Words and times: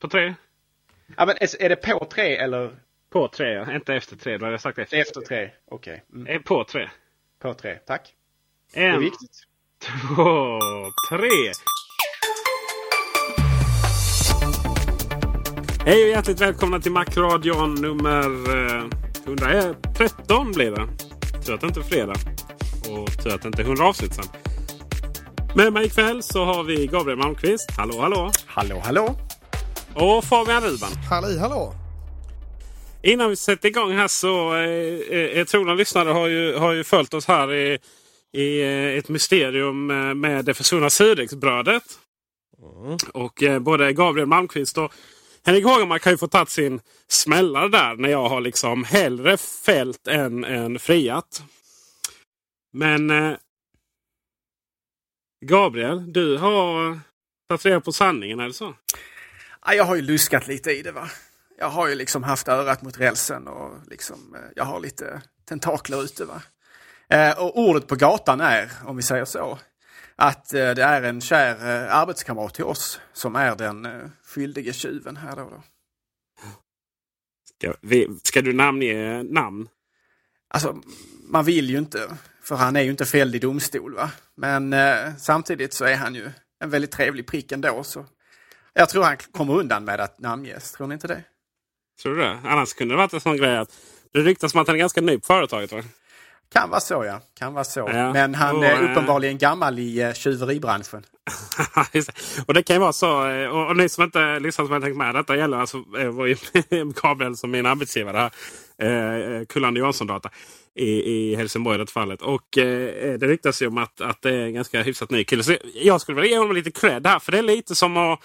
På 0.00 0.08
tre? 0.08 0.34
Ja, 1.16 1.26
men 1.26 1.36
är 1.60 1.68
det 1.68 1.76
på 1.76 2.04
tre 2.04 2.36
eller 2.36 2.70
På 3.12 3.28
tre, 3.28 3.52
ja. 3.52 3.74
Inte 3.74 3.94
efter 3.94 4.16
tre. 4.16 4.38
Då 4.38 4.44
hade 4.44 4.54
jag 4.54 4.60
sagt 4.60 4.78
efter. 4.78 4.96
efter 5.00 5.20
tre? 5.20 5.50
Okej. 5.70 6.04
Mm. 6.12 6.26
Eh, 6.26 6.40
På 6.42 6.64
tre. 6.64 6.90
På 7.42 7.54
tre, 7.54 7.74
tack. 7.86 8.14
Det 8.74 8.80
är 8.84 8.88
En, 8.90 9.00
viktigt. 9.00 9.42
två, 9.84 10.58
tre. 11.10 11.28
Hej 15.86 16.02
och 16.04 16.08
hjärtligt 16.08 16.40
välkomna 16.40 16.80
till 16.80 16.92
Macradion 16.92 17.74
nummer 17.74 18.56
eh, 18.76 18.84
113 19.26 20.52
blir 20.52 20.70
det. 20.70 20.88
Tur 21.46 21.54
att 21.54 21.60
det 21.60 21.66
inte 21.66 21.80
är 21.80 21.84
fredag. 21.84 22.14
Och 22.90 23.22
tur 23.22 23.34
att 23.34 23.42
det 23.42 23.46
inte 23.48 23.62
är 23.62 23.66
100 23.66 23.84
avsnitt 23.84 24.14
sen. 24.14 24.24
Med 25.56 25.72
mig 25.72 25.86
ikväll 25.86 26.22
så 26.22 26.44
har 26.44 26.64
vi 26.64 26.86
Gabriel 26.86 27.18
Malmqvist. 27.18 27.70
Hallå 27.76 28.00
hallå! 28.00 28.30
Hallå, 28.46 28.80
hallå. 28.84 29.16
Och 29.94 30.24
Fabian 30.24 30.62
Ruban. 30.62 30.92
Halli 31.10 31.38
hallå! 31.38 31.74
Innan 33.02 33.30
vi 33.30 33.36
sätter 33.36 33.68
igång 33.68 33.92
här 33.92 34.08
så 34.08 34.54
eh, 34.54 35.38
eh, 35.38 35.44
trogna 35.46 35.74
lyssnare 35.74 36.08
har 36.08 36.26
ju, 36.26 36.56
har 36.56 36.72
ju 36.72 36.84
följt 36.84 37.14
oss 37.14 37.26
här 37.26 37.54
i, 37.54 37.78
i 38.32 38.62
eh, 38.62 38.98
ett 38.98 39.08
mysterium 39.08 39.90
eh, 39.90 40.14
med 40.14 40.44
det 40.44 40.54
försvunna 40.54 40.90
surdegsbrödet. 40.90 41.82
Och 43.12 43.42
eh, 43.42 43.58
både 43.58 43.92
Gabriel 43.92 44.28
Malmqvist 44.28 44.78
och 44.78 44.92
Henrik 45.44 45.64
Hågemark 45.64 46.04
har 46.04 46.12
ju 46.12 46.18
fått 46.18 46.32
tagit 46.32 46.50
sin 46.50 46.80
smällare 47.08 47.68
där 47.68 47.94
när 47.96 48.08
jag 48.08 48.28
har 48.28 48.40
liksom 48.40 48.84
hellre 48.84 49.36
fällt 49.36 50.08
än, 50.08 50.44
än 50.44 50.78
friat. 50.78 51.42
Men 52.72 53.10
eh, 53.10 53.36
Gabriel, 55.46 56.12
du 56.12 56.36
har 56.36 57.00
tagit 57.48 57.66
reda 57.66 57.80
på 57.80 57.92
sanningen, 57.92 58.40
är 58.40 58.46
det 58.46 58.52
så? 58.52 58.74
Ja, 59.66 59.74
jag 59.74 59.84
har 59.84 59.96
ju 59.96 60.02
luskat 60.02 60.46
lite 60.46 60.70
i 60.70 60.82
det 60.82 60.92
va. 60.92 61.10
Jag 61.58 61.68
har 61.68 61.88
ju 61.88 61.94
liksom 61.94 62.22
haft 62.22 62.48
örat 62.48 62.82
mot 62.82 62.98
rälsen 62.98 63.48
och 63.48 63.74
liksom, 63.86 64.34
eh, 64.34 64.50
jag 64.56 64.64
har 64.64 64.80
lite 64.80 65.22
tentakler 65.44 66.04
ute 66.04 66.24
va. 66.24 66.42
Eh, 67.08 67.38
och 67.38 67.58
ordet 67.58 67.86
på 67.86 67.96
gatan 67.96 68.40
är, 68.40 68.72
om 68.84 68.96
vi 68.96 69.02
säger 69.02 69.24
så, 69.24 69.58
att 70.16 70.54
eh, 70.54 70.70
det 70.70 70.82
är 70.82 71.02
en 71.02 71.20
kär 71.20 71.56
arbetskamrat 71.88 72.54
till 72.54 72.64
oss 72.64 73.00
som 73.12 73.36
är 73.36 73.56
den 73.56 74.12
skyldige 74.24 74.72
tjuven 74.72 75.16
här 75.16 75.36
då. 75.36 75.50
då. 75.50 75.62
Ska, 77.56 77.74
vi, 77.80 78.08
ska 78.22 78.42
du 78.42 78.52
namnge 78.52 79.22
namn? 79.22 79.68
Alltså, 80.48 80.82
man 81.28 81.44
vill 81.44 81.70
ju 81.70 81.78
inte, 81.78 82.16
för 82.42 82.56
han 82.56 82.76
är 82.76 82.80
ju 82.80 82.90
inte 82.90 83.04
fälld 83.04 83.34
i 83.34 83.38
domstol 83.38 83.94
va. 83.94 84.10
Men 84.34 84.72
eh, 84.72 85.16
samtidigt 85.18 85.72
så 85.72 85.84
är 85.84 85.96
han 85.96 86.14
ju 86.14 86.30
en 86.60 86.70
väldigt 86.70 86.90
trevlig 86.90 87.26
prick 87.26 87.52
ändå. 87.52 87.82
Så 87.84 88.06
jag 88.74 88.88
tror 88.88 89.02
han 89.02 89.16
kommer 89.32 89.54
undan 89.54 89.84
med 89.84 90.00
att 90.00 90.20
namnges, 90.20 90.72
tror 90.72 90.86
ni 90.86 90.94
inte 90.94 91.08
det? 91.08 91.22
Tror 92.02 92.14
du 92.14 92.20
det? 92.22 92.38
Annars 92.44 92.72
kunde 92.74 92.94
det 92.94 92.98
varit 92.98 93.12
en 93.12 93.20
sån 93.20 93.36
grej 93.36 93.56
att 93.56 93.68
det 94.12 94.20
ryktas 94.20 94.54
om 94.54 94.60
att 94.60 94.66
han 94.66 94.76
är 94.76 94.80
ganska 94.80 95.00
ny 95.00 95.18
på 95.18 95.26
företaget. 95.26 95.72
Va? 95.72 95.82
Kan 96.52 96.70
vara 96.70 96.80
så 96.80 97.04
ja, 97.04 97.20
kan 97.38 97.54
vara 97.54 97.64
så. 97.64 97.80
Ja, 97.80 98.12
Men 98.12 98.34
han 98.34 98.56
och, 98.56 98.64
är 98.64 98.82
eh, 98.84 98.90
uppenbarligen 98.92 99.38
gammal 99.38 99.78
i 99.78 100.04
uh, 100.04 100.12
tjuveribranschen. 100.12 101.02
Och 102.46 102.54
det 102.54 102.62
kan 102.62 102.76
ju 102.76 102.80
vara 102.80 102.92
så. 102.92 103.28
eh, 103.28 103.48
Och, 103.48 103.66
och 103.68 103.76
ni 103.76 103.88
som 103.88 104.04
inte 104.04 104.38
lyssnar 104.38 104.64
som 104.64 104.72
har 104.72 104.80
tänkt 104.80 104.96
med. 104.96 105.14
Detta 105.14 105.36
gäller 105.36 105.56
alltså 105.58 105.84
Gabriel 107.02 107.36
som 107.36 107.50
min 107.50 107.66
arbetsgivare 107.66 108.30
här. 108.78 109.40
Eh, 109.40 109.44
Kullander 109.46 109.80
Jansson 109.80 110.06
Data. 110.06 110.30
I, 110.74 110.84
I 111.12 111.34
Helsingborg 111.36 111.74
i 111.74 111.78
det 111.84 111.90
fallet. 111.90 112.22
Och 112.22 112.58
eh, 112.58 113.18
det 113.18 113.26
ryktas 113.26 113.62
ju 113.62 113.66
om 113.66 113.78
att, 113.78 114.00
att 114.00 114.22
det 114.22 114.30
är 114.30 114.40
en 114.46 114.54
ganska 114.54 114.82
hyfsat 114.82 115.10
ny 115.10 115.24
kille. 115.24 115.42
Så 115.42 115.56
jag 115.74 116.00
skulle 116.00 116.20
vilja 116.20 116.30
ge 116.30 116.38
honom 116.38 116.56
lite 116.56 116.70
cred 116.70 117.06
här. 117.06 117.18
För 117.18 117.32
det 117.32 117.38
är 117.38 117.42
lite 117.42 117.74
som 117.74 117.96
att 117.96 118.20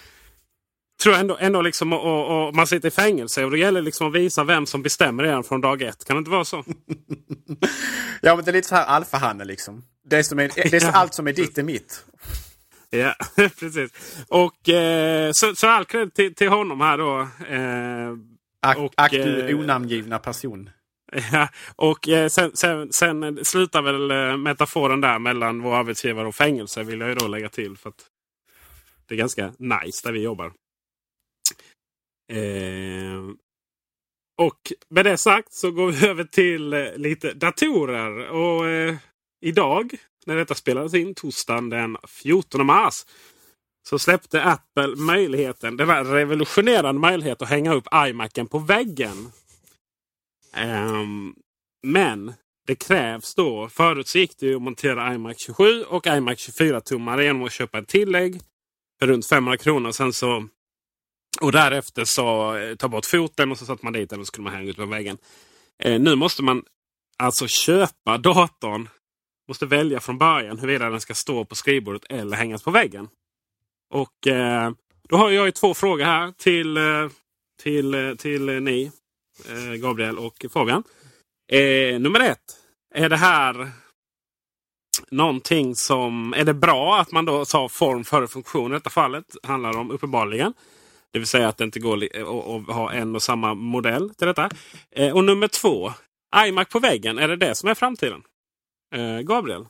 tror 1.05 1.15
ändå, 1.15 1.37
ändå 1.39 1.61
liksom 1.61 1.93
och, 1.93 2.47
och, 2.47 2.55
man 2.55 2.67
sitter 2.67 2.87
i 2.87 2.91
fängelse 2.91 3.45
och 3.45 3.51
det 3.51 3.57
gäller 3.59 3.81
liksom 3.81 4.07
att 4.07 4.13
visa 4.13 4.43
vem 4.43 4.65
som 4.65 4.81
bestämmer 4.81 5.23
redan 5.23 5.43
från 5.43 5.61
dag 5.61 5.81
ett. 5.81 6.05
Kan 6.05 6.15
det 6.15 6.19
inte 6.19 6.31
vara 6.31 6.45
så? 6.45 6.63
Ja, 8.21 8.35
men 8.35 8.45
det 8.45 8.51
är 8.51 8.53
lite 8.53 8.67
så 8.67 8.75
här 8.75 8.85
alfahanne 8.85 9.45
liksom. 9.45 9.83
Det 10.05 10.17
är, 10.17 10.23
som 10.23 10.39
är, 10.39 10.51
det 10.55 10.73
är 10.73 10.79
så, 10.79 10.87
allt 10.93 11.13
som 11.13 11.27
är 11.27 11.33
ditt 11.33 11.57
är 11.57 11.63
mitt. 11.63 12.05
Ja, 12.89 13.15
precis. 13.59 13.91
Och 14.27 14.69
eh, 14.69 15.29
så, 15.33 15.55
så 15.55 15.67
all 15.67 15.85
cred 15.85 16.13
till, 16.13 16.35
till 16.35 16.49
honom 16.49 16.81
här 16.81 16.97
då. 16.97 17.19
Eh, 17.49 18.83
Och, 18.83 18.93
du 19.11 19.49
eh, 19.49 19.59
onamngivna 19.59 20.19
person. 20.19 20.69
Ja, 21.31 21.47
och 21.75 22.09
eh, 22.09 22.27
sen, 22.27 22.51
sen, 22.53 22.93
sen 22.93 23.39
slutar 23.45 23.81
väl 23.81 24.11
eh, 24.11 24.37
metaforen 24.37 25.01
där 25.01 25.19
mellan 25.19 25.61
vår 25.61 25.75
arbetsgivare 25.75 26.27
och 26.27 26.35
fängelse 26.35 26.83
vill 26.83 26.99
jag 26.99 27.09
ju 27.09 27.15
då 27.15 27.27
lägga 27.27 27.49
till. 27.49 27.77
för 27.77 27.89
att 27.89 28.05
Det 29.05 29.15
är 29.15 29.19
ganska 29.19 29.53
nice 29.57 30.01
där 30.03 30.11
vi 30.11 30.21
jobbar. 30.21 30.51
Eh, 32.33 33.21
och 34.37 34.73
med 34.89 35.05
det 35.05 35.17
sagt 35.17 35.53
så 35.53 35.71
går 35.71 35.91
vi 35.91 36.07
över 36.09 36.23
till 36.23 36.73
eh, 36.73 36.95
lite 36.95 37.33
datorer. 37.33 38.29
Och 38.29 38.67
eh, 38.67 38.95
idag 39.41 39.95
när 40.25 40.35
detta 40.35 40.55
spelades 40.55 40.93
in, 40.93 41.15
torsdagen 41.15 41.69
den 41.69 41.97
14 42.07 42.65
mars. 42.65 43.05
Så 43.89 43.99
släppte 43.99 44.43
Apple 44.43 44.95
möjligheten, 44.95 45.77
den 45.77 45.89
här 45.89 46.03
revolutionerande 46.03 47.01
möjligheten 47.01 47.45
att 47.45 47.49
hänga 47.51 47.73
upp 47.73 47.87
iMacen 48.07 48.47
på 48.47 48.59
väggen. 48.59 49.31
Ehm, 50.53 51.35
men 51.83 52.33
det 52.67 52.75
krävs 52.75 53.35
då. 53.35 53.69
Förut 53.69 54.07
så 54.07 54.17
gick 54.17 54.37
det 54.39 54.45
ju 54.45 54.55
att 54.55 54.61
montera 54.61 55.13
iMac 55.13 55.39
27 55.39 55.83
och 55.83 56.07
iMac 56.07 56.39
24 56.39 56.81
tummar 56.81 57.21
genom 57.21 57.43
att 57.43 57.51
köpa 57.51 57.79
ett 57.79 57.87
tillägg 57.87 58.41
för 58.99 59.07
runt 59.07 59.25
500 59.25 59.57
kronor. 59.57 59.91
Sen 59.91 60.13
så, 60.13 60.47
och 61.41 61.51
därefter 61.51 62.05
så 62.05 62.55
eh, 62.55 62.75
ta 62.75 62.87
bort 62.87 63.05
foten 63.05 63.51
och 63.51 63.57
så 63.57 63.65
satte 63.65 63.85
man 63.85 63.93
dit 63.93 64.09
den 64.09 64.19
och 64.19 64.25
så 64.25 64.29
skulle 64.29 64.43
man 64.43 64.53
hänga 64.53 64.69
ut 64.69 64.77
på 64.77 64.85
väggen. 64.85 65.17
Eh, 65.83 66.01
nu 66.01 66.15
måste 66.15 66.43
man 66.43 66.63
alltså 67.17 67.47
köpa 67.47 68.17
datorn. 68.17 68.89
Måste 69.47 69.65
välja 69.65 69.99
från 69.99 70.17
början 70.17 70.59
huruvida 70.59 70.89
den 70.89 71.01
ska 71.01 71.13
stå 71.13 71.45
på 71.45 71.55
skrivbordet 71.55 72.05
eller 72.09 72.37
hängas 72.37 72.63
på 72.63 72.71
väggen. 72.71 73.07
Och 73.93 74.27
eh, 74.27 74.71
då 75.09 75.17
har 75.17 75.29
jag 75.29 75.45
ju 75.45 75.51
två 75.51 75.73
frågor 75.73 76.05
här 76.05 76.31
till, 76.37 76.77
eh, 76.77 77.09
till, 77.63 77.93
eh, 77.93 78.15
till 78.15 78.49
eh, 78.49 78.59
ni. 78.59 78.91
Eh, 79.49 79.73
Gabriel 79.73 80.17
och 80.17 80.45
Fabian. 80.53 80.83
Eh, 81.51 81.99
nummer 81.99 82.19
ett. 82.19 82.57
Är 82.95 83.09
det 83.09 83.17
här 83.17 83.71
någonting 85.09 85.75
som... 85.75 86.33
Är 86.33 86.43
det 86.43 86.53
bra 86.53 86.99
att 86.99 87.11
man 87.11 87.25
då 87.25 87.45
sa 87.45 87.69
form 87.69 88.03
före 88.03 88.27
funktion 88.27 88.71
i 88.71 88.73
detta 88.73 88.89
fallet? 88.89 89.25
Handlar 89.43 89.73
det 89.73 89.79
om 89.79 89.91
uppenbarligen. 89.91 90.53
Det 91.15 91.19
vill 91.19 91.27
säga 91.27 91.47
att 91.47 91.57
det 91.57 91.63
inte 91.63 91.79
går 91.79 92.03
att 92.03 92.75
ha 92.75 92.91
en 92.93 93.15
och 93.15 93.23
samma 93.23 93.53
modell 93.53 94.09
till 94.09 94.27
detta. 94.27 94.49
Eh, 94.91 95.15
och 95.15 95.23
nummer 95.23 95.47
två. 95.47 95.93
iMac 96.35 96.69
på 96.69 96.79
väggen. 96.79 97.19
Är 97.19 97.27
det 97.27 97.35
det 97.35 97.55
som 97.55 97.69
är 97.69 97.73
framtiden? 97.73 98.21
Eh, 98.95 99.19
Gabriel, 99.19 99.65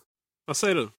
vad 0.45 0.57
säger 0.57 0.75
du? 0.75 0.89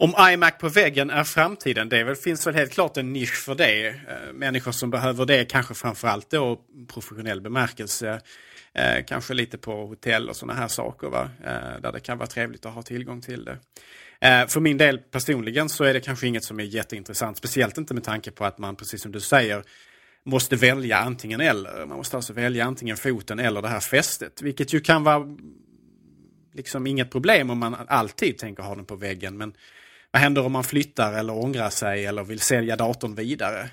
Om 0.00 0.14
iMac 0.32 0.58
på 0.58 0.68
väggen 0.68 1.10
är 1.10 1.24
framtiden, 1.24 1.88
det 1.88 2.04
väl, 2.04 2.16
finns 2.16 2.46
väl 2.46 2.54
helt 2.54 2.72
klart 2.72 2.96
en 2.96 3.12
nisch 3.12 3.44
för 3.44 3.54
det. 3.54 3.88
Eh, 3.88 4.32
människor 4.34 4.72
som 4.72 4.90
behöver 4.90 5.24
det, 5.24 5.44
kanske 5.44 5.74
framförallt 5.74 6.30
då 6.30 6.60
professionell 6.88 7.40
bemärkelse. 7.40 8.20
Eh, 8.74 9.04
kanske 9.04 9.34
lite 9.34 9.58
på 9.58 9.86
hotell 9.86 10.28
och 10.28 10.36
sådana 10.36 10.60
här 10.60 10.68
saker, 10.68 11.08
va? 11.08 11.30
Eh, 11.44 11.80
där 11.80 11.92
det 11.92 12.00
kan 12.00 12.18
vara 12.18 12.26
trevligt 12.28 12.66
att 12.66 12.74
ha 12.74 12.82
tillgång 12.82 13.20
till 13.20 13.44
det. 13.44 13.58
Eh, 14.26 14.46
för 14.46 14.60
min 14.60 14.78
del 14.78 14.98
personligen 14.98 15.68
så 15.68 15.84
är 15.84 15.94
det 15.94 16.00
kanske 16.00 16.26
inget 16.26 16.44
som 16.44 16.60
är 16.60 16.64
jätteintressant. 16.64 17.36
Speciellt 17.36 17.78
inte 17.78 17.94
med 17.94 18.04
tanke 18.04 18.30
på 18.30 18.44
att 18.44 18.58
man, 18.58 18.76
precis 18.76 19.02
som 19.02 19.12
du 19.12 19.20
säger, 19.20 19.62
måste 20.24 20.56
välja 20.56 20.98
antingen 20.98 21.40
eller. 21.40 21.86
Man 21.86 21.96
måste 21.96 22.16
alltså 22.16 22.32
välja 22.32 22.64
antingen 22.64 22.96
foten 22.96 23.38
eller 23.38 23.62
det 23.62 23.68
här 23.68 23.80
fästet. 23.80 24.42
Vilket 24.42 24.72
ju 24.72 24.80
kan 24.80 25.04
vara 25.04 25.36
liksom 26.54 26.86
inget 26.86 27.10
problem 27.10 27.50
om 27.50 27.58
man 27.58 27.74
alltid 27.88 28.38
tänker 28.38 28.62
ha 28.62 28.74
den 28.74 28.84
på 28.84 28.96
väggen. 28.96 29.36
Men 29.36 29.52
vad 30.10 30.22
händer 30.22 30.44
om 30.44 30.52
man 30.52 30.64
flyttar 30.64 31.12
eller 31.12 31.44
ångrar 31.44 31.70
sig 31.70 32.06
eller 32.06 32.24
vill 32.24 32.40
sälja 32.40 32.76
datorn 32.76 33.14
vidare? 33.14 33.70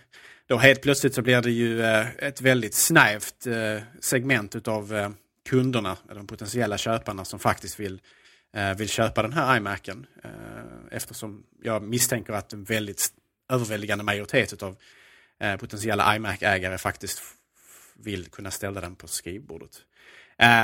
Då 0.47 0.57
helt 0.57 0.81
plötsligt 0.81 1.13
så 1.13 1.21
blir 1.21 1.41
det 1.41 1.51
ju 1.51 1.81
eh, 1.81 2.07
ett 2.17 2.41
väldigt 2.41 2.73
snävt 2.73 3.47
eh, 3.47 3.83
segment 3.99 4.55
utav 4.55 5.13
kunderna, 5.49 5.97
de 6.15 6.27
potentiella 6.27 6.77
köparna 6.77 7.25
som 7.25 7.39
faktiskt 7.39 7.79
vill 7.79 8.01
Eh, 8.55 8.75
vill 8.75 8.89
köpa 8.89 9.21
den 9.21 9.33
här 9.33 9.57
iMacen. 9.57 10.05
Eh, 10.23 10.31
eftersom 10.91 11.43
jag 11.61 11.83
misstänker 11.83 12.33
att 12.33 12.53
en 12.53 12.63
väldigt 12.63 13.09
överväldigande 13.49 14.03
majoritet 14.03 14.63
av 14.63 14.77
eh, 15.39 15.55
potentiella 15.55 16.15
iMac-ägare 16.15 16.77
faktiskt 16.77 17.21
vill 17.95 18.25
kunna 18.25 18.51
ställa 18.51 18.81
den 18.81 18.95
på 18.95 19.07
skrivbordet. 19.07 19.81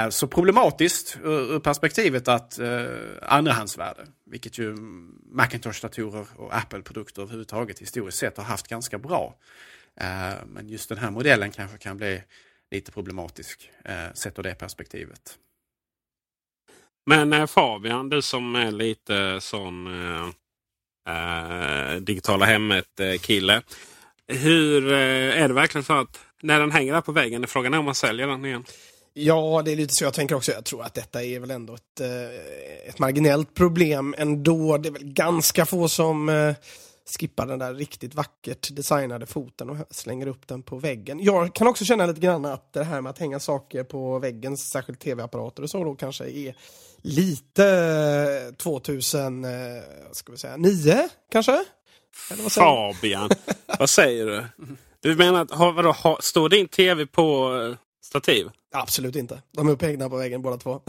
Så 0.10 0.28
problematiskt 0.28 1.18
ur 1.24 1.60
perspektivet 1.60 2.28
att 2.28 2.60
andrahandsvärde, 3.22 4.08
vilket 4.26 4.58
ju 4.58 4.76
Macintosh-datorer 5.32 6.26
och 6.36 6.56
Apple-produkter 6.56 7.22
överhuvudtaget 7.22 7.80
historiskt 7.80 8.18
sett 8.18 8.38
har 8.38 8.44
haft 8.44 8.68
ganska 8.68 8.98
bra. 8.98 9.36
Men 10.46 10.70
just 10.70 10.90
den 10.90 10.98
här 10.98 11.12
modellen 11.12 11.52
kanske 11.52 11.78
kan 11.78 11.98
bli 11.98 12.24
lite 12.72 12.92
problematisk 12.92 13.72
sett 14.14 14.40
ur 14.40 14.44
det 14.44 14.56
perspektivet. 14.56 15.38
Men 17.10 17.34
eh, 17.34 17.46
Fabian, 17.46 18.10
du 18.10 18.22
som 18.22 18.56
är 18.56 18.72
lite 18.72 19.42
sån 19.42 19.88
äh, 21.08 21.96
digitala 22.02 22.46
hemmet-kille. 22.46 23.62
Hur 24.28 24.92
är 24.92 25.48
det 25.48 25.54
verkligen 25.54 25.86
så 25.86 25.94
att 25.94 26.20
när 26.42 26.60
den 26.60 26.72
hänger 26.72 26.94
där 26.94 27.02
på 27.02 27.12
väggen, 27.12 27.44
är 27.44 27.48
frågan 27.48 27.74
är 27.74 27.78
om 27.78 27.86
man 27.86 27.96
säljer 27.96 28.28
den 28.28 28.46
igen? 28.46 28.66
Ja, 29.14 29.62
det 29.66 29.72
är 29.72 29.76
lite 29.76 29.94
så 29.94 30.04
jag 30.04 30.14
tänker 30.14 30.36
också. 30.36 30.52
Jag 30.52 30.66
tror 30.66 30.84
att 30.84 30.94
detta 30.94 31.24
är 31.24 31.40
väl 31.40 31.52
ändå 31.52 31.76
ett, 31.76 32.00
eh, 32.02 32.90
ett 32.90 33.00
marginellt 33.00 33.54
problem 33.54 34.16
ändå. 34.18 34.78
Det 34.78 34.90
är 34.90 34.94
väl 34.94 35.14
ganska 35.14 35.66
få 35.66 35.88
som 35.88 36.30
eh, 36.30 36.56
skippar 37.20 37.46
den 37.46 37.60
där 37.60 37.74
riktigt 37.74 38.16
vackert 38.16 38.76
designade 38.76 39.26
foten 39.26 39.70
och 39.70 39.78
slänger 39.92 40.28
upp 40.28 40.48
den 40.48 40.64
på 40.64 40.78
väggen. 40.78 41.20
Jag 41.20 41.56
kan 41.56 41.68
också 41.68 41.86
känna 41.86 42.06
lite 42.06 42.22
grann 42.22 42.46
att 42.46 42.74
det 42.74 42.84
här 42.84 43.02
med 43.02 43.10
att 43.10 43.20
hänga 43.20 43.40
saker 43.40 43.84
på 43.84 44.20
väggen, 44.20 44.58
särskilt 44.58 45.00
tv-apparater 45.00 45.64
och 45.64 45.70
så 45.70 45.84
då 45.84 45.96
kanske 45.96 46.24
är 46.24 46.56
lite 47.01 48.54
2009 48.57 51.10
kanske? 51.31 51.63
Fabian, 52.50 53.30
vad 53.80 53.90
säger 53.90 54.25
du? 54.25 54.46
Du 55.01 55.16
menar 55.16 55.48
har, 55.51 55.72
vadå, 55.72 56.18
står 56.22 56.50
din 56.50 56.68
tv 56.68 57.06
på 57.06 57.56
eh, 57.56 57.75
stativ? 58.04 58.50
Absolut 58.71 59.16
inte. 59.16 59.42
De 59.51 59.68
är 59.68 59.71
upphängda 59.71 60.10
på 60.10 60.18
väggen 60.18 60.42
båda 60.42 60.57
två. 60.57 60.81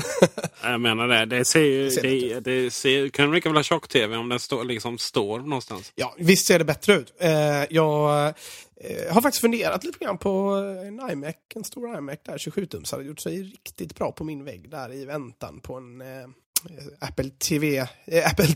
jag 0.63 0.81
menar 0.81 1.09
det. 1.09 1.27
Det 1.27 1.45
ser 1.45 1.61
ju... 1.61 1.91
Det, 1.91 2.01
det, 2.01 2.41
det 2.41 2.71
ser, 2.71 3.09
kan 3.09 3.33
lika 3.33 3.49
väl 3.49 3.57
ha 3.57 3.63
tjock-tv 3.63 4.17
om 4.17 4.29
den 4.29 4.39
stå, 4.39 4.63
liksom 4.63 4.99
står 4.99 5.39
någonstans. 5.39 5.93
Ja, 5.95 6.15
visst 6.19 6.47
ser 6.47 6.59
det 6.59 6.65
bättre 6.65 6.95
ut. 6.95 7.15
Eh, 7.19 7.31
jag 7.71 8.27
eh, 8.77 9.13
har 9.13 9.23
faktiskt 9.23 9.41
funderat 9.41 9.85
lite 9.85 10.05
grann 10.05 10.19
på 10.19 10.31
en 10.87 11.11
iMac, 11.11 11.35
en 11.55 11.65
stor 11.65 11.99
iMac 11.99 12.19
där, 12.23 12.39
27-tums, 12.39 12.93
hade 12.93 13.05
gjort 13.05 13.21
sig 13.21 13.43
riktigt 13.43 13.95
bra 13.95 14.13
på 14.13 14.25
min 14.25 14.45
vägg 14.45 14.71
där 14.71 14.93
i 14.93 15.05
väntan 15.05 15.61
på 15.61 15.75
en 15.75 16.01
eh, 16.01 16.29
Apple 17.01 17.31
TV, 17.31 17.87
eh, 18.05 18.27
Apple 18.27 18.47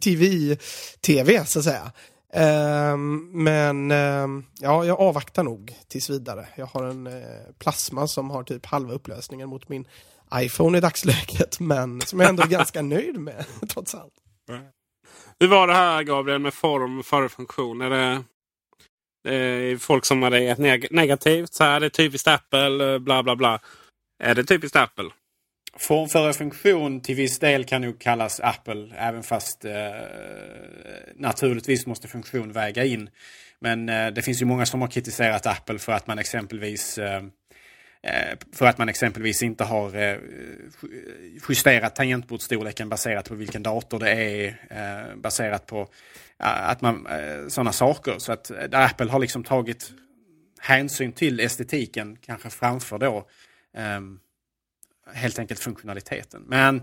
TV, 0.00 0.56
TV 1.00 1.44
så 1.44 1.58
att 1.58 1.64
säga. 1.64 1.92
Um, 2.32 3.30
men 3.32 3.90
um, 3.90 4.46
ja, 4.60 4.84
jag 4.84 5.00
avvaktar 5.00 5.42
nog 5.42 5.76
tills 5.88 6.10
vidare. 6.10 6.48
Jag 6.56 6.66
har 6.66 6.84
en 6.84 7.06
uh, 7.06 7.14
plasma 7.58 8.06
som 8.06 8.30
har 8.30 8.42
typ 8.42 8.66
halva 8.66 8.92
upplösningen 8.92 9.48
mot 9.48 9.68
min 9.68 9.88
iPhone 10.34 10.78
i 10.78 10.80
dagsläget, 10.80 11.60
men 11.60 12.00
som 12.00 12.20
jag 12.20 12.28
ändå 12.28 12.42
är 12.42 12.46
ganska 12.46 12.82
nöjd 12.96 13.18
med 13.18 13.44
trots 13.68 13.94
allt. 13.94 14.14
Hur 15.40 15.48
var 15.48 15.66
det 15.66 15.74
här 15.74 16.02
Gabriel 16.02 16.38
med 16.38 16.54
form 16.54 17.02
före 17.02 17.28
funktion? 17.28 17.80
Är 17.80 17.90
det, 17.90 18.24
det 19.24 19.34
är 19.34 19.76
folk 19.76 20.04
som 20.04 20.22
har 20.22 20.30
reagerat 20.30 20.58
neg 20.58 20.86
negativt? 20.90 21.54
Så 21.54 21.64
här, 21.64 21.80
det 21.80 21.86
är 21.86 21.90
typiskt 21.90 22.28
Apple, 22.28 22.92
eh, 22.92 22.98
bla 22.98 23.22
bla 23.22 23.36
bla. 23.36 23.60
Är 24.22 24.34
det 24.34 24.44
typiskt 24.44 24.76
Apple? 24.76 25.10
Formföra 25.76 26.32
funktion 26.32 27.00
till 27.00 27.16
viss 27.16 27.38
del 27.38 27.64
kan 27.64 27.82
nog 27.82 27.98
kallas 27.98 28.40
Apple 28.40 28.88
även 28.96 29.22
fast 29.22 29.64
eh, 29.64 29.72
naturligtvis 31.16 31.86
måste 31.86 32.08
funktion 32.08 32.52
väga 32.52 32.84
in. 32.84 33.10
Men 33.60 33.88
eh, 33.88 34.06
det 34.06 34.22
finns 34.22 34.42
ju 34.42 34.46
många 34.46 34.66
som 34.66 34.80
har 34.80 34.88
kritiserat 34.88 35.46
Apple 35.46 35.78
för 35.78 35.92
att 35.92 36.06
man 36.06 36.18
exempelvis 36.18 36.98
eh, 36.98 37.22
eh 38.02 38.36
för 38.52 38.66
att 38.66 38.78
man 38.78 38.88
exempelvis 38.88 39.42
inte 39.42 39.64
har 39.64 39.96
eh, 39.96 40.18
justerat 41.48 41.96
tangentbordsstorleken 41.96 42.88
baserat 42.88 43.28
på 43.28 43.34
vilken 43.34 43.62
dator 43.62 43.98
det 43.98 44.10
är. 44.10 44.46
Eh, 44.70 45.16
baserat 45.16 45.66
på 45.66 45.88
att 46.42 46.80
man 46.80 47.08
sådana 47.48 47.72
saker. 47.72 48.18
Så 48.18 48.32
att 48.32 48.50
Apple 48.72 49.10
har 49.10 49.18
liksom 49.18 49.44
tagit 49.44 49.92
hänsyn 50.60 51.12
till 51.12 51.40
estetiken 51.40 52.16
kanske 52.16 52.50
framför 52.50 52.98
då 52.98 53.28
ehm, 53.76 54.18
helt 55.14 55.38
enkelt 55.38 55.60
funktionaliteten. 55.60 56.42
Men 56.46 56.82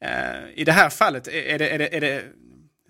eh, 0.00 0.50
i 0.54 0.64
det 0.64 0.72
här 0.72 0.90
fallet 0.90 1.28
är 1.28 1.58
det, 1.58 1.68
är 1.68 1.78
det, 1.78 1.96
är 1.96 2.00
det 2.00 2.24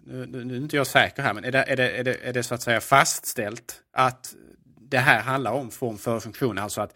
nu, 0.06 0.44
nu 0.44 0.55
är 0.55 0.61
inte 0.61 0.76
jag 0.76 0.87
säker 0.87 1.23
här, 1.23 1.34
men 1.34 1.44
är 1.44 1.52
det, 1.52 1.62
är, 1.62 1.76
det, 1.76 1.90
är, 1.90 2.05
det, 2.05 2.14
är 2.23 2.32
det 2.32 2.43
så 2.43 2.55
att 2.55 2.62
säga 2.62 2.81
fastställt 2.81 3.81
att 3.93 4.34
det 4.81 4.99
här 4.99 5.20
handlar 5.20 5.52
om 5.52 5.70
form 5.70 5.99
för 5.99 6.20
funktion? 6.20 6.58
Alltså 6.58 6.81
att, 6.81 6.94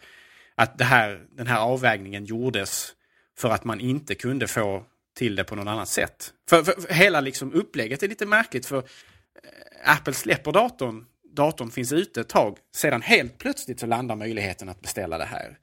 att 0.55 0.77
det 0.77 0.83
här, 0.83 1.21
den 1.31 1.47
här 1.47 1.59
avvägningen 1.59 2.25
gjordes 2.25 2.93
för 3.37 3.49
att 3.49 3.63
man 3.63 3.79
inte 3.79 4.15
kunde 4.15 4.47
få 4.47 4.83
till 5.15 5.35
det 5.35 5.43
på 5.43 5.55
något 5.55 5.67
annat 5.67 5.89
sätt. 5.89 6.33
För, 6.49 6.63
för, 6.63 6.81
för 6.81 6.93
hela 6.93 7.21
liksom 7.21 7.53
upplägget 7.53 8.03
är 8.03 8.07
lite 8.07 8.25
märkligt 8.25 8.65
för 8.65 8.77
eh, 8.77 9.91
Apple 9.93 10.13
släpper 10.13 10.51
datorn, 10.51 11.05
datorn 11.35 11.71
finns 11.71 11.91
ute 11.91 12.21
ett 12.21 12.29
tag, 12.29 12.57
sedan 12.75 13.01
helt 13.01 13.37
plötsligt 13.37 13.79
så 13.79 13.85
landar 13.85 14.15
möjligheten 14.15 14.69
att 14.69 14.81
beställa 14.81 15.17
det 15.17 15.25
här 15.25 15.57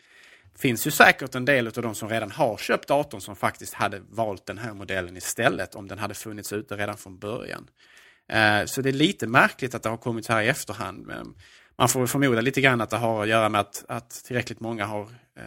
finns 0.58 0.86
ju 0.86 0.90
säkert 0.90 1.34
en 1.34 1.44
del 1.44 1.66
av 1.66 1.72
de 1.72 1.94
som 1.94 2.08
redan 2.08 2.30
har 2.30 2.56
köpt 2.56 2.88
datorn 2.88 3.20
som 3.20 3.36
faktiskt 3.36 3.74
hade 3.74 4.02
valt 4.08 4.46
den 4.46 4.58
här 4.58 4.74
modellen 4.74 5.16
istället 5.16 5.74
om 5.74 5.88
den 5.88 5.98
hade 5.98 6.14
funnits 6.14 6.52
ute 6.52 6.76
redan 6.76 6.96
från 6.96 7.18
början. 7.18 7.70
Eh, 8.28 8.64
så 8.64 8.82
det 8.82 8.90
är 8.90 8.92
lite 8.92 9.26
märkligt 9.26 9.74
att 9.74 9.82
det 9.82 9.88
har 9.88 9.96
kommit 9.96 10.26
här 10.26 10.42
i 10.42 10.48
efterhand. 10.48 11.06
Men 11.06 11.34
man 11.76 11.88
får 11.88 12.06
förmoda 12.06 12.40
lite 12.40 12.60
grann 12.60 12.80
att 12.80 12.90
det 12.90 12.96
har 12.96 13.22
att 13.22 13.28
göra 13.28 13.48
med 13.48 13.60
att, 13.60 13.84
att 13.88 14.10
tillräckligt 14.10 14.60
många 14.60 14.84
har 14.84 15.02
eh, 15.36 15.44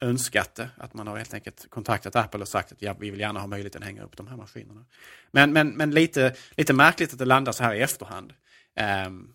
önskat 0.00 0.54
det. 0.54 0.68
Att 0.76 0.94
man 0.94 1.06
har 1.06 1.16
helt 1.16 1.34
enkelt 1.34 1.70
kontaktat 1.70 2.16
Apple 2.16 2.40
och 2.40 2.48
sagt 2.48 2.72
att 2.72 2.82
ja, 2.82 2.96
vi 3.00 3.10
vill 3.10 3.20
gärna 3.20 3.40
ha 3.40 3.46
möjligheten 3.46 3.82
att 3.82 3.86
hänga 3.86 4.02
upp 4.02 4.16
de 4.16 4.28
här 4.28 4.36
maskinerna. 4.36 4.84
Men, 5.30 5.52
men, 5.52 5.68
men 5.68 5.90
lite, 5.90 6.34
lite 6.50 6.72
märkligt 6.72 7.12
att 7.12 7.18
det 7.18 7.24
landar 7.24 7.52
så 7.52 7.64
här 7.64 7.74
i 7.74 7.80
efterhand. 7.80 8.32
Ehm, 8.76 9.28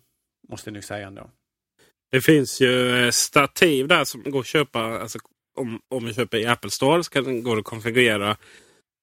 måste 0.48 0.70
jag 0.70 0.74
nog 0.74 0.84
säga 0.84 1.06
ändå. 1.06 1.30
Det 2.12 2.20
finns 2.20 2.60
ju 2.60 2.96
eh, 2.96 3.10
stativ 3.10 3.88
där 3.88 4.04
som 4.04 4.22
går 4.22 4.40
att 4.40 4.46
köpa. 4.46 4.80
Alltså, 4.80 5.18
om, 5.56 5.80
om 5.90 6.04
vi 6.04 6.14
köper 6.14 6.38
i 6.38 6.46
Apple 6.46 6.70
Store 6.70 7.04
så 7.04 7.10
kan 7.10 7.44
det 7.44 7.52
att 7.52 7.64
konfigurera. 7.64 8.36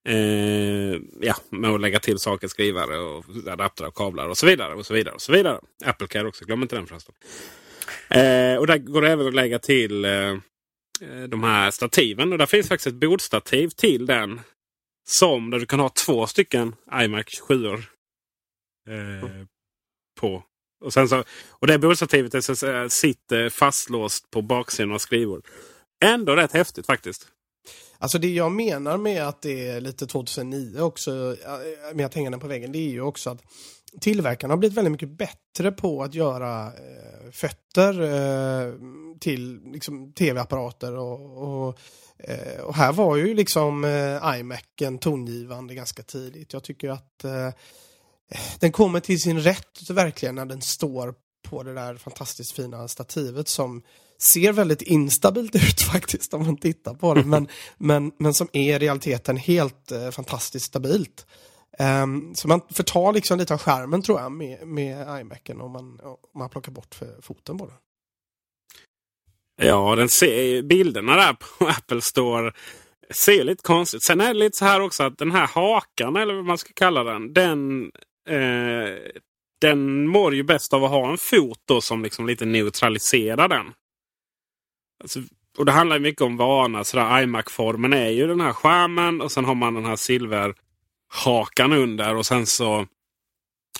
Eh, 0.09 0.99
ja, 1.21 1.35
med 1.49 1.69
att 1.69 1.81
lägga 1.81 1.99
till 1.99 2.19
saker, 2.19 2.47
skrivare 2.47 2.97
och 2.97 3.25
adaptrar 3.47 3.87
och 3.87 3.95
kablar 3.95 4.29
och 4.29 4.37
så 4.37 4.45
vidare. 4.45 4.73
och 4.73 4.85
så 4.85 4.93
vidare 4.93 5.13
och 5.13 5.21
så 5.21 5.31
vidare. 5.31 5.59
Apple 5.85 6.07
Care 6.07 6.27
också, 6.27 6.45
glöm 6.45 6.61
inte 6.61 6.75
den 6.75 6.87
förresten. 6.87 7.15
Eh, 8.09 8.57
och 8.57 8.67
där 8.67 8.77
går 8.77 9.01
det 9.01 9.09
även 9.09 9.27
att 9.27 9.33
lägga 9.33 9.59
till 9.59 10.05
eh, 10.05 10.11
eh 10.11 11.23
de 11.27 11.43
här 11.43 11.71
stativen. 11.71 12.31
Och 12.31 12.37
där 12.37 12.45
finns 12.45 12.67
faktiskt 12.67 12.87
ett 12.87 12.93
bordstativ 12.93 13.69
till 13.69 14.05
den. 14.05 14.41
Som 15.05 15.49
där 15.49 15.59
du 15.59 15.65
kan 15.65 15.79
ha 15.79 15.89
två 15.89 16.27
stycken 16.27 16.75
iMac 16.93 17.25
7 17.47 17.65
eh, 17.65 17.79
på 20.19 20.43
och, 20.83 20.93
sen 20.93 21.09
så, 21.09 21.23
och 21.49 21.67
det 21.67 21.79
bordstativet 21.79 22.33
är 22.33 22.89
sitter 22.89 23.49
fastlåst 23.49 24.31
på 24.31 24.41
baksidan 24.41 24.91
av 24.91 24.97
skrivbordet. 24.97 25.45
Ändå 26.05 26.35
rätt 26.35 26.51
häftigt 26.51 26.85
faktiskt. 26.85 27.27
Alltså 27.97 28.17
det 28.17 28.33
jag 28.33 28.51
menar 28.51 28.97
med 28.97 29.27
att 29.27 29.41
det 29.41 29.67
är 29.67 29.81
lite 29.81 30.07
2009 30.07 30.79
också, 30.79 31.35
eh, 31.45 31.95
med 31.95 32.05
att 32.05 32.13
hänga 32.13 32.29
den 32.29 32.39
på 32.39 32.47
väggen, 32.47 32.71
det 32.71 32.77
är 32.77 32.89
ju 32.89 33.01
också 33.01 33.29
att 33.29 33.41
tillverkarna 34.01 34.51
har 34.51 34.57
blivit 34.57 34.77
väldigt 34.77 34.91
mycket 34.91 35.17
bättre 35.17 35.71
på 35.71 36.03
att 36.03 36.13
göra 36.13 36.65
eh, 36.65 37.31
fötter 37.31 38.01
eh, 38.01 38.73
till 39.19 39.59
liksom, 39.65 40.13
tv-apparater 40.13 40.97
och, 40.97 41.37
och, 41.37 41.79
eh, 42.17 42.61
och, 42.63 42.75
här 42.75 42.93
var 42.93 43.15
ju 43.15 43.33
liksom 43.33 43.83
eh, 43.83 44.39
iMacen 44.39 44.99
tongivande 44.99 45.75
ganska 45.75 46.03
tidigt. 46.03 46.53
Jag 46.53 46.63
tycker 46.63 46.89
att 46.89 47.23
eh, 47.23 47.49
den 48.59 48.71
kommer 48.71 48.99
till 48.99 49.21
sin 49.21 49.39
rätt 49.39 49.89
verkligen 49.89 50.35
när 50.35 50.45
den 50.45 50.61
står 50.61 51.15
på 51.49 51.63
det 51.63 51.73
där 51.73 51.95
fantastiskt 51.95 52.51
fina 52.51 52.87
stativet 52.87 53.47
som 53.47 53.83
ser 54.33 54.51
väldigt 54.51 54.81
instabilt 54.81 55.55
ut 55.69 55.81
faktiskt 55.81 56.33
om 56.33 56.45
man 56.45 56.57
tittar 56.57 56.93
på 56.93 57.13
det 57.13 57.23
men, 57.23 57.47
men, 57.77 58.11
men 58.19 58.33
som 58.33 58.47
är 58.53 58.75
i 58.75 58.79
realiteten 58.79 59.37
helt 59.37 59.91
eh, 59.91 60.09
fantastiskt 60.09 60.65
stabilt. 60.65 61.25
Um, 61.79 62.35
så 62.35 62.47
man 62.47 62.61
förtar 62.69 63.13
liksom 63.13 63.37
lite 63.39 63.53
av 63.53 63.59
skärmen 63.59 64.01
tror 64.01 64.19
jag 64.19 64.31
med, 64.31 64.67
med 64.67 65.21
iMacen 65.21 65.61
om 65.61 65.71
man, 65.71 65.99
om 66.03 66.17
man 66.39 66.49
plockar 66.49 66.71
bort 66.71 66.99
foten 67.21 67.57
på 67.57 67.65
den. 67.65 67.75
Ja, 69.67 69.95
den 69.95 70.09
ser, 70.09 70.61
bilderna 70.61 71.15
där 71.15 71.33
på 71.33 71.65
Apple 71.77 72.01
Store 72.01 72.53
ser 73.09 73.43
lite 73.43 73.63
konstigt. 73.63 74.03
Sen 74.03 74.21
är 74.21 74.27
det 74.27 74.39
lite 74.39 74.57
så 74.57 74.65
här 74.65 74.81
också 74.81 75.03
att 75.03 75.17
den 75.17 75.31
här 75.31 75.47
hakan 75.47 76.15
eller 76.15 76.33
vad 76.33 76.45
man 76.45 76.57
ska 76.57 76.73
kalla 76.73 77.03
den. 77.03 77.33
Den 77.33 77.91
eh, 78.29 78.97
den 79.61 80.07
mår 80.07 80.35
ju 80.35 80.43
bäst 80.43 80.73
av 80.73 80.83
att 80.83 80.91
ha 80.91 81.11
en 81.11 81.17
fot 81.17 81.59
då 81.65 81.81
som 81.81 82.03
liksom 82.03 82.27
lite 82.27 82.45
neutraliserar 82.45 83.47
den. 83.47 83.73
Alltså, 85.01 85.19
och 85.57 85.65
det 85.65 85.71
handlar 85.71 85.99
mycket 85.99 86.21
om 86.21 86.37
vana. 86.37 86.83
iMac-formen 87.21 87.93
är 87.93 88.09
ju 88.09 88.27
den 88.27 88.41
här 88.41 88.53
skärmen 88.53 89.21
och 89.21 89.31
sen 89.31 89.45
har 89.45 89.55
man 89.55 89.73
den 89.73 89.85
här 89.85 89.95
silverhakan 89.95 91.73
under. 91.73 92.15
Och 92.15 92.25
sen 92.25 92.45
så 92.45 92.87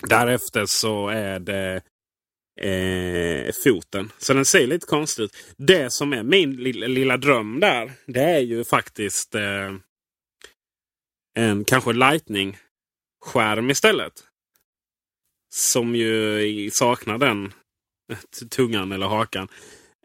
därefter 0.02 0.66
så 0.66 1.08
är 1.08 1.38
det 1.40 1.82
eh, 2.60 3.52
foten. 3.64 4.12
Så 4.18 4.34
den 4.34 4.44
ser 4.44 4.66
lite 4.66 4.86
konstig 4.86 5.22
ut. 5.22 5.36
Det 5.56 5.92
som 5.92 6.12
är 6.12 6.22
min 6.22 6.56
lilla, 6.56 6.86
lilla 6.86 7.16
dröm 7.16 7.60
där. 7.60 7.92
Det 8.06 8.22
är 8.22 8.40
ju 8.40 8.64
faktiskt 8.64 9.34
eh, 9.34 9.74
en 11.34 11.64
kanske 11.64 11.92
lightning-skärm 11.92 13.70
istället. 13.70 14.12
Som 15.54 15.94
ju 15.94 16.70
saknar 16.70 17.18
den 17.18 17.52
tungan 18.50 18.92
eller 18.92 19.06
hakan. 19.06 19.48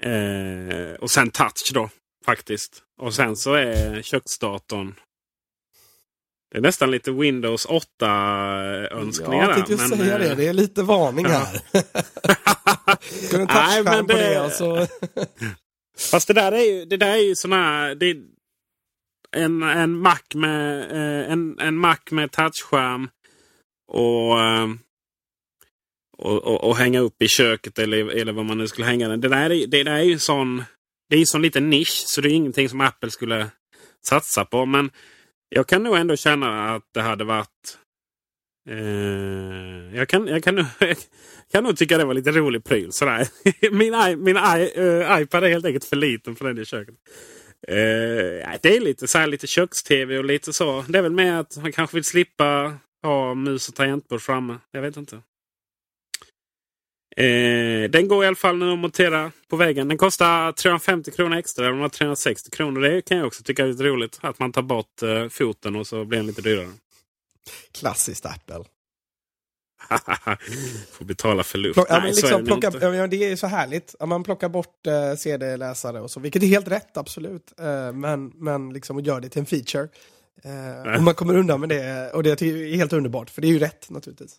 Eh, 0.02 0.94
och 1.00 1.12
sen 1.12 1.32
touch 1.32 1.72
då 1.74 1.90
faktiskt. 2.26 2.84
Och 3.02 3.14
sen 3.14 3.36
så 3.36 3.54
är 3.54 4.02
köksdatorn 4.02 4.96
det 6.52 6.58
är 6.58 6.62
nästan 6.62 6.92
lite 6.92 7.12
Windows 7.12 7.68
8-önskningar. 7.68 9.48
Jag 9.48 9.56
tänkte 9.56 9.76
men, 9.76 9.90
säga 9.90 10.18
det. 10.18 10.36
Det 10.36 10.48
är 10.48 10.54
lite 10.54 10.84
varning 10.84 11.26
ja. 11.26 11.32
här. 11.32 11.62
Ska 13.28 13.38
en 13.42 13.48
touchskärm 13.48 14.08
på 14.08 14.14
det 14.14 14.42
och 14.42 14.52
så... 14.52 14.88
Fast 16.12 16.28
det 16.28 16.34
där 16.34 16.52
är 16.52 16.62
ju, 16.62 16.86
det 16.86 16.98
där 16.98 17.14
är 17.14 17.28
ju 17.28 17.36
sån 17.36 17.54
här... 17.54 17.96
Det 17.96 18.18
en, 19.32 19.64
en 19.64 20.00
Mac 20.00 20.20
med, 20.36 20.92
eh, 20.92 21.32
en, 21.32 21.60
en 21.60 21.78
Mac 21.78 21.98
med 22.12 22.32
touchskärm. 22.32 23.10
Och, 23.88 24.40
eh, 24.40 24.68
och, 26.20 26.44
och, 26.44 26.64
och, 26.64 26.78
hänga 26.78 27.00
upp 27.00 27.22
i 27.22 27.28
köket 27.28 27.80
eller, 27.80 28.10
eller 28.10 28.32
vad 28.32 28.46
man 28.46 28.58
nu 28.58 28.68
skulle 28.68 28.88
hänga 28.88 29.08
den. 29.08 29.22
Det 29.22 29.28
där 29.28 29.50
är, 29.50 29.68
det 29.68 29.84
där 29.84 29.92
är 29.92 30.04
ju 30.04 30.20
sån... 30.20 30.64
Det 31.10 31.16
är 31.16 31.20
en 31.20 31.26
sån 31.26 31.42
liten 31.42 31.70
nisch. 31.70 32.04
Så 32.06 32.22
det 32.22 32.30
är 32.30 32.34
ingenting 32.34 32.70
som 32.70 32.82
Apple 32.82 33.12
skulle 33.12 33.48
satsa 34.06 34.46
på. 34.46 34.66
Men 34.66 34.92
jag 35.50 35.68
kan 35.68 35.84
nog 35.84 35.98
ändå 35.98 36.16
känna 36.16 36.76
att 36.76 36.84
det 36.94 37.02
hade 37.02 37.24
varit... 37.24 37.78
Eh, 38.70 39.98
jag, 39.98 40.10
kan, 40.10 40.28
jag, 40.28 40.44
kan, 40.44 40.58
jag 40.80 40.98
kan 41.52 41.64
nog 41.64 41.78
tycka 41.78 41.98
det 41.98 42.06
var 42.06 42.14
lite 42.14 42.32
rolig 42.32 42.64
pryl. 42.64 42.92
Sådär. 42.92 43.28
min 43.72 44.24
min 44.24 44.38
I, 44.38 44.80
uh, 44.80 45.22
iPad 45.22 45.44
är 45.44 45.50
helt 45.50 45.66
enkelt 45.66 45.86
för 45.86 45.96
liten 45.96 46.36
för 46.36 46.46
den 46.46 46.58
i 46.58 46.66
köket. 46.66 46.96
Eh, 47.68 48.58
det 48.62 48.78
är 48.78 48.80
lite, 48.80 49.08
så 49.08 49.26
lite 49.26 49.48
köks-tv 49.48 50.18
och 50.18 50.26
lite 50.26 50.54
så. 50.54 50.86
Det 50.88 50.98
är 50.98 51.02
väl 51.02 51.12
mer 51.12 51.34
att 51.34 51.58
man 51.58 51.72
kanske 51.72 51.98
vill 51.98 52.04
slippa 52.04 52.78
ha 53.04 53.34
mus 53.34 53.70
och 53.70 53.76
tangentbord 53.76 54.22
framme. 54.22 54.58
Jag 54.72 54.82
vet 54.82 54.98
inte. 54.98 55.22
Eh, 57.20 57.90
den 57.90 58.08
går 58.08 58.24
i 58.24 58.28
alla 58.28 58.36
fall 58.36 58.58
nu 58.58 58.72
att 58.74 58.80
montera 58.80 59.32
på 59.48 59.56
väggen. 59.56 59.88
Den 59.88 59.98
kostar 59.98 60.52
350 60.52 61.12
kronor 61.12 61.38
extra. 61.38 61.66
Den 61.66 61.80
har 61.80 61.90
360 61.90 62.52
kronor. 62.52 62.82
Det 62.82 63.02
kan 63.02 63.18
jag 63.18 63.28
också 63.28 63.44
tycka 63.44 63.64
är 63.64 63.68
lite 63.68 63.84
roligt. 63.84 64.20
Att 64.22 64.40
man 64.40 64.52
tar 64.52 64.62
bort 64.62 65.04
eh, 65.04 65.28
foten 65.28 65.76
och 65.76 65.88
så 65.88 66.06
blir 66.06 66.20
den 66.20 66.28
lite 66.28 66.42
dyrare. 66.42 66.70
Klassiskt 67.72 68.26
Apple. 68.26 68.64
Får 70.92 71.06
betala 71.06 71.44
för 71.44 71.58
luft. 71.58 71.74
Plock, 71.74 71.90
Nej, 71.90 72.00
ja, 72.00 72.06
liksom, 72.06 72.46
det, 72.46 72.46
plocka, 72.46 72.96
ja, 72.96 73.08
det 73.08 73.32
är 73.32 73.36
så 73.36 73.48
härligt. 73.48 73.96
Man 74.06 74.24
plockar 74.24 74.50
bort 74.50 74.88
eh, 74.88 75.16
CD-läsare 75.16 76.02
och 76.02 76.12
så. 76.12 76.20
Vilket 76.20 76.44
är 76.44 76.48
helt 76.48 76.68
rätt, 76.68 76.98
absolut. 76.98 77.54
Eh, 77.60 77.94
men 77.94 78.32
men 78.36 78.74
liksom 78.74 79.00
göra 79.00 79.20
det 79.20 79.30
till 79.30 79.40
en 79.40 79.46
feature. 79.46 79.88
Eh, 80.44 80.96
och 80.96 81.04
man 81.04 81.14
kommer 81.14 81.38
undan 81.38 81.60
med 81.60 81.70
det. 81.70 82.12
Och 82.14 82.24
det 82.24 82.42
är 82.42 82.76
helt 82.76 82.94
underbart. 82.94 83.30
För 83.30 83.42
det 83.42 83.48
är 83.48 83.52
ju 83.52 83.60
rätt 83.60 83.90
naturligtvis. 83.90 84.36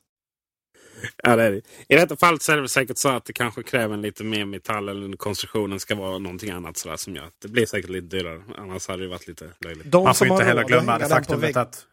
Ja, 1.23 1.37
det 1.37 1.43
är 1.43 1.51
det. 1.51 1.63
I 1.89 1.97
detta 1.97 2.17
fallet 2.17 2.43
så 2.43 2.53
är 2.53 2.57
det 2.57 2.69
säkert 2.69 2.99
så 2.99 3.09
att 3.09 3.25
det 3.25 3.33
kanske 3.33 3.63
kräver 3.63 3.97
lite 3.97 4.25
mer 4.25 4.45
metall 4.45 4.89
eller 4.89 5.17
konstruktionen 5.17 5.81
ska 5.81 5.95
vara 5.95 6.19
någonting 6.19 6.51
annat 6.51 6.77
sådär, 6.77 6.97
som 6.97 7.17
gör 7.17 7.31
det 7.43 7.49
blir 7.49 7.67
säkert 7.67 7.91
lite 7.91 8.17
dyrare. 8.17 8.43
Annars 8.59 8.89
hade 8.89 9.03
det 9.03 9.09
varit 9.09 9.29
lite 9.29 9.51
löjligt. 9.65 9.93
De 9.93 10.05
Man 10.05 10.15
får 10.15 10.27
inte 10.27 10.45
heller 10.45 10.65
glömma 10.65 10.99
det 10.99 11.09
faktumet 11.09 11.57
att... 11.57 11.87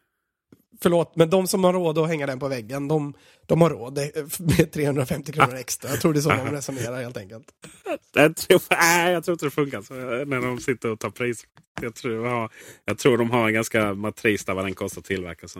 Förlåt, 0.81 1.15
men 1.15 1.29
de 1.29 1.47
som 1.47 1.63
har 1.63 1.73
råd 1.73 1.97
att 1.97 2.07
hänga 2.07 2.25
den 2.27 2.39
på 2.39 2.47
väggen, 2.47 2.87
de, 2.87 3.13
de 3.45 3.61
har 3.61 3.69
råd 3.69 3.99
med 4.39 4.71
350 4.71 5.31
kronor 5.31 5.55
extra. 5.55 5.89
Jag 5.89 6.01
tror 6.01 6.13
det 6.13 6.19
är 6.19 6.21
så 6.21 6.29
de 6.29 6.51
resonerar 6.51 7.01
helt 7.01 7.17
enkelt. 7.17 7.45
Jag 8.13 8.35
tror, 8.35 8.61
nej, 8.69 9.13
jag 9.13 9.23
tror 9.23 9.33
inte 9.33 9.45
det 9.45 9.51
funkar 9.51 9.81
så 9.81 9.93
när 9.93 10.41
de 10.41 10.59
sitter 10.59 10.89
och 10.89 10.99
tar 10.99 11.09
pris. 11.09 11.45
Jag 11.81 11.95
tror, 11.95 12.27
ja, 12.27 12.49
jag 12.85 12.97
tror 12.97 13.17
de 13.17 13.31
har 13.31 13.47
en 13.47 13.53
ganska 13.53 13.93
matris 13.93 14.45
där 14.45 14.53
vad 14.53 14.65
den 14.65 14.73
kostar 14.73 15.01
att 15.01 15.05
tillverka. 15.05 15.47
Så. 15.47 15.59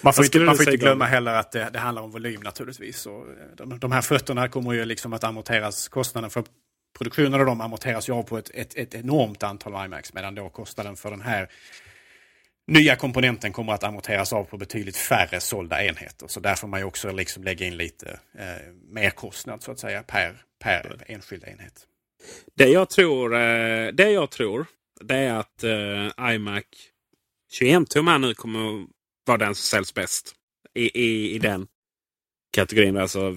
Man 0.00 0.12
får, 0.12 0.24
inte, 0.24 0.38
man 0.38 0.56
får 0.56 0.68
inte 0.68 0.76
glömma 0.76 1.04
heller 1.04 1.34
att 1.34 1.52
det, 1.52 1.70
det, 1.72 1.78
handlar 1.78 2.02
om 2.02 2.10
volym 2.10 2.40
naturligtvis. 2.40 3.06
Och 3.06 3.20
eh, 3.20 3.56
de, 3.56 3.78
de 3.78 3.92
här 3.92 4.02
fötterna 4.02 4.48
kommer 4.48 4.72
ju 4.72 4.84
liksom 4.84 5.12
att 5.12 5.24
amorteras. 5.24 5.88
Kostnaden 5.88 6.30
för 6.30 6.44
produktionen 6.98 7.40
av 7.40 7.46
dem 7.46 7.60
amorteras 7.60 8.08
ju 8.08 8.12
av 8.12 8.22
på 8.22 8.38
ett, 8.38 8.50
ett, 8.54 8.74
ett 8.74 8.94
enormt 8.94 9.42
antal 9.42 9.84
iMacs. 9.84 10.14
Medan 10.14 10.34
då 10.34 10.48
kostnaden 10.48 10.96
för 10.96 11.10
den 11.10 11.20
här 11.20 11.48
nya 12.66 12.96
komponenten 12.96 13.52
kommer 13.52 13.72
att 13.72 13.84
amorteras 13.84 14.32
av 14.32 14.44
på 14.44 14.56
betydligt 14.56 14.96
färre 14.96 15.40
sålda 15.40 15.84
enheter. 15.84 16.26
Så 16.28 16.40
där 16.40 16.54
får 16.54 16.68
man 16.68 16.80
ju 16.80 16.86
också 16.86 17.12
liksom 17.12 17.44
lägga 17.44 17.66
in 17.66 17.76
lite 17.76 18.20
eh, 18.38 18.72
merkostnad 18.88 19.62
så 19.62 19.72
att 19.72 19.80
säga 19.80 20.02
per, 20.02 20.42
per 20.62 21.04
enskild 21.06 21.44
enhet. 21.44 21.86
Det 22.54 22.68
jag 22.68 22.90
tror, 22.90 23.34
eh, 23.34 23.88
det 23.92 24.10
jag 24.10 24.30
tror 24.30 24.66
det 25.00 25.16
är 25.16 25.32
att 25.32 25.64
eh, 25.64 26.34
iMac 26.34 26.64
21 27.52 27.90
tum 27.90 28.06
här 28.06 28.18
nu 28.18 28.34
kommer 28.34 28.82
att 28.82 28.88
vara 29.26 29.38
den 29.38 29.54
som 29.54 29.62
säljs 29.62 29.94
bäst. 29.94 30.34
I, 30.74 31.00
i, 31.04 31.34
i 31.34 31.38
den 31.38 31.66
kategorin. 32.52 32.96
Alltså 32.96 33.30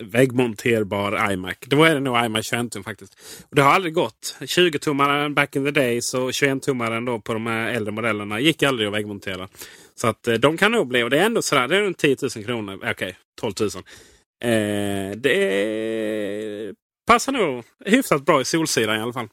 väggmonterbar 0.00 1.32
iMac. 1.32 1.56
Då 1.66 1.84
är 1.84 1.94
det 1.94 2.00
nog 2.00 2.24
iMac 2.24 2.46
21 2.46 2.72
tum 2.72 2.84
faktiskt. 2.84 3.14
Och 3.50 3.56
det 3.56 3.62
har 3.62 3.70
aldrig 3.70 3.94
gått. 3.94 4.36
20-tummaren 4.40 5.34
back 5.34 5.56
in 5.56 5.64
the 5.64 5.70
days 5.70 6.14
och 6.14 6.30
21-tummaren 6.30 7.06
då 7.06 7.20
på 7.20 7.32
de 7.32 7.46
här 7.46 7.70
äldre 7.70 7.92
modellerna 7.92 8.40
gick 8.40 8.62
aldrig 8.62 8.88
att 8.88 8.94
väggmontera. 8.94 9.48
Så 9.94 10.06
att 10.06 10.28
eh, 10.28 10.34
de 10.34 10.56
kan 10.56 10.72
nog 10.72 10.88
bli, 10.88 11.02
och 11.02 11.10
det 11.10 11.18
är 11.18 11.26
ändå 11.26 11.42
sådär, 11.42 11.68
det 11.68 11.76
är 11.76 11.80
runt 11.80 11.98
10 11.98 12.16
000 12.36 12.44
kronor. 12.44 12.72
Eh, 12.72 12.78
okej, 12.78 12.90
okay, 12.90 13.12
12 13.40 13.54
000. 13.60 13.70
Eh, 14.44 15.16
det 15.16 16.74
passar 17.06 17.32
nog 17.32 17.64
hyfsat 17.84 18.24
bra 18.24 18.40
i 18.40 18.44
Solsidan 18.44 18.96
i 18.96 19.00
alla 19.00 19.12
fall. 19.12 19.28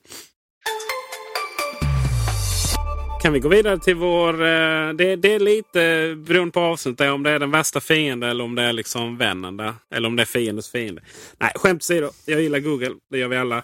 Kan 3.23 3.33
vi 3.33 3.39
gå 3.39 3.49
vidare 3.49 3.79
till 3.79 3.95
vår... 3.95 4.33
Eh, 4.33 4.93
det, 4.93 5.15
det 5.15 5.33
är 5.33 5.39
lite 5.39 6.15
beroende 6.17 6.51
på 6.51 6.59
avsnittet 6.59 7.11
om 7.11 7.23
det 7.23 7.29
är 7.29 7.39
den 7.39 7.51
värsta 7.51 7.79
fienden 7.79 8.29
eller 8.29 8.43
om 8.43 8.55
det 8.55 8.61
är 8.61 8.73
liksom 8.73 9.17
vännen. 9.17 9.57
Där, 9.57 9.73
eller 9.95 10.07
om 10.07 10.15
det 10.15 10.23
är 10.23 10.25
fiendens 10.25 10.71
fiende. 10.71 11.01
Nej, 11.39 11.51
skämt 11.55 11.81
åsido. 11.81 12.09
Jag 12.25 12.41
gillar 12.41 12.59
Google. 12.59 12.95
Det 13.11 13.17
gör 13.17 13.27
vi 13.27 13.37
alla. 13.37 13.63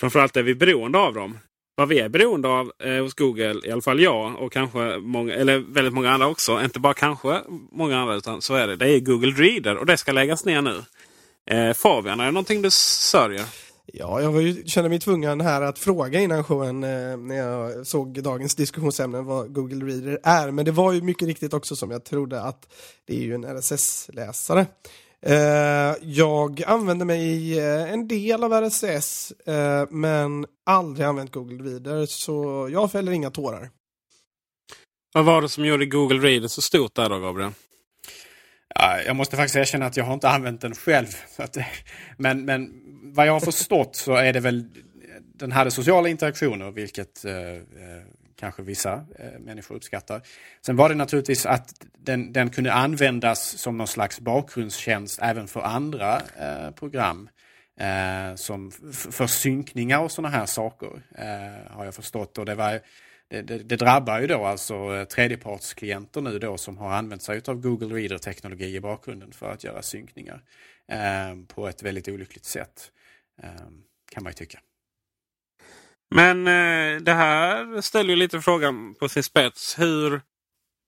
Framförallt 0.00 0.36
är 0.36 0.42
vi 0.42 0.54
beroende 0.54 0.98
av 0.98 1.14
dem. 1.14 1.38
Vad 1.76 1.88
vi 1.88 1.98
är 1.98 2.08
beroende 2.08 2.48
av 2.48 2.72
eh, 2.84 3.02
hos 3.02 3.14
Google, 3.14 3.60
i 3.64 3.70
alla 3.70 3.82
fall 3.82 4.00
jag 4.00 4.42
och 4.42 4.52
kanske 4.52 4.98
många, 4.98 5.34
eller 5.34 5.58
väldigt 5.58 5.94
många 5.94 6.10
andra 6.10 6.26
också. 6.26 6.60
Inte 6.64 6.80
bara 6.80 6.94
kanske 6.94 7.40
många 7.72 7.98
andra 7.98 8.14
utan 8.14 8.42
så 8.42 8.54
är 8.54 8.66
det. 8.66 8.76
Det 8.76 8.90
är 8.90 9.00
Google 9.00 9.32
Reader 9.32 9.76
och 9.76 9.86
det 9.86 9.96
ska 9.96 10.12
läggas 10.12 10.44
ner 10.44 10.62
nu. 10.62 10.82
Eh, 11.50 11.72
Fabian, 11.74 12.20
är 12.20 12.24
det 12.24 12.30
någonting 12.30 12.62
du 12.62 12.70
sörjer? 12.70 13.44
Ja, 13.92 14.20
jag 14.20 14.32
var 14.32 14.40
ju, 14.40 14.64
kände 14.66 14.88
mig 14.90 14.98
tvungen 14.98 15.40
här 15.40 15.62
att 15.62 15.78
fråga 15.78 16.20
innan 16.20 16.44
showen 16.44 16.84
eh, 16.84 17.16
när 17.16 17.36
jag 17.36 17.86
såg 17.86 18.22
dagens 18.22 18.54
diskussionsämne 18.54 19.20
vad 19.20 19.54
Google 19.54 19.86
Reader 19.86 20.18
är. 20.22 20.50
Men 20.50 20.64
det 20.64 20.70
var 20.70 20.92
ju 20.92 21.02
mycket 21.02 21.28
riktigt 21.28 21.52
också 21.52 21.76
som 21.76 21.90
jag 21.90 22.04
trodde 22.04 22.42
att 22.42 22.68
det 23.06 23.16
är 23.16 23.20
ju 23.20 23.34
en 23.34 23.44
RSS-läsare. 23.44 24.66
Eh, 25.22 25.94
jag 26.02 26.62
använder 26.66 27.06
mig 27.06 27.20
i 27.20 27.58
eh, 27.58 27.92
en 27.92 28.08
del 28.08 28.44
av 28.44 28.52
RSS 28.52 29.32
eh, 29.46 29.86
men 29.90 30.46
aldrig 30.66 31.06
använt 31.06 31.32
Google 31.32 31.70
Reader 31.70 32.06
så 32.06 32.68
jag 32.72 32.92
fäller 32.92 33.12
inga 33.12 33.30
tårar. 33.30 33.70
Vad 35.14 35.24
var 35.24 35.42
det 35.42 35.48
som 35.48 35.64
gjorde 35.64 35.86
Google 35.86 36.18
Reader 36.18 36.48
så 36.48 36.62
stort 36.62 36.94
där 36.94 37.08
då 37.08 37.18
Gabriel? 37.18 37.52
Ja, 38.74 39.00
jag 39.06 39.16
måste 39.16 39.36
faktiskt 39.36 39.56
erkänna 39.56 39.86
att 39.86 39.96
jag 39.96 40.04
har 40.04 40.14
inte 40.14 40.28
använt 40.28 40.60
den 40.60 40.74
själv. 40.74 41.06
men, 42.16 42.44
men 42.44 42.87
vad 43.12 43.26
jag 43.26 43.32
har 43.32 43.40
förstått 43.40 43.96
så 43.96 44.14
är 44.14 44.32
det 44.32 44.40
väl, 44.40 44.64
den 45.34 45.52
hade 45.52 45.70
sociala 45.70 46.08
interaktioner 46.08 46.70
vilket 46.70 47.24
eh, 47.24 47.34
eh, 47.34 47.62
kanske 48.36 48.62
vissa 48.62 48.92
eh, 49.18 49.40
människor 49.40 49.74
uppskattar. 49.74 50.22
Sen 50.66 50.76
var 50.76 50.88
det 50.88 50.94
naturligtvis 50.94 51.46
att 51.46 51.74
den, 51.98 52.32
den 52.32 52.50
kunde 52.50 52.72
användas 52.72 53.58
som 53.58 53.76
någon 53.76 53.86
slags 53.86 54.20
bakgrundstjänst 54.20 55.18
även 55.22 55.48
för 55.48 55.60
andra 55.60 56.16
eh, 56.16 56.70
program. 56.70 57.28
Eh, 57.80 58.34
som 58.34 58.70
för 59.10 59.26
synkningar 59.26 59.98
och 59.98 60.12
sådana 60.12 60.36
här 60.36 60.46
saker 60.46 61.02
eh, 61.14 61.76
har 61.76 61.84
jag 61.84 61.94
förstått. 61.94 62.38
Och 62.38 62.44
det 62.44 62.54
var 62.54 62.80
det, 63.28 63.42
det, 63.42 63.58
det, 63.58 63.76
drabbar 63.76 64.20
ju 64.20 64.26
då 64.26 64.44
alltså 64.44 64.74
eh, 64.74 65.04
tredjepartsklienter 65.04 66.20
nu 66.20 66.38
då 66.38 66.56
som 66.58 66.78
har 66.78 66.92
använt 66.92 67.22
sig 67.22 67.40
av 67.46 67.60
Google 67.60 67.96
Reader-teknologi 67.96 68.74
i 68.74 68.80
bakgrunden 68.80 69.32
för 69.32 69.52
att 69.52 69.64
göra 69.64 69.82
synkningar 69.82 70.42
eh, 70.88 71.36
på 71.48 71.68
ett 71.68 71.82
väldigt 71.82 72.08
olyckligt 72.08 72.44
sätt. 72.44 72.92
Ehm, 73.42 73.82
kan 74.12 74.22
man 74.22 74.30
ju 74.30 74.34
tycka. 74.34 74.60
Men 76.14 76.46
eh, 76.46 77.02
det 77.02 77.12
här 77.12 77.80
ställer 77.80 78.10
ju 78.10 78.16
lite 78.16 78.40
frågan 78.40 78.94
på 78.94 79.08
sin 79.08 79.22
spets. 79.22 79.78
Hur, 79.78 80.20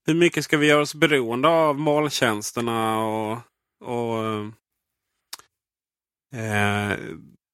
hur 0.07 0.15
mycket 0.15 0.45
ska 0.45 0.57
vi 0.57 0.67
göra 0.67 0.83
oss 0.83 0.95
beroende 0.95 1.49
av 1.49 1.79
molntjänsterna 1.79 3.05
och, 3.05 3.39
och 3.85 4.25
eh, 6.35 6.97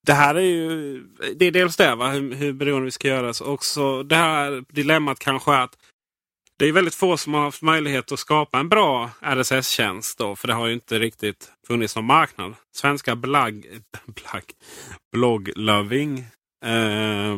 det 0.05 0.13
här 0.13 0.35
är 0.35 0.41
ju 0.41 0.99
det 1.35 1.45
är 1.45 1.51
dels 1.51 1.77
det, 1.77 1.95
va? 1.95 2.09
Hur, 2.09 2.35
hur 2.35 2.53
beroende 2.53 2.85
vi 2.85 2.91
ska 2.91 3.07
göra. 3.07 3.29
oss. 3.29 3.41
också 3.41 4.03
det 4.03 4.15
här 4.15 4.63
dilemmat 4.69 5.19
kanske 5.19 5.53
är 5.53 5.61
att 5.61 5.77
det 6.59 6.65
är 6.65 6.71
väldigt 6.71 6.95
få 6.95 7.17
som 7.17 7.33
har 7.33 7.41
haft 7.41 7.61
möjlighet 7.61 8.11
att 8.11 8.19
skapa 8.19 8.59
en 8.59 8.69
bra 8.69 9.09
RSS-tjänst. 9.21 10.17
då, 10.17 10.35
För 10.35 10.47
det 10.47 10.53
har 10.53 10.67
ju 10.67 10.73
inte 10.73 10.99
riktigt 10.99 11.51
funnits 11.67 11.95
någon 11.95 12.05
marknad. 12.05 12.53
Svenska 12.75 13.15
blogg, 13.15 13.65
blogg, 14.05 14.43
bloggloving 15.11 16.17
eh, 16.65 17.37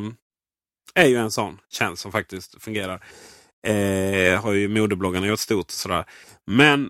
är 0.96 1.06
ju 1.08 1.16
en 1.16 1.32
sån 1.32 1.60
tjänst 1.70 2.02
som 2.02 2.12
faktiskt 2.12 2.64
fungerar. 2.64 3.06
Eh, 3.68 4.42
har 4.42 4.54
ju 4.54 4.68
modebloggarna 4.68 5.28
gjort 5.28 5.40
stort. 5.40 5.72
Sådär. 5.72 6.06
Men 6.48 6.90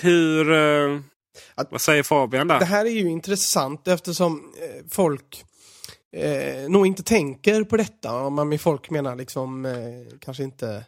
hur... 0.00 0.52
Eh, 0.52 1.00
Att- 1.54 1.72
vad 1.72 1.80
säger 1.80 2.02
Fabian 2.02 2.48
där? 2.48 2.58
Det 2.58 2.64
här 2.64 2.84
är 2.86 2.90
ju 2.90 3.08
intressant 3.10 3.88
eftersom 3.88 4.52
eh, 4.62 4.84
folk 4.90 5.44
eh, 6.12 6.68
nog 6.68 6.86
inte 6.86 7.02
tänker 7.02 7.64
på 7.64 7.76
detta. 7.76 8.12
Om 8.12 8.34
man 8.34 8.48
med 8.48 8.60
folk 8.60 8.90
menar 8.90 9.16
liksom 9.16 9.66
eh, 9.66 10.18
kanske 10.20 10.42
inte 10.42 10.84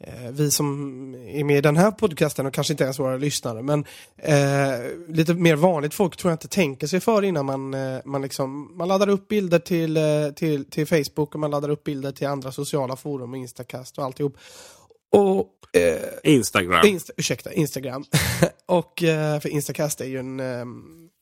eh, 0.00 0.30
vi 0.30 0.50
som 0.50 0.68
är 1.14 1.44
med 1.44 1.58
i 1.58 1.60
den 1.60 1.76
här 1.76 1.90
podcasten 1.90 2.46
och 2.46 2.54
kanske 2.54 2.72
inte 2.72 2.84
ens 2.84 2.98
våra 2.98 3.16
lyssnare. 3.16 3.62
Men 3.62 3.84
eh, 4.16 4.90
lite 5.08 5.34
mer 5.34 5.56
vanligt 5.56 5.94
folk 5.94 6.16
tror 6.16 6.30
jag 6.30 6.34
inte 6.34 6.48
tänker 6.48 6.86
sig 6.86 7.00
för 7.00 7.22
innan 7.22 7.46
man, 7.46 7.74
eh, 7.74 7.98
man, 8.04 8.22
liksom, 8.22 8.76
man 8.76 8.88
laddar 8.88 9.08
upp 9.08 9.28
bilder 9.28 9.58
till, 9.58 9.98
till, 10.36 10.70
till 10.70 10.86
Facebook 10.86 11.34
och 11.34 11.40
man 11.40 11.50
laddar 11.50 11.68
upp 11.68 11.84
bilder 11.84 12.12
till 12.12 12.26
andra 12.26 12.52
sociala 12.52 12.96
forum, 12.96 13.34
Instacast 13.34 13.98
och 13.98 14.04
alltihop. 14.04 14.36
Och 15.12 15.52
Instagram. 16.22 16.86
Insta, 16.86 17.12
ursäkta, 17.16 17.52
Instagram. 17.52 18.04
och 18.66 18.92
för 19.42 19.48
Instacast 19.48 20.00
är 20.00 20.04
ju 20.04 20.18
en 20.18 20.40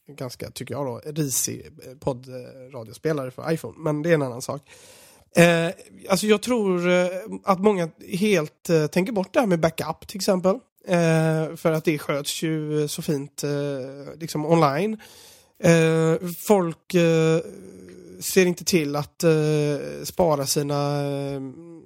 ganska, 0.07 0.51
tycker 0.51 0.75
jag 0.75 0.87
då, 0.87 1.01
risig 1.05 1.67
eh, 1.67 1.95
poddradiospelare 1.99 3.31
för 3.31 3.53
iPhone. 3.53 3.75
Men 3.79 4.03
det 4.03 4.11
är 4.11 4.15
en 4.15 4.23
annan 4.23 4.43
sak. 4.43 4.63
Eh, 5.37 5.71
alltså 6.09 6.27
jag 6.27 6.43
tror 6.43 6.89
eh, 6.89 7.07
att 7.45 7.61
många 7.61 7.89
helt 8.09 8.71
eh, 8.71 8.87
tänker 8.87 9.13
bort 9.13 9.33
det 9.33 9.41
här 9.41 9.47
med 9.47 9.61
backup 9.61 10.07
till 10.07 10.17
exempel. 10.17 10.59
Eh, 10.87 11.57
för 11.57 11.73
att 11.73 11.85
det 11.85 11.99
sköts 11.99 12.43
ju 12.43 12.89
så 12.89 13.03
fint 13.03 13.45
eh, 13.45 14.15
liksom 14.21 14.47
online. 14.47 15.01
Eh, 15.59 16.29
folk 16.39 16.95
eh, 16.95 17.41
ser 18.25 18.47
inte 18.47 18.65
till 18.65 18.97
att 18.97 19.25
eh, 19.25 19.33
spara 20.05 20.47
sina 20.47 21.05
eh, 21.05 21.41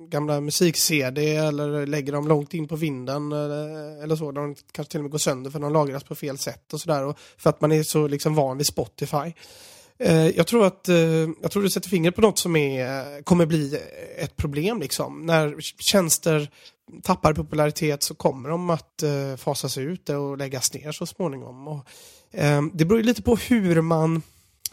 gamla 0.08 0.40
musik-CD 0.40 1.36
eller 1.36 1.86
lägger 1.86 2.12
dem 2.12 2.28
långt 2.28 2.54
in 2.54 2.68
på 2.68 2.76
vinden 2.76 3.32
eller, 3.32 4.02
eller 4.02 4.16
så. 4.16 4.32
De 4.32 4.54
kanske 4.72 4.90
till 4.90 5.00
och 5.00 5.04
med 5.04 5.10
går 5.10 5.18
sönder 5.18 5.50
för 5.50 5.58
de 5.58 5.72
lagras 5.72 6.04
på 6.04 6.14
fel 6.14 6.38
sätt 6.38 6.72
och 6.72 6.80
sådär. 6.80 7.14
För 7.36 7.50
att 7.50 7.60
man 7.60 7.72
är 7.72 7.82
så 7.82 8.08
liksom 8.08 8.34
van 8.34 8.56
vid 8.56 8.66
Spotify. 8.66 9.32
Eh, 9.98 10.28
jag 10.28 10.46
tror 10.46 10.66
att 10.66 10.88
eh, 10.88 10.96
jag 11.42 11.50
tror 11.50 11.62
du 11.62 11.70
sätter 11.70 11.88
fingret 11.88 12.14
på 12.14 12.20
något 12.20 12.38
som 12.38 12.56
är, 12.56 13.22
kommer 13.22 13.46
bli 13.46 13.78
ett 14.18 14.36
problem. 14.36 14.80
Liksom. 14.80 15.26
När 15.26 15.56
tjänster 15.78 16.50
tappar 17.02 17.32
popularitet 17.32 18.02
så 18.02 18.14
kommer 18.14 18.48
de 18.48 18.70
att 18.70 19.02
eh, 19.02 19.36
fasas 19.36 19.78
ut 19.78 20.08
och 20.08 20.38
läggas 20.38 20.74
ner 20.74 20.92
så 20.92 21.06
småningom. 21.06 21.68
Och, 21.68 21.86
det 22.72 22.84
beror 22.84 23.00
ju 23.00 23.06
lite 23.06 23.22
på 23.22 23.36
hur 23.36 23.80
man 23.80 24.22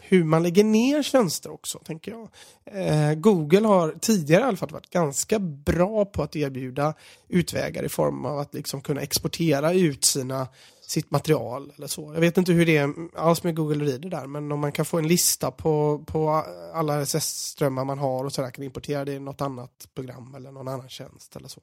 hur 0.08 0.24
man 0.24 0.42
lägger 0.42 0.64
ner 0.64 1.02
tjänster 1.02 1.52
också, 1.52 1.78
tänker 1.78 2.12
jag. 2.12 2.28
Eh, 2.64 3.14
Google 3.14 3.66
har 3.66 3.94
tidigare 4.00 4.40
i 4.40 4.44
alla 4.44 4.56
fall 4.56 4.70
varit 4.70 4.90
ganska 4.90 5.38
bra 5.38 6.04
på 6.04 6.22
att 6.22 6.36
erbjuda 6.36 6.94
utvägar 7.28 7.82
i 7.82 7.88
form 7.88 8.24
av 8.24 8.38
att 8.38 8.54
liksom 8.54 8.80
kunna 8.80 9.00
exportera 9.00 9.72
ut 9.72 10.04
sina, 10.04 10.48
sitt 10.80 11.10
material 11.10 11.72
eller 11.76 11.86
så. 11.86 12.14
Jag 12.14 12.20
vet 12.20 12.38
inte 12.38 12.52
hur 12.52 12.66
det 12.66 12.76
är 12.76 12.94
alls 13.14 13.42
med 13.42 13.56
Google 13.56 13.84
Reader 13.84 14.08
där, 14.08 14.26
men 14.26 14.52
om 14.52 14.60
man 14.60 14.72
kan 14.72 14.84
få 14.84 14.98
en 14.98 15.08
lista 15.08 15.50
på, 15.50 16.04
på 16.06 16.44
alla 16.74 17.02
RSS-strömmar 17.02 17.84
man 17.84 17.98
har 17.98 18.24
och 18.24 18.32
sådär, 18.32 18.50
kan 18.50 18.64
importera 18.64 19.04
det 19.04 19.12
i 19.12 19.18
något 19.18 19.40
annat 19.40 19.88
program 19.94 20.34
eller 20.34 20.52
någon 20.52 20.68
annan 20.68 20.88
tjänst 20.88 21.36
eller 21.36 21.48
så. 21.48 21.60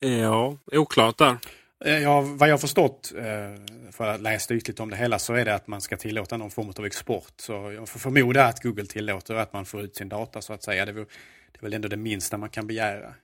Ja, 0.00 0.56
oklart 0.72 1.18
där. 1.18 1.38
Eh, 1.84 1.98
ja, 1.98 2.20
vad 2.20 2.48
jag 2.48 2.52
har 2.52 2.58
förstått, 2.58 3.12
eh, 3.16 3.92
för 3.92 4.08
att 4.08 4.20
läsa 4.20 4.54
ytligt 4.54 4.80
om 4.80 4.90
det 4.90 4.96
hela, 4.96 5.18
så 5.18 5.34
är 5.34 5.44
det 5.44 5.54
att 5.54 5.66
man 5.66 5.80
ska 5.80 5.96
tillåta 5.96 6.36
någon 6.36 6.50
form 6.50 6.72
av 6.78 6.86
export. 6.86 7.32
Så 7.36 7.52
jag 7.52 7.88
får 7.88 8.00
förmoda 8.00 8.44
att 8.44 8.62
Google 8.62 8.86
tillåter 8.86 9.34
att 9.34 9.52
man 9.52 9.64
får 9.64 9.80
ut 9.80 9.96
sin 9.96 10.08
data 10.08 10.42
så 10.42 10.52
att 10.52 10.62
säga. 10.62 10.84
Det 10.84 10.90
är 10.90 10.94
väl, 10.94 11.04
det 11.52 11.58
är 11.58 11.62
väl 11.62 11.72
ändå 11.72 11.88
det 11.88 11.96
minsta 11.96 12.36
man 12.36 12.50
kan 12.50 12.66
begära. 12.66 13.14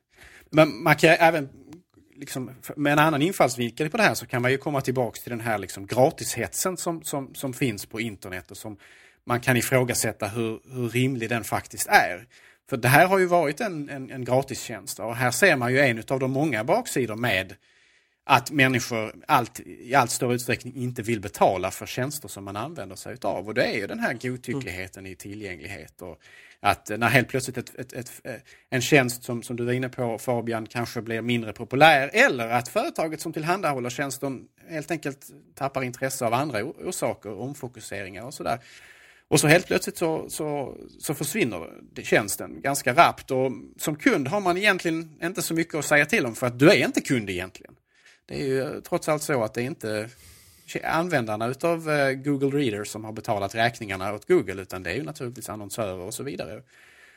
Men 0.51 0.83
man 0.83 0.97
kan 0.97 1.11
även, 1.11 1.49
liksom, 2.17 2.51
med 2.77 2.93
en 2.93 2.99
annan 2.99 3.23
infallsvinkel 3.23 3.91
på 3.91 3.97
det 3.97 4.03
här 4.03 4.15
så 4.15 4.27
kan 4.27 4.43
man 4.43 4.51
ju 4.51 4.59
komma 4.59 4.81
tillbaks 4.81 5.21
till 5.23 5.31
den 5.31 5.41
här 5.41 5.59
liksom 5.59 5.87
gratishetsen 5.87 6.77
som, 6.77 7.03
som, 7.03 7.35
som 7.35 7.53
finns 7.53 7.87
på 7.87 8.01
internet 8.01 8.51
och 8.51 8.57
som 8.57 8.77
man 9.25 9.41
kan 9.41 9.57
ifrågasätta 9.57 10.29
hur, 10.29 10.61
hur 10.75 10.89
rimlig 10.89 11.29
den 11.29 11.45
faktiskt 11.45 11.87
är. 11.87 12.27
För 12.71 12.77
det 12.77 12.89
här 12.89 13.07
har 13.07 13.19
ju 13.19 13.27
varit 13.27 13.61
en, 13.61 13.89
en, 13.89 14.11
en 14.11 14.25
gratistjänst 14.25 15.01
och 15.01 15.17
här 15.17 15.31
ser 15.31 15.57
man 15.57 15.73
ju 15.73 15.79
en 15.79 16.03
av 16.09 16.21
de 16.21 16.31
många 16.31 16.65
baksidor 16.65 17.17
med 17.17 17.55
att 18.25 18.51
människor 18.51 19.13
allt, 19.27 19.61
i 19.61 19.95
allt 19.95 20.11
större 20.11 20.35
utsträckning 20.35 20.77
inte 20.77 21.03
vill 21.03 21.21
betala 21.21 21.71
för 21.71 21.87
tjänster 21.87 22.29
som 22.29 22.45
man 22.45 22.57
använder 22.57 22.97
sig 22.97 23.17
av. 23.23 23.49
Och 23.49 23.55
det 23.55 23.65
är 23.65 23.75
ju 23.75 23.87
den 23.87 23.99
här 23.99 24.15
godtyckligheten 24.15 25.07
i 25.07 25.17
tillgänglighet. 25.17 26.03
Och 26.03 26.21
att 26.61 26.91
när 26.99 27.09
helt 27.09 27.29
plötsligt 27.29 27.59
ett, 27.59 27.75
ett, 27.79 27.93
ett, 27.93 28.23
en 28.71 28.81
tjänst 28.81 29.25
som, 29.25 29.43
som 29.43 29.57
du 29.57 29.65
var 29.65 29.73
inne 29.73 29.89
på 29.89 30.19
Fabian 30.19 30.67
kanske 30.67 31.03
blir 31.03 31.23
mindre 31.23 31.53
populär 31.53 32.11
eller 32.13 32.49
att 32.49 32.69
företaget 32.69 33.21
som 33.21 33.33
tillhandahåller 33.33 33.91
tjänsten 33.91 34.45
helt 34.69 34.91
enkelt 34.91 35.27
tappar 35.55 35.83
intresse 35.83 36.27
av 36.27 36.35
andra 36.35 36.65
orsaker, 36.65 37.41
omfokuseringar 37.41 38.23
och 38.25 38.35
sådär. 38.35 38.59
Och 39.29 39.41
så 39.41 39.47
helt 39.47 39.67
plötsligt 39.67 39.99
så, 39.99 40.31
så, 40.31 40.77
så 41.01 41.15
försvinner 41.15 41.71
tjänsten 42.03 42.61
ganska 42.61 42.95
rappt 42.95 43.31
och 43.31 43.53
som 43.79 43.97
kund 43.97 44.29
har 44.29 44.41
man 44.41 44.57
egentligen 44.57 45.19
inte 45.23 45.43
så 45.43 45.55
mycket 45.55 45.75
att 45.75 45.85
säga 45.85 46.07
till 46.07 46.27
om 46.27 46.35
för 46.35 46.47
att 46.47 46.59
du 46.59 46.71
är 46.71 46.87
inte 46.87 47.01
kund 47.01 47.31
egentligen. 47.31 47.75
Det 48.27 48.35
är 48.35 48.47
ju 48.47 48.81
trots 48.81 49.09
allt 49.09 49.23
så 49.23 49.43
att 49.43 49.55
det 49.55 49.63
är 49.63 49.67
inte 49.67 50.09
användarna 50.85 51.47
utav 51.47 51.91
eh, 51.91 52.13
Google 52.13 52.59
Reader 52.59 52.85
som 52.85 53.05
har 53.05 53.13
betalat 53.13 53.55
räkningarna 53.55 54.15
åt 54.15 54.29
Google 54.29 54.63
utan 54.63 54.83
det 54.83 54.91
är 54.91 54.95
ju 54.95 55.03
naturligtvis 55.03 55.49
annonsörer 55.49 55.99
och 55.99 56.15
så 56.15 56.23
vidare. 56.23 56.63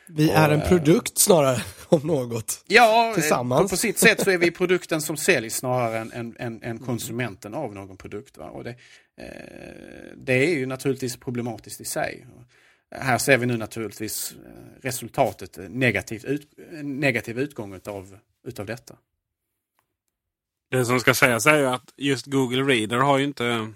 Vi 0.07 0.29
Och, 0.29 0.35
är 0.35 0.49
en 0.49 0.61
eh, 0.61 0.67
produkt 0.67 1.17
snarare, 1.17 1.61
om 1.89 2.01
något. 2.07 2.63
Ja, 2.67 3.09
eh, 3.09 3.13
Tillsammans. 3.13 3.61
På, 3.61 3.67
på 3.69 3.77
sitt 3.77 3.99
sätt 3.99 4.23
så 4.23 4.31
är 4.31 4.37
vi 4.37 4.51
produkten 4.61 5.01
som 5.01 5.17
säljs 5.17 5.55
snarare 5.55 5.99
än, 5.99 6.11
än, 6.11 6.35
än, 6.39 6.63
än 6.63 6.79
konsumenten 6.79 7.53
av 7.53 7.73
någon 7.73 7.97
produkt. 7.97 8.37
Va? 8.37 8.45
Och 8.45 8.63
det, 8.63 8.75
eh, 9.17 9.25
det 10.15 10.33
är 10.33 10.55
ju 10.55 10.65
naturligtvis 10.65 11.17
problematiskt 11.17 11.81
i 11.81 11.85
sig. 11.85 12.27
Här 12.91 13.17
ser 13.17 13.37
vi 13.37 13.45
nu 13.45 13.57
naturligtvis 13.57 14.35
eh, 14.45 14.81
resultatet, 14.81 15.57
eh, 15.57 15.69
negativ, 15.69 16.25
ut, 16.25 16.51
negativ 16.83 17.39
utgång 17.39 17.73
utav, 17.73 18.17
utav 18.47 18.65
detta. 18.65 18.95
Det 20.71 20.85
som 20.85 20.99
ska 20.99 21.13
sägas 21.13 21.45
är 21.45 21.57
ju 21.59 21.65
att 21.65 21.93
just 21.97 22.25
Google 22.25 22.61
Reader 22.63 22.97
har 22.97 23.17
ju 23.17 23.23
inte 23.23 23.73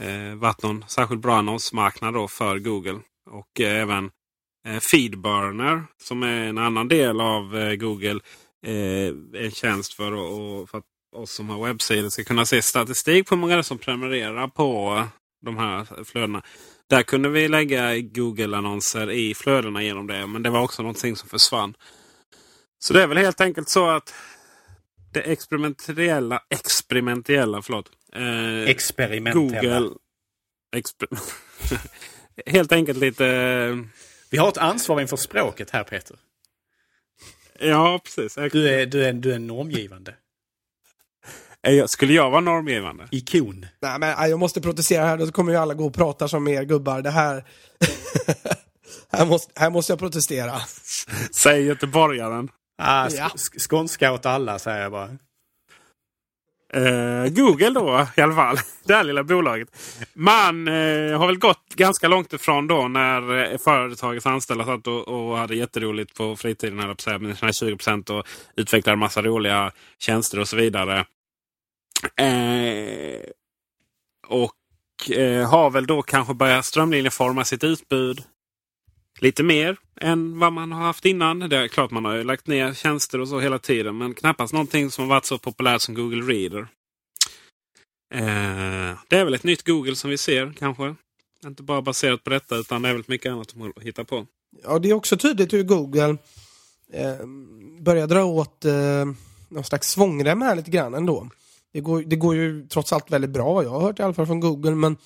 eh, 0.00 0.34
varit 0.34 0.62
någon 0.62 0.84
särskilt 0.88 1.20
bra 1.22 1.36
annonsmarknad 1.36 2.14
då 2.14 2.28
för 2.28 2.58
Google. 2.58 3.00
Och 3.30 3.60
eh, 3.60 3.82
även 3.82 4.10
eh, 4.68 4.80
Feedburner 4.92 5.82
som 6.02 6.22
är 6.22 6.40
en 6.48 6.58
annan 6.58 6.88
del 6.88 7.20
av 7.20 7.56
eh, 7.58 7.74
Google. 7.74 8.20
Eh, 8.66 9.42
en 9.44 9.50
tjänst 9.50 9.92
för, 9.94 10.12
att- 10.12 10.70
för 10.70 10.78
att 10.78 10.84
oss 11.16 11.32
som 11.32 11.48
har 11.48 11.66
webbsidor 11.66 12.08
ska 12.08 12.24
kunna 12.24 12.46
se 12.46 12.62
statistik 12.62 13.28
på 13.28 13.34
hur 13.34 13.40
många 13.40 13.62
som 13.62 13.78
prenumererar 13.78 14.48
på 14.48 15.02
de 15.44 15.56
här 15.56 16.04
flödena. 16.04 16.42
Där 16.90 17.02
kunde 17.02 17.28
vi 17.28 17.48
lägga 17.48 17.98
Google-annonser 17.98 19.10
i 19.10 19.34
flödena 19.34 19.82
genom 19.82 20.06
det. 20.06 20.26
Men 20.26 20.42
det 20.42 20.50
var 20.50 20.62
också 20.62 20.82
någonting 20.82 21.16
som 21.16 21.28
försvann. 21.28 21.74
Så 22.78 22.92
det 22.94 23.02
är 23.02 23.06
väl 23.06 23.18
helt 23.18 23.40
enkelt 23.40 23.68
så 23.68 23.88
att 23.88 24.14
det 25.12 25.20
experimentella, 25.20 26.42
experimentella 26.50 27.62
förlåt, 27.62 27.90
eh, 28.14 28.70
Experimentella. 28.70 29.62
Google... 29.78 29.90
Exper 30.76 31.08
helt 32.46 32.72
enkelt 32.72 32.98
lite... 32.98 33.26
eh, 33.26 33.76
Vi 34.30 34.38
har 34.38 34.48
ett 34.48 34.58
ansvar 34.58 35.00
inför 35.00 35.16
språket 35.16 35.70
här 35.70 35.84
Peter. 35.84 36.16
Ja, 37.60 38.00
precis. 38.04 38.34
Du 38.52 38.68
är, 38.74 38.86
du 38.86 39.04
är, 39.04 39.12
du 39.12 39.32
är 39.34 39.38
normgivande. 39.38 40.14
Eh, 41.66 41.86
Skulle 41.86 42.12
jag 42.12 42.30
vara 42.30 42.40
normgivande? 42.40 43.08
Ikon. 43.10 43.66
Nej, 43.82 43.98
men 43.98 44.16
nej, 44.18 44.30
jag 44.30 44.38
måste 44.38 44.60
protestera 44.60 45.04
här, 45.04 45.16
då 45.16 45.32
kommer 45.32 45.52
ju 45.52 45.58
alla 45.58 45.74
gå 45.74 45.86
och 45.86 45.94
prata 45.94 46.28
som 46.28 46.48
er 46.48 46.62
gubbar. 46.64 47.02
Det 47.02 47.10
här... 47.10 47.44
här, 49.12 49.26
måste, 49.26 49.52
här 49.60 49.70
måste 49.70 49.92
jag 49.92 49.98
protestera. 49.98 50.58
Säg 51.34 51.62
göteborgaren. 51.62 52.48
Ah, 52.84 53.08
Ja. 53.10 53.28
sk- 53.34 53.68
skånska 53.70 54.12
åt 54.12 54.26
alla 54.26 54.58
säger 54.58 54.82
jag 54.82 54.92
bara. 54.92 55.08
Eh, 56.74 57.26
Google 57.28 57.70
då 57.70 58.06
i 58.16 58.20
alla 58.20 58.34
fall. 58.34 58.56
Det 58.84 58.94
här 58.94 59.04
lilla 59.04 59.24
bolaget. 59.24 59.68
Man 60.14 60.68
eh, 60.68 61.18
har 61.18 61.26
väl 61.26 61.38
gått 61.38 61.74
ganska 61.74 62.08
långt 62.08 62.32
ifrån 62.32 62.66
då 62.66 62.88
när 62.88 63.52
eh, 63.52 63.58
företagets 63.58 64.26
anställda 64.26 64.64
satt 64.64 64.86
och, 64.86 65.08
och 65.08 65.38
hade 65.38 65.56
jätteroligt 65.56 66.14
på 66.14 66.36
fritiden. 66.36 66.78
Eller 66.78 66.94
på, 66.94 67.10
här, 67.10 67.18
med 67.18 67.38
sina 67.38 67.50
20% 67.50 68.10
och 68.10 68.26
utvecklade 68.56 68.96
massa 68.96 69.22
roliga 69.22 69.72
tjänster 69.98 70.38
och 70.40 70.48
så 70.48 70.56
vidare. 70.56 71.04
Eh, 72.16 73.20
och 74.26 74.42
Och 74.42 75.10
eh, 75.10 75.48
har 75.50 75.70
väl 75.70 75.86
då 75.86 76.02
kanske 76.02 76.34
börjat 76.34 76.64
strömlinjeforma 76.64 77.44
sitt 77.44 77.64
utbud 77.64 78.22
lite 79.22 79.42
mer 79.42 79.76
än 80.00 80.38
vad 80.38 80.52
man 80.52 80.72
har 80.72 80.82
haft 80.82 81.04
innan. 81.04 81.38
Det 81.38 81.56
är 81.56 81.68
klart 81.68 81.90
man 81.90 82.04
har 82.04 82.14
ju 82.14 82.24
lagt 82.24 82.46
ner 82.46 82.74
tjänster 82.74 83.20
och 83.20 83.28
så 83.28 83.40
hela 83.40 83.58
tiden. 83.58 83.98
Men 83.98 84.14
knappast 84.14 84.52
någonting 84.52 84.90
som 84.90 85.04
har 85.04 85.08
varit 85.08 85.24
så 85.24 85.38
populärt 85.38 85.80
som 85.82 85.94
Google 85.94 86.32
Reader. 86.32 86.60
Eh, 88.14 88.98
det 89.08 89.16
är 89.16 89.24
väl 89.24 89.34
ett 89.34 89.44
nytt 89.44 89.66
Google 89.66 89.96
som 89.96 90.10
vi 90.10 90.18
ser 90.18 90.52
kanske. 90.58 90.94
Inte 91.46 91.62
bara 91.62 91.82
baserat 91.82 92.24
på 92.24 92.30
detta 92.30 92.56
utan 92.56 92.82
det 92.82 92.88
är 92.88 92.92
väldigt 92.92 93.08
mycket 93.08 93.32
annat 93.32 93.54
de 93.54 93.72
hittar 93.80 94.04
på. 94.04 94.26
Ja, 94.62 94.78
det 94.78 94.90
är 94.90 94.94
också 94.94 95.16
tydligt 95.16 95.52
hur 95.52 95.62
Google 95.62 96.16
eh, 96.92 97.26
börjar 97.80 98.06
dra 98.06 98.24
åt 98.24 98.64
eh, 98.64 99.04
någon 99.48 99.64
slags 99.64 99.90
svångrem 99.90 100.42
här 100.42 100.56
lite 100.56 100.70
grann 100.70 100.94
ändå. 100.94 101.28
Det 101.72 101.80
går, 101.80 102.02
det 102.02 102.16
går 102.16 102.36
ju 102.36 102.66
trots 102.66 102.92
allt 102.92 103.10
väldigt 103.10 103.30
bra, 103.30 103.62
jag 103.62 103.70
har 103.70 103.80
hört 103.80 103.98
i 103.98 104.02
alla 104.02 104.14
fall 104.14 104.26
från 104.26 104.40
Google, 104.40 104.74
men 104.74 104.96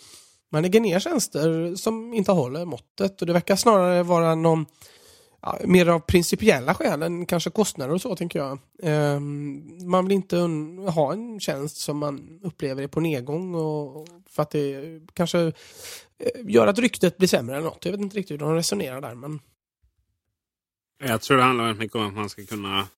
man 0.52 0.62
lägger 0.62 0.80
ner 0.80 0.98
tjänster 0.98 1.74
som 1.74 2.14
inte 2.14 2.32
håller 2.32 2.64
måttet 2.64 3.20
och 3.20 3.26
det 3.26 3.32
verkar 3.32 3.56
snarare 3.56 4.02
vara 4.02 4.34
någon 4.34 4.66
ja, 5.42 5.58
mer 5.64 5.88
av 5.88 6.00
principiella 6.00 6.74
skäl 6.74 7.02
än 7.02 7.26
kanske 7.26 7.50
kostnader 7.50 7.94
och 7.94 8.00
så 8.00 8.16
tänker 8.16 8.38
jag. 8.38 8.58
Eh, 8.82 9.20
man 9.86 10.04
vill 10.04 10.12
inte 10.12 10.36
ha 10.90 11.12
en 11.12 11.40
tjänst 11.40 11.76
som 11.76 11.98
man 11.98 12.40
upplever 12.42 12.82
är 12.82 12.88
på 12.88 13.00
nedgång 13.00 13.54
och 13.54 14.08
för 14.28 14.42
att 14.42 14.50
det 14.50 15.00
kanske 15.14 15.38
eh, 15.38 15.52
gör 16.44 16.66
att 16.66 16.78
ryktet 16.78 17.16
blir 17.16 17.28
sämre 17.28 17.56
eller 17.56 17.66
något. 17.66 17.84
Jag 17.84 17.92
vet 17.92 18.00
inte 18.00 18.16
riktigt 18.16 18.34
hur 18.34 18.46
de 18.46 18.54
resonerar 18.54 19.00
där 19.00 19.14
men 19.14 19.40
jag 20.98 21.20
tror 21.20 21.36
det 21.36 21.42
handlar 21.42 21.64
väldigt 21.64 21.80
mycket 21.80 21.96
om 21.96 22.06
att 22.06 22.14
man 22.14 22.28
ska 22.28 22.46
kunna 22.46 22.88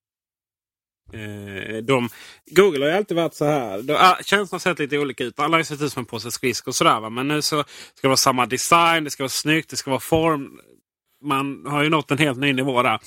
Eh, 1.13 1.77
de, 1.77 2.09
Google 2.51 2.85
har 2.85 2.91
ju 2.91 2.97
alltid 2.97 3.17
varit 3.17 3.35
så 3.35 3.45
här. 3.45 3.83
De, 3.83 3.95
ah, 3.95 4.17
tjänsterna 4.25 4.55
har 4.55 4.59
sett 4.59 4.79
lite 4.79 4.99
olika 4.99 5.25
ut. 5.25 5.39
Alla 5.39 5.57
har 5.57 5.63
sett 5.63 5.83
ut 5.83 5.93
som 5.93 6.01
en 6.01 6.07
påse 6.07 6.31
skridskor 6.31 6.71
och 6.71 6.77
sådär. 6.77 7.01
Va? 7.01 7.11
Men 7.11 7.29
nu 7.29 7.43
så 7.43 7.63
ska 7.95 8.03
det 8.03 8.09
vara 8.09 8.17
samma 8.17 8.47
design, 8.47 9.05
det 9.05 9.11
ska 9.11 9.23
vara 9.23 9.29
snyggt, 9.29 9.71
det 9.71 9.77
ska 9.77 9.91
vara 9.91 10.01
form. 10.01 10.61
Man 11.25 11.67
har 11.67 11.83
ju 11.83 11.91
nått 11.91 12.11
en 12.11 12.19
helt 12.19 12.39
ny 12.39 12.53
nivå 12.53 12.83
där. 12.83 13.01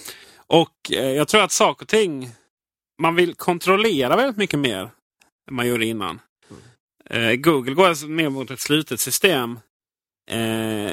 Och 0.47 0.91
eh, 0.91 1.11
jag 1.11 1.27
tror 1.27 1.43
att 1.43 1.51
saker 1.51 1.85
och 1.85 1.89
ting 1.89 2.29
man 3.01 3.15
vill 3.15 3.35
kontrollera 3.35 4.15
väldigt 4.15 4.37
mycket 4.37 4.59
mer 4.59 4.89
än 5.49 5.55
man 5.55 5.67
gjorde 5.67 5.85
innan. 5.85 6.19
Eh, 7.09 7.33
Google 7.33 7.73
går 7.73 7.87
alltså 7.87 8.07
mer 8.07 8.29
mot 8.29 8.51
ett 8.51 8.61
slutet 8.61 8.99
system. 8.99 9.59
Eh, 10.31 10.91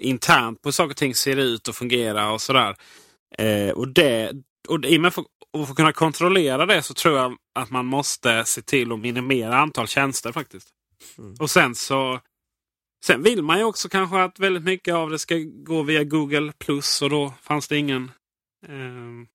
internt 0.00 0.62
på 0.62 0.68
hur 0.68 0.72
saker 0.72 0.90
och 0.90 0.96
ting 0.96 1.14
ser 1.14 1.36
ut 1.36 1.68
och 1.68 1.74
fungerar 1.74 2.30
och 2.30 2.40
sådär. 2.40 2.76
Eh, 3.38 3.70
och 3.70 3.88
det, 3.88 4.32
och 4.68 4.84
i 4.84 4.96
och 4.96 5.00
med 5.00 5.12
och 5.60 5.66
för 5.66 5.72
att 5.72 5.76
kunna 5.76 5.92
kontrollera 5.92 6.66
det 6.66 6.82
så 6.82 6.94
tror 6.94 7.18
jag 7.18 7.36
att 7.54 7.70
man 7.70 7.86
måste 7.86 8.44
se 8.44 8.62
till 8.62 8.92
att 8.92 8.98
minimera 8.98 9.58
antal 9.58 9.88
tjänster 9.88 10.32
faktiskt. 10.32 10.68
Mm. 11.18 11.34
Och 11.40 11.50
sen 11.50 11.74
så 11.74 12.20
Sen 13.04 13.22
vill 13.22 13.42
man 13.42 13.58
ju 13.58 13.64
också 13.64 13.88
kanske 13.88 14.22
att 14.22 14.38
väldigt 14.38 14.64
mycket 14.64 14.94
av 14.94 15.10
det 15.10 15.18
ska 15.18 15.34
gå 15.44 15.82
via 15.82 16.04
Google 16.04 16.52
Plus 16.58 17.02
och 17.02 17.10
då 17.10 17.34
fanns 17.42 17.68
det 17.68 17.76
ingen 17.76 18.10
eh, 18.66 19.26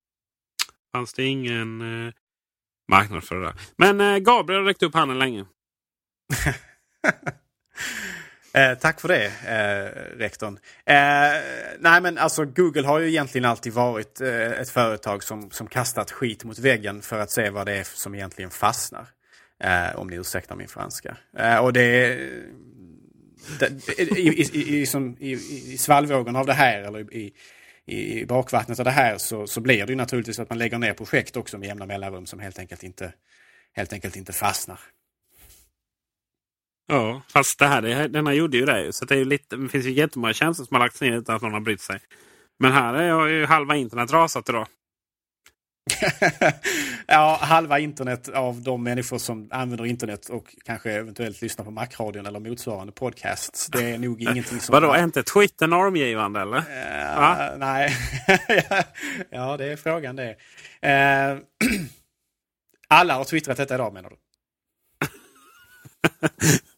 fanns 0.91 1.13
det 1.13 1.23
ingen 1.23 1.81
eh, 1.81 2.13
marknad 2.91 3.23
för 3.23 3.35
det 3.35 3.45
där. 3.45 3.55
Men 3.75 4.01
eh, 4.01 4.17
Gabriel 4.17 4.61
har 4.61 4.67
räckt 4.67 4.83
upp 4.83 4.93
handen 4.93 5.19
länge. 5.19 5.45
Eh, 8.53 8.77
tack 8.77 9.01
för 9.01 9.07
det, 9.07 9.25
eh, 9.25 10.17
rektorn. 10.17 10.59
Eh, 10.85 10.95
nej 11.79 12.01
men 12.01 12.17
alltså 12.17 12.45
Google 12.45 12.87
har 12.87 12.99
ju 12.99 13.07
egentligen 13.07 13.45
alltid 13.45 13.73
varit 13.73 14.21
eh, 14.21 14.51
ett 14.51 14.69
företag 14.69 15.23
som, 15.23 15.51
som 15.51 15.67
kastat 15.67 16.11
skit 16.11 16.43
mot 16.43 16.59
väggen 16.59 17.01
för 17.01 17.19
att 17.19 17.31
se 17.31 17.49
vad 17.49 17.65
det 17.65 17.73
är 17.73 17.83
som 17.83 18.15
egentligen 18.15 18.51
fastnar. 18.51 19.07
Eh, 19.63 19.95
om 19.95 20.07
ni 20.07 20.15
ursäktar 20.15 20.55
min 20.55 20.67
franska. 20.67 21.17
Eh, 21.37 21.57
och 21.57 21.73
det, 21.73 22.17
det 23.59 23.99
i, 23.99 24.41
i, 24.41 24.79
i, 24.81 24.85
som, 24.85 25.17
i, 25.19 25.31
i 25.73 25.77
svallvågorna 25.77 26.39
av 26.39 26.45
det 26.45 26.53
här 26.53 26.81
eller 26.81 27.13
i, 27.13 27.33
i 27.85 28.25
bakvattnet 28.25 28.79
av 28.79 28.85
det 28.85 28.91
här 28.91 29.17
så, 29.17 29.47
så 29.47 29.61
blir 29.61 29.85
det 29.85 29.91
ju 29.91 29.97
naturligtvis 29.97 30.39
att 30.39 30.49
man 30.49 30.57
lägger 30.57 30.77
ner 30.77 30.93
projekt 30.93 31.37
också 31.37 31.57
med 31.57 31.67
jämna 31.67 31.85
mellanrum 31.85 32.25
som 32.25 32.39
helt 32.39 32.59
enkelt 32.59 32.83
inte, 32.83 33.13
helt 33.73 33.93
enkelt 33.93 34.15
inte 34.15 34.33
fastnar. 34.33 34.79
Ja, 36.91 37.21
fast 37.33 37.59
det 37.59 37.67
här, 37.67 38.07
denna 38.07 38.33
gjorde 38.33 38.57
ju 38.57 38.65
det. 38.65 38.93
Så 38.93 39.05
det, 39.05 39.15
är 39.15 39.17
ju 39.17 39.25
lite, 39.25 39.55
det 39.55 39.69
finns 39.69 39.85
ju 39.85 39.91
jättemånga 39.91 40.33
tjänster 40.33 40.63
som 40.63 40.75
har 40.75 40.81
lagts 40.81 41.01
ner 41.01 41.17
utan 41.17 41.35
att 41.35 41.41
någon 41.41 41.53
har 41.53 41.59
brytt 41.59 41.81
sig. 41.81 41.99
Men 42.59 42.71
här 42.71 42.93
är 42.93 43.27
ju 43.27 43.45
halva 43.45 43.75
internet 43.75 44.11
rasat 44.11 44.49
idag. 44.49 44.67
ja, 47.07 47.39
halva 47.41 47.79
internet 47.79 48.29
av 48.29 48.61
de 48.61 48.83
människor 48.83 49.17
som 49.17 49.47
använder 49.51 49.85
internet 49.85 50.29
och 50.29 50.55
kanske 50.65 50.91
eventuellt 50.91 51.41
lyssnar 51.41 51.65
på 51.65 51.71
Macradion 51.71 52.25
eller 52.25 52.39
motsvarande 52.39 52.93
podcasts. 52.93 53.67
Det 53.67 53.91
är 53.91 53.97
nog 53.97 54.21
ingenting 54.21 54.59
som... 54.59 54.73
Vadå, 54.73 54.91
är 54.91 55.03
inte 55.03 55.23
Twitter 55.23 55.67
normgivande 55.67 56.41
eller? 56.41 56.57
Uh, 56.57 57.57
nej, 57.57 57.95
ja 59.29 59.57
det 59.57 59.65
är 59.65 59.75
frågan 59.75 60.15
det. 60.15 60.29
Uh, 60.29 61.39
alla 62.87 63.13
har 63.13 63.23
twittrat 63.23 63.57
detta 63.57 63.75
idag 63.75 63.93
menar 63.93 64.09
du? 64.09 64.15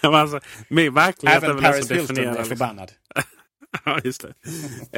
alltså, 0.00 0.40
min 0.68 0.94
verklighet 0.94 1.42
Även 1.42 1.50
är 1.50 1.54
väl 1.54 1.72
Paris 1.72 1.90
Hilton 1.90 2.18
är 2.18 2.22
liksom. 2.22 2.44
förbannad. 2.44 2.92
ja, 3.84 4.00
just 4.04 4.22
det. 4.22 4.34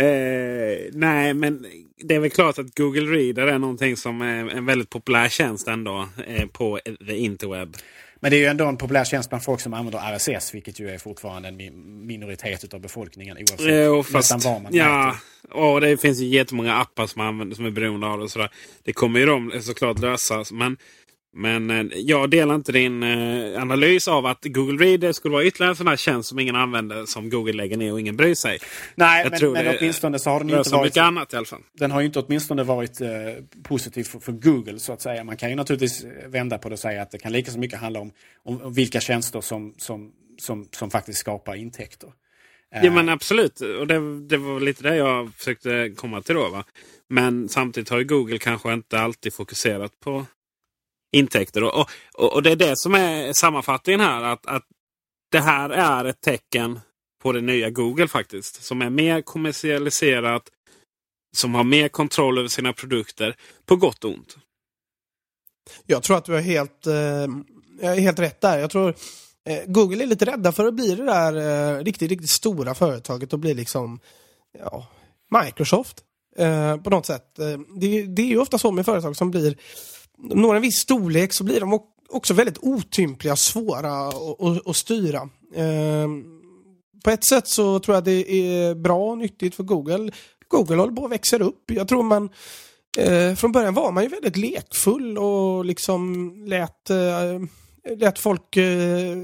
Eh, 0.00 0.90
nej, 0.92 1.35
men 1.35 1.66
det 1.96 2.14
är 2.14 2.18
väl 2.18 2.30
klart 2.30 2.59
att 2.59 2.74
Google 2.74 3.16
Reader 3.16 3.46
är 3.46 3.59
någonting 3.59 3.96
som 3.96 4.22
är 4.22 4.50
en 4.50 4.66
väldigt 4.66 4.90
populär 4.90 5.28
tjänst 5.28 5.68
ändå 5.68 6.09
eh, 6.26 6.46
på 6.46 6.80
the 7.07 7.16
interweb. 7.16 7.76
Men 8.24 8.30
det 8.30 8.37
är 8.37 8.38
ju 8.38 8.46
ändå 8.46 8.66
en 8.66 8.76
populär 8.76 9.04
tjänst 9.04 9.28
bland 9.28 9.44
folk 9.44 9.61
som 9.61 9.74
använder 9.74 10.16
RSS, 10.16 10.54
vilket 10.54 10.80
ju 10.80 10.90
är 10.90 10.98
fortfarande 10.98 11.48
en 11.48 11.57
minoritet 12.07 12.74
av 12.74 12.80
befolkningen 12.80 13.37
oavsett 13.37 13.85
jo, 13.87 14.02
fast, 14.02 14.35
nästan 14.35 14.52
var 14.54 14.61
man 14.61 14.74
Ja, 14.74 15.16
och 15.50 15.80
det 15.80 15.96
finns 15.96 16.20
ju 16.20 16.26
jättemånga 16.26 16.74
appar 16.74 17.07
som, 17.07 17.20
använder, 17.20 17.57
som 17.57 17.66
är 17.66 17.70
beroende 17.70 18.07
av 18.07 18.20
det. 18.20 18.28
Sådär. 18.28 18.50
Det 18.83 18.92
kommer 18.92 19.20
ju 19.20 19.26
de 19.26 19.52
såklart 19.62 19.98
lösa. 19.98 20.44
Men 20.52 20.76
men 21.35 21.70
eh, 21.70 21.99
jag 21.99 22.31
delar 22.31 22.55
inte 22.55 22.73
din 22.73 23.03
eh, 23.03 23.62
analys 23.62 24.09
av 24.09 24.27
att 24.27 24.38
Google 24.42 24.85
Reader 24.85 25.12
skulle 25.12 25.33
vara 25.33 25.44
ytterligare 25.44 25.73
en 25.73 25.77
sån 25.77 25.88
här 25.88 25.97
tjänst 25.97 26.29
som 26.29 26.38
ingen 26.38 26.57
använder 26.57 27.07
som 27.07 27.31
Google 27.31 27.53
lägger 27.53 27.77
ner 27.77 27.92
och 27.92 28.01
ingen 28.01 28.16
bryr 28.16 28.35
sig. 28.35 28.59
Nej, 28.94 29.23
jag 29.23 29.31
men, 29.31 29.40
tror 29.40 29.53
men 29.53 29.77
åtminstone 29.79 30.18
så 30.18 30.31
har 30.31 30.40
den 30.40 30.59
inte 30.59 30.70
varit... 30.70 30.85
mycket 30.85 31.03
annat 31.03 31.33
i 31.33 31.37
alla 31.37 31.47
fall. 31.47 31.62
Den 31.73 31.90
har 31.90 32.01
ju 32.01 32.07
inte 32.07 32.18
åtminstone 32.18 32.62
varit 32.62 33.01
eh, 33.01 33.09
positiv 33.62 34.05
för, 34.05 34.18
för, 34.18 34.33
Google 34.33 34.79
så 34.79 34.92
att 34.92 35.03
säga. 35.03 35.25
Man 35.25 35.37
kan 35.37 35.51
ju 35.51 35.57
naturligtvis 35.57 36.07
vända 36.27 36.59
på 36.59 36.68
det 36.68 36.73
och 36.73 36.79
säga 36.79 37.03
att 37.03 37.11
det 37.11 37.18
kan 37.18 37.33
lika 37.33 37.51
så 37.51 37.59
mycket 37.59 37.79
handla 37.79 38.01
om, 38.01 38.12
om, 38.44 38.62
om 38.62 38.73
vilka 38.73 39.01
tjänster 39.01 39.40
som, 39.40 39.75
som, 39.79 40.12
som, 40.38 40.68
som 40.70 40.90
faktiskt 40.90 41.18
skapar 41.18 41.55
intäkter. 41.55 42.11
Ja 42.83 42.90
men 42.90 43.09
absolut. 43.09 43.61
Och 43.61 43.87
det, 43.87 44.20
det 44.20 44.37
var 44.37 44.61
lite 44.61 44.83
det 44.83 44.97
jag 44.97 45.35
försökte 45.35 45.92
komma 45.97 46.23
till 46.23 46.35
då. 46.35 46.49
Va? 46.49 46.64
Men 47.09 47.49
samtidigt 47.49 47.88
har 47.88 47.99
ju 47.99 48.05
Google 48.05 48.38
kanske 48.38 48.73
inte 48.73 49.01
alltid 49.01 49.35
fokuserat 49.35 50.01
på 50.01 50.27
intäkter. 51.14 51.62
Och, 51.62 51.88
och, 52.14 52.33
och, 52.33 52.42
det 52.42 52.50
är 52.50 52.57
det 52.57 52.77
som 52.77 52.94
är 52.94 53.33
sammanfattningen 53.33 54.00
här. 54.00 54.22
Att, 54.22 54.46
att 54.46 54.62
det 55.31 55.40
här 55.40 55.70
är 55.70 56.05
ett 56.05 56.20
tecken 56.20 56.81
på 57.22 57.33
det 57.33 57.40
nya 57.40 57.70
Google 57.70 58.09
faktiskt. 58.09 58.64
Som 58.64 58.83
är 58.83 58.90
mer 58.90 59.22
kommersialiserat. 59.22 60.42
Som 61.37 61.55
har 61.55 61.64
mer 61.64 61.88
kontroll 61.88 62.38
över 62.38 62.48
sina 62.48 62.72
produkter. 62.72 63.37
På 63.66 63.77
gott 63.77 64.05
och 64.05 64.11
ont. 64.11 64.37
Jag 65.87 66.03
tror 66.03 66.16
att 66.16 66.24
du 66.24 66.33
har 66.33 66.40
helt, 66.40 66.87
eh, 66.87 67.94
helt 67.94 68.18
rätt 68.18 68.40
där. 68.40 68.59
Jag 68.59 68.70
tror 68.70 68.94
eh, 69.48 69.62
Google 69.66 70.03
är 70.03 70.07
lite 70.07 70.24
rädda 70.24 70.53
för 70.53 70.66
att 70.66 70.74
bli 70.74 70.94
det 70.94 71.05
där 71.05 71.37
eh, 71.77 71.85
riktigt, 71.85 72.11
riktigt 72.11 72.31
stora 72.31 72.74
företaget 72.74 73.33
och 73.33 73.38
bli 73.38 73.55
liksom 73.55 74.00
ja, 74.59 74.87
Microsoft. 75.42 76.05
Eh, 76.37 76.77
på 76.77 76.90
något 76.90 77.07
sätt. 77.07 77.38
Eh, 77.38 77.59
det, 77.81 78.03
det 78.03 78.22
är 78.22 78.27
ju 78.27 78.38
ofta 78.38 78.59
så 78.59 78.72
med 78.72 78.85
företag 78.85 79.16
som 79.16 79.31
blir 79.31 79.57
når 80.18 80.55
en 80.55 80.62
viss 80.62 80.79
storlek 80.79 81.33
så 81.33 81.44
blir 81.44 81.61
de 81.61 81.81
också 82.09 82.35
väldigt 82.35 82.59
otympliga 82.59 83.37
svåra 83.37 84.09
att 84.66 84.77
styra. 84.77 85.29
Ehm, 85.55 86.24
på 87.05 87.11
ett 87.11 87.24
sätt 87.24 87.48
så 87.48 87.79
tror 87.79 87.94
jag 87.94 88.05
det 88.05 88.33
är 88.33 88.74
bra 88.74 89.11
och 89.11 89.18
nyttigt 89.18 89.55
för 89.55 89.62
Google. 89.62 90.12
Google 90.48 90.77
håller 90.77 90.92
på 90.92 91.05
att 91.05 91.11
växa 91.11 91.38
upp. 91.38 91.70
Jag 91.70 91.88
tror 91.88 92.03
man 92.03 92.31
eh, 92.98 93.35
från 93.35 93.53
början 93.53 93.74
var 93.74 93.92
man 93.92 94.03
ju 94.03 94.09
väldigt 94.09 94.37
lekfull 94.37 95.18
och 95.18 95.64
liksom 95.64 96.33
lät 96.46 96.90
eh, 96.90 97.40
lät 97.96 98.18
folk, 98.18 98.57
eh, 98.57 99.16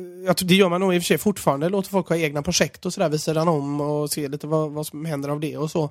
det 0.42 0.54
gör 0.54 0.68
man 0.68 0.80
nog 0.80 0.94
i 0.94 0.98
och 0.98 1.02
för 1.02 1.06
sig 1.06 1.18
fortfarande, 1.18 1.68
låter 1.68 1.90
folk 1.90 2.08
ha 2.08 2.16
egna 2.16 2.42
projekt 2.42 2.86
och 2.86 2.92
sådär 2.94 3.08
vid 3.08 3.20
sidan 3.20 3.48
om 3.48 3.80
och 3.80 4.10
se 4.10 4.28
lite 4.28 4.46
vad, 4.46 4.70
vad 4.70 4.86
som 4.86 5.04
händer 5.04 5.28
av 5.28 5.40
det 5.40 5.56
och 5.56 5.70
så. 5.70 5.90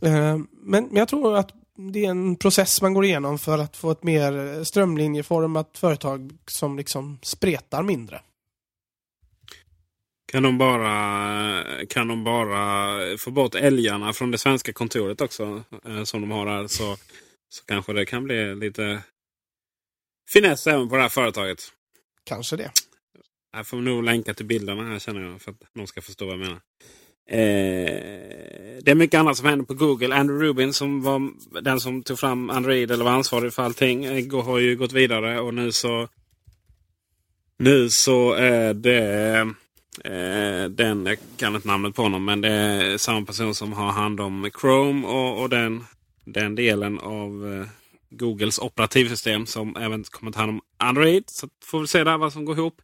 Ehm, 0.00 0.46
men, 0.62 0.84
men 0.84 0.96
jag 0.96 1.08
tror 1.08 1.36
att 1.36 1.50
det 1.76 2.04
är 2.04 2.10
en 2.10 2.36
process 2.36 2.82
man 2.82 2.94
går 2.94 3.04
igenom 3.04 3.38
för 3.38 3.58
att 3.58 3.76
få 3.76 3.90
ett 3.90 4.02
mer 4.02 4.64
strömlinjeformat 4.64 5.78
företag 5.78 6.32
som 6.46 6.76
liksom 6.76 7.18
spretar 7.22 7.82
mindre. 7.82 8.20
Kan 10.32 10.42
de 10.42 10.58
bara, 10.58 11.86
kan 11.86 12.08
de 12.08 12.24
bara 12.24 13.18
få 13.18 13.30
bort 13.30 13.54
älgarna 13.54 14.12
från 14.12 14.30
det 14.30 14.38
svenska 14.38 14.72
kontoret 14.72 15.20
också 15.20 15.62
eh, 15.84 16.04
som 16.04 16.20
de 16.20 16.30
har 16.30 16.46
här 16.46 16.66
så, 16.66 16.96
så 17.48 17.64
kanske 17.64 17.92
det 17.92 18.06
kan 18.06 18.24
bli 18.24 18.54
lite 18.54 19.02
finess 20.30 20.66
även 20.66 20.88
på 20.88 20.96
det 20.96 21.02
här 21.02 21.08
företaget. 21.08 21.58
Kanske 22.24 22.56
det. 22.56 22.70
Jag 23.52 23.66
får 23.66 23.76
nog 23.76 24.04
länka 24.04 24.34
till 24.34 24.46
bilderna 24.46 24.82
här 24.82 24.98
känner 24.98 25.20
jag 25.20 25.42
för 25.42 25.50
att 25.50 25.74
någon 25.74 25.86
ska 25.86 26.02
förstå 26.02 26.24
vad 26.24 26.32
jag 26.32 26.40
menar. 26.40 26.60
Eh, 27.28 28.76
det 28.82 28.90
är 28.90 28.94
mycket 28.94 29.20
annat 29.20 29.36
som 29.36 29.46
händer 29.46 29.64
på 29.64 29.74
Google. 29.74 30.16
Andrew 30.16 30.46
Rubin 30.46 30.72
som 30.72 31.02
var 31.02 31.30
den 31.60 31.80
som 31.80 32.02
tog 32.02 32.18
fram 32.18 32.50
Android 32.50 32.90
eller 32.90 33.04
var 33.04 33.12
ansvarig 33.12 33.52
för 33.52 33.62
allting 33.62 34.04
eh, 34.04 34.44
har 34.44 34.58
ju 34.58 34.76
gått 34.76 34.92
vidare 34.92 35.40
och 35.40 35.54
nu 35.54 35.72
så 35.72 36.08
nu 37.58 37.90
så 37.90 38.32
är 38.32 38.74
det 38.74 39.38
eh, 40.04 40.70
den, 40.70 41.06
jag 41.06 41.18
kan 41.36 41.54
inte 41.54 41.68
namnet 41.68 41.94
på 41.94 42.02
honom, 42.02 42.24
men 42.24 42.40
det 42.40 42.50
är 42.50 42.98
samma 42.98 43.26
person 43.26 43.54
som 43.54 43.72
har 43.72 43.92
hand 43.92 44.20
om 44.20 44.50
Chrome 44.60 45.06
och, 45.06 45.42
och 45.42 45.48
den, 45.48 45.84
den 46.24 46.54
delen 46.54 46.98
av 46.98 47.54
eh, 47.54 47.66
Googles 48.10 48.58
operativsystem 48.58 49.46
som 49.46 49.76
även 49.76 50.04
kommer 50.04 50.32
ta 50.32 50.40
hand 50.40 50.50
om 50.50 50.60
Android. 50.76 51.24
Så 51.26 51.48
får 51.64 51.80
vi 51.80 51.86
se 51.86 52.04
där 52.04 52.18
vad 52.18 52.32
som 52.32 52.44
går 52.44 52.58
ihop. 52.58 52.82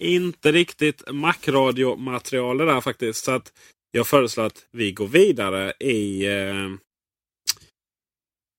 Inte 0.00 0.52
riktigt 0.52 1.02
Mac-radiomaterial 1.12 2.58
det 2.58 2.64
där 2.66 2.80
faktiskt. 2.80 3.24
Så 3.24 3.30
att 3.32 3.52
jag 3.90 4.06
föreslår 4.06 4.44
att 4.44 4.66
vi 4.70 4.92
går 4.92 5.06
vidare 5.06 5.72
i, 5.80 6.26
eh, 6.26 6.68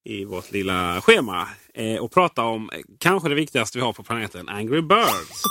i 0.03 0.25
vårt 0.25 0.51
lilla 0.51 1.01
schema. 1.01 1.47
Eh, 1.73 1.97
och 1.97 2.11
pratar 2.11 2.43
om 2.43 2.69
kanske 2.99 3.29
det 3.29 3.35
viktigaste 3.35 3.77
vi 3.77 3.83
har 3.83 3.93
på 3.93 4.03
planeten, 4.03 4.49
Angry 4.49 4.81
Birds. 4.81 5.43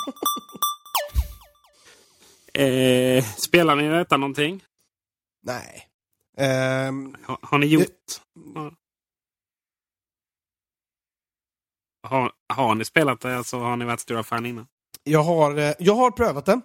eh, 2.55 3.25
spelar 3.25 3.77
ni 3.77 3.89
detta 3.89 4.17
någonting? 4.17 4.65
Nej. 5.43 5.87
Um, 6.37 7.17
har, 7.23 7.39
har, 7.43 7.59
ni 7.59 7.67
gjort? 7.67 7.87
Det... 8.55 8.71
Har, 12.03 12.33
har 12.49 12.75
ni 12.75 12.85
spelat 12.85 13.21
det? 13.21 13.37
Alltså, 13.37 13.59
har 13.59 13.77
ni 13.77 13.85
varit 13.85 14.01
stora 14.01 14.23
fan 14.23 14.47
innan? 14.47 14.67
Jag 15.05 15.23
har, 15.23 15.59
eh, 15.59 15.73
jag 15.79 15.95
har 15.95 16.11
prövat 16.11 16.47
det 16.47 16.61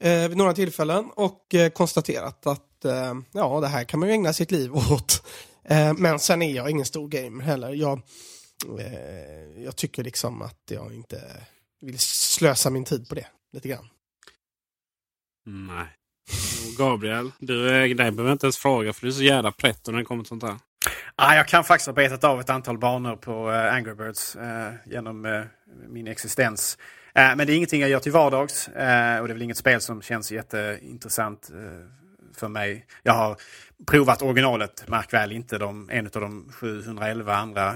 eh, 0.00 0.28
vid 0.28 0.36
några 0.36 0.54
tillfällen 0.54 1.10
och 1.14 1.54
eh, 1.54 1.70
konstaterat 1.70 2.46
att 2.46 2.84
eh, 2.84 3.14
ja, 3.32 3.60
det 3.60 3.68
här 3.68 3.84
kan 3.84 4.00
man 4.00 4.08
ju 4.08 4.14
ägna 4.14 4.32
sitt 4.32 4.50
liv 4.50 4.72
åt. 4.92 5.26
Eh, 5.64 5.94
men 5.96 6.18
sen 6.18 6.42
är 6.42 6.56
jag 6.56 6.70
ingen 6.70 6.86
stor 6.86 7.08
gamer 7.08 7.44
heller. 7.44 7.70
Jag, 7.70 8.02
eh, 8.78 9.62
jag 9.64 9.76
tycker 9.76 10.04
liksom 10.04 10.42
att 10.42 10.62
jag 10.70 10.94
inte 10.94 11.22
vill 11.80 11.98
slösa 11.98 12.70
min 12.70 12.84
tid 12.84 13.08
på 13.08 13.14
det 13.14 13.26
lite 13.52 13.68
grann. 13.68 13.88
Nej. 15.46 15.86
Gabriel, 16.78 17.32
du, 17.38 17.68
dig 17.94 18.10
behöver 18.10 18.32
inte 18.32 18.46
ens 18.46 18.56
fråga 18.56 18.92
för 18.92 19.02
du 19.02 19.08
är 19.08 19.12
så 19.12 19.22
jävla 19.22 19.52
pretto 19.52 19.90
när 19.90 19.98
det 19.98 20.04
kommer 20.04 20.22
till 20.22 20.28
sånt 20.28 20.42
här. 20.42 20.58
Ah, 21.16 21.34
jag 21.34 21.48
kan 21.48 21.64
faktiskt 21.64 21.86
ha 21.86 21.94
betat 21.94 22.24
av 22.24 22.40
ett 22.40 22.50
antal 22.50 22.78
banor 22.78 23.16
på 23.16 23.50
uh, 23.50 23.74
Angry 23.74 23.94
Birds 23.94 24.36
uh, 24.36 24.42
genom 24.86 25.24
uh, 25.24 25.44
min 25.88 26.06
existens. 26.06 26.78
Eh, 27.14 27.36
men 27.36 27.46
det 27.46 27.52
är 27.52 27.56
ingenting 27.56 27.80
jag 27.80 27.90
gör 27.90 28.00
till 28.00 28.12
vardags 28.12 28.68
eh, 28.68 29.20
och 29.20 29.28
det 29.28 29.32
är 29.32 29.34
väl 29.34 29.42
inget 29.42 29.56
spel 29.56 29.80
som 29.80 30.02
känns 30.02 30.32
jätteintressant 30.32 31.50
eh, 31.50 31.86
för 32.36 32.48
mig. 32.48 32.86
Jag 33.02 33.12
har 33.12 33.36
provat 33.86 34.22
originalet, 34.22 34.88
märk 34.88 35.12
väl 35.12 35.32
inte 35.32 35.58
de, 35.58 35.90
en 35.90 36.06
av 36.06 36.12
de 36.12 36.52
711 36.52 37.36
andra 37.36 37.74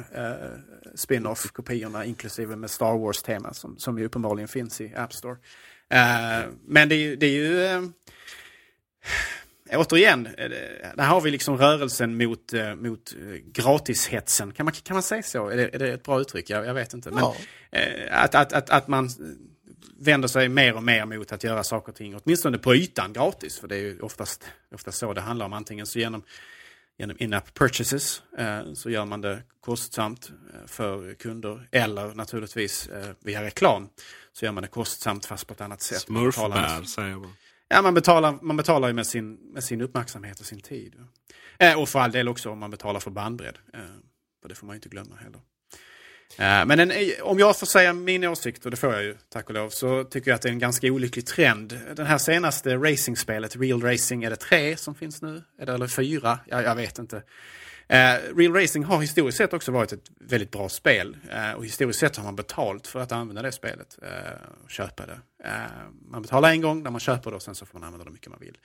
spin-off-kopiorna 0.95 2.05
inklusive 2.05 2.57
med 2.57 2.71
Star 2.71 2.99
Wars-tema 2.99 3.55
som, 3.55 3.79
som 3.79 3.99
ju 3.99 4.05
uppenbarligen 4.05 4.49
finns 4.49 4.81
i 4.81 4.95
App 4.97 5.13
Store. 5.13 5.37
men 6.67 6.89
det, 6.89 7.17
det 7.17 7.27
är 7.27 7.31
ju 7.31 7.89
återigen, 9.71 10.27
eh, 10.27 10.51
där 10.97 11.05
har 11.05 11.21
vi 11.21 11.31
liksom 11.31 11.59
rörelsen 11.59 12.17
mot, 12.17 12.53
eh, 12.53 12.75
mot 12.75 13.15
eh, 13.15 13.35
gratishetsen. 13.53 14.53
Kan 14.53 14.65
man, 14.65 14.73
kan 14.73 14.95
man 14.95 15.03
säga 15.03 15.23
så? 15.23 15.49
Är 15.49 15.57
det, 15.57 15.75
är 15.75 15.79
det 15.79 15.93
ett 15.93 16.03
bra 16.03 16.21
uttryck? 16.21 16.51
Jag, 16.51 16.67
jag 16.67 16.75
vet 16.75 16.95
inte. 16.95 17.11
Men, 17.11 17.19
ja. 17.19 17.37
att, 18.11 18.35
att, 18.35 18.53
att, 18.53 18.71
att 18.71 18.89
man 18.89 19.11
vänder 19.99 20.29
sig 20.29 20.49
mer 20.49 20.75
och 20.75 20.83
mer 20.83 21.05
mot 21.05 21.33
att 21.33 21.45
göra 21.45 21.65
saker 21.65 21.93
och 21.93 21.97
ting, 21.97 22.21
åtminstone 22.25 22.59
på 22.59 22.75
ytan, 22.75 23.13
gratis. 23.13 23.59
För 23.59 23.69
det 23.69 23.77
är 23.77 23.81
ju 23.81 24.01
oftast, 24.01 24.45
oftast 24.75 24.99
så 24.99 25.13
det 25.13 25.21
handlar 25.21 25.47
om. 25.47 25.53
Antingen 25.53 25.87
så 25.87 25.99
genom, 25.99 26.23
genom 26.99 27.17
in-app 27.21 27.55
purchases 27.55 28.23
så 28.75 28.91
gör 28.91 29.05
man 29.05 29.21
det 29.21 29.43
kostsamt 29.61 30.33
för 30.67 31.15
kunder. 31.15 31.69
Eller 31.71 32.15
naturligtvis 32.15 32.89
via 33.21 33.43
reklam 33.43 33.89
så 34.33 34.45
gör 34.45 34.53
man 34.53 34.63
det 34.63 34.69
kostsamt 34.69 35.27
fast 35.27 35.47
på 35.47 35.55
ett 35.55 35.61
annat 35.61 35.83
sätt. 35.83 36.01
Smurfbär 36.01 36.83
säger 36.83 37.09
jag 37.09 37.21
bara. 37.21 37.31
Ja, 37.69 37.83
man 37.83 37.95
betalar, 37.95 38.39
man 38.43 38.57
betalar 38.57 38.89
ju 38.89 38.95
med 38.95 39.07
sin, 39.07 39.35
med 39.35 39.65
sin 39.65 39.81
uppmärksamhet 39.81 40.41
och 40.41 40.47
sin 40.47 40.61
tid. 40.61 40.95
Eh, 41.59 41.81
och 41.81 41.89
för 41.89 41.99
all 41.99 42.13
del 42.13 42.29
också 42.29 42.51
om 42.51 42.59
man 42.59 42.71
betalar 42.71 43.01
för 43.01 43.11
bandbredd. 43.11 43.59
Eh, 43.75 43.81
för 44.43 44.49
det 44.49 44.55
får 44.55 44.67
man 44.67 44.77
inte 44.77 44.89
glömma 44.89 45.17
heller. 45.17 45.41
Eh, 46.39 46.67
men 46.67 46.81
en, 46.81 46.93
om 47.23 47.39
jag 47.39 47.59
får 47.59 47.67
säga 47.67 47.93
min 47.93 48.25
åsikt, 48.25 48.65
och 48.65 48.71
det 48.71 48.77
får 48.77 48.93
jag 48.93 49.03
ju 49.03 49.17
tack 49.29 49.49
och 49.49 49.55
lov, 49.55 49.69
så 49.69 50.05
tycker 50.05 50.31
jag 50.31 50.37
att 50.37 50.43
det 50.43 50.49
är 50.49 50.53
en 50.53 50.59
ganska 50.59 50.87
olycklig 50.87 51.27
trend. 51.27 51.81
Den 51.97 52.07
här 52.07 52.19
senaste 52.19 52.77
racingspelet, 52.77 53.57
Real 53.57 53.83
Racing, 53.83 54.25
är 54.25 54.31
det 54.31 54.37
tre 54.37 54.77
som 54.77 54.95
finns 54.95 55.23
nu? 55.23 55.43
Är 55.59 55.67
det, 55.67 55.73
eller 55.73 55.87
fyra? 55.87 56.39
Jag, 56.47 56.65
jag 56.65 56.75
vet 56.75 56.99
inte. 56.99 57.23
Eh, 57.89 58.37
Real 58.37 58.55
Racing 58.55 58.85
har 58.85 59.01
historiskt 59.01 59.39
sett 59.39 59.53
också 59.53 59.73
varit 59.73 59.93
ett 59.93 60.11
väldigt 60.21 60.51
bra 60.51 60.69
spel. 60.69 61.17
Eh, 61.31 61.53
och 61.53 61.65
historiskt 61.65 61.99
sett 61.99 62.17
har 62.17 62.25
man 62.25 62.37
betalt 62.37 62.87
för 62.87 63.01
att 63.01 63.13
använda 63.13 63.43
det 63.43 63.53
spelet. 63.53 63.99
Eh, 64.03 64.09
och 64.65 64.71
köpa 64.71 65.07
det. 65.07 65.19
Eh, 65.45 65.51
man 66.11 66.23
betalar 66.23 66.51
en 66.51 66.61
gång 66.61 66.83
när 66.83 66.91
man 66.91 67.01
köper 67.01 67.31
det 67.31 67.37
och 67.37 67.43
sen 67.43 67.55
så 67.55 67.67
får 67.67 67.79
man 67.79 67.87
använda 67.87 68.05
det 68.05 68.09
hur 68.09 68.15
mycket 68.15 68.31
man 68.31 68.41
vill. 68.41 68.59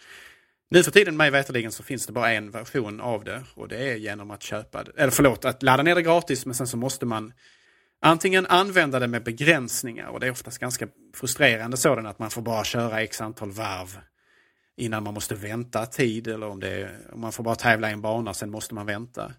Nu 0.72 0.84
för 0.84 0.92
tiden, 0.92 1.18
mig 1.18 1.32
veterligen, 1.32 1.72
så 1.72 1.84
finns 1.84 2.06
det 2.06 2.14
bara 2.14 2.32
en 2.32 2.52
version 2.52 3.02
av 3.02 3.24
det. 3.24 3.44
Och 3.56 3.68
det 3.68 3.92
är 3.92 3.96
genom 3.96 4.32
att 4.32 4.44
köpa 4.44 4.84
det. 4.84 4.92
Eller 4.98 5.12
förlåt, 5.12 5.46
att 5.46 5.64
ladda 5.64 5.84
ner 5.84 5.96
det 5.96 6.02
gratis 6.02 6.46
men 6.46 6.56
sen 6.56 6.68
så 6.68 6.78
måste 6.78 7.06
man 7.06 7.34
antingen 8.02 8.46
använda 8.46 9.00
det 9.00 9.08
med 9.08 9.24
begränsningar. 9.24 10.08
Och 10.08 10.20
det 10.20 10.28
är 10.28 10.32
oftast 10.32 10.58
ganska 10.58 10.88
frustrerande 11.16 11.78
sådana 11.78 12.10
att 12.10 12.20
man 12.20 12.30
får 12.30 12.42
bara 12.42 12.64
köra 12.64 13.02
x 13.02 13.22
antal 13.22 13.52
varv 13.52 13.98
innan 14.80 15.04
man 15.04 15.14
måste 15.14 15.36
vänta 15.36 15.86
tid 15.86 16.28
eller 16.28 16.48
om, 16.48 16.60
det 16.60 16.70
är, 16.70 17.00
om 17.12 17.20
man 17.20 17.32
får 17.32 17.44
bara 17.44 17.56
tävla 17.56 17.90
i 17.90 17.94
en 17.94 18.02
bana 18.02 18.34
sen 18.34 18.52
måste 18.52 18.74
man 18.74 18.86
vänta. 18.86 19.34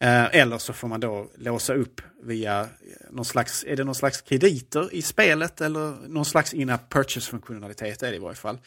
Eh, 0.00 0.36
eller 0.36 0.58
så 0.58 0.72
får 0.72 0.88
man 0.88 1.00
då 1.00 1.30
låsa 1.36 1.74
upp 1.74 2.00
via 2.22 2.60
eh, 2.60 2.66
någon 3.10 3.24
slags, 3.24 3.64
är 3.68 3.76
det 3.76 3.84
någon 3.84 3.94
slags 3.94 4.20
krediter 4.20 4.94
i 4.94 5.02
spelet 5.02 5.60
eller 5.60 6.08
någon 6.08 6.24
slags 6.24 6.54
in-app 6.54 6.92
purchase-funktionalitet 6.92 8.02
är 8.02 8.10
det 8.10 8.16
i 8.16 8.18
varje 8.18 8.36
fall. 8.36 8.58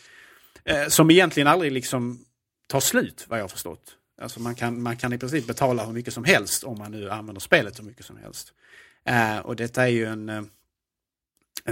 Eh, 0.63 0.87
som 0.87 1.11
egentligen 1.11 1.47
aldrig 1.47 1.71
liksom 1.71 2.25
tar 2.67 2.79
slut 2.79 3.25
vad 3.27 3.39
jag 3.39 3.43
har 3.43 3.49
förstått. 3.49 3.97
Alltså 4.21 4.39
man 4.39 4.55
kan, 4.55 4.81
man 4.81 4.97
kan 4.97 5.13
i 5.13 5.17
princip 5.17 5.47
betala 5.47 5.85
hur 5.85 5.93
mycket 5.93 6.13
som 6.13 6.23
helst 6.23 6.63
om 6.63 6.77
man 6.77 6.91
nu 6.91 7.09
använder 7.09 7.39
spelet 7.39 7.79
hur 7.79 7.83
mycket 7.83 8.05
som 8.05 8.17
helst. 8.17 8.53
Och 9.43 9.55
detta 9.55 9.83
är 9.83 9.87
ju 9.87 10.05
en, 10.05 10.29
en 10.29 10.45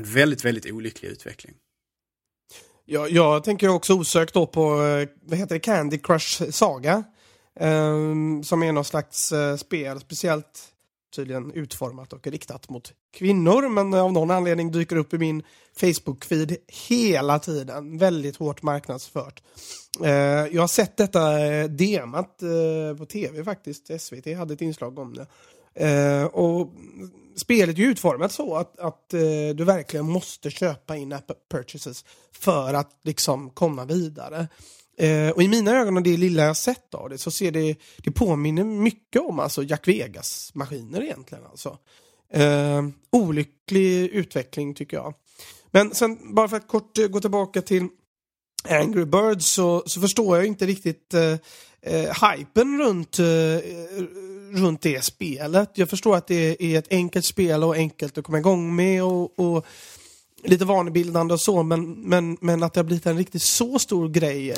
väldigt, 0.03 0.45
väldigt 0.45 0.65
olycklig 0.65 1.09
utveckling. 1.09 1.55
Jag, 2.91 3.11
jag 3.11 3.43
tänker 3.43 3.69
också 3.69 3.93
osökt 3.93 4.33
då 4.33 4.47
på, 4.47 4.83
eh, 4.85 5.07
vad 5.21 5.39
heter 5.39 5.55
det, 5.55 5.59
Candy 5.59 5.97
Crush 5.97 6.51
Saga. 6.51 7.03
Um, 7.59 8.43
som 8.43 8.63
är 8.63 8.71
någon 8.71 8.85
slags 8.85 9.31
uh, 9.31 9.55
spel, 9.55 9.99
speciellt 9.99 10.73
tydligen 11.15 11.51
utformat 11.51 12.13
och 12.13 12.27
riktat 12.27 12.69
mot 12.69 12.93
kvinnor, 13.13 13.69
men 13.69 13.93
av 13.93 14.13
någon 14.13 14.31
anledning 14.31 14.71
dyker 14.71 14.95
upp 14.95 15.13
i 15.13 15.17
min 15.17 15.43
Facebook-feed 15.79 16.57
hela 16.67 17.39
tiden. 17.39 17.97
Väldigt 17.97 18.37
hårt 18.37 18.61
marknadsfört. 18.61 19.43
Uh, 20.01 20.09
jag 20.51 20.61
har 20.61 20.67
sett 20.67 20.97
detta 20.97 21.49
uh, 21.49 21.65
demat 21.69 22.39
uh, 22.43 22.97
på 22.97 23.05
tv 23.05 23.43
faktiskt. 23.43 24.01
SVT 24.01 24.37
hade 24.37 24.53
ett 24.53 24.61
inslag 24.61 24.99
om 24.99 25.13
det. 25.13 25.27
Eh, 25.75 26.23
och 26.23 26.73
spelet 27.35 27.77
är 27.77 27.81
ju 27.81 27.91
utformat 27.91 28.31
så 28.31 28.55
att, 28.55 28.79
att 28.79 29.13
eh, 29.13 29.19
du 29.55 29.63
verkligen 29.63 30.09
måste 30.09 30.49
köpa 30.49 30.95
in 30.95 31.13
app 31.13 31.31
purchases 31.51 32.05
för 32.31 32.73
att 32.73 32.91
liksom 33.03 33.49
komma 33.49 33.85
vidare. 33.85 34.47
Eh, 34.97 35.29
och 35.29 35.43
i 35.43 35.47
mina 35.47 35.71
ögon 35.71 35.97
och 35.97 36.03
det 36.03 36.17
lilla 36.17 36.43
jag 36.43 36.57
sett 36.57 36.93
av 36.93 37.09
det 37.09 37.17
så 37.17 37.31
ser 37.31 37.51
det, 37.51 37.75
det 37.97 38.11
påminner 38.11 38.63
mycket 38.63 39.21
om 39.21 39.39
alltså 39.39 39.63
Jack 39.63 39.87
Vegas-maskiner 39.87 41.01
egentligen. 41.01 41.45
Alltså. 41.45 41.77
Eh, 42.33 42.83
olycklig 43.11 44.09
utveckling 44.09 44.73
tycker 44.73 44.97
jag. 44.97 45.13
Men 45.71 45.93
sen 45.93 46.35
bara 46.35 46.47
för 46.47 46.57
att 46.57 46.67
kort 46.67 46.97
eh, 46.97 47.07
gå 47.07 47.21
tillbaka 47.21 47.61
till 47.61 47.87
Angry 48.69 49.05
Birds 49.05 49.47
så, 49.47 49.83
så 49.85 50.01
förstår 50.01 50.37
jag 50.37 50.45
inte 50.45 50.65
riktigt 50.65 51.13
eh, 51.13 51.35
hypen 52.31 52.79
runt 52.79 53.19
runt 54.51 54.81
det 54.81 55.03
spelet. 55.03 55.69
Jag 55.73 55.89
förstår 55.89 56.15
att 56.15 56.27
det 56.27 56.63
är 56.63 56.79
ett 56.79 56.91
enkelt 56.91 57.25
spel 57.25 57.63
och 57.63 57.75
enkelt 57.75 58.17
att 58.17 58.23
komma 58.23 58.37
igång 58.37 58.75
med 58.75 59.03
och, 59.03 59.39
och 59.39 59.65
lite 60.43 60.65
vanebildande 60.65 61.33
och 61.33 61.41
så, 61.41 61.63
men, 61.63 61.91
men, 61.91 62.37
men 62.41 62.63
att 62.63 62.73
det 62.73 62.79
har 62.79 62.85
blivit 62.85 63.05
en 63.05 63.17
riktigt 63.17 63.41
så 63.41 63.79
stor 63.79 64.09
grej 64.09 64.51
eh, 64.51 64.57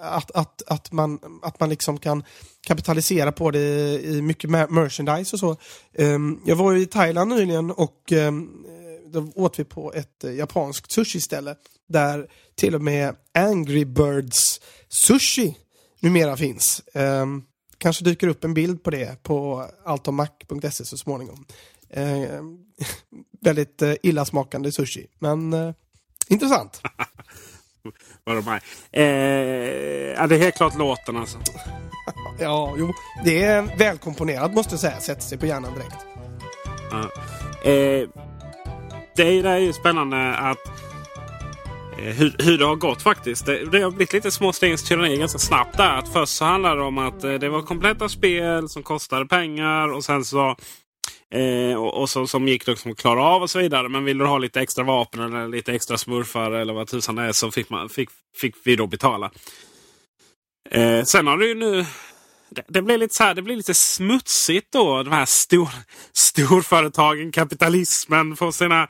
att, 0.00 0.30
att, 0.30 0.62
att, 0.66 0.92
man, 0.92 1.18
att 1.42 1.60
man 1.60 1.68
liksom 1.68 1.98
kan 1.98 2.24
kapitalisera 2.66 3.32
på 3.32 3.50
det 3.50 4.00
i 4.04 4.22
mycket 4.22 4.50
merchandise 4.50 5.36
och 5.36 5.40
så. 5.40 5.56
Ehm, 5.94 6.40
jag 6.44 6.56
var 6.56 6.74
i 6.74 6.86
Thailand 6.86 7.30
nyligen 7.30 7.70
och 7.70 8.12
ehm, 8.12 8.48
då 9.06 9.32
åt 9.34 9.58
vi 9.58 9.64
på 9.64 9.92
ett 9.92 10.24
eh, 10.24 10.32
japanskt 10.32 10.92
sushi-ställe 10.92 11.54
där 11.88 12.26
till 12.54 12.74
och 12.74 12.82
med 12.82 13.16
Angry 13.34 13.84
Birds 13.84 14.60
sushi 14.88 15.56
numera 16.00 16.36
finns. 16.36 16.82
Ehm, 16.94 17.42
Kanske 17.78 18.04
dyker 18.04 18.28
upp 18.28 18.44
en 18.44 18.54
bild 18.54 18.82
på 18.82 18.90
det 18.90 19.22
på 19.22 19.64
altomac.se 19.84 20.84
så 20.84 20.98
småningom. 20.98 21.44
Eh, 21.90 22.42
väldigt 23.40 23.82
eh, 23.82 23.94
illasmakande 24.02 24.72
sushi, 24.72 25.06
men 25.18 25.52
eh, 25.52 25.72
Intressant. 26.28 26.82
Vadå 28.24 28.42
mig? 28.42 28.60
Eh, 28.92 29.04
ja, 30.16 30.26
det 30.26 30.34
är 30.34 30.38
helt 30.38 30.56
klart 30.56 30.78
låten 30.78 31.16
alltså. 31.16 31.38
Ja, 32.40 32.74
jo. 32.78 32.92
Det 33.24 33.42
är 33.42 33.78
välkomponerat 33.78 34.54
måste 34.54 34.72
jag 34.72 34.80
säga. 34.80 35.00
Sätter 35.00 35.22
sig 35.22 35.38
på 35.38 35.46
hjärnan 35.46 35.74
direkt. 35.74 35.96
Ja. 36.90 37.00
Eh, 37.70 38.08
det, 39.16 39.42
det 39.42 39.48
är 39.48 39.58
ju 39.58 39.72
spännande 39.72 40.36
att 40.36 40.58
Eh, 41.98 42.14
hur, 42.14 42.34
hur 42.38 42.58
det 42.58 42.64
har 42.64 42.76
gått 42.76 43.02
faktiskt. 43.02 43.46
Det, 43.46 43.64
det 43.64 43.82
har 43.82 43.90
blivit 43.90 44.12
lite 44.12 44.30
småstegens 44.30 44.88
tyranni 44.88 45.16
ganska 45.16 45.38
snabbt 45.38 45.76
där. 45.76 45.98
Att 45.98 46.12
först 46.12 46.36
så 46.36 46.44
handlade 46.44 46.76
det 46.76 46.82
om 46.82 46.98
att 46.98 47.24
eh, 47.24 47.34
det 47.34 47.48
var 47.48 47.62
kompletta 47.62 48.08
spel 48.08 48.68
som 48.68 48.82
kostade 48.82 49.26
pengar 49.26 49.88
och 49.88 50.04
sen 50.04 50.24
så 50.24 50.56
Eh, 51.34 51.76
och, 51.76 52.00
och 52.00 52.10
så, 52.10 52.26
som 52.26 52.48
gick 52.48 52.66
liksom 52.66 52.92
att 52.92 52.98
klara 52.98 53.22
av 53.22 53.42
och 53.42 53.50
så 53.50 53.58
vidare. 53.58 53.88
Men 53.88 54.04
vill 54.04 54.18
du 54.18 54.26
ha 54.26 54.38
lite 54.38 54.60
extra 54.60 54.84
vapen 54.84 55.20
eller 55.20 55.48
lite 55.48 55.72
extra 55.72 55.98
smurfar 55.98 56.50
eller 56.50 56.72
vad 56.72 56.88
tusan 56.88 57.14
det 57.14 57.22
är 57.22 57.32
så 57.32 57.50
fick, 57.50 57.70
man, 57.70 57.88
fick, 57.88 58.08
fick 58.36 58.54
vi 58.64 58.76
då 58.76 58.86
betala. 58.86 59.30
Eh, 60.70 61.02
sen 61.04 61.26
har 61.26 61.38
det 61.38 61.46
ju 61.46 61.54
nu 61.54 61.86
det, 62.50 62.64
det 62.68 62.82
blir 62.82 62.98
lite 62.98 63.14
så 63.14 63.24
här, 63.24 63.34
det 63.34 63.42
blir 63.42 63.56
lite 63.56 63.74
smutsigt 63.74 64.72
då. 64.72 65.02
De 65.02 65.12
här 65.12 65.24
stor, 65.26 65.68
storföretagen, 66.12 67.32
kapitalismen 67.32 68.36
får 68.36 68.50
sina 68.50 68.88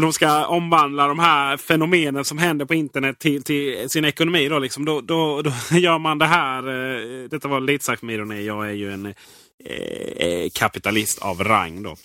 de 0.00 0.12
ska 0.12 0.46
omvandla 0.46 1.08
de 1.08 1.18
här 1.18 1.56
fenomenen 1.56 2.24
som 2.24 2.38
händer 2.38 2.64
på 2.64 2.74
internet 2.74 3.18
till, 3.18 3.42
till 3.42 3.90
sin 3.90 4.04
ekonomi. 4.04 4.48
Då, 4.48 4.58
liksom, 4.58 4.84
då, 4.84 5.00
då, 5.00 5.42
då 5.42 5.52
gör 5.78 5.98
man 5.98 6.18
det 6.18 6.26
här. 6.26 6.68
Eh, 6.68 7.28
detta 7.28 7.48
var 7.48 7.60
lite 7.60 7.84
sagt 7.84 8.02
med 8.02 8.14
ironi. 8.14 8.46
Jag 8.46 8.68
är 8.68 8.72
ju 8.72 8.92
en 8.92 9.06
eh, 9.06 10.26
eh 10.26 10.48
kapitalist 10.54 11.18
av 11.18 11.44
rang. 11.44 11.82
Då. 11.82 11.96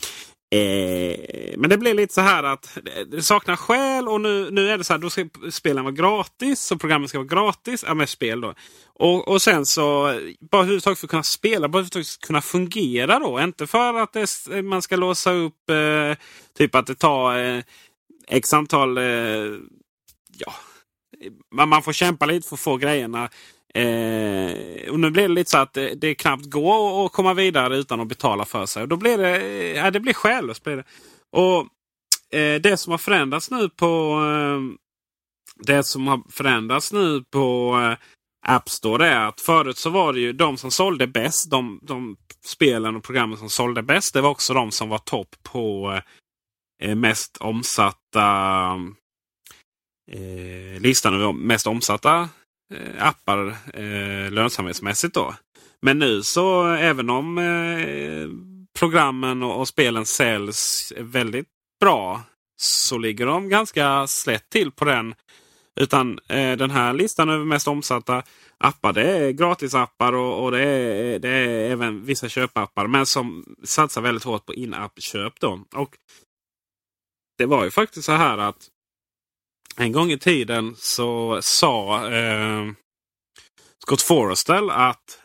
Eh, 0.50 1.54
men 1.58 1.70
det 1.70 1.78
blir 1.78 1.94
lite 1.94 2.14
så 2.14 2.22
här 2.22 2.44
att 2.44 2.78
det 3.08 3.22
saknar 3.22 3.56
skäl 3.56 4.08
och 4.08 4.22
nu, 4.22 4.52
nu 4.52 4.70
är 4.70 4.78
det 4.78 4.84
så 4.84 4.94
här, 4.94 5.00
då 5.00 5.10
ska 5.10 5.28
spelen 5.52 5.84
vara 5.84 5.94
gratis 5.94 6.62
Så 6.62 6.78
programmen 6.78 7.08
ska 7.08 7.18
vara 7.18 7.28
gratis. 7.28 7.84
Ja, 7.88 7.94
med 7.94 8.10
spel 8.10 8.42
då. 8.42 8.54
Och, 8.94 9.28
och 9.28 9.42
sen 9.42 9.66
så, 9.66 10.14
bara 10.52 10.62
överhuvudtaget 10.62 11.00
för 11.00 11.08
att 11.08 11.12
kunna 11.12 11.24
spela, 11.24 11.70
bara 11.70 11.84
för 11.84 12.00
att 12.00 12.20
kunna 12.20 12.42
fungera 12.42 13.20
då. 13.20 13.42
Inte 13.42 13.68
för 13.68 13.94
att 13.94 14.14
det, 14.14 14.62
man 14.64 14.82
ska 14.82 14.96
låsa 14.96 15.32
upp, 15.32 15.70
eh, 15.70 16.18
typ 16.58 16.76
att 16.76 16.88
det 16.88 16.96
tar 16.96 17.38
eh, 17.38 17.64
x 18.28 18.54
antal, 18.54 18.98
eh, 18.98 19.04
ja, 20.38 20.54
man, 21.56 21.70
man 21.70 21.84
får 21.84 21.94
kämpa 21.94 22.26
lite 22.26 22.48
för 22.48 22.56
att 22.56 22.60
få 22.60 22.78
grejerna. 22.78 23.30
Eh, 23.78 24.90
och 24.92 25.00
nu 25.00 25.12
blir 25.12 25.28
det 25.28 25.34
lite 25.34 25.52
så 25.52 25.58
att 25.58 25.74
det, 25.74 25.96
det 25.96 26.16
knappt 26.16 26.46
går 26.46 27.06
att 27.06 27.12
komma 27.12 27.34
vidare 27.34 27.78
utan 27.78 28.00
att 28.00 28.08
betala 28.08 28.46
för 28.46 28.66
sig. 28.66 28.82
Och 28.82 28.88
då 28.88 28.96
blir 28.96 29.18
det, 29.18 29.42
eh, 29.42 29.78
ja, 29.78 29.92
det 29.92 30.00
blir 30.00 30.14
själlöst. 30.14 30.64
Blir 30.64 30.76
det. 30.76 30.84
Och 31.32 31.60
eh, 32.40 32.62
det 32.62 32.78
som 32.78 32.92
har 32.92 32.98
förändrats 32.98 33.52
nu 33.52 33.70
på 33.70 34.22
eh, 34.24 34.78
det 35.66 35.84
som 35.84 36.08
har 36.08 36.22
förändrats 36.30 36.94
nu 36.94 37.24
på 37.24 37.78
eh, 37.82 37.98
App 38.48 38.70
Store 38.70 39.08
är 39.08 39.28
att 39.28 39.42
förut 39.42 39.78
så 39.78 39.90
var 39.90 40.14
det 40.14 40.20
ju 40.20 40.34
de 40.34 40.58
som 40.58 40.72
sålde 40.72 41.08
bäst. 41.08 41.52
De, 41.52 41.80
de 41.82 42.18
spelen 42.46 42.96
och 42.96 43.04
programmen 43.04 43.38
som 43.38 43.50
sålde 43.50 43.84
bäst. 43.84 44.14
Det 44.14 44.22
var 44.22 44.30
också 44.30 44.54
de 44.54 44.72
som 44.72 44.90
var 44.90 44.98
topp 44.98 45.36
på 45.44 46.00
eh, 46.84 46.96
mest 46.96 47.38
omsatta 47.38 48.30
eh, 50.12 50.82
listan 50.82 51.14
över 51.14 51.34
mest 51.34 51.68
omsatta 51.68 52.30
Eh, 52.74 53.08
appar 53.08 53.56
eh, 53.74 54.32
lönsamhetsmässigt. 54.32 55.14
då. 55.14 55.34
Men 55.82 56.00
nu 56.00 56.24
så 56.24 56.66
även 56.66 57.10
om 57.10 57.38
eh, 57.38 58.30
programmen 58.80 59.44
och, 59.44 59.60
och, 59.60 59.68
spelen 59.68 60.06
säljs 60.06 60.94
väldigt 60.98 61.48
bra 61.80 62.22
så 62.62 62.98
ligger 62.98 63.26
de 63.26 63.50
ganska 63.50 64.08
slätt 64.08 64.50
till 64.50 64.72
på 64.72 64.86
den. 64.86 65.16
Utan 65.80 66.20
eh, 66.30 66.58
den 66.58 66.72
här 66.72 66.94
listan 66.94 67.30
över 67.30 67.46
mest 67.46 67.68
omsatta 67.68 68.24
appar 68.58 68.94
det 68.94 69.18
är 69.18 69.32
gratisappar 69.32 70.14
och, 70.14 70.44
och 70.44 70.52
det, 70.52 70.64
är, 70.64 71.20
det 71.20 71.30
är 71.30 71.72
även 71.72 72.06
vissa 72.06 72.30
köpappar. 72.30 72.88
Men 72.88 73.06
som 73.06 73.56
satsar 73.64 74.02
väldigt 74.02 74.24
hårt 74.24 74.46
på 74.46 74.54
in-app-köp. 74.54 75.34
Och 75.74 75.96
Det 77.38 77.46
var 77.46 77.64
ju 77.64 77.72
faktiskt 77.72 78.06
så 78.06 78.12
här 78.12 78.38
att 78.38 78.70
en 79.78 79.92
gång 79.92 80.12
i 80.12 80.20
tiden 80.20 80.76
så 80.78 81.42
sa 81.42 82.08
eh, 82.12 82.72
Scott 83.84 84.02
Forrestal 84.02 84.70
att 84.70 85.22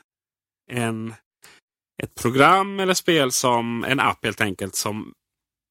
en, 0.70 1.14
ett 2.02 2.14
program 2.14 2.80
eller 2.80 2.94
spel 2.94 3.32
som 3.32 3.84
en 3.84 4.00
app 4.00 4.24
helt 4.24 4.40
enkelt 4.40 4.76
som 4.76 5.12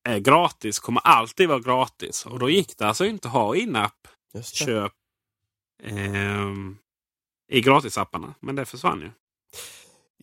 är 0.09 0.19
gratis 0.19 0.79
kommer 0.79 1.01
alltid 1.01 1.47
vara 1.49 1.59
gratis. 1.59 2.25
Och 2.25 2.39
då 2.39 2.49
gick 2.49 2.77
det 2.77 2.87
alltså 2.87 3.05
inte 3.05 3.27
att 3.27 3.33
ha 3.33 3.55
in-app-köp 3.55 4.93
eh, 5.83 6.51
i 7.51 7.61
gratisapparna. 7.61 8.33
Men 8.39 8.55
det 8.55 8.65
försvann 8.65 9.01
ju. 9.01 9.11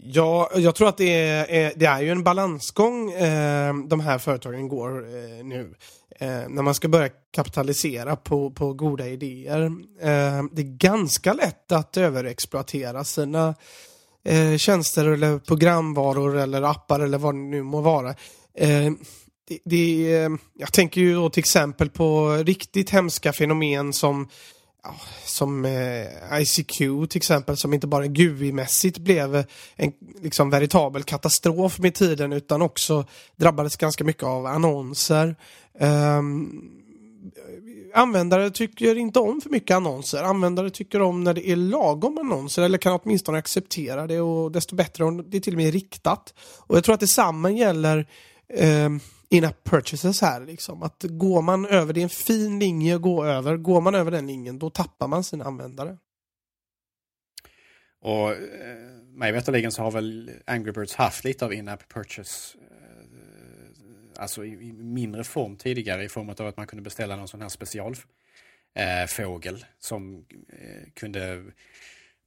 Ja, 0.00 0.50
jag 0.54 0.74
tror 0.74 0.88
att 0.88 0.96
det 0.96 1.12
är, 1.12 1.72
det 1.76 1.86
är 1.86 2.00
ju 2.00 2.10
en 2.10 2.24
balansgång 2.24 3.12
eh, 3.12 3.74
de 3.74 4.00
här 4.00 4.18
företagen 4.18 4.68
går 4.68 4.98
eh, 4.98 5.44
nu. 5.44 5.74
Eh, 6.20 6.48
när 6.48 6.62
man 6.62 6.74
ska 6.74 6.88
börja 6.88 7.08
kapitalisera 7.30 8.16
på, 8.16 8.50
på 8.50 8.72
goda 8.72 9.08
idéer. 9.08 9.60
Eh, 10.00 10.42
det 10.52 10.62
är 10.62 10.76
ganska 10.78 11.32
lätt 11.32 11.72
att 11.72 11.96
överexploatera 11.96 13.04
sina 13.04 13.54
eh, 14.24 14.56
tjänster 14.56 15.04
eller 15.06 15.38
programvaror 15.38 16.36
eller 16.36 16.62
appar 16.62 17.00
eller 17.00 17.18
vad 17.18 17.34
det 17.34 17.38
nu 17.38 17.62
må 17.62 17.80
vara. 17.80 18.08
Eh, 18.54 18.92
det, 19.48 19.58
det, 19.64 20.14
eh, 20.14 20.30
jag 20.58 20.72
tänker 20.72 21.00
ju 21.00 21.14
då 21.14 21.30
till 21.30 21.40
exempel 21.40 21.90
på 21.90 22.30
riktigt 22.32 22.90
hemska 22.90 23.32
fenomen 23.32 23.92
som 23.92 24.28
som 25.24 25.64
eh, 25.64 26.40
ICQ 26.40 26.78
till 26.78 27.16
exempel 27.16 27.56
som 27.56 27.74
inte 27.74 27.86
bara 27.86 28.06
GUI-mässigt 28.06 28.98
blev 28.98 29.44
en 29.76 29.92
liksom 30.22 30.50
veritabel 30.50 31.02
katastrof 31.02 31.78
med 31.78 31.94
tiden 31.94 32.32
utan 32.32 32.62
också 32.62 33.04
drabbades 33.36 33.76
ganska 33.76 34.04
mycket 34.04 34.22
av 34.22 34.46
annonser. 34.46 35.36
Um, 35.80 36.70
användare 37.94 38.50
tycker 38.50 38.98
inte 38.98 39.18
om 39.18 39.40
för 39.40 39.50
mycket 39.50 39.76
annonser. 39.76 40.22
Användare 40.22 40.70
tycker 40.70 41.02
om 41.02 41.24
när 41.24 41.34
det 41.34 41.48
är 41.48 41.56
lagom 41.56 42.18
annonser 42.18 42.62
eller 42.62 42.78
kan 42.78 43.00
åtminstone 43.02 43.38
acceptera 43.38 44.06
det 44.06 44.20
och 44.20 44.52
desto 44.52 44.74
bättre 44.74 45.04
om 45.04 45.30
det 45.30 45.36
är 45.36 45.40
till 45.40 45.54
och 45.54 45.58
med 45.58 45.72
riktat. 45.72 46.34
Och 46.58 46.76
jag 46.76 46.84
tror 46.84 46.94
att 46.94 47.00
detsamma 47.00 47.50
gäller 47.50 48.06
um, 48.58 49.00
in-app 49.30 49.64
purchases 49.64 50.20
här. 50.20 50.40
Liksom. 50.40 50.82
Att 50.82 51.02
går 51.02 51.42
man 51.42 51.66
över, 51.66 51.92
det 51.92 52.00
är 52.00 52.02
en 52.02 52.08
fin 52.08 52.58
linje 52.58 52.96
att 52.96 53.02
gå 53.02 53.24
över. 53.24 53.56
Går 53.56 53.80
man 53.80 53.94
över 53.94 54.10
den 54.10 54.26
linjen 54.26 54.58
då 54.58 54.70
tappar 54.70 55.08
man 55.08 55.24
sina 55.24 55.44
användare. 55.44 55.98
Och 58.00 58.30
eh, 58.30 58.98
mig 59.18 59.32
veterligen 59.32 59.72
så 59.72 59.82
har 59.82 59.90
väl 59.90 60.30
Angry 60.46 60.72
Birds 60.72 60.94
haft 60.94 61.24
lite 61.24 61.44
av 61.44 61.52
in-app 61.52 61.88
purchase 61.88 62.58
eh, 62.58 62.64
alltså 64.18 64.44
i, 64.44 64.48
i, 64.48 64.72
mindre 64.72 65.24
form 65.24 65.56
tidigare 65.56 66.04
i 66.04 66.08
form 66.08 66.28
av 66.28 66.46
att 66.46 66.56
man 66.56 66.66
kunde 66.66 66.82
beställa 66.82 67.16
någon 67.16 67.28
sån 67.28 67.42
här 67.42 67.48
specialfågel 67.48 69.54
eh, 69.54 69.60
som 69.78 70.24
eh, 70.48 70.90
kunde 70.94 71.44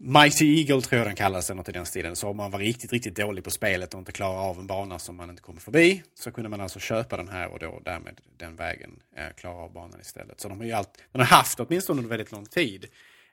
Mighty 0.03 0.59
Eagle 0.59 0.81
tror 0.81 0.97
jag 0.97 1.07
den 1.07 1.15
kallas, 1.15 1.49
eller 1.49 1.57
något 1.57 1.69
i 1.69 1.71
den 1.71 1.85
stilen. 1.85 2.15
Så 2.15 2.27
om 2.27 2.37
man 2.37 2.51
var 2.51 2.59
riktigt, 2.59 2.93
riktigt 2.93 3.15
dålig 3.15 3.43
på 3.43 3.51
spelet 3.51 3.93
och 3.93 3.99
inte 3.99 4.11
klarar 4.11 4.39
av 4.39 4.59
en 4.59 4.67
bana 4.67 4.99
som 4.99 5.15
man 5.15 5.29
inte 5.29 5.41
kommer 5.41 5.59
förbi 5.59 6.03
så 6.13 6.31
kunde 6.31 6.49
man 6.49 6.61
alltså 6.61 6.79
köpa 6.79 7.17
den 7.17 7.27
här 7.27 7.47
och 7.47 7.59
då 7.59 7.81
därmed 7.85 8.21
den 8.37 8.55
vägen 8.55 8.99
eh, 9.15 9.35
klara 9.37 9.55
av 9.55 9.73
banan 9.73 9.99
istället. 10.01 10.39
Så 10.39 10.49
de 10.49 10.57
har 10.57 10.65
ju 10.65 10.71
allt, 10.71 11.03
den 11.11 11.21
har 11.21 11.27
haft 11.27 11.59
åtminstone 11.59 11.97
under 11.97 12.09
väldigt 12.09 12.31
lång 12.31 12.45
tid. 12.45 12.85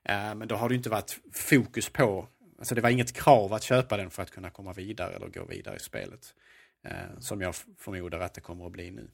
Eh, 0.04 0.35
men 0.35 0.48
då 0.48 0.57
har 0.57 0.68
det 0.68 0.74
inte 0.74 0.90
varit 0.90 1.18
fokus 1.33 1.88
på, 1.88 2.28
alltså 2.59 2.74
det 2.74 2.81
var 2.81 2.90
inget 2.90 3.12
krav 3.12 3.52
att 3.52 3.62
köpa 3.62 3.96
den 3.96 4.11
för 4.11 4.22
att 4.22 4.31
kunna 4.31 4.50
komma 4.50 4.72
vidare 4.72 5.14
eller 5.14 5.28
gå 5.28 5.44
vidare 5.44 5.76
i 5.76 5.81
spelet. 5.81 6.35
Eh, 6.85 7.18
som 7.18 7.40
jag 7.40 7.54
förmodar 7.78 8.20
att 8.20 8.35
det 8.35 8.40
kommer 8.40 8.66
att 8.66 8.72
bli 8.72 8.90
nu. 8.90 9.09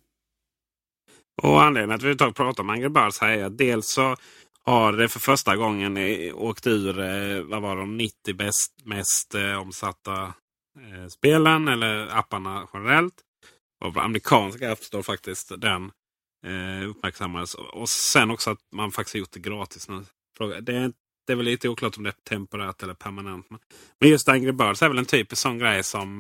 Och 1.43 1.63
anledningen 1.63 1.97
att 1.97 2.03
vi 2.03 2.17
pratar 2.17 2.61
om 2.61 2.71
Angry 2.71 2.89
Birds 2.89 3.21
här 3.21 3.29
är 3.29 3.45
att 3.45 3.59
dels 3.59 3.89
så 3.89 4.17
har 4.65 5.09
för 5.09 5.21
första 5.21 5.57
gången 5.57 5.99
åkt 6.35 6.67
ur 6.67 7.01
eh, 7.01 7.43
vad 7.43 7.63
var 7.63 7.77
de 7.77 7.97
90 7.97 8.35
bäst, 8.35 8.73
mest 8.85 9.35
eh, 9.35 9.61
omsatta 9.61 10.35
eh, 10.81 11.07
spelen 11.09 11.69
eller 11.69 12.19
apparna 12.19 12.69
generellt. 12.73 13.15
Av 13.85 13.99
amerikanska 13.99 14.73
App 14.73 14.79
Store 14.79 15.03
faktiskt 15.03 15.53
den 15.61 15.93
uppmärksammades. 16.89 17.55
Och 17.55 17.89
sen 17.89 18.31
också 18.31 18.51
att 18.51 18.59
man 18.73 18.93
faktiskt 18.93 19.15
gjort 19.15 19.33
det 19.33 19.41
gratis 19.41 19.89
nu. 19.89 20.05
Det 20.39 20.77
är, 20.77 20.93
det 21.27 21.33
är 21.33 21.37
väl 21.37 21.45
lite 21.45 21.69
oklart 21.69 21.97
om 21.97 22.03
det 22.03 22.11
är 22.11 22.29
temporärt 22.29 22.83
eller 22.83 22.95
permanent. 22.95 23.47
Men 24.01 24.11
just 24.11 24.29
Angry 24.29 24.53
Birds 24.53 24.83
är 24.83 24.89
väl 24.89 24.99
en 24.99 25.05
typisk 25.05 25.43
sån 25.43 25.59
grej 25.59 25.83
som 25.83 26.19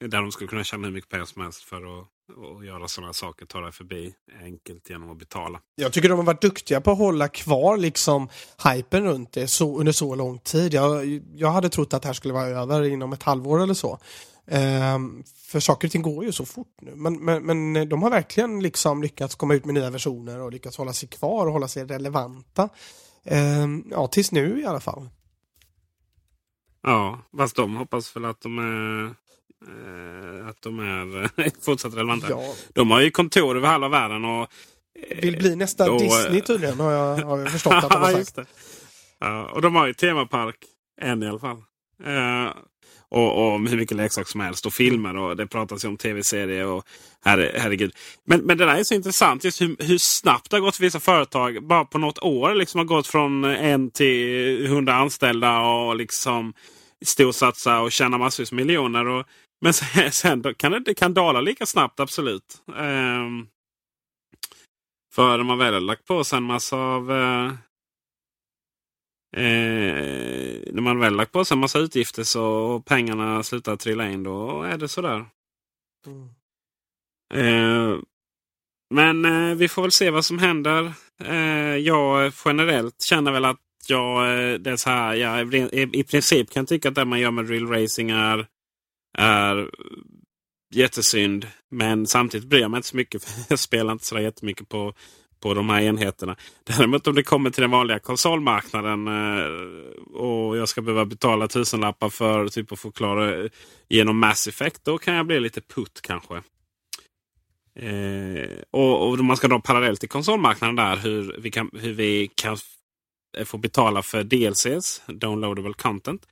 där 0.00 0.20
de 0.20 0.32
skulle 0.32 0.48
kunna 0.48 0.64
tjäna 0.64 0.86
hur 0.86 0.94
mycket 0.94 1.10
pengar 1.10 1.24
som 1.24 1.42
helst 1.42 1.62
för 1.62 2.00
att 2.00 2.08
och 2.36 2.64
göra 2.64 2.88
sådana 2.88 3.12
saker, 3.12 3.46
ta 3.46 3.60
dig 3.60 3.72
förbi 3.72 4.14
enkelt 4.42 4.90
genom 4.90 5.10
att 5.10 5.18
betala. 5.18 5.60
Jag 5.74 5.92
tycker 5.92 6.08
de 6.08 6.18
har 6.18 6.24
varit 6.24 6.42
duktiga 6.42 6.80
på 6.80 6.90
att 6.90 6.98
hålla 6.98 7.28
kvar 7.28 7.76
liksom 7.76 8.28
hypen 8.64 9.04
runt 9.04 9.32
det 9.32 9.48
så, 9.48 9.78
under 9.78 9.92
så 9.92 10.14
lång 10.14 10.38
tid. 10.38 10.74
Jag, 10.74 11.20
jag 11.34 11.50
hade 11.50 11.68
trott 11.68 11.94
att 11.94 12.02
det 12.02 12.08
här 12.08 12.14
skulle 12.14 12.34
vara 12.34 12.46
över 12.46 12.82
inom 12.82 13.12
ett 13.12 13.22
halvår 13.22 13.62
eller 13.62 13.74
så. 13.74 13.98
Ehm, 14.46 15.22
för 15.46 15.60
saker 15.60 15.88
och 15.88 15.92
ting 15.92 16.02
går 16.02 16.24
ju 16.24 16.32
så 16.32 16.44
fort 16.44 16.74
nu. 16.80 16.92
Men, 16.94 17.24
men, 17.24 17.46
men 17.46 17.88
de 17.88 18.02
har 18.02 18.10
verkligen 18.10 18.62
liksom 18.62 19.02
lyckats 19.02 19.34
komma 19.34 19.54
ut 19.54 19.64
med 19.64 19.74
nya 19.74 19.90
versioner 19.90 20.40
och 20.40 20.52
lyckats 20.52 20.76
hålla 20.76 20.92
sig 20.92 21.08
kvar 21.08 21.46
och 21.46 21.52
hålla 21.52 21.68
sig 21.68 21.84
relevanta. 21.84 22.68
Ehm, 23.24 23.84
ja, 23.90 24.06
tills 24.06 24.32
nu 24.32 24.60
i 24.60 24.66
alla 24.66 24.80
fall. 24.80 25.08
Ja, 26.82 27.18
fast 27.36 27.56
de 27.56 27.76
hoppas 27.76 28.16
väl 28.16 28.24
att 28.24 28.40
de 28.40 28.58
är, 28.58 29.14
att 30.48 30.62
de 30.62 30.78
är 30.78 31.30
fortsatt 31.64 31.94
relevanta. 31.94 32.26
Ja. 32.30 32.54
De 32.72 32.90
har 32.90 33.00
ju 33.00 33.10
kontor 33.10 33.56
över 33.56 33.68
halva 33.68 33.88
världen. 33.88 34.24
och 34.24 34.48
Vill 35.22 35.36
bli 35.36 35.56
nästa 35.56 35.86
då, 35.86 35.94
eh, 35.94 35.98
Disney 36.00 36.40
tydligen 36.40 36.80
har 36.80 36.92
jag, 36.92 37.16
har 37.16 37.38
jag 37.38 37.52
förstått 37.52 37.72
att 37.72 37.90
de 37.90 37.96
har 38.02 38.24
sagt. 38.24 38.50
Ja, 39.20 39.44
och 39.44 39.62
de 39.62 39.74
har 39.74 39.86
ju 39.86 39.94
temapark. 39.94 40.56
En 41.00 41.22
i 41.22 41.28
alla 41.28 41.38
fall. 41.38 41.56
Eh, 42.04 42.52
och, 43.08 43.52
och 43.52 43.68
hur 43.68 43.76
mycket 43.76 43.96
leksaker 43.96 44.30
som 44.30 44.40
helst. 44.40 44.66
Och 44.66 44.72
filmer 44.72 45.16
och 45.16 45.36
det 45.36 45.46
pratas 45.46 45.84
ju 45.84 45.88
om 45.88 45.96
tv-serier. 45.96 46.66
och 46.66 46.84
herre, 47.24 47.52
Herregud. 47.56 47.94
Men, 48.24 48.40
men 48.40 48.58
det 48.58 48.64
där 48.64 48.74
är 48.74 48.84
så 48.84 48.94
intressant. 48.94 49.44
Just 49.44 49.60
hur, 49.60 49.76
hur 49.78 49.98
snabbt 49.98 50.50
det 50.50 50.56
har 50.56 50.60
gått 50.60 50.76
för 50.76 50.84
vissa 50.84 51.00
företag. 51.00 51.66
Bara 51.66 51.84
på 51.84 51.98
något 51.98 52.18
år 52.18 52.54
liksom 52.54 52.78
har 52.78 52.84
gått 52.84 53.06
från 53.06 53.44
en 53.44 53.90
till 53.90 54.66
hundra 54.66 54.94
anställda. 54.94 55.60
Och 55.60 55.96
liksom 55.96 56.52
storsatsa 57.04 57.80
och 57.80 57.92
tjäna 57.92 58.18
massvis 58.18 58.52
miljoner. 58.52 59.06
Och, 59.08 59.26
men 59.62 59.72
sen, 59.72 60.12
sen 60.12 60.54
kan 60.54 60.72
det, 60.72 60.80
det 60.80 60.94
kan 60.94 61.14
dala 61.14 61.40
lika 61.40 61.66
snabbt, 61.66 62.00
absolut. 62.00 62.62
Ehm, 62.76 63.46
för 65.14 65.38
de 65.38 65.48
har 65.48 65.56
väl 65.56 65.84
lagt 65.84 66.06
på 66.06 66.24
sig 66.24 66.36
en 66.36 66.42
massa 66.42 66.76
av... 66.76 67.12
Eh, 67.12 67.46
eh, 69.36 70.62
när 70.72 70.80
man 70.80 70.98
väl 70.98 71.16
lagt 71.16 71.32
på 71.32 71.44
sig 71.44 71.54
en 71.54 71.60
massa 71.60 71.78
utgifter 71.78 72.22
så 72.22 72.44
och 72.44 72.84
pengarna 72.84 73.42
slutar 73.42 73.76
trilla 73.76 74.10
in, 74.10 74.22
då 74.22 74.62
är 74.62 74.78
det 74.78 74.88
sådär. 74.88 75.26
Mm. 76.06 76.28
Eh, 77.34 77.98
men 78.94 79.24
eh, 79.24 79.54
vi 79.54 79.68
får 79.68 79.82
väl 79.82 79.92
se 79.92 80.10
vad 80.10 80.24
som 80.24 80.38
händer. 80.38 80.92
Eh, 81.24 81.76
jag 81.76 82.32
generellt 82.44 83.02
känner 83.02 83.32
väl 83.32 83.44
att 83.44 83.60
jag, 83.86 84.24
eh, 84.24 84.58
det 84.58 84.70
är 84.70 84.76
så 84.76 84.90
här, 84.90 85.14
jag 85.14 85.54
i, 85.54 85.90
i 85.92 86.04
princip 86.04 86.50
kan 86.50 86.66
tycka 86.66 86.88
att 86.88 86.94
det 86.94 87.04
man 87.04 87.20
gör 87.20 87.30
med 87.30 87.48
real 87.48 87.68
racing 87.68 88.10
är, 88.10 88.46
är 89.18 89.70
jättesynd. 90.74 91.46
Men 91.70 92.06
samtidigt 92.06 92.48
bryr 92.48 92.60
jag 92.60 92.70
mig 92.70 92.78
inte 92.78 92.88
så 92.88 92.96
mycket. 92.96 93.24
För 93.24 93.32
jag 93.48 93.58
spelar 93.58 93.92
inte 93.92 94.06
så 94.06 94.14
där 94.14 94.22
jättemycket 94.22 94.68
på, 94.68 94.94
på 95.40 95.54
de 95.54 95.68
här 95.68 95.80
enheterna. 95.80 96.36
Däremot 96.64 97.06
om 97.06 97.14
det 97.14 97.22
kommer 97.22 97.50
till 97.50 97.62
den 97.62 97.70
vanliga 97.70 97.98
konsolmarknaden 97.98 99.08
eh, 99.08 99.46
och 100.14 100.56
jag 100.56 100.68
ska 100.68 100.82
behöva 100.82 101.04
betala 101.04 101.48
tusenlappar 101.48 102.08
för 102.08 102.48
typ 102.48 102.72
att 102.72 102.94
klara 102.94 103.48
genom 103.88 104.18
Mass 104.18 104.46
Effect. 104.46 104.84
Då 104.84 104.98
kan 104.98 105.14
jag 105.14 105.26
bli 105.26 105.40
lite 105.40 105.60
putt 105.60 106.00
kanske. 106.02 106.42
Eh, 107.74 108.50
och, 108.70 109.08
och 109.08 109.18
om 109.20 109.26
man 109.26 109.36
ska 109.36 109.48
dra 109.48 109.60
parallellt 109.60 110.00
till 110.00 110.08
konsolmarknaden 110.08 110.76
där 110.76 110.96
hur 110.96 111.36
vi 111.38 111.50
kan, 111.50 111.70
hur 111.72 111.92
vi 111.92 112.30
kan 112.34 112.56
få 113.44 113.58
betala 113.58 114.02
för 114.02 114.24
DLCs, 114.24 115.02
downloadable 115.06 115.74
content. 115.74 116.26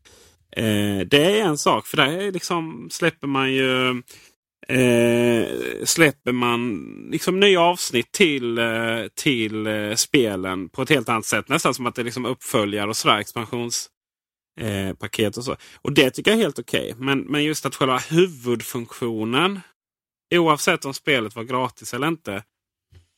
Eh, 0.57 1.07
det 1.07 1.41
är 1.41 1.45
en 1.45 1.59
sak 1.59 1.87
för 1.87 1.97
där 1.97 2.33
liksom, 2.33 2.89
släpper 2.91 3.27
man 3.27 3.53
ju 3.53 3.91
eh, 4.69 5.49
släpper 5.85 6.33
man 6.33 6.85
liksom 7.11 7.41
nya 7.41 7.61
avsnitt 7.61 8.13
till, 8.13 8.59
eh, 8.59 9.05
till 9.15 9.67
eh, 9.67 9.95
spelen 9.95 10.69
på 10.69 10.83
ett 10.83 10.91
helt 10.91 11.09
annat 11.09 11.27
sätt. 11.27 11.49
Nästan 11.49 11.75
som 11.75 11.87
att 11.87 11.95
det 11.95 12.03
är 12.03 12.05
liksom 12.05 12.27
uppföljare 12.27 12.89
och 12.89 12.97
sådär, 12.97 13.19
Expansionspaket 13.19 15.37
eh, 15.37 15.39
och 15.39 15.45
så. 15.45 15.57
Och 15.83 15.93
det 15.93 16.11
tycker 16.11 16.31
jag 16.31 16.39
är 16.39 16.43
helt 16.43 16.59
okej. 16.59 16.95
Men, 16.99 17.21
men 17.21 17.45
just 17.45 17.67
att 17.67 17.75
själva 17.75 17.99
huvudfunktionen 17.99 19.61
oavsett 20.35 20.85
om 20.85 20.95
spelet 20.95 21.37
var 21.37 21.45
gratis 21.45 21.95
eller 21.95 22.09
inte. 22.09 22.43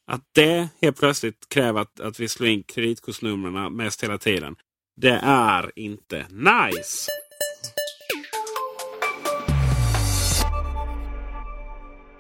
Att 0.07 0.22
det 0.35 0.68
helt 0.83 0.99
plötsligt 0.99 1.49
kräver 1.49 1.80
att, 1.80 2.01
att 2.01 2.20
vi 2.20 2.28
slår 2.28 2.49
in 2.49 2.62
kreditkortsnumren 2.62 3.76
mest 3.76 4.03
hela 4.03 4.18
tiden. 4.18 4.57
Det 4.97 5.20
är 5.22 5.70
inte 5.76 6.26
nice. 6.30 7.11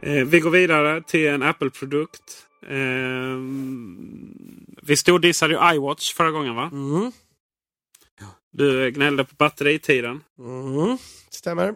Eh, 0.02 0.24
vi 0.24 0.40
går 0.40 0.50
vidare 0.50 1.02
till 1.02 1.26
en 1.26 1.42
Apple-produkt. 1.42 2.46
Eh, 2.66 3.36
vi 4.82 4.96
stordissade 4.96 5.54
ju 5.54 5.74
iWatch 5.74 6.14
förra 6.14 6.30
gången 6.30 6.54
va? 6.54 6.70
Mm. 6.72 7.12
Du 8.52 8.90
gnällde 8.90 9.24
på 9.24 9.34
batteritiden. 9.34 10.20
Mm. 10.38 10.98
Stämmer. 11.30 11.74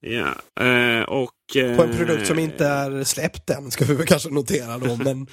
Ja, 0.00 0.64
eh, 0.64 1.02
och... 1.02 1.34
På 1.52 1.82
en 1.82 1.90
eh, 1.90 1.96
produkt 1.96 2.26
som 2.26 2.38
inte 2.38 2.66
är 2.66 3.04
släppt 3.04 3.50
än, 3.50 3.70
ska 3.70 3.84
vi 3.84 3.94
väl 3.94 4.06
kanske 4.06 4.30
notera 4.30 4.78
då. 4.78 4.96
Men 5.04 5.26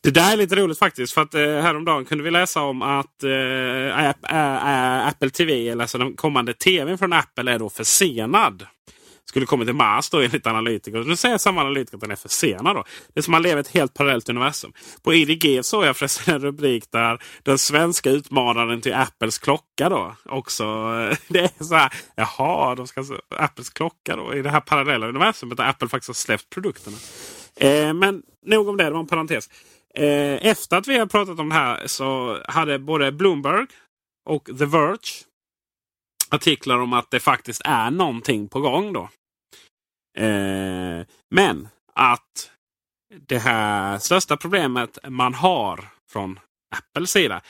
det 0.00 0.10
där 0.10 0.32
är 0.32 0.36
lite 0.36 0.56
roligt 0.56 0.78
faktiskt. 0.78 1.14
För 1.14 1.22
att 1.22 1.34
eh, 1.34 1.40
häromdagen 1.40 2.04
kunde 2.04 2.24
vi 2.24 2.30
läsa 2.30 2.62
om 2.62 2.82
att 2.82 3.22
eh, 3.22 4.08
App, 4.08 4.30
äh, 4.30 5.06
Apple 5.08 5.30
TV, 5.30 5.68
eller 5.68 5.82
alltså 5.82 5.98
den 5.98 6.16
kommande 6.16 6.54
TVn 6.54 6.98
från 6.98 7.12
Apple, 7.12 7.52
är 7.52 7.58
då 7.58 7.70
försenad. 7.70 8.66
Skulle 9.24 9.46
kommit 9.46 9.68
till 9.68 9.74
mars 9.74 10.10
då 10.10 10.20
enligt 10.20 10.46
analytiker. 10.46 11.04
Nu 11.04 11.16
säger 11.16 11.38
samma 11.38 11.60
analytiker 11.60 11.96
att 11.96 12.00
den 12.00 12.10
är 12.10 12.16
försenad. 12.16 12.76
Då. 12.76 12.84
Det 13.14 13.20
är 13.20 13.22
som 13.22 13.34
att 13.34 13.38
man 13.38 13.42
lever 13.42 13.60
ett 13.60 13.68
helt 13.68 13.94
parallellt 13.94 14.28
universum. 14.28 14.72
På 15.02 15.14
IDG 15.14 15.64
såg 15.64 15.84
jag 15.84 15.96
förresten 15.96 16.34
en 16.34 16.40
rubrik 16.40 16.84
där 16.92 17.22
den 17.42 17.58
svenska 17.58 18.10
utmanaren 18.10 18.80
till 18.80 18.94
Apples 18.94 19.38
klocka 19.38 19.88
då 19.88 20.16
också. 20.24 20.64
Eh, 20.64 21.16
det 21.28 21.38
är 21.38 21.64
så 21.64 21.74
här, 21.74 21.92
jaha, 22.14 22.74
de 22.74 22.86
ska 22.86 23.00
alltså, 23.00 23.20
Apples 23.36 23.70
klocka 23.70 24.16
då 24.16 24.34
i 24.34 24.42
det 24.42 24.50
här 24.50 24.60
parallella 24.60 25.06
universumet 25.06 25.56
där 25.56 25.68
Apple 25.68 25.88
faktiskt 25.88 26.08
har 26.08 26.14
släppt 26.14 26.50
produkterna. 26.50 26.96
Eh, 27.56 27.94
men 27.94 28.22
nog 28.46 28.68
om 28.68 28.76
det, 28.76 28.84
det 28.84 28.90
var 28.90 29.00
en 29.00 29.06
parentes. 29.06 29.48
Eh, 29.94 30.46
efter 30.46 30.76
att 30.76 30.88
vi 30.88 30.98
har 30.98 31.06
pratat 31.06 31.38
om 31.38 31.48
det 31.48 31.54
här 31.54 31.86
så 31.86 32.38
hade 32.48 32.78
både 32.78 33.12
Bloomberg 33.12 33.66
och 34.30 34.44
The 34.58 34.64
Verge 34.64 35.24
artiklar 36.30 36.78
om 36.78 36.92
att 36.92 37.10
det 37.10 37.20
faktiskt 37.20 37.62
är 37.64 37.90
någonting 37.90 38.48
på 38.48 38.60
gång. 38.60 38.92
då. 38.92 39.08
Eh, 40.18 41.06
men 41.30 41.68
att 41.94 42.50
det 43.26 43.38
här 43.38 43.98
största 43.98 44.36
problemet 44.36 44.98
man 45.08 45.34
har 45.34 45.84
från 46.12 46.40
Apples 46.74 47.10
sida 47.10 47.42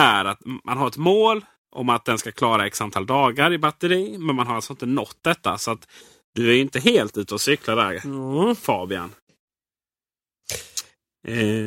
är 0.00 0.24
att 0.24 0.40
man 0.64 0.78
har 0.78 0.88
ett 0.88 0.96
mål 0.96 1.44
om 1.76 1.88
att 1.88 2.04
den 2.04 2.18
ska 2.18 2.32
klara 2.32 2.66
x 2.66 2.80
antal 2.80 3.06
dagar 3.06 3.52
i 3.52 3.58
batteri. 3.58 4.18
Men 4.18 4.36
man 4.36 4.46
har 4.46 4.54
alltså 4.54 4.72
inte 4.72 4.86
nått 4.86 5.18
detta. 5.22 5.58
Så 5.58 5.70
att 5.70 5.88
du 6.34 6.50
är 6.50 6.60
inte 6.60 6.80
helt 6.80 7.18
ute 7.18 7.34
och 7.34 7.40
cyklar 7.40 7.76
där 7.76 8.06
mm. 8.06 8.56
Fabian. 8.56 9.12
Eh, 11.28 11.66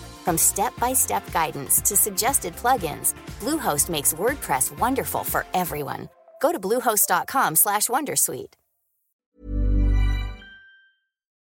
From 0.25 0.37
step-by-step 0.37 1.23
guidance 1.33 1.81
to 1.89 1.95
suggested 1.95 2.55
plugins, 2.55 3.13
Bluehost 3.39 3.89
makes 3.89 4.13
WordPress 4.13 4.79
wonderful 4.79 5.23
for 5.23 5.45
everyone. 5.53 6.07
Go 6.41 6.51
to 6.51 6.59
bluehost.com/wondersuite. 6.59 8.53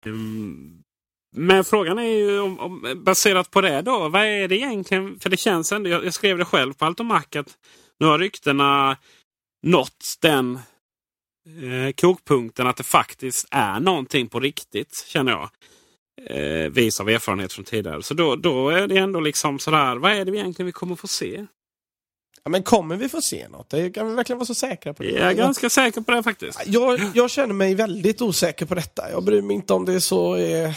Mm. 0.05 0.83
Men 1.31 1.63
frågan 1.63 1.99
är 1.99 2.03
ju 2.03 2.39
om, 2.39 2.59
om, 2.59 3.03
baserat 3.05 3.51
på 3.51 3.61
det 3.61 3.81
då. 3.81 4.09
Vad 4.09 4.21
är 4.21 4.47
det 4.47 4.55
egentligen? 4.57 5.19
För 5.19 5.29
det 5.29 5.37
känns 5.37 5.71
ändå. 5.71 5.89
Jag, 5.89 6.05
jag 6.05 6.13
skrev 6.13 6.37
det 6.37 6.45
själv 6.45 6.73
på 6.73 6.85
Altomac 6.85 7.25
att 7.35 7.57
nu 7.99 8.05
har 8.05 8.19
ryktena 8.19 8.97
nått 9.63 10.15
den 10.21 10.55
eh, 11.45 11.91
kokpunkten 11.95 12.67
att 12.67 12.77
det 12.77 12.83
faktiskt 12.83 13.47
är 13.51 13.79
någonting 13.79 14.27
på 14.27 14.39
riktigt 14.39 15.05
känner 15.07 15.31
jag. 15.31 15.49
Eh, 16.25 16.69
vis 16.71 16.99
av 16.99 17.09
erfarenhet 17.09 17.53
från 17.53 17.65
tidigare. 17.65 18.03
Så 18.03 18.13
då, 18.13 18.35
då 18.35 18.69
är 18.69 18.87
det 18.87 18.97
ändå 18.97 19.19
liksom 19.19 19.59
sådär. 19.59 19.95
Vad 19.95 20.11
är 20.11 20.25
det 20.25 20.31
egentligen 20.37 20.65
vi 20.65 20.71
kommer 20.71 20.95
få 20.95 21.07
se? 21.07 21.45
Ja, 22.43 22.49
men 22.49 22.63
kommer 22.63 22.95
vi 22.95 23.09
få 23.09 23.21
se 23.21 23.47
något? 23.49 23.69
Det 23.69 23.89
kan 23.89 24.09
vi 24.09 24.15
verkligen 24.15 24.37
vara 24.37 24.45
så 24.45 24.55
säkra 24.55 24.93
på 24.93 25.03
det? 25.03 25.09
Jag 25.09 25.29
är 25.29 25.33
ganska 25.33 25.69
säker 25.69 26.01
på 26.01 26.11
det 26.11 26.23
faktiskt. 26.23 26.61
Jag, 26.65 26.99
jag 27.13 27.29
känner 27.31 27.53
mig 27.53 27.75
väldigt 27.75 28.21
osäker 28.21 28.65
på 28.65 28.75
detta. 28.75 29.11
Jag 29.11 29.23
bryr 29.23 29.41
mig 29.41 29.55
inte 29.55 29.73
om 29.73 29.85
det 29.85 29.93
är 29.93 29.99
så 29.99 30.35
eh, 30.35 30.71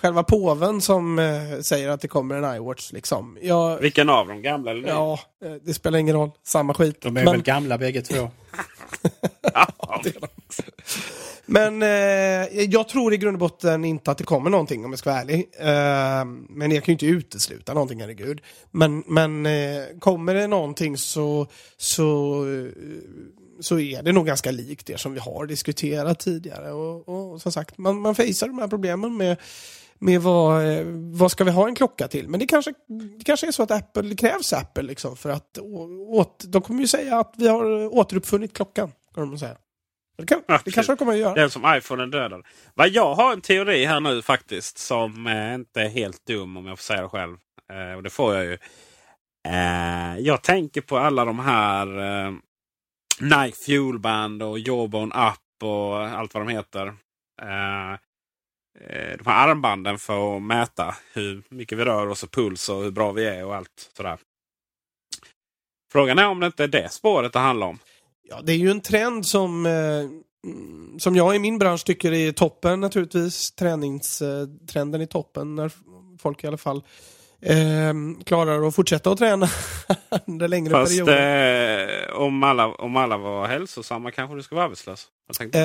själva 0.00 0.22
påven 0.22 0.80
som 0.80 1.18
eh, 1.18 1.60
säger 1.62 1.88
att 1.88 2.00
det 2.00 2.08
kommer 2.08 2.34
en 2.42 2.56
iWatch. 2.56 2.92
Liksom. 2.92 3.38
Jag, 3.42 3.78
Vilken 3.78 4.08
av 4.08 4.28
dem? 4.28 4.42
Gamla 4.42 4.70
eller 4.70 4.80
nya? 4.82 4.90
ja, 4.90 5.18
eh, 5.44 5.52
det 5.62 5.74
spelar 5.74 5.98
ingen 5.98 6.16
roll. 6.16 6.30
Samma 6.42 6.74
skit. 6.74 7.00
De 7.00 7.08
är 7.16 7.24
Men- 7.24 7.32
väl 7.32 7.42
gamla 7.42 7.78
bägge 7.78 8.02
två. 8.02 8.30
Ja, 9.54 10.00
det 10.04 10.16
är 10.16 10.20
de. 10.20 10.26
Men 11.52 11.82
eh, 11.82 12.64
jag 12.64 12.88
tror 12.88 13.14
i 13.14 13.16
grund 13.16 13.34
och 13.34 13.38
botten 13.38 13.84
inte 13.84 14.10
att 14.10 14.18
det 14.18 14.24
kommer 14.24 14.50
någonting 14.50 14.84
om 14.84 14.92
jag 14.92 14.98
ska 14.98 15.10
vara 15.10 15.20
ärlig. 15.20 15.50
Eh, 15.58 16.24
men 16.48 16.70
jag 16.70 16.84
kan 16.84 16.92
ju 16.92 16.92
inte 16.92 17.06
utesluta 17.06 17.74
någonting, 17.74 18.00
herregud. 18.00 18.40
Men, 18.70 19.04
men 19.06 19.46
eh, 19.46 19.82
kommer 19.98 20.34
det 20.34 20.46
någonting 20.46 20.96
så, 20.96 21.46
så, 21.76 22.34
eh, 22.48 22.70
så 23.60 23.78
är 23.78 24.02
det 24.02 24.12
nog 24.12 24.26
ganska 24.26 24.50
likt 24.50 24.86
det 24.86 25.00
som 25.00 25.14
vi 25.14 25.20
har 25.20 25.46
diskuterat 25.46 26.20
tidigare. 26.20 26.72
Och, 26.72 27.08
och 27.08 27.42
som 27.42 27.52
sagt, 27.52 27.78
man, 27.78 28.00
man 28.00 28.14
facear 28.14 28.48
de 28.48 28.58
här 28.58 28.68
problemen 28.68 29.16
med 29.16 29.36
med 30.02 30.22
vad, 30.22 30.78
eh, 30.78 30.84
vad 31.12 31.30
ska 31.30 31.44
vi 31.44 31.50
ha 31.50 31.68
en 31.68 31.74
klocka 31.74 32.08
till? 32.08 32.28
Men 32.28 32.40
det 32.40 32.46
kanske, 32.46 32.74
det 33.18 33.24
kanske 33.24 33.46
är 33.46 33.52
så 33.52 33.62
att 33.62 33.70
Apple, 33.70 34.02
det 34.02 34.16
krävs 34.16 34.52
Apple 34.52 34.82
liksom 34.82 35.16
för 35.16 35.30
att 35.30 35.58
å, 35.58 35.82
åt, 36.08 36.44
de 36.48 36.62
kommer 36.62 36.80
ju 36.80 36.88
säga 36.88 37.18
att 37.18 37.34
vi 37.36 37.48
har 37.48 37.94
återuppfunnit 37.94 38.52
klockan. 38.52 38.92
Kommer 39.14 39.26
de 39.26 39.38
säga. 39.38 39.56
Det, 40.20 40.26
kan, 40.26 40.42
det 40.46 40.54
Absolut. 40.54 40.74
kanske 40.74 40.92
de 40.92 40.96
kommer 40.96 41.12
att 41.12 41.18
göra. 41.18 41.34
Den 41.34 41.50
som 41.50 41.74
iPhone 41.76 42.02
är 42.02 42.06
dödad. 42.06 42.46
Vad 42.74 42.88
jag 42.88 43.14
har 43.14 43.32
en 43.32 43.40
teori 43.40 43.84
här 43.84 44.00
nu 44.00 44.22
faktiskt 44.22 44.78
som 44.78 45.26
eh, 45.26 45.54
inte 45.54 45.82
är 45.82 45.88
helt 45.88 46.26
dum 46.26 46.56
om 46.56 46.66
jag 46.66 46.78
får 46.78 46.82
säga 46.82 47.02
det 47.02 47.08
själv. 47.08 47.36
Eh, 47.72 47.96
och 47.96 48.02
det 48.02 48.10
får 48.10 48.34
jag 48.34 48.44
ju. 48.44 48.58
Eh, 49.48 50.18
jag 50.18 50.42
tänker 50.42 50.80
på 50.80 50.98
alla 50.98 51.24
de 51.24 51.38
här 51.38 51.86
eh, 51.98 52.32
Nike 53.20 53.56
Fuelband 53.56 54.42
och 54.42 54.58
Jawbone 54.58 55.14
Up 55.28 55.62
och 55.62 55.96
allt 55.98 56.34
vad 56.34 56.46
de 56.46 56.52
heter. 56.52 56.86
Eh, 57.42 57.92
eh, 58.80 59.16
de 59.18 59.26
här 59.26 59.48
armbanden 59.48 59.98
för 59.98 60.36
att 60.36 60.42
mäta 60.42 60.94
hur 61.12 61.42
mycket 61.48 61.78
vi 61.78 61.84
rör 61.84 62.06
oss 62.06 62.22
och 62.22 62.30
puls 62.30 62.68
och 62.68 62.82
hur 62.82 62.90
bra 62.90 63.12
vi 63.12 63.26
är 63.26 63.44
och 63.44 63.56
allt 63.56 63.90
sådär. 63.96 64.18
Frågan 65.92 66.18
är 66.18 66.26
om 66.28 66.40
det 66.40 66.46
inte 66.46 66.64
är 66.64 66.68
det 66.68 66.92
spåret 66.92 67.32
det 67.32 67.38
handlar 67.38 67.66
om. 67.66 67.78
Ja, 68.30 68.40
det 68.42 68.52
är 68.52 68.56
ju 68.56 68.70
en 68.70 68.80
trend 68.80 69.26
som, 69.26 69.66
eh, 69.66 69.72
mm, 70.50 70.98
som 70.98 71.16
jag 71.16 71.36
i 71.36 71.38
min 71.38 71.58
bransch 71.58 71.84
tycker 71.84 72.12
är 72.12 72.32
toppen 72.32 72.80
naturligtvis. 72.80 73.52
Träningstrenden 73.52 75.00
är 75.00 75.06
toppen 75.06 75.54
när 75.54 75.72
folk 76.18 76.44
i 76.44 76.46
alla 76.46 76.56
fall 76.56 76.82
eh, 77.42 77.94
klarar 78.24 78.68
att 78.68 78.74
fortsätta 78.74 79.10
att 79.10 79.18
träna 79.18 79.48
under 80.26 80.48
längre 80.48 80.70
Fast 80.70 80.92
perioder. 80.92 82.08
eh, 82.08 82.14
om, 82.14 82.42
alla, 82.42 82.66
om 82.66 82.96
alla 82.96 83.16
var 83.16 83.46
hälsosamma 83.46 84.10
kanske 84.10 84.36
du 84.36 84.42
skulle 84.42 84.56
vara 84.56 84.66
arbetslös. 84.66 85.06
Eh, 85.52 85.60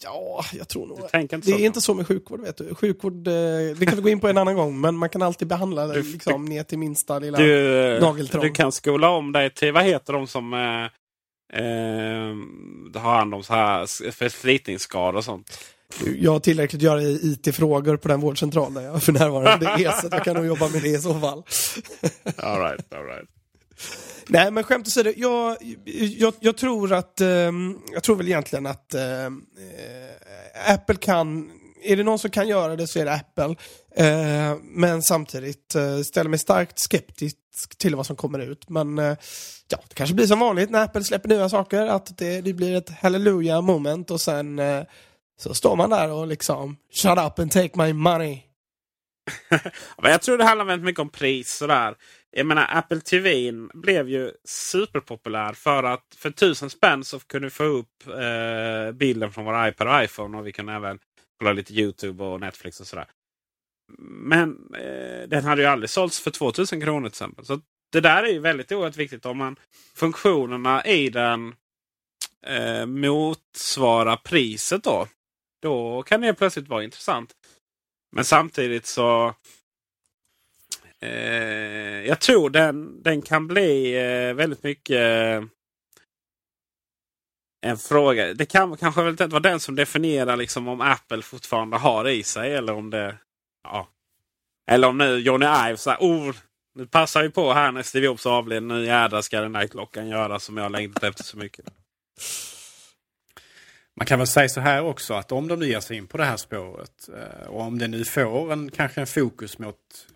ja, 0.00 0.44
jag 0.52 0.68
tror 0.68 0.86
nog... 0.86 0.98
Det 1.02 1.42
så? 1.44 1.50
är 1.50 1.66
inte 1.66 1.80
så 1.80 1.94
med 1.94 2.06
sjukvård, 2.06 2.40
vet 2.40 2.56
du. 2.56 2.74
Sjukvård, 2.74 3.28
eh, 3.28 3.32
det 3.78 3.86
kan 3.86 3.96
vi 3.96 4.02
gå 4.02 4.08
in 4.08 4.20
på 4.20 4.28
en 4.28 4.38
annan 4.38 4.54
gång, 4.54 4.80
men 4.80 4.96
man 4.96 5.08
kan 5.08 5.22
alltid 5.22 5.48
behandla 5.48 5.86
det 5.86 6.02
liksom, 6.02 6.44
ner 6.44 6.62
till 6.62 6.78
minsta 6.78 7.18
lilla... 7.18 7.38
du, 7.38 7.98
nageltrång. 8.00 8.42
du 8.42 8.50
kan 8.50 8.72
skola 8.72 9.10
om 9.10 9.32
dig 9.32 9.50
till, 9.50 9.72
vad 9.72 9.84
heter 9.84 10.12
de 10.12 10.26
som 10.26 10.54
eh, 11.52 11.62
eh, 11.62 13.02
har 13.02 13.14
hand 13.14 13.34
om 13.34 13.42
så 13.42 13.52
här 13.52 14.10
förslitningsskador 14.10 15.18
och 15.18 15.24
sånt? 15.24 15.58
Jag 16.18 16.32
har 16.32 16.40
tillräckligt 16.40 16.78
att 16.78 16.84
göra 16.84 17.02
i 17.02 17.38
IT-frågor 17.44 17.96
på 17.96 18.08
den 18.08 18.20
vårdcentralen 18.20 18.74
där 18.74 18.82
jag 18.82 19.02
för 19.02 19.12
närvarande 19.12 19.66
är, 19.66 20.00
så 20.00 20.06
att 20.06 20.12
jag 20.12 20.24
kan 20.24 20.36
nog 20.36 20.46
jobba 20.46 20.68
med 20.68 20.82
det 20.82 20.88
i 20.88 20.98
så 20.98 21.20
fall. 21.20 21.38
All 22.36 22.60
right, 22.60 22.92
all 22.92 23.04
right. 23.04 23.28
Nej, 24.28 24.50
men 24.50 24.64
skämt 24.64 24.86
åsido, 24.86 25.12
jag, 25.16 25.56
jag, 26.18 26.34
jag 26.40 26.56
tror 26.56 26.92
att, 26.92 27.20
ehm, 27.20 27.78
jag 27.92 28.02
tror 28.02 28.16
väl 28.16 28.28
egentligen 28.28 28.66
att 28.66 28.94
ehm, 28.94 29.42
eh, 29.58 30.74
Apple 30.74 30.96
kan, 30.96 31.50
är 31.84 31.96
det 31.96 32.02
någon 32.02 32.18
som 32.18 32.30
kan 32.30 32.48
göra 32.48 32.76
det 32.76 32.86
så 32.86 32.98
är 32.98 33.04
det 33.04 33.12
Apple. 33.12 33.54
Eh, 33.96 34.56
men 34.62 35.02
samtidigt 35.02 35.74
eh, 35.74 35.98
ställer 35.98 36.30
mig 36.30 36.38
starkt 36.38 36.78
skeptisk 36.78 37.78
till 37.78 37.94
vad 37.94 38.06
som 38.06 38.16
kommer 38.16 38.38
ut. 38.38 38.68
Men 38.68 38.98
eh, 38.98 39.16
ja, 39.68 39.78
det 39.88 39.94
kanske 39.94 40.14
blir 40.14 40.26
som 40.26 40.40
vanligt 40.40 40.70
när 40.70 40.84
Apple 40.84 41.04
släpper 41.04 41.28
nya 41.28 41.48
saker, 41.48 41.86
att 41.86 42.18
det, 42.18 42.40
det 42.40 42.52
blir 42.52 42.76
ett 42.76 42.90
hallelujah 42.90 43.62
moment 43.62 44.10
och 44.10 44.20
sen 44.20 44.58
eh, 44.58 44.82
så 45.38 45.54
står 45.54 45.76
man 45.76 45.90
där 45.90 46.10
och 46.10 46.26
liksom 46.26 46.76
shut 46.92 47.18
up 47.18 47.38
and 47.38 47.50
take 47.50 47.70
my 47.74 47.92
money. 47.92 48.42
Jag 50.02 50.22
tror 50.22 50.38
det 50.38 50.44
handlar 50.44 50.64
väldigt 50.64 50.84
mycket 50.84 51.00
om 51.00 51.08
pris. 51.08 51.50
Sådär. 51.50 51.94
Jag 52.30 52.46
menar 52.46 52.66
Apple 52.70 53.00
TV 53.00 53.52
blev 53.74 54.08
ju 54.08 54.32
superpopulär 54.44 55.52
för 55.52 55.82
att 55.82 56.16
för 56.16 56.30
tusen 56.30 56.70
spänn 56.70 57.04
så 57.04 57.18
kunde 57.18 57.46
vi 57.46 57.50
få 57.50 57.64
upp 57.64 58.06
eh, 58.06 58.92
bilden 58.92 59.32
från 59.32 59.44
vår 59.44 59.68
iPad 59.68 59.88
och 59.88 60.04
iPhone. 60.04 60.38
Och 60.38 60.46
vi 60.46 60.52
kunde 60.52 60.72
även 60.72 60.98
kolla 61.42 61.52
lite 61.52 61.74
YouTube 61.74 62.24
och 62.24 62.40
Netflix 62.40 62.80
och 62.80 62.86
sådär. 62.86 63.06
Men 64.08 64.74
eh, 64.74 65.28
den 65.28 65.44
hade 65.44 65.62
ju 65.62 65.68
aldrig 65.68 65.90
sålts 65.90 66.20
för 66.20 66.30
2000 66.30 66.80
kronor 66.80 67.08
till 67.08 67.12
exempel. 67.12 67.44
Så 67.44 67.60
det 67.92 68.00
där 68.00 68.22
är 68.22 68.32
ju 68.32 68.38
väldigt 68.38 68.72
oerhört 68.72 68.96
viktigt. 68.96 69.26
Om 69.26 69.38
man 69.38 69.56
funktionerna 69.94 70.84
i 70.86 71.08
den 71.08 71.54
eh, 72.46 72.86
motsvarar 72.86 74.16
priset 74.16 74.84
då. 74.84 75.08
Då 75.62 76.02
kan 76.02 76.20
det 76.20 76.34
plötsligt 76.34 76.68
vara 76.68 76.84
intressant. 76.84 77.32
Men 78.12 78.24
samtidigt 78.24 78.86
så 78.86 79.34
Eh, 81.02 82.06
jag 82.06 82.20
tror 82.20 82.50
den, 82.50 83.02
den 83.02 83.22
kan 83.22 83.46
bli 83.48 83.94
eh, 83.94 84.34
väldigt 84.34 84.62
mycket 84.62 84.96
eh, 84.96 85.44
en 87.62 87.78
fråga. 87.78 88.34
Det 88.34 88.46
kan 88.46 88.76
kanske 88.76 89.02
väl 89.02 89.10
inte 89.10 89.26
vara 89.26 89.40
den 89.40 89.60
som 89.60 89.74
definierar 89.74 90.36
liksom 90.36 90.68
om 90.68 90.80
Apple 90.80 91.22
fortfarande 91.22 91.76
har 91.76 92.04
det 92.04 92.12
i 92.12 92.22
sig. 92.22 92.54
Eller 92.54 92.72
om 92.72 92.90
det... 92.90 93.16
Ja. 93.64 93.88
Eller 94.70 94.88
om 94.88 94.98
nu 94.98 95.18
Johnny 95.18 95.46
Ive 95.46 95.76
säger 95.76 95.98
oh, 96.00 96.34
nu 96.74 96.86
passar 96.86 97.22
vi 97.22 97.30
på 97.30 97.52
här 97.52 97.72
när 97.72 97.82
Steve 97.82 98.06
Jobs 98.06 98.26
avled. 98.26 98.62
Nu 98.62 98.84
jädrar 98.84 99.22
ska 99.22 99.40
den 99.40 99.54
här 99.54 99.66
klockan 99.66 100.08
göra 100.08 100.38
som 100.38 100.56
jag 100.56 100.72
längtat 100.72 101.02
efter 101.02 101.24
så 101.24 101.36
mycket. 101.36 101.64
Man 103.96 104.06
kan 104.06 104.18
väl 104.18 104.26
säga 104.26 104.48
så 104.48 104.60
här 104.60 104.82
också 104.82 105.14
att 105.14 105.32
om 105.32 105.48
de 105.48 105.58
nu 105.58 105.66
ger 105.66 105.80
sig 105.80 105.96
in 105.96 106.06
på 106.06 106.18
det 106.18 106.24
här 106.24 106.36
spåret 106.36 107.08
eh, 107.08 107.46
och 107.46 107.60
om 107.60 107.78
det 107.78 107.88
nu 107.88 108.04
får 108.04 108.52
en, 108.52 108.70
kanske 108.70 109.00
en 109.00 109.06
fokus 109.06 109.58
mot 109.58 110.06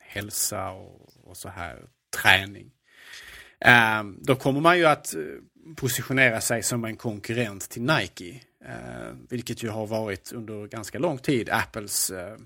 hälsa 0.00 0.70
och, 0.70 1.10
och 1.24 1.36
så 1.36 1.48
här 1.48 1.78
träning. 2.22 2.70
Eh, 3.60 4.04
då 4.20 4.36
kommer 4.36 4.60
man 4.60 4.78
ju 4.78 4.86
att 4.86 5.14
eh, 5.14 5.20
positionera 5.76 6.40
sig 6.40 6.62
som 6.62 6.84
en 6.84 6.96
konkurrent 6.96 7.68
till 7.70 7.82
Nike. 7.82 8.40
Eh, 8.64 9.14
vilket 9.28 9.62
ju 9.62 9.68
har 9.68 9.86
varit 9.86 10.32
under 10.32 10.66
ganska 10.66 10.98
lång 10.98 11.18
tid 11.18 11.48
Apples 11.50 12.10
eh, 12.10 12.36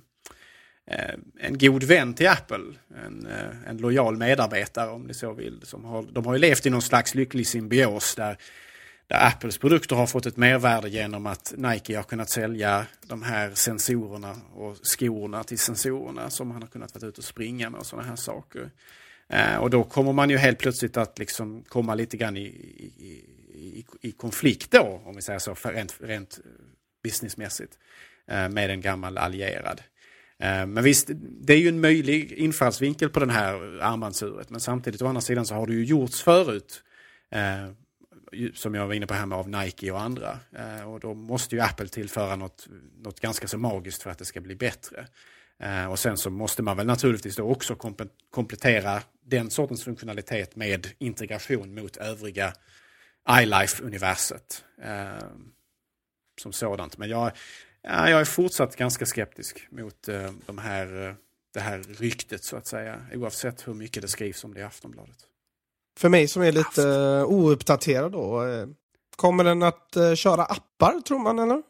eh, 0.90 1.14
en 1.40 1.58
god 1.58 1.84
vän 1.84 2.14
till 2.14 2.28
Apple. 2.28 2.74
En, 3.06 3.26
eh, 3.26 3.68
en 3.70 3.76
lojal 3.76 4.16
medarbetare 4.16 4.90
om 4.90 5.02
ni 5.02 5.14
så 5.14 5.32
vill. 5.32 5.60
Som 5.62 5.84
har, 5.84 6.02
de 6.02 6.26
har 6.26 6.32
ju 6.32 6.38
levt 6.38 6.66
i 6.66 6.70
någon 6.70 6.82
slags 6.82 7.14
lycklig 7.14 7.46
symbios 7.46 8.14
där 8.14 8.36
där 9.10 9.26
Apples 9.26 9.58
produkter 9.58 9.96
har 9.96 10.06
fått 10.06 10.26
ett 10.26 10.36
mervärde 10.36 10.88
genom 10.88 11.26
att 11.26 11.54
Nike 11.56 11.96
har 11.96 12.02
kunnat 12.02 12.30
sälja 12.30 12.86
de 13.06 13.22
här 13.22 13.50
sensorerna 13.54 14.36
och 14.54 14.76
skorna 14.82 15.44
till 15.44 15.58
sensorerna 15.58 16.30
som 16.30 16.50
han 16.50 16.62
har 16.62 16.68
kunnat 16.68 16.94
vara 16.94 17.08
ute 17.08 17.20
och 17.20 17.24
springa 17.24 17.70
med 17.70 17.80
och 17.80 17.86
sådana 17.86 18.08
här 18.08 18.16
saker. 18.16 18.70
Eh, 19.30 19.56
och 19.56 19.70
då 19.70 19.84
kommer 19.84 20.12
man 20.12 20.30
ju 20.30 20.36
helt 20.36 20.58
plötsligt 20.58 20.96
att 20.96 21.18
liksom 21.18 21.64
komma 21.68 21.94
lite 21.94 22.16
grann 22.16 22.36
i, 22.36 22.40
i, 22.40 23.24
i, 23.54 23.84
i 24.00 24.12
konflikt 24.12 24.70
då, 24.70 25.02
om 25.04 25.16
vi 25.16 25.22
säger 25.22 25.38
så, 25.38 25.54
för 25.54 25.72
rent, 25.72 25.96
rent 26.00 26.38
businessmässigt 27.02 27.78
eh, 28.28 28.48
med 28.48 28.70
en 28.70 28.80
gammal 28.80 29.18
allierad. 29.18 29.82
Eh, 30.38 30.66
men 30.66 30.84
visst, 30.84 31.10
det 31.40 31.52
är 31.52 31.58
ju 31.58 31.68
en 31.68 31.80
möjlig 31.80 32.32
infallsvinkel 32.32 33.10
på 33.10 33.20
den 33.20 33.30
här 33.30 33.80
armbandsuret. 33.82 34.50
Men 34.50 34.60
samtidigt 34.60 35.02
å 35.02 35.06
andra 35.06 35.20
sidan 35.20 35.46
så 35.46 35.54
har 35.54 35.66
det 35.66 35.72
ju 35.72 35.84
gjorts 35.84 36.22
förut. 36.22 36.82
Eh, 37.30 37.70
som 38.54 38.74
jag 38.74 38.86
var 38.86 38.94
inne 38.94 39.06
på 39.06 39.14
här 39.14 39.26
med 39.26 39.38
av 39.38 39.48
Nike 39.48 39.90
och 39.90 40.00
andra. 40.00 40.38
Eh, 40.52 40.92
och 40.92 41.00
då 41.00 41.14
måste 41.14 41.54
ju 41.54 41.60
Apple 41.60 41.88
tillföra 41.88 42.36
något, 42.36 42.68
något 43.02 43.20
ganska 43.20 43.48
så 43.48 43.58
magiskt 43.58 44.02
för 44.02 44.10
att 44.10 44.18
det 44.18 44.24
ska 44.24 44.40
bli 44.40 44.54
bättre. 44.54 45.06
Eh, 45.58 45.90
och 45.90 45.98
sen 45.98 46.16
så 46.16 46.30
måste 46.30 46.62
man 46.62 46.76
väl 46.76 46.86
naturligtvis 46.86 47.36
då 47.36 47.42
också 47.42 47.76
komplettera 48.30 49.02
den 49.30 49.50
sortens 49.50 49.84
funktionalitet 49.84 50.56
med 50.56 50.86
integration 50.98 51.74
mot 51.74 51.96
övriga 51.96 52.52
iLife-universet. 53.28 54.64
Eh, 54.82 55.26
som 56.40 56.52
sådant. 56.52 56.98
Men 56.98 57.08
jag, 57.08 57.32
ja, 57.82 58.10
jag 58.10 58.20
är 58.20 58.24
fortsatt 58.24 58.76
ganska 58.76 59.06
skeptisk 59.06 59.66
mot 59.70 60.08
eh, 60.08 60.30
de 60.46 60.58
här, 60.58 61.08
eh, 61.08 61.14
det 61.54 61.60
här 61.60 61.78
ryktet 61.78 62.44
så 62.44 62.56
att 62.56 62.66
säga. 62.66 63.06
Oavsett 63.14 63.68
hur 63.68 63.74
mycket 63.74 64.02
det 64.02 64.08
skrivs 64.08 64.44
om 64.44 64.54
det 64.54 64.60
i 64.60 64.62
Aftonbladet. 64.62 65.18
För 65.98 66.08
mig 66.08 66.28
som 66.28 66.42
är 66.42 66.52
lite 66.52 66.82
uh, 66.82 67.24
ouppdaterad 67.24 68.12
då. 68.12 68.42
Uh, 68.42 68.68
kommer 69.16 69.44
den 69.44 69.62
att 69.62 69.96
uh, 69.96 70.14
köra 70.14 70.44
appar 70.44 71.00
tror 71.00 71.18
man 71.18 71.38
eller? 71.38 71.62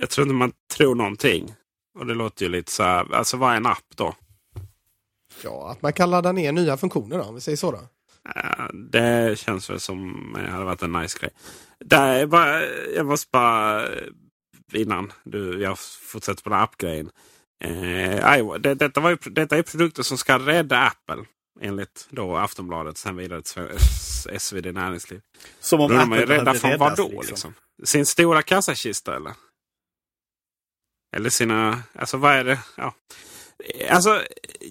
Jag 0.00 0.10
tror 0.10 0.26
inte 0.26 0.34
man 0.34 0.52
tror 0.76 0.94
någonting. 0.94 1.54
Och 1.98 2.06
det 2.06 2.14
låter 2.14 2.44
ju 2.44 2.50
lite 2.50 2.72
så 2.72 2.82
här. 2.82 3.14
Alltså 3.14 3.36
vad 3.36 3.52
är 3.52 3.56
en 3.56 3.66
app 3.66 3.96
då? 3.96 4.14
Ja, 5.44 5.70
att 5.70 5.82
man 5.82 5.92
kan 5.92 6.10
ladda 6.10 6.32
ner 6.32 6.52
nya 6.52 6.76
funktioner 6.76 7.18
då, 7.18 7.24
om 7.24 7.34
vi 7.34 7.40
säger 7.40 7.56
så 7.56 7.70
då. 7.70 7.80
Det 8.90 9.38
känns 9.38 9.70
väl 9.70 9.80
som 9.80 10.32
det 10.36 10.50
hade 10.50 10.64
varit 10.64 10.82
en 10.82 10.92
nice 10.92 11.18
grej. 11.18 11.30
Där, 11.84 12.26
bara, 12.26 12.64
jag 12.94 13.06
måste 13.06 13.28
bara 13.32 13.88
innan 14.72 15.12
du, 15.24 15.62
jag 15.62 15.78
fortsätter 15.78 16.42
på 16.42 16.48
den 16.48 16.58
här 16.58 16.64
appgrejen. 16.64 17.10
Eh, 17.64 18.54
det, 18.58 18.74
detta, 18.74 19.00
var 19.00 19.10
ju, 19.10 19.16
detta 19.16 19.56
är 19.56 19.62
produkter 19.62 20.02
som 20.02 20.18
ska 20.18 20.38
rädda 20.38 20.78
Apple. 20.80 21.24
Enligt 21.60 22.06
då 22.10 22.36
Aftonbladet. 22.36 22.98
Sen 22.98 23.16
vidare 23.16 23.42
till 23.42 23.78
SvD 24.38 24.66
Näringsliv. 24.66 25.20
Som 25.60 25.80
om 25.80 25.90
då 25.90 25.96
Apple 25.96 26.22
är 26.22 26.26
rädda 26.26 26.54
från 26.54 26.78
vad 26.78 26.96
då? 26.96 27.08
Liksom. 27.08 27.20
Liksom? 27.28 27.54
Sin 27.84 28.06
stora 28.06 28.42
kassakista 28.42 29.16
eller? 29.16 29.32
Eller 31.16 31.30
sina... 31.30 31.82
Alltså 31.92 32.16
vad 32.16 32.32
är 32.32 32.44
det? 32.44 32.58
Ja. 32.76 32.94
Alltså, 33.90 34.22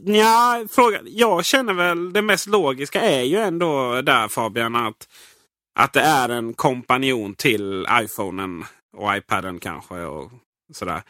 ja, 0.05 0.65
fråga. 0.69 1.01
Jag 1.05 1.45
känner 1.45 1.73
väl 1.73 2.13
det 2.13 2.21
mest 2.21 2.47
logiska 2.47 3.01
är 3.01 3.23
ju 3.23 3.37
ändå 3.37 4.01
där 4.01 4.27
Fabian 4.27 4.75
att, 4.75 5.07
att 5.79 5.93
det 5.93 6.01
är 6.01 6.29
en 6.29 6.53
kompanjon 6.53 7.35
till 7.35 7.87
iPhonen 7.91 8.65
och 8.97 9.17
iPaden 9.17 9.59
kanske. 9.59 9.95
och 9.95 10.31
sådär. 10.73 11.03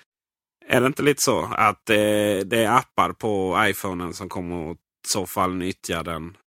Är 0.67 0.81
det 0.81 0.87
inte 0.87 1.03
lite 1.03 1.21
så 1.21 1.49
att 1.51 1.85
det, 1.85 2.43
det 2.43 2.63
är 2.63 2.77
appar 2.77 3.11
på 3.11 3.57
iPhonen 3.59 4.13
som 4.13 4.29
kommer 4.29 4.71
att 4.71 4.77
i 4.77 5.07
så 5.07 5.25
fall 5.25 5.55
nyttja 5.55 6.03
den? 6.03 6.37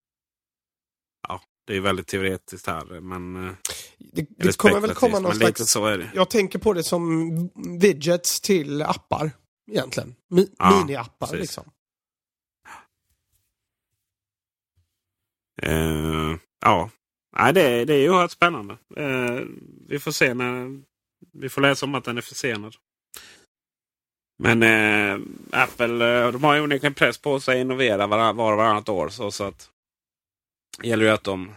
Ja, 1.28 1.40
det 1.66 1.76
är 1.76 1.80
väldigt 1.80 2.06
teoretiskt 2.06 2.66
här. 2.66 3.00
Men, 3.00 3.48
eh, 3.48 3.52
det, 3.98 4.26
det 4.36 4.56
kommer 4.56 4.80
väl 4.80 4.94
komma 4.94 5.18
någon 5.18 5.34
slags... 5.34 5.70
Så 5.70 5.86
är 5.86 5.98
det. 5.98 6.10
Jag 6.14 6.30
tänker 6.30 6.58
på 6.58 6.72
det 6.72 6.82
som 6.82 7.50
widgets 7.80 8.40
till 8.40 8.82
appar 8.82 9.30
egentligen. 9.68 10.14
Mi 10.28 10.54
ja, 10.58 10.70
Mini-appar 10.70 11.26
precis. 11.26 11.40
liksom. 11.40 11.70
Uh, 15.66 16.36
ja, 16.60 16.90
Nej, 17.36 17.52
det, 17.52 17.84
det 17.84 17.94
är 17.94 17.98
ju 17.98 18.10
oerhört 18.10 18.30
spännande. 18.30 18.78
Uh, 18.98 19.46
vi 19.88 19.98
får 19.98 20.12
se 20.12 20.34
när 20.34 20.82
vi 21.32 21.48
får 21.48 21.60
läsa 21.60 21.86
om 21.86 21.94
att 21.94 22.04
den 22.04 22.18
är 22.18 22.22
försenad. 22.22 22.76
Men 24.38 24.62
uh, 24.62 25.26
Apple 25.52 26.30
de 26.30 26.44
har 26.44 26.54
ju 26.54 26.60
onekligen 26.60 26.94
press 26.94 27.18
på 27.18 27.40
sig 27.40 27.56
att 27.56 27.60
innovera 27.60 28.06
var, 28.06 28.32
var 28.32 28.52
och 28.52 28.58
varannat 28.58 28.88
år. 28.88 29.08
Så, 29.08 29.30
så 29.30 29.44
att 29.44 29.70
det 30.78 30.88
gäller 30.88 31.04
ju 31.04 31.10
att 31.10 31.24
de 31.24 31.54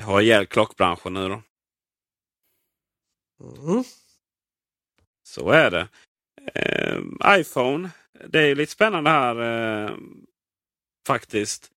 har 0.00 0.20
ihjäl 0.20 0.46
klockbranschen 0.46 1.14
nu 1.14 1.28
då. 1.28 1.42
Mm. 3.40 3.84
Så 5.22 5.50
är 5.50 5.70
det 5.70 5.88
eh, 6.54 7.00
iPhone. 7.40 7.90
Det 8.28 8.40
är 8.40 8.54
lite 8.54 8.72
spännande 8.72 9.10
här 9.10 9.36
eh, 9.86 9.96
faktiskt. 11.06 11.70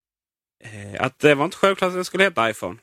Eh, 0.64 1.04
att 1.04 1.20
det 1.20 1.36
var 1.36 1.46
inte 1.46 1.58
självklart 1.58 1.90
att 1.90 1.96
det 1.96 2.06
skulle 2.06 2.24
heta 2.24 2.50
iPhone. 2.50 2.80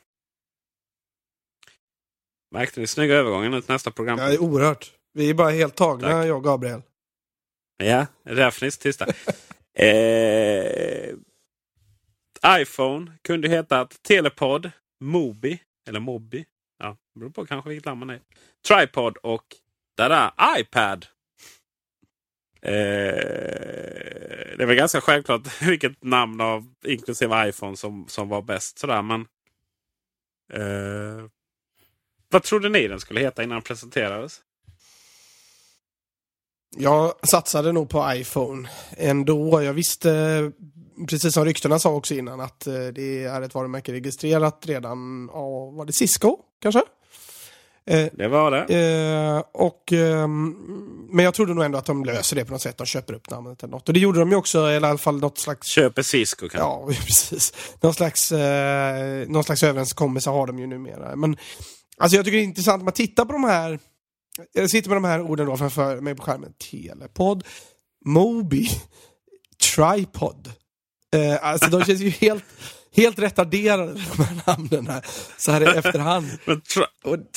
Märkte 2.51 2.79
ni 2.79 2.87
snygga 2.87 3.15
övergången 3.15 3.51
nu 3.51 3.61
till 3.61 3.71
nästa 3.71 3.91
program? 3.91 4.19
Ja, 4.19 4.39
oerhört. 4.39 4.93
Vi 5.13 5.29
är 5.29 5.33
bara 5.33 5.49
helt 5.49 5.75
tagna, 5.75 6.07
Tack. 6.07 6.25
jag 6.25 6.37
och 6.37 6.43
Gabriel. 6.43 6.81
Ja, 7.77 8.07
det 8.23 8.31
är 8.31 8.35
därför 8.35 8.61
ni 8.61 8.67
är 8.67 8.71
så 8.71 8.81
tysta. 8.81 9.05
eh, 9.73 11.15
iPhone 12.61 13.11
kunde 13.21 13.49
hetat 13.49 14.03
Telepod, 14.03 14.71
Mobi, 14.99 15.59
eller 15.87 15.99
Mobi. 15.99 16.45
Ja, 16.79 16.97
beror 17.19 17.29
på 17.29 17.45
kanske 17.45 17.69
vilket 17.69 17.85
land 17.85 17.99
man 17.99 18.09
är. 18.09 18.21
Tripod 18.67 19.17
och 19.17 19.45
där 19.97 20.31
iPad. 20.59 21.05
Eh, 22.61 22.73
det 24.57 24.63
är 24.63 24.65
väl 24.65 24.75
ganska 24.75 25.01
självklart 25.01 25.61
vilket 25.61 26.03
namn 26.03 26.41
av 26.41 26.73
inklusive 26.85 27.49
iPhone 27.49 27.77
som, 27.77 28.05
som 28.07 28.29
var 28.29 28.41
bäst. 28.41 28.79
Sådär, 28.79 29.01
men, 29.01 29.21
eh, 30.53 31.25
vad 32.29 32.43
trodde 32.43 32.69
ni 32.69 32.87
den 32.87 32.99
skulle 32.99 33.19
heta 33.19 33.43
innan 33.43 33.55
den 33.55 33.63
presenterades? 33.63 34.41
Jag 36.75 37.13
satsade 37.27 37.71
nog 37.71 37.89
på 37.89 38.11
iPhone 38.13 38.69
ändå. 38.97 39.63
Jag 39.63 39.73
visste, 39.73 40.51
precis 41.09 41.33
som 41.33 41.45
ryktena 41.45 41.79
sa 41.79 41.93
också 41.93 42.13
innan, 42.13 42.39
att 42.39 42.67
eh, 42.67 42.87
det 42.87 43.23
är 43.23 43.41
ett 43.41 43.55
varumärke 43.55 43.91
registrerat 43.91 44.65
redan 44.65 45.29
av, 45.29 45.75
var 45.75 45.85
det 45.85 45.93
Cisco 45.93 46.37
kanske? 46.61 46.81
Eh, 47.87 48.07
det 48.13 48.27
var 48.27 48.51
det. 48.51 48.75
Eh, 48.75 49.43
och, 49.53 49.93
eh, 49.93 50.27
men 51.09 51.25
jag 51.25 51.33
trodde 51.33 51.53
nog 51.53 51.63
ändå 51.63 51.77
att 51.77 51.85
de 51.85 52.05
löser 52.05 52.35
det 52.35 52.45
på 52.45 52.51
något 52.51 52.61
sätt. 52.61 52.77
De 52.77 52.85
köper 52.85 53.13
upp 53.13 53.29
namnet 53.29 53.63
eller 53.63 53.71
något. 53.71 53.87
Och 53.87 53.93
det 53.93 53.99
gjorde 53.99 54.19
de 54.19 54.29
ju 54.29 54.35
också, 54.35 54.59
eller 54.59 54.87
i 54.87 54.89
alla 54.89 54.97
fall 54.97 55.19
något 55.19 55.37
slags... 55.37 55.67
Köper 55.67 56.01
Cisco 56.01 56.49
kanske? 56.49 56.57
Ja, 56.57 56.87
precis. 57.05 57.53
Någon 57.81 57.93
slags, 57.93 58.31
eh, 58.31 59.27
någon 59.27 59.43
slags 59.43 59.63
överenskommelse 59.63 60.29
har 60.29 60.47
de 60.47 60.59
ju 60.59 60.67
numera. 60.67 61.15
Men 61.15 61.37
alltså 61.97 62.15
jag 62.15 62.25
tycker 62.25 62.37
det 62.37 62.43
är 62.43 62.47
intressant, 62.47 62.83
man 62.83 62.93
tittar 62.93 63.25
på 63.25 63.33
de 63.33 63.43
här... 63.43 63.79
Jag 64.53 64.69
sitter 64.69 64.89
med 64.89 64.95
de 64.95 65.03
här 65.03 65.21
orden 65.21 65.45
då 65.45 65.57
framför 65.57 66.01
mig 66.01 66.15
på 66.15 66.23
skärmen. 66.23 66.53
Telepod, 66.71 67.43
Mobi, 68.05 68.67
Tripod. 69.75 70.51
Eh, 71.15 71.45
alltså 71.45 71.69
de 71.69 71.83
känns 71.85 72.01
ju 72.01 72.09
helt 72.09 72.43
helt 72.97 73.19
retarderade 73.19 73.93
de 73.93 74.23
här 74.23 74.41
namnen 74.45 74.87
här. 74.87 75.05
Så 75.37 75.51
här 75.51 75.61
i 75.61 75.77
efterhand. 75.77 76.27
Men 76.45 76.61
tri 76.61 76.83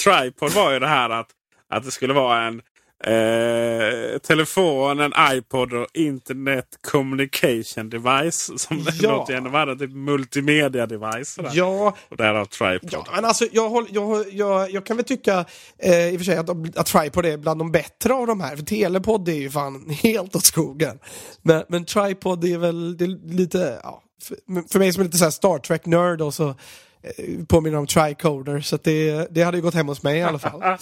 tripod 0.04 0.52
var 0.52 0.72
ju 0.72 0.78
det 0.78 0.88
här 0.88 1.11
att, 1.11 1.28
att 1.68 1.84
det 1.84 1.90
skulle 1.90 2.14
vara 2.14 2.42
en 2.42 2.62
eh, 3.04 4.18
telefon, 4.18 5.00
en 5.00 5.12
iPod 5.32 5.72
och 5.72 5.86
internet 5.94 6.66
communication 6.80 7.90
device. 7.90 8.50
Som 8.56 8.86
ja. 9.00 9.11
låter 9.16 9.34
ändå 9.34 9.50
vara 9.50 9.74
typ 9.74 9.90
multimedia 9.90 10.86
device. 10.86 11.28
Sådär. 11.28 11.50
Ja. 11.54 11.96
Och 12.08 12.16
därav 12.16 12.44
tripod. 12.44 12.90
Ja, 12.92 13.06
men 13.14 13.24
alltså, 13.24 13.46
jag, 13.52 13.68
håll, 13.68 13.86
jag, 13.90 14.24
jag, 14.32 14.70
jag 14.70 14.86
kan 14.86 14.96
väl 14.96 15.06
tycka 15.06 15.44
eh, 15.78 16.08
i 16.08 16.16
och 16.16 16.20
för 16.20 16.24
sig 16.24 16.36
att, 16.36 16.78
att 16.78 16.86
tripod 16.86 17.26
är 17.26 17.36
bland 17.36 17.61
de 17.61 17.72
bättre 17.72 18.14
av 18.14 18.26
de 18.26 18.40
här. 18.40 18.56
För 18.56 18.64
telepod 18.64 19.28
är 19.28 19.32
ju 19.32 19.50
fan 19.50 19.90
helt 19.90 20.36
åt 20.36 20.44
skogen. 20.44 20.98
Men, 21.42 21.64
men 21.68 21.84
tripod 21.84 22.44
är 22.44 22.58
väl 22.58 23.02
är 23.02 23.34
lite, 23.34 23.80
ja, 23.82 24.02
för, 24.22 24.78
mig 24.78 24.92
som 24.92 25.00
är 25.00 25.04
lite 25.04 25.18
så 25.18 25.30
Star 25.30 25.58
Trek-nörd 25.58 26.20
och 26.20 26.34
så 26.34 26.48
eh, 26.48 27.44
påminner 27.48 27.78
om 27.78 27.86
tricoder. 27.86 28.60
Så 28.60 28.78
det, 28.82 29.26
det 29.30 29.42
hade 29.42 29.56
ju 29.56 29.62
gått 29.62 29.74
hem 29.74 29.88
hos 29.88 30.02
mig 30.02 30.18
i 30.18 30.22
alla 30.22 30.38
fall. 30.38 30.60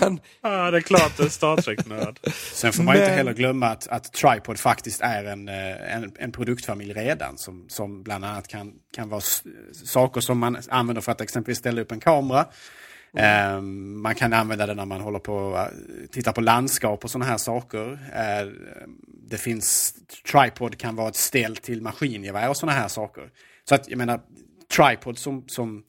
Men... 0.00 0.20
Ja, 0.42 0.70
det 0.70 0.76
är 0.76 0.80
klart 0.80 1.16
du 1.16 1.22
är 1.22 1.28
Star 1.28 1.56
Trek-nörd. 1.56 2.18
Sen 2.52 2.72
får 2.72 2.82
man 2.82 2.94
Men... 2.94 3.04
inte 3.04 3.14
heller 3.14 3.32
glömma 3.32 3.66
att, 3.66 3.88
att 3.88 4.12
Tripod 4.12 4.58
faktiskt 4.58 5.00
är 5.00 5.24
en, 5.24 5.48
eh, 5.48 5.94
en, 5.94 6.12
en 6.18 6.32
produktfamilj 6.32 6.92
redan. 6.92 7.38
Som, 7.38 7.64
som 7.68 8.02
bland 8.02 8.24
annat 8.24 8.48
kan, 8.48 8.72
kan 8.94 9.08
vara 9.08 9.22
saker 9.84 10.20
som 10.20 10.38
man 10.38 10.58
använder 10.68 11.02
för 11.02 11.12
att 11.12 11.20
exempelvis 11.20 11.58
ställa 11.58 11.80
upp 11.80 11.92
en 11.92 12.00
kamera. 12.00 12.46
Mm. 13.12 13.56
Ehm, 13.56 14.02
man 14.02 14.14
kan 14.14 14.32
använda 14.32 14.66
det 14.66 14.74
när 14.74 14.84
man 14.84 15.00
håller 15.00 15.18
på 15.18 15.54
att 15.54 15.72
eh, 15.72 15.76
titta 16.10 16.32
på 16.32 16.40
landskap 16.40 17.04
och 17.04 17.10
sådana 17.10 17.30
här 17.30 17.38
saker. 17.38 17.98
Ehm, 18.14 18.54
det 19.06 19.38
finns, 19.38 19.94
tripod 20.32 20.78
kan 20.78 20.96
vara 20.96 21.08
ett 21.08 21.16
ställ 21.16 21.56
till 21.56 21.82
maskingevär 21.82 22.48
och 22.48 22.56
sådana 22.56 22.78
här 22.78 22.88
saker. 22.88 23.30
Så 23.68 23.74
att 23.74 23.88
jag 23.88 23.98
menar, 23.98 24.20
tripod 24.76 25.18
som, 25.18 25.44
som 25.48 25.84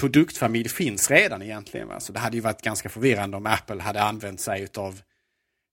produktfamilj 0.00 0.68
finns 0.68 1.10
redan 1.10 1.42
egentligen. 1.42 1.88
Va? 1.88 2.00
Så 2.00 2.12
det 2.12 2.18
hade 2.18 2.36
ju 2.36 2.40
varit 2.40 2.62
ganska 2.62 2.88
förvirrande 2.88 3.36
om 3.36 3.46
Apple 3.46 3.82
hade 3.82 4.02
använt 4.02 4.40
sig 4.40 4.62
utav 4.62 5.00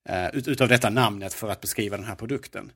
Uh, 0.09 0.29
utav 0.33 0.67
detta 0.67 0.89
namnet 0.89 1.33
för 1.33 1.49
att 1.49 1.61
beskriva 1.61 1.97
den 1.97 2.05
här 2.05 2.15
produkten. 2.15 2.71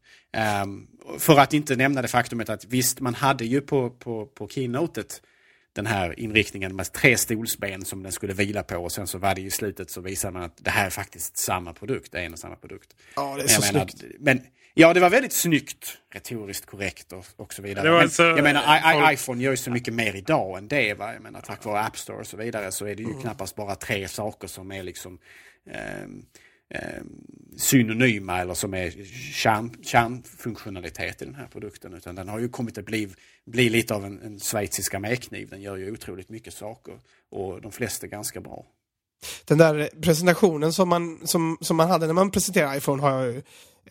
Um, 0.63 0.87
för 1.19 1.39
att 1.39 1.53
inte 1.53 1.75
nämna 1.75 2.01
det 2.01 2.07
faktumet 2.07 2.49
att 2.49 2.65
visst, 2.65 2.99
man 2.99 3.15
hade 3.15 3.45
ju 3.45 3.61
på, 3.61 3.89
på, 3.89 4.25
på 4.25 4.47
keynotet 4.47 5.21
den 5.77 5.85
här 5.85 6.19
inriktningen 6.19 6.75
med 6.75 6.91
tre 6.93 7.17
stolsben 7.17 7.85
som 7.85 8.03
den 8.03 8.11
skulle 8.11 8.33
vila 8.33 8.63
på 8.63 8.77
och 8.77 8.91
sen 8.91 9.07
så 9.07 9.17
var 9.17 9.35
det 9.35 9.41
i 9.41 9.51
slutet 9.51 9.89
så 9.89 10.01
visade 10.01 10.33
man 10.33 10.43
att 10.43 10.57
det 10.57 10.69
här 10.69 10.85
är 10.85 10.89
faktiskt 10.89 11.37
samma 11.37 11.73
produkt, 11.73 12.11
det 12.11 12.19
är 12.19 12.23
en 12.25 12.33
och 12.33 12.39
samma 12.39 12.55
produkt. 12.55 12.95
Ja, 13.15 13.23
det 13.23 13.29
är 13.31 13.37
Men 13.37 13.49
så 13.49 13.73
menar, 13.73 13.87
snyggt. 13.87 14.15
Men, 14.19 14.41
ja, 14.73 14.93
det 14.93 14.99
var 14.99 15.09
väldigt 15.09 15.33
snyggt, 15.33 15.97
retoriskt 16.13 16.65
korrekt 16.65 17.13
och, 17.13 17.25
och 17.35 17.53
så 17.53 17.61
vidare. 17.61 17.91
Men, 17.91 18.01
alltså- 18.01 18.23
jag 18.23 18.43
menar, 18.43 18.61
I, 18.75 18.79
I, 18.79 18.93
folk- 19.01 19.13
iPhone 19.13 19.43
gör 19.43 19.51
ju 19.51 19.57
så 19.57 19.71
mycket 19.71 19.93
mer 19.93 20.15
idag 20.15 20.57
än 20.57 20.67
det. 20.67 20.93
Va? 20.93 21.13
Jag 21.13 21.21
menar, 21.23 21.41
tack 21.41 21.63
vare 21.65 21.79
App 21.79 21.97
Store 21.97 22.17
och 22.19 22.27
så 22.27 22.37
vidare 22.37 22.71
så 22.71 22.85
är 22.85 22.95
det 22.95 23.03
ju 23.03 23.09
Mm. 23.09 23.21
knappast 23.21 23.55
bara 23.55 23.75
tre 23.75 24.07
saker 24.07 24.47
som 24.47 24.71
är 24.71 24.83
liksom 24.83 25.19
ehm, 25.71 26.25
eh, 26.69 27.03
synonyma 27.57 28.39
eller 28.41 28.53
som 28.53 28.73
är 28.73 28.91
kärn, 29.33 29.75
kärnfunktionalitet 29.83 31.21
i 31.21 31.25
den 31.25 31.35
här 31.35 31.47
produkten. 31.47 31.93
Utan 31.93 32.15
den 32.15 32.29
har 32.29 32.39
ju 32.39 32.49
kommit 32.49 32.77
att 32.77 32.85
bli, 32.85 33.09
bli 33.45 33.69
lite 33.69 33.95
av 33.95 34.05
en, 34.05 34.21
en 34.21 34.39
schweizisk 34.39 34.93
armékniv. 34.93 35.49
Den 35.49 35.61
gör 35.61 35.77
ju 35.77 35.91
otroligt 35.91 36.29
mycket 36.29 36.53
saker 36.53 36.99
och 37.31 37.61
de 37.61 37.71
flesta 37.71 38.07
ganska 38.07 38.41
bra. 38.41 38.65
Den 39.45 39.57
där 39.57 39.89
presentationen 40.01 40.73
som 40.73 40.89
man, 40.89 41.27
som, 41.27 41.57
som 41.61 41.77
man 41.77 41.89
hade 41.89 42.07
när 42.07 42.13
man 42.13 42.31
presenterade 42.31 42.77
iPhone 42.77 43.01
har 43.01 43.11
jag 43.11 43.33
ju, 43.33 43.41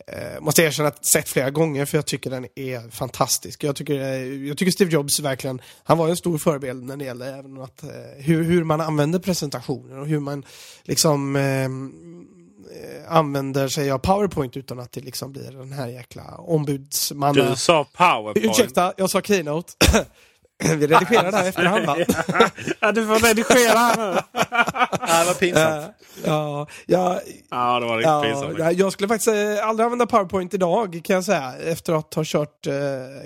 eh, 0.07 0.41
måste 0.41 0.61
jag 0.61 0.67
erkänna, 0.67 0.87
att 0.87 1.05
sett 1.05 1.29
flera 1.29 1.49
gånger 1.49 1.85
för 1.85 1.97
jag 1.97 2.05
tycker 2.05 2.29
den 2.29 2.47
är 2.55 2.89
fantastisk. 2.89 3.63
Jag 3.63 3.75
tycker, 3.75 3.93
eh, 3.93 4.47
jag 4.47 4.57
tycker 4.57 4.71
Steve 4.71 4.91
Jobs 4.91 5.19
verkligen, 5.19 5.61
han 5.83 5.97
var 5.97 6.09
en 6.09 6.17
stor 6.17 6.37
förebild 6.37 6.83
när 6.83 6.97
det 6.97 7.05
gäller 7.05 7.39
även 7.39 7.61
att, 7.61 7.83
eh, 7.83 7.89
hur, 8.17 8.43
hur 8.43 8.63
man 8.63 8.81
använder 8.81 9.19
presentationer 9.19 9.99
och 9.99 10.07
hur 10.07 10.19
man 10.19 10.45
liksom 10.83 11.35
eh, 11.35 11.69
använder 13.07 13.67
sig 13.67 13.91
av 13.91 13.97
PowerPoint 13.97 14.57
utan 14.57 14.79
att 14.79 14.91
det 14.91 15.01
liksom 15.01 15.31
blir 15.31 15.51
den 15.51 15.71
här 15.71 15.87
jäkla 15.87 16.23
ombudsmannen. 16.37 17.49
Du 17.49 17.55
sa 17.55 17.83
powerpoint. 17.83 18.45
Ursäkta, 18.45 18.93
jag 18.97 19.09
sa 19.09 19.21
keynote. 19.21 19.73
Vi 20.77 20.87
redigerar 20.87 21.31
det 21.31 21.37
här 21.37 21.49
efterhand 21.49 21.85
va? 21.85 21.97
ja, 22.79 22.91
du 22.91 23.05
får 23.07 23.27
redigera 23.27 23.77
här 23.77 24.13
nu. 24.13 24.19
Ja, 25.09 25.19
det 25.19 25.25
var 25.27 25.33
pinsamt. 25.33 25.83
Eh, 25.83 25.89
ja, 26.25 26.67
ja, 26.85 27.21
Ja, 27.49 27.79
det 27.79 27.85
var 27.85 27.97
riktigt 27.97 28.09
Ja, 28.11 28.23
pinsamt. 28.23 28.59
ja, 28.59 28.71
jag 28.71 28.93
skulle 28.93 29.07
faktiskt 29.07 29.27
eh, 29.27 29.67
aldrig 29.67 29.83
använda 29.85 30.05
PowerPoint 30.05 30.53
idag 30.53 31.01
kan 31.03 31.13
jag 31.13 31.23
säga 31.23 31.53
efter 31.57 31.93
att 31.93 32.13
ha 32.13 32.23
kört 32.25 32.67
eh, 32.67 32.73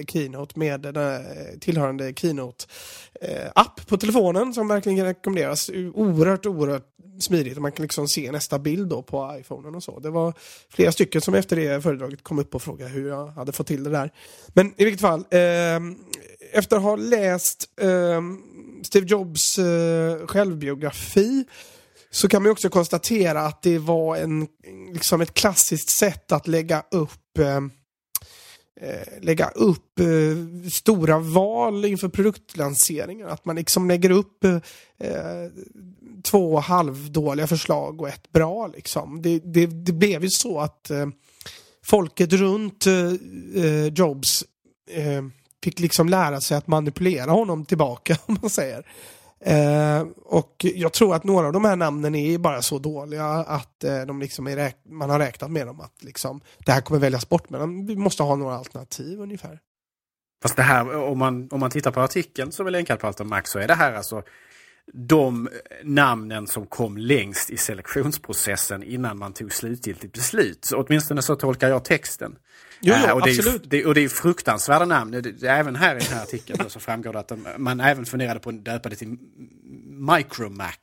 Keynote 0.07 0.59
med 0.59 0.81
den 0.81 0.95
här 0.95 1.23
tillhörande 1.59 2.13
Keynote-app 2.13 3.87
på 3.87 3.97
telefonen 3.97 4.53
som 4.53 4.67
verkligen 4.67 5.05
rekommenderas. 5.05 5.69
Oerhört, 5.93 6.45
oerhört 6.45 6.87
smidigt 7.19 7.55
och 7.55 7.61
man 7.61 7.71
kan 7.71 7.83
liksom 7.83 8.07
se 8.07 8.31
nästa 8.31 8.59
bild 8.59 8.89
då 8.89 9.01
på 9.01 9.37
iPhonen 9.39 9.75
och 9.75 9.83
så. 9.83 9.99
Det 9.99 10.09
var 10.09 10.33
flera 10.69 10.91
stycken 10.91 11.21
som 11.21 11.33
efter 11.33 11.55
det 11.55 11.81
föredraget 11.83 12.23
kom 12.23 12.39
upp 12.39 12.55
och 12.55 12.61
frågade 12.61 12.91
hur 12.91 13.09
jag 13.09 13.27
hade 13.27 13.51
fått 13.51 13.67
till 13.67 13.83
det 13.83 13.89
där. 13.89 14.11
Men 14.47 14.73
i 14.77 14.85
vilket 14.85 15.01
fall, 15.01 15.19
eh, 15.19 15.79
efter 16.51 16.77
att 16.77 16.83
ha 16.83 16.95
läst 16.95 17.69
eh, 17.81 18.21
Steve 18.83 19.05
Jobs 19.07 19.59
eh, 19.59 20.27
självbiografi 20.27 21.45
så 22.11 22.27
kan 22.27 22.43
man 22.43 22.51
också 22.51 22.69
konstatera 22.69 23.41
att 23.41 23.61
det 23.61 23.77
var 23.79 24.15
en, 24.15 24.47
liksom 24.93 25.21
ett 25.21 25.33
klassiskt 25.33 25.89
sätt 25.89 26.31
att 26.31 26.47
lägga 26.47 26.83
upp 26.91 27.37
ehm, 27.39 27.71
eh, 28.81 29.21
lägga 29.21 29.49
upp 29.49 29.99
eh, 29.99 30.69
stora 30.71 31.19
val 31.19 31.85
inför 31.85 32.09
produktlanseringar. 32.09 33.27
Att 33.27 33.45
man 33.45 33.55
liksom 33.55 33.87
lägger 33.87 34.11
upp 34.11 34.43
eh, 34.43 34.55
eh 34.99 35.49
två 36.23 36.59
halvdåliga 36.59 37.47
förslag 37.47 38.01
och 38.01 38.09
ett 38.09 38.31
bra. 38.31 38.67
Liksom. 38.67 39.21
Det, 39.21 39.39
det, 39.39 39.65
det 39.65 39.93
blev 39.93 40.23
ju 40.23 40.29
så 40.29 40.59
att 40.59 40.89
eh, 40.89 41.07
folket 41.83 42.33
runt 42.33 42.87
eh, 42.87 43.13
eh 43.63 43.87
Jobs 43.93 44.43
eh, 44.89 45.23
fick 45.63 45.79
liksom 45.79 46.09
lära 46.09 46.41
sig 46.41 46.57
att 46.57 46.67
manipulera 46.67 47.31
honom 47.31 47.65
tillbaka 47.65 48.17
om 48.25 48.37
man 48.41 48.49
säger. 48.49 48.85
Eh, 49.45 50.07
och 50.25 50.65
jag 50.75 50.93
tror 50.93 51.15
att 51.15 51.23
några 51.23 51.47
av 51.47 51.53
de 51.53 51.65
här 51.65 51.75
namnen 51.75 52.15
är 52.15 52.37
bara 52.37 52.61
så 52.61 52.79
dåliga 52.79 53.25
att 53.25 53.83
eh, 53.83 54.01
de 54.01 54.19
liksom 54.19 54.47
är 54.47 54.55
räk- 54.55 54.89
man 54.89 55.09
har 55.09 55.19
räknat 55.19 55.51
med 55.51 55.67
dem 55.67 55.81
att 55.81 56.03
liksom, 56.03 56.41
det 56.65 56.71
här 56.71 56.81
kommer 56.81 56.99
väljas 56.99 57.29
bort 57.29 57.49
men 57.49 57.85
vi 57.85 57.95
måste 57.95 58.23
ha 58.23 58.35
några 58.35 58.55
alternativ 58.55 59.21
ungefär. 59.21 59.59
Fast 60.43 60.55
det 60.55 60.63
här, 60.63 60.95
om 60.95 61.17
man, 61.19 61.49
om 61.51 61.59
man 61.59 61.71
tittar 61.71 61.91
på 61.91 62.01
artikeln 62.01 62.51
som 62.51 62.67
är 62.67 62.71
länkad 62.71 62.99
på 62.99 63.07
Alton 63.07 63.27
Max 63.27 63.51
så 63.51 63.59
är 63.59 63.67
det 63.67 63.75
här 63.75 63.93
alltså 63.93 64.23
de 64.93 65.47
eh, 65.47 65.53
namnen 65.83 66.47
som 66.47 66.65
kom 66.65 66.97
längst 66.97 67.49
i 67.49 67.57
selektionsprocessen 67.57 68.83
innan 68.83 69.17
man 69.17 69.33
tog 69.33 69.53
slutgiltigt 69.53 70.13
beslut. 70.13 70.65
Så 70.65 70.83
åtminstone 70.83 71.21
så 71.21 71.35
tolkar 71.35 71.69
jag 71.69 71.85
texten. 71.85 72.35
Jo, 72.81 72.95
jo, 73.01 73.05
Eh, 73.07 73.11
och, 73.11 73.21
det 73.21 73.29
är, 73.29 73.33
ju- 73.33 73.39
absolut. 73.39 73.63
det, 73.69 73.85
och 73.85 73.93
det 73.95 74.03
är 74.03 74.09
fruktansvärda 74.09 74.85
namn. 74.85 75.33
Även 75.43 75.75
här 75.75 75.95
i 75.95 75.99
den 75.99 76.07
här 76.17 76.23
artikeln 76.23 76.69
så 76.69 76.79
framgår 76.79 77.13
det 77.13 77.19
att 77.19 77.27
de, 77.27 77.47
man 77.57 77.79
även 77.79 78.05
funderade 78.05 78.39
på 78.39 78.49
att 78.49 78.65
döpa 78.65 78.89
det 78.89 78.95
till 78.95 79.17
Micromac. 80.17 80.75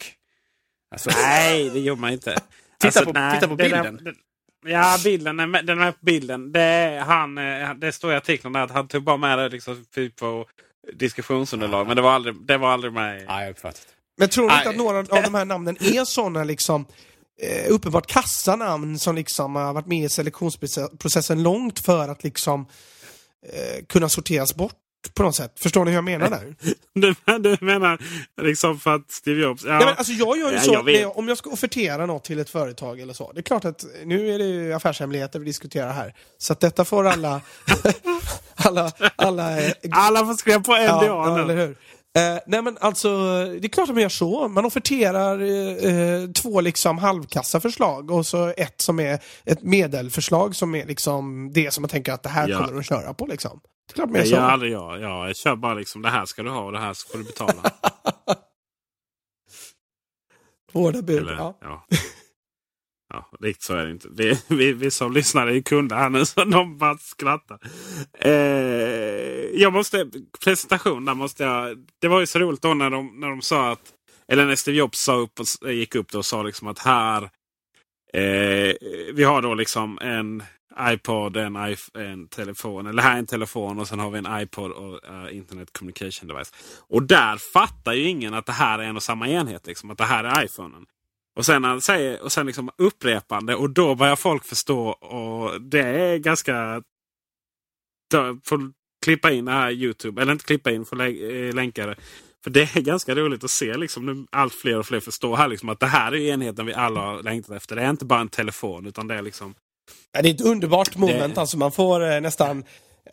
Alltså, 0.91 1.11
Nej, 1.23 1.71
det 1.71 1.81
gjorde 1.81 2.01
man 2.01 2.13
inte. 2.13 2.39
Titta 2.81 3.01
på- 3.05 3.13
titta 3.35 3.49
på 3.49 3.55
det 3.57 3.69
där- 3.69 3.83
bilden. 3.83 4.01
det- 4.65 4.71
ja, 4.71 4.97
bilden 5.05 5.41
är 5.41 5.47
med, 5.47 5.67
den 5.67 5.79
är 5.81 5.85
med 5.85 5.93
på 6.01 6.05
bilden. 6.05 6.53
Det, 6.53 7.03
han, 7.07 7.39
eh, 7.39 7.75
det 7.75 7.93
står 7.93 8.13
i 8.13 8.17
artikeln 8.17 8.53
där 8.53 8.61
att 8.61 8.71
han 8.71 8.89
tog 8.89 9.03
bara 9.05 9.17
med 9.17 9.39
det 9.39 9.49
liksom, 9.49 9.85
typ 9.95 10.17
på 10.17 10.47
diskussionsunderlag. 10.93 11.87
Men 11.87 11.97
det 11.97 12.03
var 12.03 12.13
aldrig, 12.13 12.35
det 12.47 12.57
var 12.57 12.69
aldrig 12.73 12.93
med. 12.93 13.21
i- 13.21 13.25
ja, 13.29 13.43
jag 13.43 13.51
uppfattat. 13.51 13.87
Men 14.19 14.29
tror 14.29 14.49
du 14.49 14.55
inte 14.55 14.65
Nej. 14.65 14.75
att 14.75 14.77
några 14.79 14.99
av 14.99 15.23
de 15.23 15.35
här 15.35 15.45
namnen 15.45 15.77
är 15.81 16.05
sådana 16.05 16.45
liksom 16.45 16.87
eh, 17.43 17.73
uppenbart 17.73 18.07
kassanamn 18.07 18.99
som 18.99 19.15
liksom 19.15 19.57
har 19.57 19.73
varit 19.73 19.87
med 19.87 20.05
i 20.05 20.09
selektionsprocessen 20.09 21.43
långt 21.43 21.79
för 21.79 22.09
att 22.09 22.25
liksom 22.25 22.67
eh, 23.53 23.85
kunna 23.89 24.09
sorteras 24.09 24.55
bort 24.55 24.75
på 25.15 25.23
något 25.23 25.37
sätt? 25.37 25.53
Förstår 25.61 25.85
ni 25.85 25.91
hur 25.91 25.97
jag 25.97 26.05
menar 26.05 26.31
där? 26.31 26.55
Du, 26.95 27.15
du 27.39 27.57
menar 27.65 27.99
liksom 28.43 28.81
för 28.81 28.95
att 28.95 29.11
Steve 29.11 29.41
Jobs... 29.43 29.65
Ja, 29.65 29.71
Ja, 29.73 29.79
men 29.79 29.89
alltså 29.89 30.13
jag 30.13 30.39
gör 30.39 30.51
ju 30.51 30.55
Ja, 30.57 30.61
så, 30.63 30.83
när 30.83 30.93
jag, 30.93 31.19
om 31.19 31.29
jag 31.29 31.39
ska 31.39 31.51
offertera 31.51 32.07
något 32.07 32.25
till 32.25 32.39
ett 32.39 32.51
företag 32.51 33.01
eller 33.01 33.15
så. 33.15 33.33
Det 33.33 33.41
är 33.41 33.43
klart 33.43 33.65
att 33.65 33.85
nu 34.05 34.35
är 34.35 34.39
det 34.39 34.45
ju 34.45 34.73
affärshemligheter 34.73 35.39
vi 35.39 35.45
diskuterar 35.45 35.93
här. 35.93 36.15
Så 36.39 36.53
att 36.53 36.61
detta 36.61 36.85
får 36.85 37.07
alla... 37.07 37.41
alla, 38.55 38.93
alla 39.17 39.61
eh, 39.61 39.73
Alla 39.91 40.27
får 40.27 40.35
skriva 40.35 40.61
på 40.61 40.73
NDA 40.73 40.85
Ja, 40.85 41.05
ja, 41.05 41.37
nu. 41.37 41.43
eller 41.43 41.57
hur? 41.67 41.77
Eh, 42.19 42.39
nej 42.47 42.63
men 42.63 42.79
alltså, 42.81 43.09
det 43.45 43.67
är 43.67 43.69
klart 43.69 43.89
att 43.89 43.95
man 43.95 44.03
gör 44.03 44.09
så. 44.09 44.49
Man 44.49 44.65
offerterar 44.65 45.41
eh, 45.41 45.95
eh, 45.95 46.31
två 46.31 46.61
liksom 46.61 46.99
halvkassa 46.99 47.61
förslag 47.61 48.11
och 48.11 48.27
så 48.27 48.53
ett 48.57 48.81
som 48.81 49.01
är 49.01 49.19
ett 49.45 49.63
medelförslag 49.63 50.57
som 50.57 50.75
är 50.75 50.87
liksom 50.87 51.53
det 51.53 51.71
som 51.71 51.83
man 51.83 51.89
tänker 51.89 52.13
att 52.13 52.23
det 52.23 52.29
här 52.29 52.49
Ja. 52.49 52.59
kommer 52.67 52.79
att 52.79 52.87
köra 52.87 53.15
på 53.15 53.27
liksom. 53.27 53.61
Det 53.87 53.93
är 53.93 53.95
klart 53.95 54.11
man 54.11 54.21
gör 54.21 54.27
så. 54.27 54.37
aldrig 54.37 54.73
jag. 54.73 55.01
Ja, 55.01 55.27
jag 55.27 55.37
kör 55.37 55.57
bara 55.57 55.75
liksom 55.75 56.03
det 56.03 56.09
här 56.11 56.25
ska 56.25 56.43
du 56.43 56.51
ha 56.51 56.61
och 56.65 56.73
det 56.73 56.79
här 56.81 56.95
får 57.13 57.19
du 57.19 57.25
betala. 57.25 57.53
Hårda 60.73 61.03
bud. 61.03 61.19
Eller, 61.19 61.33
Ja. 61.37 61.59
ja. 61.61 61.87
Ja, 63.09 63.29
riktigt 63.41 63.63
så 63.63 63.75
är 63.75 63.87
det 63.87 63.93
inte. 63.93 64.09
Vi, 64.11 64.39
vi, 64.49 64.73
vi 64.73 64.91
som 64.91 65.13
lyssnar 65.13 65.47
är 65.47 65.53
ju 65.53 65.63
kunder 65.63 65.97
här 65.97 66.11
nu 66.11 66.25
så 66.27 66.45
de 66.45 66.79
bara 66.79 66.99
skrattar. 66.99 67.59
Eh, 68.19 68.31
jag 69.55 69.73
måste, 69.73 70.11
presentation 70.45 71.05
där 71.05 71.15
måste 71.15 71.45
jag. 71.45 71.87
Det 72.01 72.09
var 72.09 72.21
ju 72.21 72.27
så 72.27 72.39
roligt 72.39 72.63
då 72.63 72.75
när 72.75 72.91
de, 72.91 73.21
när 73.21 73.29
de 73.29 73.43
sa 73.43 73.73
att, 73.73 73.93
eller 74.29 74.47
när 74.47 74.57
Steve 74.57 74.77
Jobs 74.79 74.99
sa 75.01 75.15
upp 75.15 75.41
och, 75.41 75.73
gick 75.73 75.95
upp 75.95 76.11
då 76.13 76.19
och 76.19 76.25
sa 76.25 76.43
liksom 76.43 76.69
att 76.69 76.79
här, 76.79 77.23
eh, 78.13 78.75
vi 79.13 79.25
har 79.25 79.43
då 79.43 79.55
liksom 79.55 79.99
en 79.99 80.43
iPod, 80.81 81.37
en, 81.37 81.57
en 81.95 82.29
telefon, 82.29 82.87
eller 82.87 83.03
här 83.03 83.15
är 83.15 83.19
en 83.19 83.27
telefon 83.27 83.79
och 83.79 83.89
sen 83.89 83.99
har 83.99 84.11
vi 84.11 84.19
en 84.19 84.41
iPod 84.41 84.71
och 84.71 85.01
uh, 85.11 85.37
Internet 85.37 85.73
Communication 85.73 86.29
Device. 86.29 86.53
Och 86.89 87.03
där 87.03 87.37
fattar 87.37 87.93
ju 87.93 88.09
ingen 88.09 88.35
att 88.35 88.47
det 88.47 88.53
här 88.53 88.79
är 88.79 88.83
en 88.83 88.97
och 88.97 89.03
samma 89.03 89.29
enhet. 89.29 89.67
Liksom, 89.67 89.91
att 89.91 89.99
det 89.99 90.05
här 90.05 90.25
är 90.25 90.45
iPhonen. 90.45 90.87
Och 91.39 91.47
sen, 91.47 91.65
han 91.65 91.81
säger, 91.81 92.23
och 92.23 92.33
sen 92.33 92.47
liksom 92.47 92.71
upprepande 92.79 93.55
och 93.55 93.71
då 93.71 93.95
börjar 93.95 94.17
folk 94.17 94.45
förstå. 94.45 94.89
Och 94.89 95.63
det 95.63 95.81
är 95.83 96.17
ganska... 96.19 96.83
Får 98.45 98.73
klippa 99.05 99.31
in 99.31 99.45
det 99.45 99.53
här 99.53 99.71
Youtube. 99.71 100.23
Eller 100.23 100.33
inte 100.33 100.45
klippa 100.45 100.71
in, 100.71 100.85
får 100.85 101.01
eh, 101.03 101.55
länka 101.55 101.87
det. 101.87 101.97
För 102.45 102.51
det 102.51 102.77
är 102.77 102.81
ganska 102.81 103.15
roligt 103.15 103.45
att 103.45 103.51
se 103.51 103.77
liksom, 103.77 104.07
nu 104.07 104.27
allt 104.33 104.55
fler 104.55 104.79
och 104.79 104.87
fler 104.87 105.01
förstår 105.01 105.37
här 105.37 105.49
liksom, 105.49 105.69
att 105.69 105.81
det 105.81 105.87
här 105.87 106.15
är 106.15 106.33
enheten 106.33 106.67
vi 106.67 106.75
alla 106.75 107.01
har 107.01 107.23
längtat 107.23 107.57
efter. 107.57 107.77
Det 107.77 107.83
är 107.83 107.91
inte 107.91 108.05
bara 108.05 108.21
en 108.21 108.29
telefon 108.29 108.87
utan 108.87 109.09
det 109.09 109.15
är 109.15 109.23
liksom... 109.23 109.55
Ja, 110.13 110.23
det 110.23 110.29
är 110.29 110.35
ett 110.35 110.41
underbart 110.41 110.97
moment 110.97 111.35
Det- 111.35 111.41
alltså. 111.41 111.59
Man 111.59 111.73
får 111.73 112.11
eh, 112.13 112.21
nästan 112.21 112.65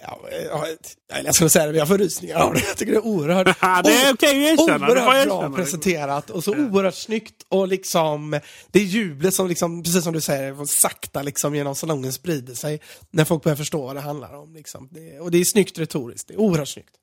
Ja, 0.01 0.19
ja, 0.51 0.67
jag 1.07 1.27
att 1.27 1.51
säga 1.51 1.65
det, 1.65 1.71
men 1.71 1.79
jag 1.79 1.87
får 1.87 1.97
rysningar 1.97 2.35
av 2.35 2.53
det. 2.53 2.59
Jag 2.59 2.77
tycker 2.77 2.91
det 2.91 2.97
är 2.97 3.05
oerhört, 3.05 3.45
det 3.83 3.91
är 3.91 4.05
jag 4.05 4.59
oerhört 4.59 4.79
bra 4.79 5.21
erkänna. 5.21 5.55
presenterat 5.55 6.29
och 6.29 6.43
så 6.43 6.51
oerhört 6.51 6.95
snyggt 6.95 7.45
och 7.49 7.67
liksom 7.67 8.39
det 8.71 8.79
jublet 8.79 9.33
som 9.33 9.47
liksom, 9.47 9.83
precis 9.83 10.03
som 10.03 10.13
du 10.13 10.21
säger, 10.21 10.65
sakta 10.65 11.21
liksom 11.21 11.55
genom 11.55 11.75
salongen 11.75 12.13
sprider 12.13 12.53
sig 12.53 12.81
när 13.11 13.25
folk 13.25 13.43
börjar 13.43 13.55
förstå 13.55 13.85
vad 13.85 13.95
det 13.95 14.01
handlar 14.01 14.35
om. 14.35 14.53
Liksom. 14.53 14.89
Det, 14.91 15.19
och 15.19 15.31
det 15.31 15.37
är 15.37 15.43
snyggt 15.43 15.79
retoriskt, 15.79 16.27
det 16.27 16.33
är 16.33 16.39
oerhört 16.39 16.67
snyggt. 16.67 16.95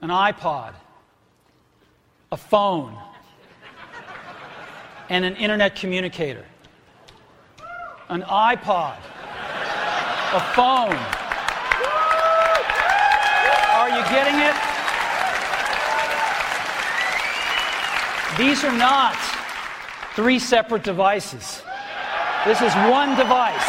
an 0.00 0.10
iPod, 0.10 0.74
a 2.30 2.36
phone, 2.36 2.92
and 5.08 5.24
an 5.24 5.36
internet 5.36 5.80
communicator. 5.80 6.44
An 8.08 8.22
iPod, 8.22 8.98
a 10.32 10.40
phone. 10.54 11.25
Are 13.96 14.00
you 14.00 14.10
getting 14.10 14.40
it? 14.40 14.54
These 18.36 18.62
are 18.64 18.76
not 18.76 19.16
three 20.14 20.38
separate 20.38 20.84
devices. 20.84 21.62
This 22.44 22.60
is 22.60 22.74
one 22.92 23.16
device. 23.16 23.68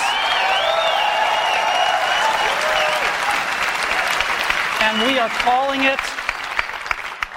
And 4.81 5.01
we 5.07 5.17
are 5.17 5.29
calling 5.29 5.85
it 5.85 5.99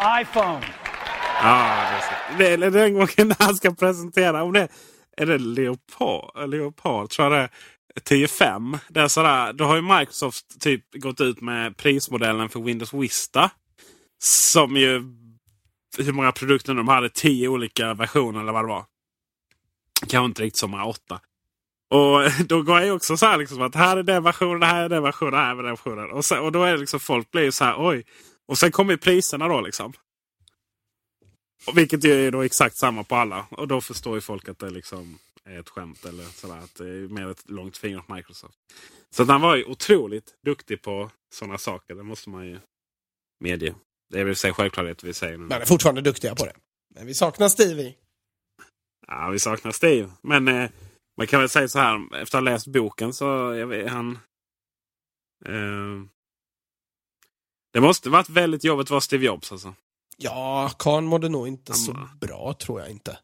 iPhone. 0.01 0.65
Ja, 1.43 1.87
det 2.39 2.57
det 2.57 2.67
är 2.67 2.71
den 2.71 2.95
gången 2.95 3.35
han 3.39 3.55
ska 3.55 3.71
presentera. 3.71 4.43
Om 4.43 4.53
det, 4.53 4.69
är 5.17 5.27
det 5.27 5.39
Leopard, 5.39 6.51
Leopard 6.51 7.11
tror 7.11 7.33
jag 7.33 7.43
det. 7.43 7.49
10.5. 7.95 8.79
Det 8.89 9.01
är 9.01 9.09
sådär, 9.09 9.53
då 9.53 9.65
har 9.65 9.77
ju 9.77 9.83
Microsoft 9.83 10.61
typ 10.61 10.95
gått 10.95 11.21
ut 11.21 11.41
med 11.41 11.77
prismodellen 11.77 12.49
för 12.49 12.61
Windows 12.61 12.95
Vista. 12.95 13.51
Som 14.23 14.77
ju... 14.77 15.03
Hur 15.99 16.13
många 16.13 16.33
produkter 16.33 16.75
de 16.75 16.89
hade? 16.89 17.09
10 17.09 17.49
olika 17.49 17.95
versioner 17.95 18.41
eller 18.41 18.53
vad 18.53 18.65
det 18.65 18.69
var. 18.69 18.85
Kanske 20.09 20.27
inte 20.27 20.43
riktigt 20.43 20.59
så 20.59 20.69
många, 20.69 20.85
8. 20.85 21.21
Och 21.91 22.31
då 22.47 22.63
går 22.63 22.81
jag 22.81 22.97
också 22.97 23.17
så 23.17 23.27
här 23.27 23.39
liksom 23.39 23.63
att 23.63 23.75
här 23.75 23.97
är 23.97 24.03
den 24.03 24.23
versionen, 24.23 24.63
här 24.63 24.85
är 24.85 24.89
den 24.89 25.03
versionen, 25.03 25.35
här 25.35 25.51
är 25.51 25.63
den 25.63 25.65
versionen. 25.65 26.11
Och, 26.11 26.25
så, 26.25 26.41
och 26.41 26.53
då 26.53 26.63
är 26.65 26.73
det 26.73 26.79
liksom 26.79 27.01
folk 27.01 27.31
blir 27.31 27.43
ju 27.43 27.53
så 27.53 27.65
här 27.65 27.75
oj. 27.79 28.05
Och 28.49 28.59
sen 28.59 28.73
kommer 28.73 28.97
priserna 28.97 29.49
då 29.49 29.61
liksom. 29.61 29.93
Och 31.67 31.79
vilket 31.79 32.05
är 32.05 32.31
då 32.31 32.43
exakt 32.43 32.77
samma 32.77 33.05
på 33.05 33.17
alla. 33.17 33.47
Och 33.51 33.69
då 33.69 33.81
förstår 33.81 34.15
ju 34.15 34.21
folk 34.21 34.49
att 34.49 34.59
det 34.59 34.71
liksom 34.71 35.19
är 35.49 35.61
ett 35.61 35.69
skämt. 35.69 36.05
Eller 36.05 36.25
sådär, 36.25 36.59
att 36.59 36.75
det 36.75 36.85
är 36.89 37.09
mer 37.09 37.29
ett 37.29 37.51
långt 37.51 37.77
finger 37.77 37.99
åt 37.99 38.09
Microsoft. 38.09 38.59
Så 39.11 39.23
att 39.23 39.29
han 39.29 39.41
var 39.41 39.57
ju 39.57 39.65
otroligt 39.65 40.35
duktig 40.43 40.83
på 40.83 41.11
sådana 41.35 41.59
saker. 41.59 41.95
Det 41.95 42.03
måste 42.03 42.31
man 42.31 42.47
ju 42.47 42.61
medge. 43.41 43.75
Det 44.11 44.21
är 44.21 44.25
väl 44.25 44.37
sig 44.37 44.53
självklarhet 44.53 45.05
vi 45.05 45.15
säger 45.15 45.39
nu. 45.39 45.45
Men 45.45 45.63
är 45.63 45.67
fortfarande 45.67 46.01
duktiga 46.01 46.35
på 46.35 46.45
det. 46.45 46.57
Men 46.95 47.07
vi 47.07 47.15
saknar 47.15 47.49
Stevie. 47.49 47.95
Ja, 49.07 49.29
vi 49.31 49.39
saknar 49.39 49.73
Steve. 49.73 50.11
Men 50.23 50.49
eh, 50.49 50.71
man 51.17 51.27
kan 51.27 51.41
väl 51.41 51.49
säga 51.49 51.69
så 51.69 51.79
här. 51.79 52.15
Efter 52.17 52.39
att 52.39 52.45
ha 52.45 52.53
läst 52.53 52.67
boken 52.67 53.13
så 53.13 53.49
är 53.51 53.89
han... 53.89 54.19
Eh, 55.47 56.05
det 57.73 57.81
måste 57.81 58.11
varit 58.11 58.29
väldigt 58.29 58.65
jobbigt 58.65 58.87
att 58.87 58.91
vara 58.91 59.01
Steve 59.01 59.27
Jobs 59.27 59.53
alltså. 59.53 59.75
Ja, 60.17 60.71
Kahn 60.79 61.05
mådde 61.05 61.29
nog 61.29 61.49
inte 61.49 61.75
så 61.75 61.93
Han- 61.93 62.19
bra, 62.19 62.55
tror 62.55 62.81
jag 62.81 62.91
inte. 62.91 63.19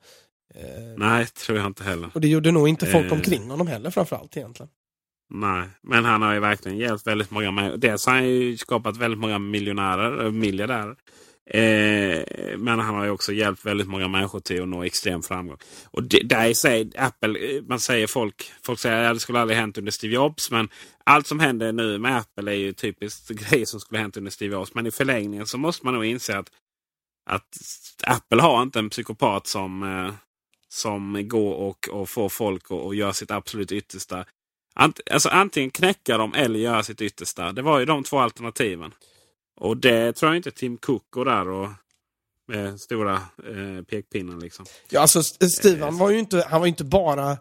Eh, 0.57 0.95
Nej, 0.97 1.27
tror 1.27 1.59
jag 1.59 1.67
inte 1.67 1.85
heller. 1.85 2.11
och 2.15 2.21
det 2.21 2.29
gjorde 2.29 2.53
nog 2.53 2.69
inte 2.69 2.87
folk 2.87 3.07
Eh. 3.07 3.13
omkring 3.13 3.51
honom 3.51 3.67
heller 3.67 3.91
framförallt 3.91 4.37
egentligen. 4.37 4.71
Nej, 5.35 5.69
men 5.83 6.05
han 6.05 6.23
har 6.23 6.35
ju 6.35 6.41
verkligen 6.41 6.79
hjälpt 6.79 7.07
väldigt 7.07 7.31
många. 7.31 7.77
Dels 7.77 8.07
har 8.07 8.15
han 8.15 8.29
ju 8.29 8.57
skapat 8.57 8.97
väldigt 8.97 9.21
många 9.21 9.39
miljonärer, 9.39 10.25
eh, 10.25 10.33
miljardärer. 10.33 10.97
Eh, 11.51 12.25
men 12.59 12.79
han 12.79 12.95
har 12.95 13.05
ju 13.05 13.11
också 13.11 13.33
hjälpt 13.33 13.65
väldigt 13.67 13.87
många 13.89 14.09
människor 14.09 14.41
till 14.41 14.63
att 14.63 14.69
nå 14.69 14.85
extrem 14.85 15.23
framgång. 15.23 15.57
Och 15.85 16.03
det, 16.03 16.19
där 16.25 16.55
sig, 16.55 16.91
Apple, 16.99 17.39
eh, 17.57 17.63
man 17.63 17.81
säger 17.81 18.07
folk, 18.07 18.53
folk 18.63 18.79
säger 18.81 19.05
att 19.05 19.17
det 19.17 19.21
skulle 19.21 19.41
aldrig 19.41 19.59
hänt 19.59 19.79
under 19.79 19.93
Steve 19.93 20.15
Jobs. 20.15 20.51
Men 20.51 20.69
allt 21.05 21.27
som 21.27 21.41
händer 21.41 21.73
nu 21.73 21.99
med 21.99 22.17
Apple 22.17 22.53
är 22.53 22.57
ju 22.57 22.73
typiskt 22.73 23.29
grejer 23.51 23.67
som 23.67 23.81
skulle 23.81 24.01
hänt 24.01 24.17
under 24.17 24.31
Steve 24.31 24.53
Jobs. 24.55 24.75
Men 24.75 24.87
i 24.87 24.91
förlängningen 24.91 25.47
så 25.47 25.59
måste 25.59 25.87
man 25.87 25.95
nog 25.95 26.05
inse 26.05 26.39
att, 26.39 26.49
att 27.31 27.49
Apple 28.07 28.43
har 28.43 28.63
inte 28.63 28.79
en 28.79 28.91
psykopat 28.91 29.47
som, 29.47 29.83
eh, 29.83 30.15
som 30.69 31.29
går 31.29 31.55
och, 31.55 31.89
och 31.89 32.09
får 32.09 32.29
folk 32.29 32.65
att 32.65 32.71
och 32.71 32.95
göra 32.95 33.13
sitt 33.13 33.31
absolut 33.31 33.73
yttersta. 33.73 34.25
Ant, 34.75 35.01
alltså 35.11 35.29
antingen 35.29 35.71
knäcka 35.71 36.19
dem 36.19 36.35
eller 36.35 36.59
göra 36.59 36.83
sitt 36.83 37.01
yttersta. 37.01 37.53
Det 37.53 37.63
var 37.63 37.79
ju 37.79 37.85
de 37.85 38.05
två 38.05 38.19
alternativen. 38.19 38.95
Och 39.57 39.77
det 39.77 40.13
tror 40.13 40.31
jag 40.31 40.37
inte 40.37 40.51
Tim 40.51 40.77
Cook 40.77 41.11
går 41.11 41.25
där 41.25 41.49
och 41.49 41.69
med 42.49 42.81
stora 42.81 43.15
eh, 43.15 43.85
pekpinnen. 43.91 44.39
Liksom. 44.39 44.67
Ja, 44.89 45.01
alltså 45.01 45.23
Steve, 45.23 45.85
han 45.85 45.99
var 45.99 46.11
ju 46.11 46.19
inte, 46.19 46.47
han 46.51 46.61
var 46.61 46.67
ju 46.67 46.71
inte 46.71 46.85
bara 46.85 47.37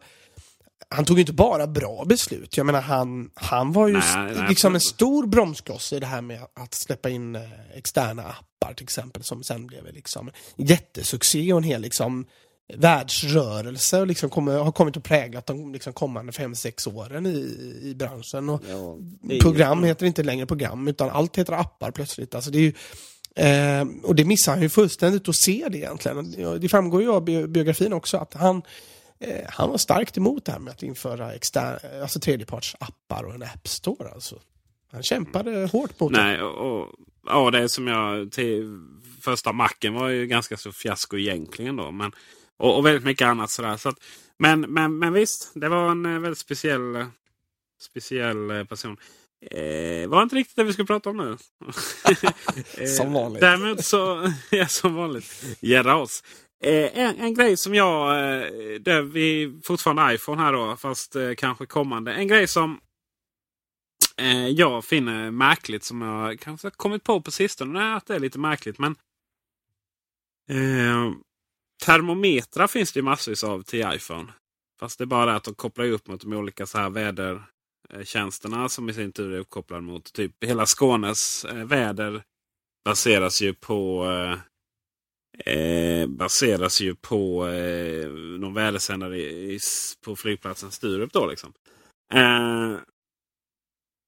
han 0.90 1.06
tog 1.06 1.18
ju 1.18 1.22
inte 1.22 1.34
bara 1.34 1.68
bra 1.68 2.06
beslut. 2.06 2.58
Jag 2.58 2.66
menar, 2.66 2.82
han, 2.82 3.30
han 3.34 3.72
var 3.72 3.88
ju 3.88 3.94
Nej, 3.94 4.34
nej, 4.36 4.50
liksom 4.50 4.76
en 4.76 4.82
stor 4.82 5.28
bromskloss 5.28 5.94
i 5.94 6.00
det 6.00 6.06
här 6.06 6.22
med 6.22 6.40
att 6.54 6.74
släppa 6.74 7.10
in 7.10 7.36
eh, 7.36 7.42
externa 7.74 8.24
appar 8.24 8.74
till 8.74 8.84
exempel, 8.84 9.24
som 9.24 9.44
sen 9.44 9.68
blev 9.68 9.94
liksom 9.94 10.32
jättesuccé 10.58 11.54
och 11.54 11.58
en 11.58 11.64
hel 11.64 11.82
liksom 11.82 12.26
världsrörelse 12.74 14.00
och 14.02 14.08
liksom 14.08 14.30
kommer, 14.30 14.58
har 14.58 14.72
kommit 14.72 14.98
att 14.98 15.04
präglat 15.04 15.46
de 15.46 15.74
liksom 15.74 15.94
kommande 15.94 16.32
fem 16.32 16.56
sex 16.56 16.88
åren 16.88 17.26
i, 17.26 17.58
i 17.82 17.96
branschen. 17.96 18.50
Och 18.50 18.62
program 19.42 19.84
heter 19.84 20.06
inte 20.06 20.24
längre 20.24 20.46
program, 20.46 20.88
utan 20.88 21.10
allt 21.10 21.36
heter 21.38 21.54
appar 21.54 21.92
plötsligt. 21.92 22.36
Alltså 22.36 22.52
det 22.52 22.58
är 22.58 22.62
ju, 22.62 22.74
Eh, 23.38 23.86
och 24.04 24.16
det 24.16 24.26
missar 24.26 24.52
han 24.52 24.62
ju 24.62 24.70
fullständigt 24.70 25.30
att 25.30 25.36
se 25.36 25.66
det 25.70 25.78
egentligen. 25.78 26.36
Ja, 26.38 26.50
Det 26.58 26.70
framgår 26.70 27.02
ju 27.02 27.12
av 27.12 27.24
bi- 27.26 27.48
biografin 27.48 27.94
också 27.94 28.18
att 28.18 28.34
han, 28.34 28.62
eh, 29.20 29.46
han 29.50 29.70
var 29.70 29.78
starkt 29.78 30.18
emot 30.18 30.46
det 30.46 30.52
här 30.52 30.60
med 30.60 30.72
att 30.72 30.84
införa 30.84 31.34
exter- 31.36 32.02
alltså 32.02 32.20
tredjepartsappar 32.20 33.24
och 33.24 33.34
en 33.36 33.44
app 33.44 33.68
store. 33.68 34.10
Alltså. 34.14 34.40
Han 34.92 35.04
kämpade 35.04 35.66
hårt 35.72 36.00
mot 36.00 36.14
det. 36.14 36.24
Nej, 36.24 36.42
och, 36.42 36.82
och, 36.82 36.88
ja, 37.28 37.52
det 37.52 37.60
är 37.60 37.68
som 37.68 37.88
jag... 37.88 38.32
Till, 38.32 38.80
första 39.22 39.52
macken 39.54 39.94
var 39.94 40.10
ju 40.10 40.28
ganska 40.28 40.58
så 40.58 40.72
fiasko 40.72 41.18
egentligen 41.18 41.76
då. 41.76 41.92
Men, 41.92 42.12
och, 42.60 42.78
och 42.78 42.86
väldigt 42.86 43.04
mycket 43.04 43.28
annat 43.28 43.52
sådär. 43.52 43.78
Så 43.78 43.90
att, 43.90 43.98
men, 44.40 44.62
men, 44.62 45.00
men 45.00 45.14
visst, 45.14 45.52
det 45.56 45.70
var 45.70 45.92
en 45.92 46.06
eh, 46.06 46.20
väldigt 46.20 46.40
speciell, 46.40 46.96
eh, 46.96 47.08
speciell 47.82 48.52
eh, 48.52 48.64
person. 48.64 48.98
Eh, 49.52 50.08
var 50.10 50.24
inte 50.24 50.36
riktigt 50.36 50.56
det 50.56 50.64
vi 50.64 50.74
skulle 50.74 50.86
prata 50.86 51.10
om 51.10 51.18
nu. 51.18 51.38
Eh, 52.78 52.88
Som 52.88 53.14
vanligt. 53.14 53.42
Däremot 53.42 53.86
så, 53.86 54.32
ja 54.52 54.68
som 54.68 54.96
vanligt, 54.96 55.58
gärna 55.60 55.96
oss. 55.96 56.24
Eh, 56.64 57.00
en, 57.00 57.20
en 57.20 57.34
grej 57.34 57.58
som 57.58 57.76
jag, 57.76 58.10
eh, 58.10 58.80
där 58.80 59.02
vi 59.02 59.60
fortfarande 59.64 60.14
iPhone 60.16 60.42
här 60.42 60.54
då, 60.54 60.76
fast 60.76 61.16
eh, 61.16 61.34
kanske 61.38 61.66
kommande. 61.66 62.14
En 62.14 62.28
grej 62.28 62.48
som 62.48 62.80
eh, 64.18 64.48
jag 64.48 64.86
finner 64.86 65.32
märkligt 65.32 65.84
som 65.84 66.02
jag 66.02 66.40
kanske 66.40 66.70
kommit 66.70 67.04
på 67.04 67.22
på 67.22 67.32
sistone. 67.32 67.80
Nej, 67.80 67.94
att 67.94 68.08
det 68.08 68.16
är 68.16 68.20
lite 68.20 68.40
märkligt 68.40 68.80
men 68.80 68.96
eh, 70.50 71.12
Termometrar 71.84 72.68
finns 72.68 72.94
det 72.94 73.02
massvis 73.02 73.44
av 73.44 73.62
till 73.64 73.86
iPhone. 73.96 74.34
Fast 74.80 74.98
det 74.98 75.04
är 75.04 75.06
bara 75.06 75.26
det 75.26 75.36
att 75.36 75.44
de 75.44 75.56
kopplar 75.56 75.86
upp 75.86 76.08
mot 76.08 76.22
de 76.22 76.34
olika 76.34 76.66
så 76.66 76.78
här 76.78 76.90
vädertjänsterna 76.90 78.70
som 78.70 78.90
i 78.90 78.94
sin 78.94 79.12
tur 79.12 79.34
är 79.34 79.40
uppkopplade 79.40 79.82
mot 79.82 80.14
typ 80.14 80.44
hela 80.44 80.66
Skånes 80.66 81.46
eh, 81.46 81.66
väder 81.66 82.24
baseras 82.86 83.42
ju 83.42 83.54
på 83.54 84.06
eh, 84.12 84.40
eh, 85.54 86.08
baseras 86.08 86.82
ju 86.82 86.96
på 86.96 87.48
eh, 87.48 88.10
någon 88.10 88.54
vädersändare 88.54 89.18
i, 89.18 89.54
i, 89.56 89.60
på 90.06 90.16
flygplatsen 90.16 90.72
Sturup. 90.72 91.14
Då, 91.14 91.26
liksom. 91.28 91.54
eh, 92.14 92.78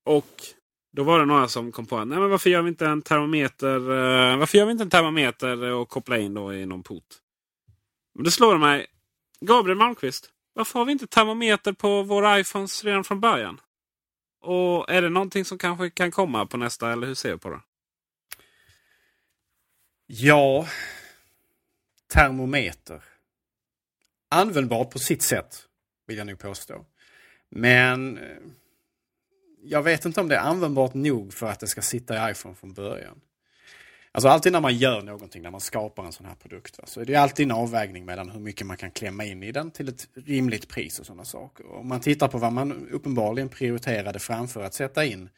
och 0.06 0.42
då 0.98 1.04
var 1.04 1.20
det 1.20 1.26
några 1.26 1.48
som 1.48 1.72
kom 1.72 1.86
på 1.86 1.98
att 1.98 2.08
Nej, 2.08 2.20
men 2.20 2.30
varför 2.30 2.50
gör 2.50 2.62
vi 2.62 2.70
inte 2.70 2.86
en 2.86 3.02
termometer 3.02 3.76
eh, 3.76 4.38
Varför 4.38 4.58
gör 4.58 4.66
vi 4.66 4.72
inte 4.72 4.84
en 4.84 4.90
termometer 4.90 5.62
och 5.62 5.90
koppla 5.90 6.18
in 6.18 6.34
då 6.34 6.54
i 6.54 6.66
någon 6.66 6.84
port? 6.84 7.04
Men 8.18 8.24
det 8.24 8.32
slår 8.32 8.58
mig. 8.58 8.88
Gabriel 9.40 9.78
Malmqvist. 9.78 10.30
Varför 10.54 10.80
har 10.80 10.86
vi 10.86 10.92
inte 10.92 11.08
termometer 11.08 11.74
på 11.74 12.04
våra 12.04 12.40
iPhones 12.40 12.84
redan 12.84 13.04
från 13.04 13.20
början? 13.20 13.62
Och 14.42 14.90
är 14.90 15.02
det 15.02 15.10
någonting 15.10 15.46
som 15.46 15.58
kanske 15.58 15.90
kan 15.90 16.12
komma 16.12 16.46
på 16.46 16.58
nästa 16.58 16.92
eller 16.92 17.08
hur 17.08 17.16
ser 17.16 17.32
du 17.32 17.38
på 17.38 17.50
det? 17.50 17.62
Ja, 20.08 20.68
termometer. 22.14 23.04
Användbart 24.30 24.92
på 24.92 25.00
sitt 25.00 25.22
sätt, 25.22 25.68
vill 26.08 26.18
jag 26.18 26.28
nog 26.28 26.40
påstå. 26.40 26.86
Men 27.50 28.18
eh, 28.18 28.38
jag 29.64 29.84
vet 29.84 30.06
inte 30.06 30.22
om 30.22 30.28
det 30.28 30.36
är 30.36 30.42
användbart 30.42 30.94
nog 30.94 31.34
för 31.34 31.48
att 31.48 31.60
det 31.60 31.68
ska 31.68 31.82
sitta 31.82 32.30
i 32.30 32.32
iPhone 32.32 32.56
från 32.56 32.74
början. 32.74 33.22
Alltså 34.18 34.30
alltid 34.30 34.52
när 34.52 34.62
man 34.62 34.78
gör 34.78 35.02
någonting, 35.02 35.42
när 35.42 35.52
man 35.52 35.62
skapar 35.62 36.06
en 36.06 36.12
sån 36.12 36.26
här 36.26 36.36
produkt, 36.36 36.80
alltså, 36.80 36.82
va, 36.82 36.88
så 36.88 37.02
är 37.02 37.06
det 37.06 37.16
alltid 37.16 37.46
en 37.46 37.52
avvägning 37.52 38.06
mellan 38.06 38.30
hur 38.30 38.40
mycket 38.40 38.68
man 38.68 38.78
kan 38.78 38.92
klämma 38.92 39.26
in 39.26 39.44
i 39.44 39.52
den 39.52 39.72
till 39.72 39.90
ett 39.90 40.08
rimligt 40.14 40.68
pris 40.68 41.00
och 41.00 41.06
sådana 41.06 41.26
saker. 41.26 41.72
Om 41.72 41.88
man 41.88 42.00
tittar 42.00 42.28
på 42.28 42.38
vad 42.38 42.54
man 42.54 42.88
uppenbarligen 42.92 43.50
prioriterade 43.50 44.20
framför 44.20 44.64
att 44.64 44.74
sätta 44.74 45.06
in 45.06 45.30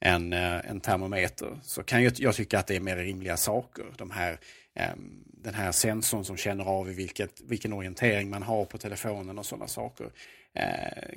en, 0.00 0.32
eh, 0.32 0.70
en 0.70 0.80
termometer 0.80 1.60
så 1.62 1.82
kan 1.82 2.02
jag, 2.02 2.12
jag 2.16 2.34
tycka 2.34 2.58
att 2.58 2.66
det 2.66 2.76
är 2.76 2.80
mer 2.80 2.96
rimliga 2.96 3.36
saker. 3.36 3.84
De 3.96 4.10
här, 4.10 4.38
ehm, 4.74 5.24
den 5.26 5.54
här 5.54 5.72
sensorn 5.72 6.24
som 6.24 6.36
känner 6.36 6.64
av 6.64 6.90
i 6.90 6.92
vilket, 6.92 7.40
vilken 7.40 7.72
orientering 7.72 8.30
man 8.30 8.42
har 8.42 8.64
på 8.64 8.78
telefonen 8.78 9.38
och 9.38 9.46
sådana 9.46 9.68
saker. 9.68 10.10
Eh, 10.54 11.08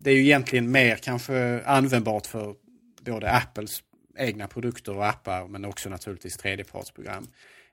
det 0.00 0.10
är 0.10 0.14
ju 0.14 0.24
egentligen 0.24 0.70
mer 0.70 0.96
kanske 0.96 1.62
användbart 1.64 2.26
för 2.26 2.54
både 3.02 3.30
Apples 3.30 3.82
egna 4.16 4.46
produkter 4.48 4.96
och 4.96 5.06
appar 5.06 5.48
men 5.48 5.64
också 5.64 5.88
naturligtvis 5.88 6.36
tredjepartsprogram 6.36 7.26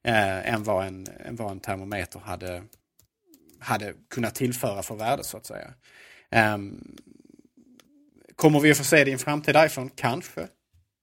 eh, 0.03 0.53
än, 0.53 0.63
vad 0.63 0.85
en, 0.87 1.07
än 1.25 1.35
vad 1.35 1.51
en 1.51 1.59
termometer 1.59 2.19
hade, 2.19 2.63
hade 3.59 3.93
kunnat 4.09 4.35
tillföra 4.35 4.83
för 4.83 4.95
värde 4.95 5.23
så 5.23 5.37
att 5.37 5.45
säga. 5.45 5.73
Eh, 6.29 6.57
Kommer 8.35 8.59
vi 8.59 8.71
att 8.71 8.77
få 8.77 8.83
se 8.83 9.03
det 9.03 9.09
i 9.09 9.13
en 9.13 9.19
framtida 9.19 9.65
iPhone? 9.65 9.89
Kanske. 9.95 10.47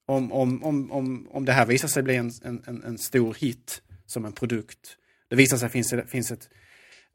Om, 0.07 0.33
om, 0.33 0.65
om, 0.65 0.93
om, 0.93 1.29
om 1.31 1.45
det 1.45 1.53
här 1.53 1.67
visar 1.67 1.89
sig 1.89 2.03
bli 2.03 2.17
en, 2.17 2.33
en, 2.45 2.83
en- 2.87 2.99
stor 2.99 3.35
hit 3.35 3.83
som 4.07 4.25
en 4.25 4.33
produkt. 4.33 4.97
Det 5.31 5.37
visar 5.37 5.57
sig 5.57 5.69
finns, 5.69 5.95
finns 6.07 6.31
ett, 6.31 6.49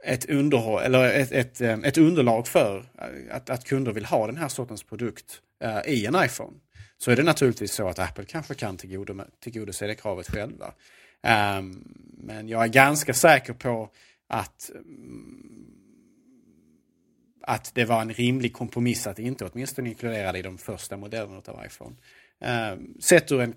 ett, 0.04 0.30
underhåll, 0.30 0.82
eller 0.84 1.04
ett, 1.12 1.32
ett, 1.32 1.62
ett 1.62 1.98
underlag 1.98 2.48
för 2.48 2.86
att, 3.32 3.50
att 3.50 3.66
kunder 3.66 3.92
vill 3.92 4.06
ha 4.06 4.28
den 4.28 4.38
här 4.38 4.48
sortens 4.48 4.84
produkt 4.84 5.42
uh, 5.64 5.94
i 5.94 6.06
en 6.06 6.16
iPhone. 6.26 6.54
Så 7.04 7.12
är 7.12 7.16
det 7.16 7.24
naturligtvis 7.24 7.74
så 7.74 7.88
att 7.88 8.00
Apple 8.00 8.26
kanske 8.26 8.54
kan 8.54 8.78
tillgodose 9.40 9.88
det 9.88 9.96
kravet 9.96 10.32
själva. 10.32 10.74
Um, 11.58 11.84
men 12.18 12.48
jag 12.48 12.64
är 12.64 12.68
ganska 12.68 13.14
säker 13.14 13.54
på 13.54 13.90
att 14.28 14.72
um, 14.76 15.68
att 17.42 17.72
det 17.76 17.86
var 17.86 18.02
en 18.02 18.14
rimlig 18.14 18.54
kompromiss 18.54 19.08
att 19.08 19.20
inte 19.20 19.46
åtminstone 19.46 19.90
inkludera 19.90 20.32
det 20.32 20.40
i 20.40 20.42
de 20.42 20.58
första 20.58 20.98
modellerna 20.98 21.42
av 21.48 21.66
iPhone. 21.66 21.96
Ehm, 22.42 23.02
sett 23.02 23.32
ur, 23.32 23.42
en 23.42 23.54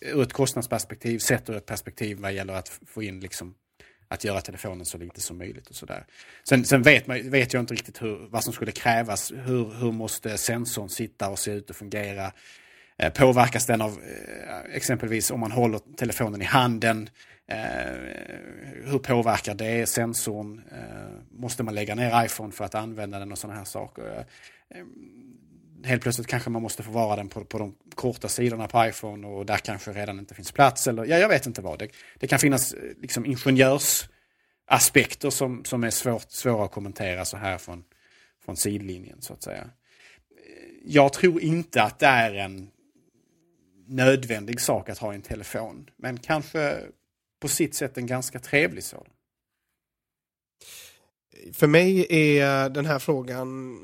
ur 0.00 0.22
ett 0.22 0.32
kostnadsperspektiv, 0.32 1.18
sett 1.18 1.50
ur 1.50 1.56
ett 1.56 1.66
perspektiv 1.66 2.18
vad 2.18 2.32
gäller 2.32 2.54
att 2.54 2.68
få 2.68 3.02
in 3.02 3.20
liksom 3.20 3.54
att 4.10 4.24
göra 4.24 4.40
telefonen 4.40 4.86
så 4.86 4.98
lite 4.98 5.20
som 5.20 5.38
möjligt 5.38 5.66
och 5.66 5.76
sådär. 5.76 6.06
Sen, 6.48 6.64
sen 6.64 6.82
vet, 6.82 7.06
man, 7.06 7.30
vet 7.30 7.52
jag 7.52 7.62
inte 7.62 7.74
riktigt 7.74 8.02
hur, 8.02 8.28
vad 8.30 8.44
som 8.44 8.52
skulle 8.52 8.72
krävas. 8.72 9.32
Hur, 9.32 9.74
hur 9.80 9.92
måste 9.92 10.38
sensorn 10.38 10.88
sitta 10.88 11.28
och 11.28 11.38
se 11.38 11.50
ut 11.50 11.70
och 11.70 11.76
fungera? 11.76 12.32
Eh, 12.96 13.12
påverkas 13.12 13.66
den 13.66 13.82
av 13.82 13.90
eh, 13.90 14.74
exempelvis 14.76 15.30
om 15.30 15.40
man 15.40 15.52
håller 15.52 15.80
telefonen 15.96 16.42
i 16.42 16.44
handen? 16.44 17.10
Eh, 17.46 17.58
hur 18.84 18.98
påverkar 18.98 19.54
det 19.54 19.88
sensorn? 19.88 20.62
Eh, 20.72 21.38
måste 21.40 21.62
man 21.62 21.74
lägga 21.74 21.94
ner 21.94 22.24
iPhone 22.24 22.52
för 22.52 22.64
att 22.64 22.74
använda 22.74 23.18
den 23.18 23.32
och 23.32 23.38
sådana 23.38 23.58
här 23.58 23.64
saker? 23.64 24.24
Eh, 24.74 24.84
helt 25.84 26.02
plötsligt 26.02 26.26
kanske 26.26 26.50
man 26.50 26.62
måste 26.62 26.82
förvara 26.82 27.16
den 27.16 27.28
på, 27.28 27.44
på 27.44 27.58
de 27.58 27.74
korta 27.94 28.28
sidorna 28.28 28.68
på 28.68 28.86
iPhone 28.86 29.26
och 29.26 29.46
där 29.46 29.56
kanske 29.56 29.92
redan 29.92 30.18
inte 30.18 30.34
finns 30.34 30.52
plats. 30.52 30.86
Eller, 30.86 31.04
ja, 31.04 31.18
jag 31.18 31.28
vet 31.28 31.46
inte 31.46 31.62
vad. 31.62 31.78
Det, 31.78 31.88
det 32.18 32.26
kan 32.26 32.38
finnas 32.38 32.72
eh, 32.72 32.80
liksom, 33.00 33.26
ingenjörsaspekter 33.26 35.30
som, 35.30 35.64
som 35.64 35.84
är 35.84 35.90
svårt, 35.90 36.30
svåra 36.30 36.64
att 36.64 36.72
kommentera 36.72 37.24
så 37.24 37.36
här 37.36 37.58
från, 37.58 37.84
från 38.44 38.56
sidlinjen 38.56 39.22
så 39.22 39.32
att 39.32 39.42
säga. 39.42 39.62
Eh, 39.62 39.68
jag 40.84 41.12
tror 41.12 41.40
inte 41.40 41.82
att 41.82 41.98
det 41.98 42.06
är 42.06 42.34
en 42.34 42.70
nödvändig 43.86 44.60
sak 44.60 44.88
att 44.88 44.98
ha 44.98 45.12
i 45.12 45.16
en 45.16 45.22
telefon. 45.22 45.90
Men 45.96 46.18
kanske 46.18 46.78
på 47.40 47.48
sitt 47.48 47.74
sätt 47.74 47.98
en 47.98 48.06
ganska 48.06 48.38
trevlig 48.38 48.84
sådan. 48.84 49.06
För 51.52 51.66
mig 51.66 52.06
är 52.08 52.68
den 52.68 52.86
här 52.86 52.98
frågan 52.98 53.78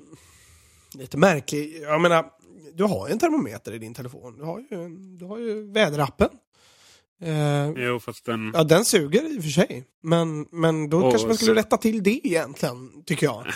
lite 0.99 1.17
märklig. 1.17 1.79
Jag 1.83 2.01
menar, 2.01 2.27
du 2.75 2.85
har 2.85 3.09
ju 3.09 3.13
en 3.13 3.19
termometer 3.19 3.73
i 3.73 3.79
din 3.79 3.95
telefon. 3.95 4.39
Du 4.39 4.45
har 4.45 4.59
ju, 4.59 4.89
du 5.19 5.25
har 5.25 5.39
ju 5.39 5.73
väderappen. 5.73 6.29
Eh, 7.23 7.71
jo, 7.77 8.01
fast 8.01 8.25
den... 8.25 8.53
Ja, 8.55 8.65
den 8.65 8.85
suger 8.85 9.37
i 9.37 9.39
och 9.39 9.43
för 9.43 9.51
sig. 9.51 9.85
Men, 10.03 10.47
men 10.51 10.91
då 10.91 11.05
och 11.05 11.13
kanske 11.13 11.29
man 11.29 11.37
skulle 11.37 11.51
så... 11.51 11.55
rätta 11.55 11.77
till 11.77 12.03
det 12.03 12.27
egentligen, 12.27 13.05
tycker 13.05 13.27
jag. 13.27 13.47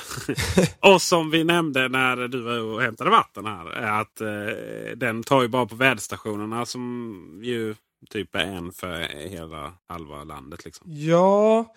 och 0.94 1.02
som 1.02 1.30
vi 1.30 1.44
nämnde 1.44 1.88
när 1.88 2.16
du 2.16 2.42
var 2.42 2.58
och 2.58 2.82
hämtade 2.82 3.10
vatten 3.10 3.46
här. 3.46 3.70
Är 3.70 4.00
att 4.00 4.20
eh, 4.20 4.96
den 4.96 5.22
tar 5.22 5.42
ju 5.42 5.48
bara 5.48 5.66
på 5.66 5.76
väderstationerna 5.76 6.66
som 6.66 7.40
ju 7.42 7.74
typ 8.10 8.34
är 8.34 8.40
en 8.44 8.72
för 8.72 9.28
hela 9.28 9.72
halva 9.88 10.24
landet. 10.24 10.64
Liksom. 10.64 10.86
Ja, 10.90 11.74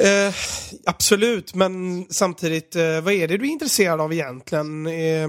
eh, 0.00 0.34
absolut. 0.86 1.54
Men 1.54 2.04
samtidigt, 2.10 2.76
eh, 2.76 3.00
vad 3.00 3.12
är 3.12 3.28
det 3.28 3.36
du 3.36 3.44
är 3.44 3.50
intresserad 3.50 4.00
av 4.00 4.12
egentligen? 4.12 4.86
Eh, 4.86 5.28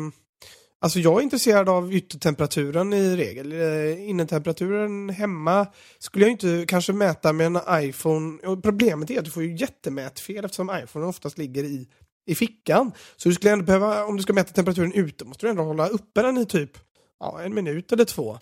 Alltså 0.84 1.00
jag 1.00 1.20
är 1.20 1.24
intresserad 1.24 1.70
av 1.70 1.94
yttertemperaturen 1.94 2.94
i 2.94 3.16
regel. 3.16 3.52
Eh, 3.52 4.10
innetemperaturen 4.10 5.10
hemma 5.10 5.68
skulle 6.00 6.26
jag 6.26 6.32
inte 6.32 6.66
kanske 6.68 6.94
mäta 6.94 7.34
med 7.34 7.46
en 7.46 7.60
iPhone. 7.70 8.48
Och 8.48 8.64
problemet 8.64 9.12
är 9.12 9.20
att 9.20 9.26
du 9.26 9.32
får 9.32 9.44
ju 9.44 9.56
jättemätfel 9.56 10.46
eftersom 10.46 10.72
iPhone 10.84 11.06
oftast 11.06 11.38
ligger 11.38 11.64
i, 11.64 11.88
i 12.26 12.36
fickan. 12.36 12.92
Så 13.18 13.30
du 13.30 13.36
skulle 13.36 13.52
ändå 13.52 13.66
behöva, 13.66 14.06
om 14.06 14.18
du 14.18 14.24
ska 14.24 14.34
mäta 14.34 14.54
temperaturen 14.54 14.94
ute, 14.94 15.26
måste 15.26 15.46
du 15.46 15.50
ändå 15.50 15.64
hålla 15.64 15.88
uppe 15.88 16.22
den 16.22 16.38
i 16.38 16.46
typ 16.46 16.72
ja, 17.20 17.42
en 17.42 17.56
minut 17.56 17.92
eller 17.92 18.06
två. 18.06 18.40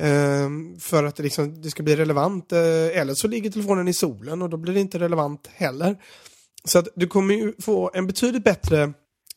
Um, 0.00 0.80
för 0.80 1.04
att 1.04 1.16
det, 1.16 1.22
liksom, 1.22 1.62
det 1.62 1.70
ska 1.70 1.82
bli 1.82 1.96
relevant. 1.96 2.52
Uh, 2.52 2.58
eller 2.98 3.14
så 3.14 3.28
ligger 3.28 3.50
telefonen 3.50 3.88
i 3.88 3.92
solen 3.92 4.42
och 4.42 4.50
då 4.50 4.56
blir 4.56 4.74
det 4.74 4.80
inte 4.80 4.98
relevant 4.98 5.50
heller. 5.52 5.96
Så 6.64 6.78
att 6.78 6.88
du 6.94 7.06
kommer 7.06 7.34
ju 7.34 7.52
få 7.58 7.90
en 7.94 8.06
betydligt 8.06 8.44
bättre 8.44 8.92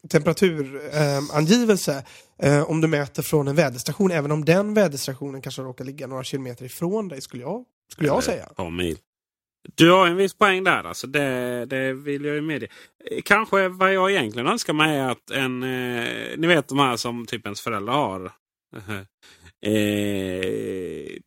temperaturangivelse 0.09 2.03
eh, 2.43 2.69
om 2.69 2.81
du 2.81 2.87
mäter 2.87 3.23
från 3.23 3.47
en 3.47 3.55
väderstation, 3.55 4.11
även 4.11 4.31
om 4.31 4.45
den 4.45 4.73
väderstationen 4.73 5.41
kanske 5.41 5.61
råkar 5.61 5.85
ligga 5.85 6.07
några 6.07 6.23
kilometer 6.23 6.65
ifrån 6.65 7.07
dig, 7.07 7.21
skulle 7.21 7.43
jag, 7.43 7.65
skulle 7.91 8.07
jag 8.07 8.23
säga. 8.23 8.49
Ja, 8.57 8.69
mil. 8.69 8.97
Du 9.75 9.91
har 9.91 10.07
en 10.07 10.15
viss 10.15 10.33
poäng 10.33 10.63
där, 10.63 10.83
alltså 10.83 11.07
det, 11.07 11.65
det 11.65 11.93
vill 11.93 12.25
jag 12.25 12.35
ju 12.35 12.41
medge. 12.41 12.67
Kanske 13.25 13.67
vad 13.67 13.93
jag 13.93 14.11
egentligen 14.11 14.47
önskar 14.47 14.73
mig 14.73 14.97
är 14.97 15.09
att 15.09 15.31
en... 15.31 15.63
Eh, 15.63 16.37
ni 16.37 16.47
vet 16.47 16.67
de 16.67 16.79
här 16.79 16.97
som 16.97 17.25
typ 17.25 17.45
ens 17.45 17.61
föräldrar 17.61 17.93
har 17.93 18.31
eh, 19.63 21.17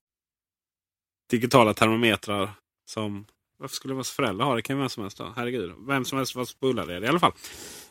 digitala 1.31 1.75
termometrar 1.75 2.51
som... 2.91 3.27
Varför 3.59 3.75
skulle 3.75 3.95
vara 3.95 4.05
föräldrar 4.05 4.47
ha 4.47 4.55
det? 4.55 4.63
kan 4.63 4.77
ju 4.77 4.81
vem 4.81 4.89
som 4.89 5.03
helst 5.03 5.19
ha. 5.19 5.33
Herregud. 5.37 5.73
Vem 5.89 6.05
som 6.05 6.19
helst 6.19 6.35
var 6.35 6.45
spolar 6.45 6.87
det 6.87 7.07
i 7.07 7.09
alla 7.09 7.19
fall. 7.19 7.33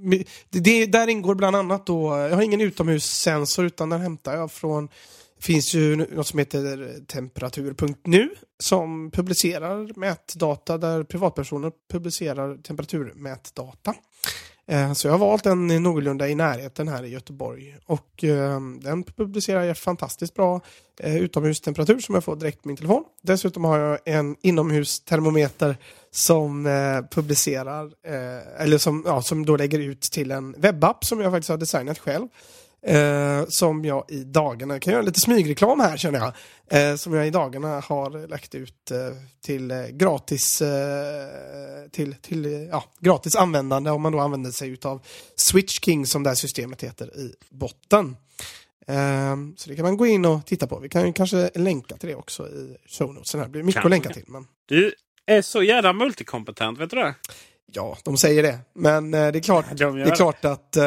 det, 0.00 0.24
det, 0.50 0.86
där 0.86 1.08
ingår 1.08 1.34
bland 1.34 1.56
annat 1.56 1.86
då, 1.86 2.16
jag 2.16 2.36
har 2.36 2.42
ingen 2.42 2.60
utomhussensor 2.60 3.64
utan 3.64 3.90
den 3.90 4.00
hämtar 4.00 4.36
jag 4.36 4.52
från 4.52 4.88
finns 5.40 5.74
ju 5.74 5.96
något 5.96 6.26
som 6.26 6.38
heter 6.38 7.00
temperatur.nu 7.06 8.30
som 8.58 9.10
publicerar 9.10 9.98
mätdata 9.98 10.78
där 10.78 11.02
privatpersoner 11.02 11.72
publicerar 11.92 12.56
temperaturmätdata. 12.56 13.94
Eh, 14.70 14.92
så 14.92 15.08
jag 15.08 15.12
har 15.12 15.18
valt 15.18 15.46
en 15.46 15.66
någorlunda 15.66 16.28
i 16.28 16.34
närheten 16.34 16.88
här 16.88 17.04
i 17.04 17.08
Göteborg 17.08 17.76
och 17.86 18.24
ehm, 18.24 18.80
den 18.80 19.02
publicerar 19.02 19.74
fantastiskt 19.74 20.34
bra 20.34 20.60
eh, 21.00 21.16
utomhustemperatur 21.16 21.98
som 21.98 22.14
jag 22.14 22.24
får 22.24 22.36
direkt 22.36 22.62
på 22.62 22.68
min 22.68 22.76
telefon. 22.76 23.04
Dessutom 23.22 23.64
har 23.64 23.78
jag 23.78 23.98
en 24.04 24.36
inomhustermometer 24.42 25.76
som 26.10 26.66
eh, 26.66 27.00
publicerar, 27.10 27.90
eller 28.58 28.78
som, 28.78 29.02
ja, 29.06 29.22
som 29.22 29.46
då 29.46 29.56
lägger 29.56 29.78
ut 29.78 30.00
till 30.00 30.30
en 30.30 30.54
webbapp 30.58 31.04
som 31.04 31.20
jag 31.20 31.32
faktiskt 31.32 31.50
har 31.50 31.56
designat 31.56 31.98
själv 31.98 32.28
Eh, 32.82 33.46
som 33.48 33.84
jag 33.84 34.04
i 34.08 34.24
dagarna, 34.24 34.74
jag 34.74 34.82
kan 34.82 34.92
göra 34.92 35.02
lite 35.02 35.20
smygreklam 35.20 35.80
här 35.80 35.96
känner 35.96 36.18
jag, 36.18 36.32
eh, 36.90 36.96
som 36.96 37.14
jag 37.14 37.26
i 37.26 37.30
dagarna 37.30 37.80
har 37.80 38.28
lagt 38.28 38.54
ut 38.54 38.90
eh, 38.90 38.98
till 39.44 39.70
eh, 39.70 39.86
gratis 39.86 40.62
eh, 40.62 41.88
till, 41.92 42.14
till 42.14 42.68
ja, 42.70 42.84
gratis 43.00 43.36
användande 43.36 43.90
om 43.90 44.02
man 44.02 44.12
då 44.12 44.20
använder 44.20 44.50
sig 44.50 44.76
av 44.84 45.02
Switch 45.36 45.80
King 45.80 46.06
som 46.06 46.22
det 46.22 46.30
här 46.30 46.34
systemet 46.34 46.82
heter 46.82 47.18
i 47.18 47.34
botten. 47.50 48.16
Eh, 48.86 49.36
så 49.56 49.70
det 49.70 49.76
kan 49.76 49.84
man 49.84 49.96
gå 49.96 50.06
in 50.06 50.24
och 50.24 50.46
titta 50.46 50.66
på. 50.66 50.78
Vi 50.78 50.88
kan 50.88 51.06
ju 51.06 51.12
kanske 51.12 51.50
länka 51.54 51.96
till 51.96 52.08
det 52.08 52.14
också 52.14 52.48
i 52.48 52.76
show 52.86 53.14
notes. 53.14 53.32
Det 53.32 53.48
blir 53.48 53.62
mycket 53.62 53.82
kan. 53.82 53.86
att 53.86 53.90
länka 53.90 54.08
till. 54.08 54.24
Men... 54.26 54.46
Du 54.66 54.94
är 55.26 55.42
så 55.42 55.62
jävla 55.62 55.92
multikompetent, 55.92 56.78
vet 56.78 56.90
du 56.90 56.96
det? 56.96 57.14
Ja, 57.72 57.98
de 58.04 58.16
säger 58.16 58.42
det. 58.42 58.58
Men 58.74 59.14
eh, 59.14 59.32
det, 59.32 59.38
är 59.38 59.42
klart, 59.42 59.64
de 59.76 59.96
det 59.96 60.02
är 60.02 60.16
klart 60.16 60.44
att 60.44 60.76
eh, 60.76 60.82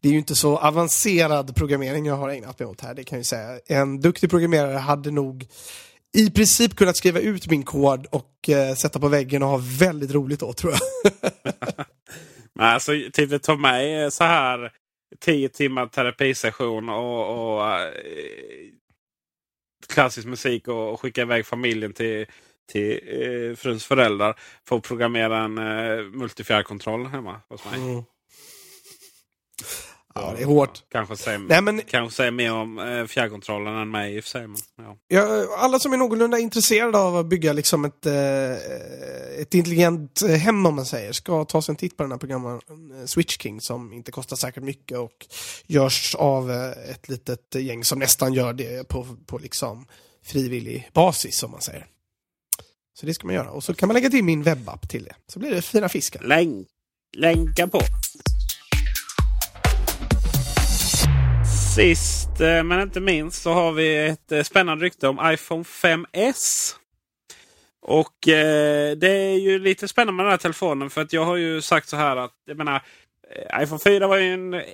det 0.00 0.08
är 0.08 0.12
ju 0.12 0.18
inte 0.18 0.34
så 0.34 0.58
avancerad 0.58 1.56
programmering 1.56 2.06
jag 2.06 2.14
har 2.14 2.28
ägnat 2.28 2.58
mig 2.58 2.68
åt 2.68 2.80
här. 2.80 2.94
Det 2.94 3.04
kan 3.04 3.18
jag 3.18 3.26
säga. 3.26 3.60
En 3.66 4.00
duktig 4.00 4.30
programmerare 4.30 4.78
hade 4.78 5.10
nog 5.10 5.46
i 6.14 6.30
princip 6.30 6.76
kunnat 6.76 6.96
skriva 6.96 7.20
ut 7.20 7.50
min 7.50 7.62
kod 7.62 8.06
och 8.06 8.48
eh, 8.48 8.74
sätta 8.74 9.00
på 9.00 9.08
väggen 9.08 9.42
och 9.42 9.48
ha 9.48 9.60
väldigt 9.78 10.14
roligt 10.14 10.40
då, 10.40 10.52
tror 10.52 10.72
jag. 10.72 11.12
Men 12.54 12.66
alltså, 12.66 12.92
typ 13.12 13.30
det 13.30 13.38
tar 13.38 13.56
mig 13.56 14.10
så 14.10 14.24
här 14.24 14.72
tio 15.20 15.48
timmar 15.48 15.86
terapisession 15.86 16.88
och, 16.88 17.56
och 17.56 17.70
äh, 17.70 17.92
klassisk 19.88 20.26
musik 20.26 20.68
och, 20.68 20.92
och 20.92 21.00
skicka 21.00 21.22
iväg 21.22 21.46
familjen 21.46 21.92
till 21.92 22.26
till 22.72 23.00
eh, 23.50 23.56
fruns 23.56 23.84
föräldrar 23.84 24.38
för 24.68 24.76
att 24.76 24.82
programmera 24.82 25.38
en 25.38 25.58
eh, 25.58 26.04
multifjärrkontroll 26.04 27.06
hemma 27.06 27.40
hos 27.48 27.64
mig. 27.64 27.80
Mm. 27.80 28.02
Ja, 30.14 30.34
det 30.36 30.42
är 30.42 30.46
hårt. 30.46 30.82
Kanske 30.92 31.16
säger, 31.16 31.38
Nej, 31.38 31.62
men- 31.62 31.82
kanske 31.82 32.16
säger 32.16 32.30
mer 32.30 32.52
om 32.52 32.78
eh, 32.78 33.04
fjärrkontrollen 33.06 33.76
än 33.76 33.90
mig 33.90 34.16
i 34.16 34.20
och 34.20 34.24
för 34.24 34.30
sig. 34.30 34.46
Ja. 34.78 34.96
Ja, 35.08 35.46
alla 35.58 35.78
som 35.78 35.92
är 35.92 35.96
någorlunda 35.96 36.38
intresserade 36.38 36.98
av 36.98 37.16
att 37.16 37.26
bygga 37.26 37.52
liksom 37.52 37.84
ett, 37.84 38.06
eh, 38.06 38.52
ett 39.40 39.54
intelligent 39.54 40.22
hem 40.26 40.66
om 40.66 40.74
man 40.74 40.86
säger, 40.86 41.12
ska 41.12 41.44
ta 41.44 41.62
sig 41.62 41.72
en 41.72 41.76
titt 41.76 41.96
på 41.96 42.02
den 42.02 42.12
här 42.12 42.18
programmen 42.18 42.60
eh, 43.00 43.06
Switch 43.06 43.38
King 43.38 43.60
som 43.60 43.92
inte 43.92 44.10
kostar 44.12 44.36
säkert 44.36 44.62
mycket 44.62 44.98
och 44.98 45.26
görs 45.66 46.14
av 46.14 46.50
eh, 46.50 46.90
ett 46.90 47.08
litet 47.08 47.54
gäng 47.54 47.84
som 47.84 47.98
nästan 47.98 48.32
gör 48.34 48.52
det 48.52 48.88
på, 48.88 49.06
på 49.26 49.38
liksom 49.38 49.86
frivillig 50.24 50.90
basis 50.94 51.38
som 51.38 51.50
man 51.50 51.60
säger. 51.60 51.86
Så 53.00 53.06
det 53.06 53.14
ska 53.14 53.26
man 53.26 53.34
göra. 53.34 53.50
Och 53.50 53.64
så 53.64 53.74
kan 53.74 53.86
man 53.86 53.94
lägga 53.94 54.10
till 54.10 54.24
min 54.24 54.42
webbapp 54.42 54.88
till 54.88 55.04
det. 55.04 55.14
Så 55.26 55.38
blir 55.38 55.50
det 55.50 55.62
fina 55.62 55.88
fiskar. 55.88 56.22
Länk, 56.22 56.68
länka 57.16 57.68
på. 57.68 57.80
Sist 61.76 62.40
eh, 62.40 62.62
men 62.62 62.80
inte 62.80 63.00
minst 63.00 63.42
så 63.42 63.52
har 63.52 63.72
vi 63.72 64.06
ett 64.06 64.32
eh, 64.32 64.42
spännande 64.42 64.84
rykte 64.84 65.08
om 65.08 65.32
iPhone 65.32 65.62
5S. 65.62 66.74
Och 67.82 68.28
eh, 68.28 68.96
det 68.96 69.10
är 69.10 69.38
ju 69.38 69.58
lite 69.58 69.88
spännande 69.88 70.12
med 70.12 70.24
den 70.24 70.30
här 70.30 70.38
telefonen 70.38 70.90
för 70.90 71.00
att 71.00 71.12
jag 71.12 71.24
har 71.24 71.36
ju 71.36 71.62
sagt 71.62 71.88
så 71.88 71.96
här 71.96 72.16
att 72.16 72.34
jag 72.44 72.56
menar 72.56 72.82
eh, 73.30 73.62
iPhone 73.62 73.78
4 73.78 74.06
var 74.06 74.16
ju 74.16 74.32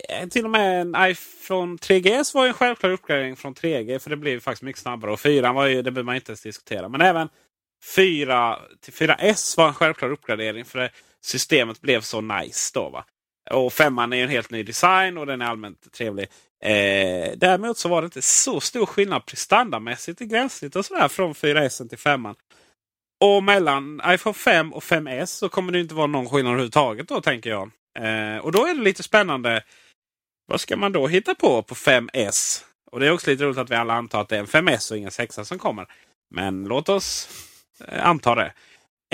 en, 0.08 0.30
till 0.30 0.44
och 0.44 0.50
med 0.50 0.80
en 0.80 0.96
iPhone 0.98 1.76
3GS 1.76 2.34
var 2.34 2.44
ju 2.44 2.48
en 2.48 2.54
självklar 2.54 2.90
uppgradering 2.90 3.36
från 3.36 3.54
3G 3.54 3.98
för 3.98 4.10
det 4.10 4.16
blev 4.16 4.40
faktiskt 4.40 4.62
mycket 4.62 4.82
snabbare. 4.82 5.12
Och 5.12 5.20
4 5.20 5.52
var 5.52 5.66
ju, 5.66 5.82
det 5.82 5.90
behöver 5.90 6.06
man 6.06 6.14
inte 6.14 6.30
ens 6.30 6.42
diskutera. 6.42 6.88
Men 6.88 7.00
även 7.00 7.28
4 7.84 8.58
till 8.80 8.92
4S 8.92 9.56
var 9.56 9.68
en 9.68 9.74
självklar 9.74 10.10
uppgradering 10.10 10.64
för 10.64 10.78
det, 10.78 10.90
systemet 11.24 11.80
blev 11.80 12.00
så 12.00 12.20
nice 12.20 12.70
då. 12.74 12.88
Va? 12.88 13.04
Och 13.50 13.72
5 13.72 13.98
är 13.98 14.16
ju 14.16 14.22
en 14.22 14.28
helt 14.28 14.50
ny 14.50 14.62
design 14.62 15.18
och 15.18 15.26
den 15.26 15.40
är 15.40 15.46
allmänt 15.46 15.92
trevlig. 15.92 16.28
Eh, 16.64 17.32
däremot 17.36 17.78
så 17.78 17.88
var 17.88 18.02
det 18.02 18.04
inte 18.04 18.22
så 18.22 18.60
stor 18.60 18.86
skillnad 18.86 19.26
prestandamässigt 19.26 20.20
i 20.20 20.26
gränssnitt 20.26 20.76
och 20.76 20.86
sådär 20.86 21.08
från 21.08 21.34
4S 21.34 21.88
till 21.88 21.98
5. 21.98 22.28
Och 23.20 23.42
mellan 23.42 24.02
iPhone 24.06 24.34
5 24.34 24.72
och 24.72 24.82
5S 24.82 25.26
så 25.26 25.48
kommer 25.48 25.72
det 25.72 25.80
inte 25.80 25.94
vara 25.94 26.06
någon 26.06 26.28
skillnad 26.28 26.52
överhuvudtaget 26.52 27.08
då 27.08 27.20
tänker 27.20 27.50
jag. 27.50 27.70
Eh, 27.98 28.38
och 28.38 28.52
då 28.52 28.66
är 28.66 28.74
det 28.74 28.80
lite 28.80 29.02
spännande. 29.02 29.62
Vad 30.46 30.60
ska 30.60 30.76
man 30.76 30.92
då 30.92 31.06
hitta 31.06 31.34
på 31.34 31.62
på 31.62 31.74
5S? 31.74 32.62
Och 32.90 33.00
det 33.00 33.06
är 33.06 33.10
också 33.10 33.30
lite 33.30 33.44
roligt 33.44 33.58
att 33.58 33.70
vi 33.70 33.74
alla 33.74 33.94
antar 33.94 34.20
att 34.20 34.28
det 34.28 34.36
är 34.36 34.40
en 34.40 34.46
5S 34.46 34.90
och 34.90 34.98
ingen 34.98 35.10
6 35.10 35.38
som 35.42 35.58
kommer. 35.58 35.86
Men 36.30 36.64
låt 36.64 36.88
oss 36.88 37.28
Eh, 37.88 38.06
antar 38.06 38.36
det. 38.36 38.52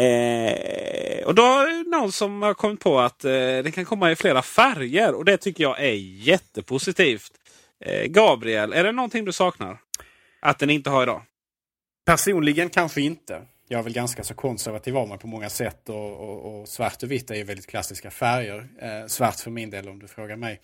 Eh, 0.03 1.27
och 1.27 1.35
då 1.35 1.43
är 1.43 1.85
det 1.85 1.91
någon 1.91 2.13
som 2.13 2.43
har 2.43 2.55
kommit 2.55 2.81
på 2.81 3.01
att 3.01 3.25
eh, 3.25 3.31
det 3.31 3.75
kan 3.75 3.85
komma 3.85 4.11
i 4.11 4.17
flera 4.17 4.43
färger. 4.43 5.15
Och 5.15 5.25
det 5.25 5.37
tycker 5.37 5.65
jag 5.65 5.81
är 5.81 5.95
jättepositivt. 6.29 7.33
Eh, 7.85 8.05
Gabriel, 8.05 8.73
är 8.73 8.85
det 8.85 8.93
någonting 8.93 9.25
du 9.25 9.33
saknar? 9.33 9.79
Att 10.41 10.59
den 10.59 10.71
inte 10.71 10.91
har 10.91 11.03
idag? 11.03 11.23
Personligen 12.07 12.71
kanske 12.71 13.01
inte. 13.01 13.43
Jag 13.73 13.79
är 13.79 13.83
väl 13.83 13.93
ganska 13.93 14.25
så 14.25 14.35
konservativ 14.35 14.97
av 14.97 15.09
mig 15.09 15.19
på 15.19 15.27
många 15.27 15.51
sätt 15.51 15.89
och, 15.89 16.13
och, 16.13 16.61
och 16.61 16.69
svart 16.69 17.03
och 17.03 17.11
vitt 17.11 17.31
är 17.31 17.35
ju 17.35 17.45
väldigt 17.45 17.67
klassiska 17.67 18.11
färger. 18.11 18.69
Eh, 18.81 19.07
svart 19.07 19.41
för 19.41 19.51
min 19.51 19.71
del 19.71 19.89
om 19.89 19.99
du 19.99 20.09
frågar 20.09 20.37
mig. 20.37 20.61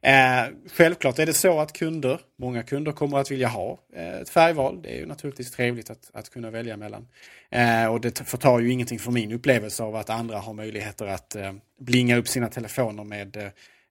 Eh, 0.00 0.44
självklart 0.72 1.18
är 1.18 1.26
det 1.26 1.32
så 1.32 1.60
att 1.60 1.72
kunder, 1.72 2.20
många 2.38 2.62
kunder 2.62 2.92
kommer 2.92 3.18
att 3.18 3.30
vilja 3.30 3.48
ha 3.48 3.78
eh, 3.96 4.14
ett 4.14 4.28
färgval. 4.28 4.82
Det 4.82 4.88
är 4.88 4.98
ju 4.98 5.06
naturligtvis 5.06 5.50
trevligt 5.50 5.90
att, 5.90 6.10
att 6.12 6.30
kunna 6.30 6.50
välja 6.50 6.76
mellan. 6.76 7.08
Eh, 7.50 7.86
och 7.86 8.00
det 8.00 8.18
förtar 8.18 8.60
ju 8.60 8.72
ingenting 8.72 8.98
från 8.98 9.14
min 9.14 9.32
upplevelse 9.32 9.82
av 9.82 9.96
att 9.96 10.10
andra 10.10 10.38
har 10.38 10.52
möjligheter 10.52 11.06
att 11.06 11.36
eh, 11.36 11.52
blinga 11.80 12.16
upp 12.16 12.28
sina 12.28 12.48
telefoner 12.48 13.04
med 13.04 13.36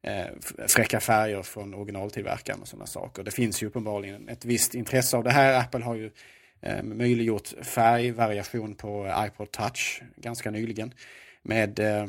eh, 0.04 0.26
fräcka 0.68 1.00
färger 1.00 1.42
från 1.42 1.74
originaltillverkaren 1.74 2.62
och 2.62 2.68
sådana 2.68 2.86
saker. 2.86 3.24
Det 3.24 3.32
finns 3.32 3.64
ju 3.64 3.68
uppenbarligen 3.68 4.30
ett 4.30 4.46
visst 4.46 4.76
intresse 4.76 5.18
av 5.18 5.24
det 5.24 5.32
här. 5.32 5.60
Apple 5.60 5.84
har 5.84 5.96
ju 5.96 6.12
eh, 6.62 6.84
möjliggjort 6.84 7.54
färgvariation 7.64 8.76
på 8.76 9.14
iPod 9.28 9.52
Touch 9.52 10.02
ganska 10.16 10.52
nyligen. 10.52 10.94
Med 11.44 11.80
eh, 11.80 12.06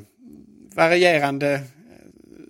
varierande 0.75 1.53
eh, 1.55 1.61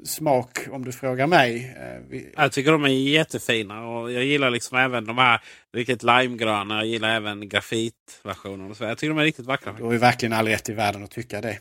smak 0.04 0.58
om 0.70 0.84
du 0.84 0.92
frågar 0.92 1.26
mig. 1.26 1.76
Eh, 2.12 2.20
Jag 2.36 2.52
tycker 2.52 2.72
de 2.72 2.84
är 2.84 2.88
jättefina 2.88 3.86
och 3.86 4.12
jag 4.12 4.24
gillar 4.24 4.50
liksom 4.50 4.78
även 4.78 5.04
de 5.04 5.18
här 5.18 5.40
riktigt 5.74 6.02
limegröna. 6.02 6.74
Jag 6.76 6.86
gillar 6.86 7.16
även 7.16 7.48
grafitversionen. 7.48 8.74
Jag 8.80 8.98
tycker 8.98 9.08
de 9.08 9.18
är 9.18 9.24
riktigt 9.24 9.46
vackra. 9.46 9.72
Du 9.72 9.82
har 9.84 9.92
ju 9.92 9.98
verkligen 9.98 10.32
all 10.32 10.48
rätt 10.48 10.68
i 10.68 10.72
världen 10.72 11.04
att 11.04 11.10
tycka 11.10 11.40
det. 11.40 11.58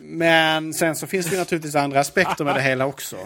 Men 0.00 0.74
sen 0.74 0.96
så 0.96 1.06
finns 1.06 1.26
det 1.26 1.38
naturligtvis 1.38 1.74
andra 1.74 2.00
aspekter 2.00 2.44
med 2.44 2.54
det 2.54 2.62
hela 2.70 2.86
också. 2.86 3.16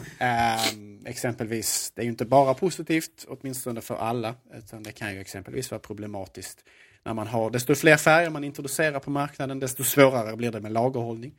Exempelvis, 1.07 1.93
det 1.95 2.03
är 2.03 2.05
ju 2.05 2.11
inte 2.11 2.25
bara 2.25 2.55
positivt, 2.55 3.27
åtminstone 3.29 3.81
för 3.81 3.97
alla, 3.97 4.35
utan 4.55 4.83
det 4.83 4.93
kan 4.93 5.15
ju 5.15 5.21
exempelvis 5.21 5.71
vara 5.71 5.79
problematiskt 5.79 6.65
när 7.05 7.15
man 7.15 7.27
har, 7.27 7.51
desto 7.51 7.75
fler 7.75 7.97
färger 7.97 8.31
man 8.31 8.45
introducerar 8.45 9.01
på 9.01 9.11
marknaden, 9.11 9.61
desto 9.61 9.85
svårare 9.85 10.37
blir 10.37 10.51
det 10.51 10.61
med 10.61 10.73
lagerhållning 10.73 11.33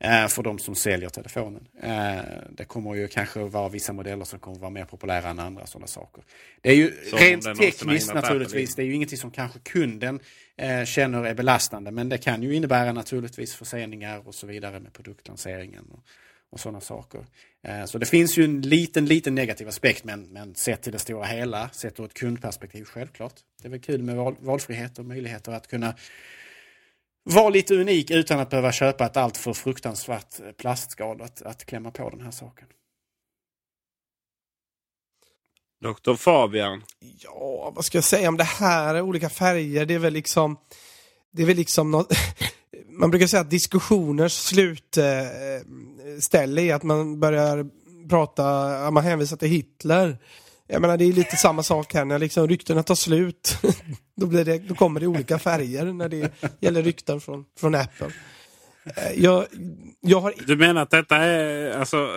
eh, 0.00 0.26
för 0.26 0.42
de 0.42 0.58
som 0.58 0.74
säljer 0.74 1.08
telefonen. 1.08 1.68
Eh, 1.82 2.18
det 2.50 2.64
kommer 2.64 2.94
ju 2.94 3.08
kanske 3.08 3.40
vara 3.40 3.68
vissa 3.68 3.92
modeller 3.92 4.24
som 4.24 4.38
kommer 4.38 4.58
vara 4.58 4.70
mer 4.70 4.84
populära 4.84 5.28
än 5.28 5.38
andra 5.38 5.66
sådana 5.66 5.86
saker. 5.86 6.24
Det 6.60 6.70
är 6.70 6.74
ju 6.74 6.92
Som 7.10 7.18
rent 7.18 7.58
tekniskt 7.58 8.14
naturligtvis, 8.14 8.74
det 8.74 8.82
är 8.82 8.86
ju 8.86 8.94
ingenting 8.94 9.18
som 9.18 9.30
kanske 9.30 9.58
kunden 9.58 10.20
eh, 10.56 10.84
känner 10.84 11.24
är 11.24 11.34
belastande, 11.34 11.90
men 11.90 12.08
det 12.08 12.18
kan 12.18 12.42
ju 12.42 12.54
innebära 12.54 12.92
naturligtvis 12.92 13.54
förseningar 13.54 14.28
och 14.28 14.34
så 14.34 14.46
vidare 14.46 14.80
med 14.80 14.92
produktlanseringen 14.92 15.84
och, 16.50 16.60
sådana 16.60 16.80
saker. 16.80 17.26
Eh, 17.62 17.84
så 17.84 17.98
det 17.98 18.06
finns 18.06 18.38
ju 18.38 18.44
en 18.44 18.60
liten, 18.60 19.06
liten 19.06 19.34
negativ 19.34 19.68
aspekt, 19.68 20.04
men, 20.04 20.22
men 20.22 20.54
sett 20.54 20.82
till 20.82 20.92
det 20.92 20.98
stora 20.98 21.24
hela, 21.24 21.68
sett 21.68 22.00
ur 22.00 22.04
ett 22.04 22.14
kundperspektiv 22.14 22.84
självklart. 22.84 23.34
Det 23.62 23.68
är 23.68 23.70
väl 23.70 23.80
kul 23.80 24.02
med 24.02 24.16
val, 24.16 24.36
valfrihet 24.40 24.98
och 24.98 25.04
möjligheter 25.04 25.52
att 25.52 25.66
kunna 25.66 25.94
vara 27.24 27.48
lite 27.48 27.74
unik 27.74 28.10
utan 28.10 28.40
att 28.40 28.50
behöva 28.50 28.72
köpa 28.72 29.06
ett 29.06 29.16
alltför 29.16 29.52
fruktansvärt 29.52 30.40
eh, 30.40 30.52
plastskal 30.52 31.22
att, 31.22 31.42
att 31.42 31.64
klämma 31.64 31.90
på 31.90 32.10
den 32.10 32.20
här 32.20 32.30
saken. 32.30 32.66
Dr 35.80 36.14
Fabian. 36.14 36.84
Ja, 36.98 37.72
vad 37.76 37.84
ska 37.84 37.98
jag 37.98 38.04
säga 38.04 38.28
om 38.28 38.36
det 38.36 38.44
här? 38.44 39.00
Olika 39.00 39.30
färger, 39.30 39.86
det 39.86 39.94
är 39.94 39.98
väl 39.98 40.12
liksom... 40.12 40.56
Det 41.30 41.42
är 41.42 41.46
väl 41.46 41.56
liksom 41.56 41.90
något... 41.90 42.12
Man 42.98 43.10
brukar 43.10 43.26
säga 43.26 43.40
att 43.40 43.50
diskussioners 43.50 44.32
slutställe 44.32 46.62
eh, 46.62 46.68
är 46.68 46.74
att 46.74 46.82
man 46.82 47.20
börjar 47.20 47.66
prata, 48.08 48.44
man 48.90 49.04
hänvisar 49.04 49.36
till 49.36 49.48
Hitler. 49.48 50.18
Jag 50.66 50.82
menar 50.82 50.96
det 50.96 51.04
är 51.04 51.12
lite 51.12 51.36
samma 51.36 51.62
sak 51.62 51.94
här 51.94 52.04
när 52.04 52.18
liksom 52.18 52.48
ryktena 52.48 52.82
tar 52.82 52.94
slut. 52.94 53.58
då, 54.16 54.26
blir 54.26 54.44
det, 54.44 54.58
då 54.58 54.74
kommer 54.74 55.00
det 55.00 55.06
olika 55.06 55.38
färger 55.38 55.84
när 55.84 56.08
det 56.08 56.32
gäller 56.60 56.82
rykten 56.82 57.20
från, 57.20 57.44
från 57.58 57.74
Apple. 57.74 58.10
Eh, 58.96 59.22
Jag, 59.22 59.46
jag 60.00 60.20
har 60.20 60.34
Du 60.46 60.56
menar 60.56 60.82
att 60.82 60.90
detta 60.90 61.16
är 61.16 61.78
alltså, 61.78 62.08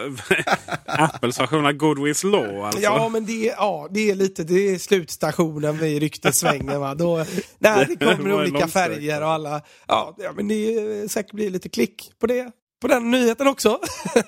Apples 0.85 1.39
version 1.39 1.65
av 1.65 1.71
Goodwills 1.73 2.23
Law? 2.23 2.65
Alltså? 2.65 2.81
Ja, 2.81 3.09
men 3.09 3.25
det 3.25 3.49
är, 3.49 3.53
ja, 3.57 3.87
det 3.91 4.09
är 4.11 4.15
lite 4.15 4.43
det 4.43 4.69
är 4.69 4.77
slutstationen 4.77 5.77
vid 5.77 6.01
ryktesvängen. 6.01 6.79
Va? 6.79 6.95
Då, 6.95 7.25
nej, 7.59 7.85
det 7.99 8.05
kommer 8.15 8.33
olika 8.33 8.67
färger 8.67 9.21
och 9.21 9.29
alla... 9.29 9.61
Ja, 9.87 10.15
ja, 10.17 10.31
men 10.35 10.47
det 10.47 10.53
är 10.75 11.07
säkert 11.07 11.31
blir 11.33 11.49
lite 11.49 11.69
klick 11.69 12.11
på 12.19 12.27
det. 12.27 12.51
På 12.81 12.87
den 12.87 13.11
nyheten 13.11 13.47
också. 13.47 13.79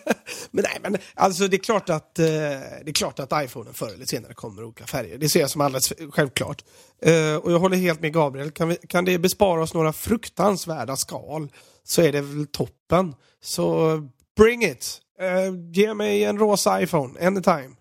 men 0.51 0.63
nej, 0.63 0.77
men 0.81 0.97
alltså 1.15 1.47
det 1.47 1.55
är 1.55 1.63
klart 1.63 1.89
att 1.89 2.19
eh, 2.19 2.25
det 2.25 2.85
är 2.85 2.93
klart 2.93 3.19
att 3.19 3.43
iPhonen 3.45 3.73
förr 3.73 3.93
eller 3.95 4.05
senare 4.05 4.33
kommer 4.33 4.63
olika 4.63 4.85
färger. 4.85 5.17
Det 5.17 5.29
ser 5.29 5.39
jag 5.39 5.49
som 5.49 5.61
alldeles 5.61 5.93
självklart. 6.11 6.63
Eh, 7.01 7.35
och 7.35 7.51
jag 7.51 7.59
håller 7.59 7.77
helt 7.77 8.01
med 8.01 8.13
Gabriel. 8.13 8.51
Kan, 8.51 8.69
vi, 8.69 8.77
kan 8.89 9.05
det 9.05 9.17
bespara 9.17 9.61
oss 9.61 9.73
några 9.73 9.93
fruktansvärda 9.93 10.95
skal 10.95 11.49
så 11.83 12.01
är 12.01 12.11
det 12.11 12.21
väl 12.21 12.47
toppen. 12.47 13.15
Så 13.39 13.97
bring 14.37 14.63
it! 14.63 15.01
Eh, 15.19 15.53
ge 15.71 15.93
mig 15.93 16.23
en 16.23 16.37
rosa 16.37 16.81
iPhone, 16.81 17.27
anytime. 17.27 17.75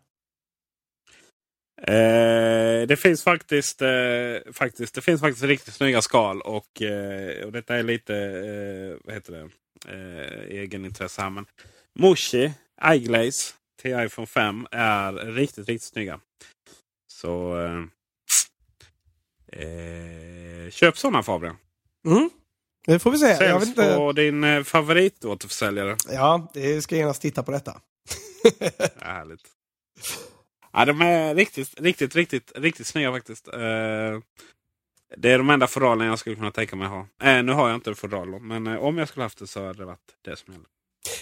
Eh, 1.87 2.87
det 2.87 2.97
finns 2.99 3.23
faktiskt, 3.23 3.83
eh, 3.83 4.53
faktiskt, 4.53 4.95
det 4.95 5.01
finns 5.01 5.21
faktiskt 5.21 5.45
riktigt 5.45 5.75
snygga 5.75 6.03
skal. 6.03 6.41
Och, 6.41 6.83
eh, 6.83 7.45
och 7.45 7.53
detta 7.53 7.77
är 7.77 7.83
lite 7.83 8.17
eh, 8.17 9.07
vad 9.07 9.15
heter 9.15 9.33
det? 9.33 9.49
Eh, 9.89 10.59
egenintresse 10.59 11.23
här. 11.23 11.31
Men 11.31 11.47
Moshi 11.99 12.53
iGlaze 12.85 13.55
till 13.83 14.01
iPhone 14.01 14.27
5 14.27 14.67
är 14.71 15.13
riktigt, 15.13 15.69
riktigt 15.69 15.83
snygga. 15.93 16.21
Så 17.13 17.61
eh, 17.61 17.83
eh, 19.63 20.71
köp 20.71 20.99
sådana 20.99 21.23
Fabian. 21.23 21.57
Mm. 22.07 22.31
Det 22.87 22.99
får 22.99 23.11
vi 23.11 23.19
se. 23.19 23.27
Jag 23.27 23.39
vet 23.39 23.49
Säljs 23.49 23.69
inte. 23.69 23.95
på 23.97 24.13
din 24.13 24.45
eh, 24.45 24.63
favoritåterförsäljare. 24.63 25.97
Ja, 26.13 26.51
det 26.55 26.83
ska 26.83 26.97
genast 26.97 27.23
titta 27.23 27.43
på 27.43 27.51
detta. 27.51 27.81
Härligt. 29.01 29.43
Ja, 30.73 30.85
de 30.85 31.03
är 31.03 31.35
riktigt, 31.35 31.81
riktigt, 31.81 32.17
riktigt, 32.17 32.53
riktigt 32.55 32.87
snygga 32.87 33.13
faktiskt. 33.13 33.49
Eh, 33.49 34.21
det 35.17 35.31
är 35.33 35.39
de 35.39 35.51
enda 35.51 35.67
fodralen 35.67 36.07
jag 36.07 36.19
skulle 36.19 36.37
kunna 36.37 36.51
tänka 36.51 36.77
mig 36.77 36.89
ha. 36.89 37.07
Eh, 37.23 37.43
nu 37.43 37.53
har 37.53 37.69
jag 37.69 37.77
inte 37.77 37.95
fodral, 37.95 38.41
men 38.41 38.67
eh, 38.67 38.77
om 38.77 38.99
jag 38.99 39.09
skulle 39.09 39.23
haft 39.23 39.39
det 39.39 39.47
så 39.47 39.67
hade 39.67 39.79
det 39.79 39.85
varit 39.85 40.15
det 40.25 40.37
som 40.37 40.53
gällde. 40.53 40.69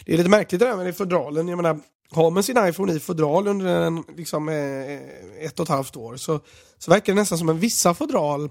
Det 0.04 0.12
är 0.12 0.16
lite 0.16 0.30
märkligt 0.30 0.58
det 0.58 0.66
där 0.66 0.76
med 0.76 0.96
fodralen. 0.96 1.48
Jag 1.48 1.56
menar, 1.56 1.80
har 2.10 2.30
man 2.30 2.42
sin 2.42 2.68
iPhone 2.68 2.92
i 2.92 3.00
fodral 3.00 3.48
under 3.48 3.66
en, 3.66 4.04
liksom, 4.16 4.48
ett 5.40 5.60
och 5.60 5.62
ett 5.62 5.68
halvt 5.68 5.96
år 5.96 6.16
så, 6.16 6.40
så 6.78 6.90
verkar 6.90 7.12
det 7.12 7.20
nästan 7.20 7.38
som 7.38 7.48
att 7.48 7.56
vissa 7.56 7.94
fodral 7.94 8.50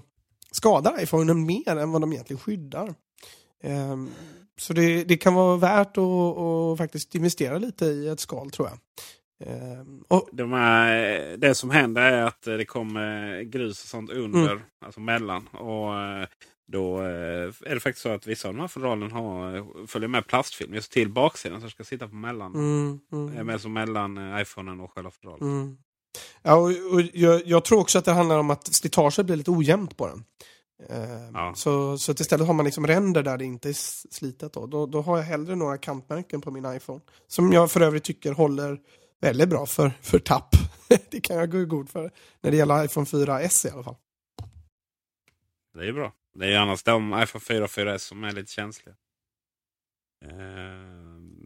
skadar 0.50 1.02
iPhonen 1.02 1.46
mer 1.46 1.76
än 1.76 1.92
vad 1.92 2.00
de 2.00 2.12
egentligen 2.12 2.40
skyddar. 2.40 2.94
Um, 3.64 4.10
så 4.58 4.72
det, 4.72 5.04
det, 5.04 5.16
kan 5.16 5.34
vara 5.34 5.56
värt 5.56 5.96
att, 5.96 6.38
att, 6.38 6.78
faktiskt 6.78 7.14
investera 7.14 7.58
lite 7.58 7.84
i 7.84 8.08
ett 8.08 8.20
skal 8.20 8.50
tror 8.50 8.68
jag. 8.68 8.78
Um, 9.80 10.04
och, 10.08 10.28
De 10.32 10.52
här, 10.52 11.36
det 11.36 11.54
som 11.54 11.70
händer 11.70 12.02
är 12.02 12.22
att 12.22 12.42
det 12.42 12.64
kommer 12.64 13.42
grus 13.42 13.82
och 13.82 13.88
sånt 13.88 14.10
under, 14.10 14.52
mm. 14.52 14.62
alltså 14.84 15.00
mellan. 15.00 15.46
Och 15.46 15.98
eh, 15.98 16.26
då 16.68 17.00
eh, 17.00 17.52
är 17.66 17.74
det 17.74 17.80
faktiskt 17.80 18.02
så 18.02 18.08
att 18.08 18.26
vissa 18.26 18.48
av 18.48 18.54
de 18.54 18.60
här 18.60 18.68
fodralen 18.68 19.12
har, 19.12 19.86
följer 19.86 20.08
med 20.08 20.26
plastfilm 20.26 20.74
just 20.74 20.92
till 20.92 21.08
baksidan. 21.08 21.60
Så 21.60 21.66
det 21.66 21.70
ska 21.70 21.84
sitta 21.84 22.08
på 22.08 22.14
mellan. 22.14 22.54
Mm, 22.54 23.00
mm. 23.12 23.58
Som 23.58 23.72
mellan 23.72 24.40
iPhonen 24.40 24.80
och 24.80 24.92
själva 24.92 25.10
fodralen. 25.10 25.42
Mm. 25.42 25.76
Ja, 26.42 26.54
och, 26.54 26.68
och 26.68 27.02
jag, 27.12 27.46
jag, 27.46 27.64
tror 27.64 27.80
också 27.80 27.98
att 27.98 28.04
det 28.04 28.12
handlar 28.12 28.38
om 28.38 28.50
att 28.50 28.74
slitaget 28.74 29.26
blir 29.26 29.36
lite 29.36 29.50
ojämnt 29.50 29.96
på 29.96 30.06
den. 30.06 30.24
Eh, 30.88 31.30
ja. 31.34 31.52
Så, 31.54 31.98
så 31.98 32.12
istället 32.12 32.46
har 32.46 32.54
man 32.54 32.64
liksom 32.64 32.86
ränder 32.86 33.22
där 33.22 33.38
det 33.38 33.44
inte 33.44 33.68
är 33.68 33.72
slitet. 34.12 34.52
Då. 34.52 34.66
Då, 34.66 34.86
då 34.86 35.02
har 35.02 35.16
jag 35.16 35.24
hellre 35.24 35.56
några 35.56 35.78
kantmärken 35.78 36.40
på 36.40 36.50
min 36.50 36.74
iPhone. 36.76 37.00
Som 37.26 37.52
jag 37.52 37.70
för 37.70 37.80
övrigt 37.80 38.04
tycker 38.04 38.32
håller 38.32 38.78
väldigt 39.20 39.48
bra 39.48 39.66
för, 39.66 39.92
för 40.00 40.18
tapp. 40.18 40.48
det 41.10 41.20
kan 41.20 41.36
jag 41.36 41.50
gå 41.50 41.64
god 41.64 41.88
för. 41.90 42.10
När 42.40 42.50
det 42.50 42.56
gäller 42.56 42.84
iPhone 42.84 43.06
4S 43.06 43.66
i 43.66 43.70
alla 43.70 43.82
fall. 43.82 43.96
Det 45.74 45.88
är 45.88 45.92
bra. 45.92 46.12
Det 46.34 46.54
är 46.54 46.58
annars 46.58 46.82
de 46.82 47.22
iPhone 47.22 47.40
4 47.40 47.64
och 47.64 47.70
4S 47.70 47.98
som 47.98 48.24
är 48.24 48.32
lite 48.32 48.52
känsliga. 48.52 48.94
Eh, 50.24 50.30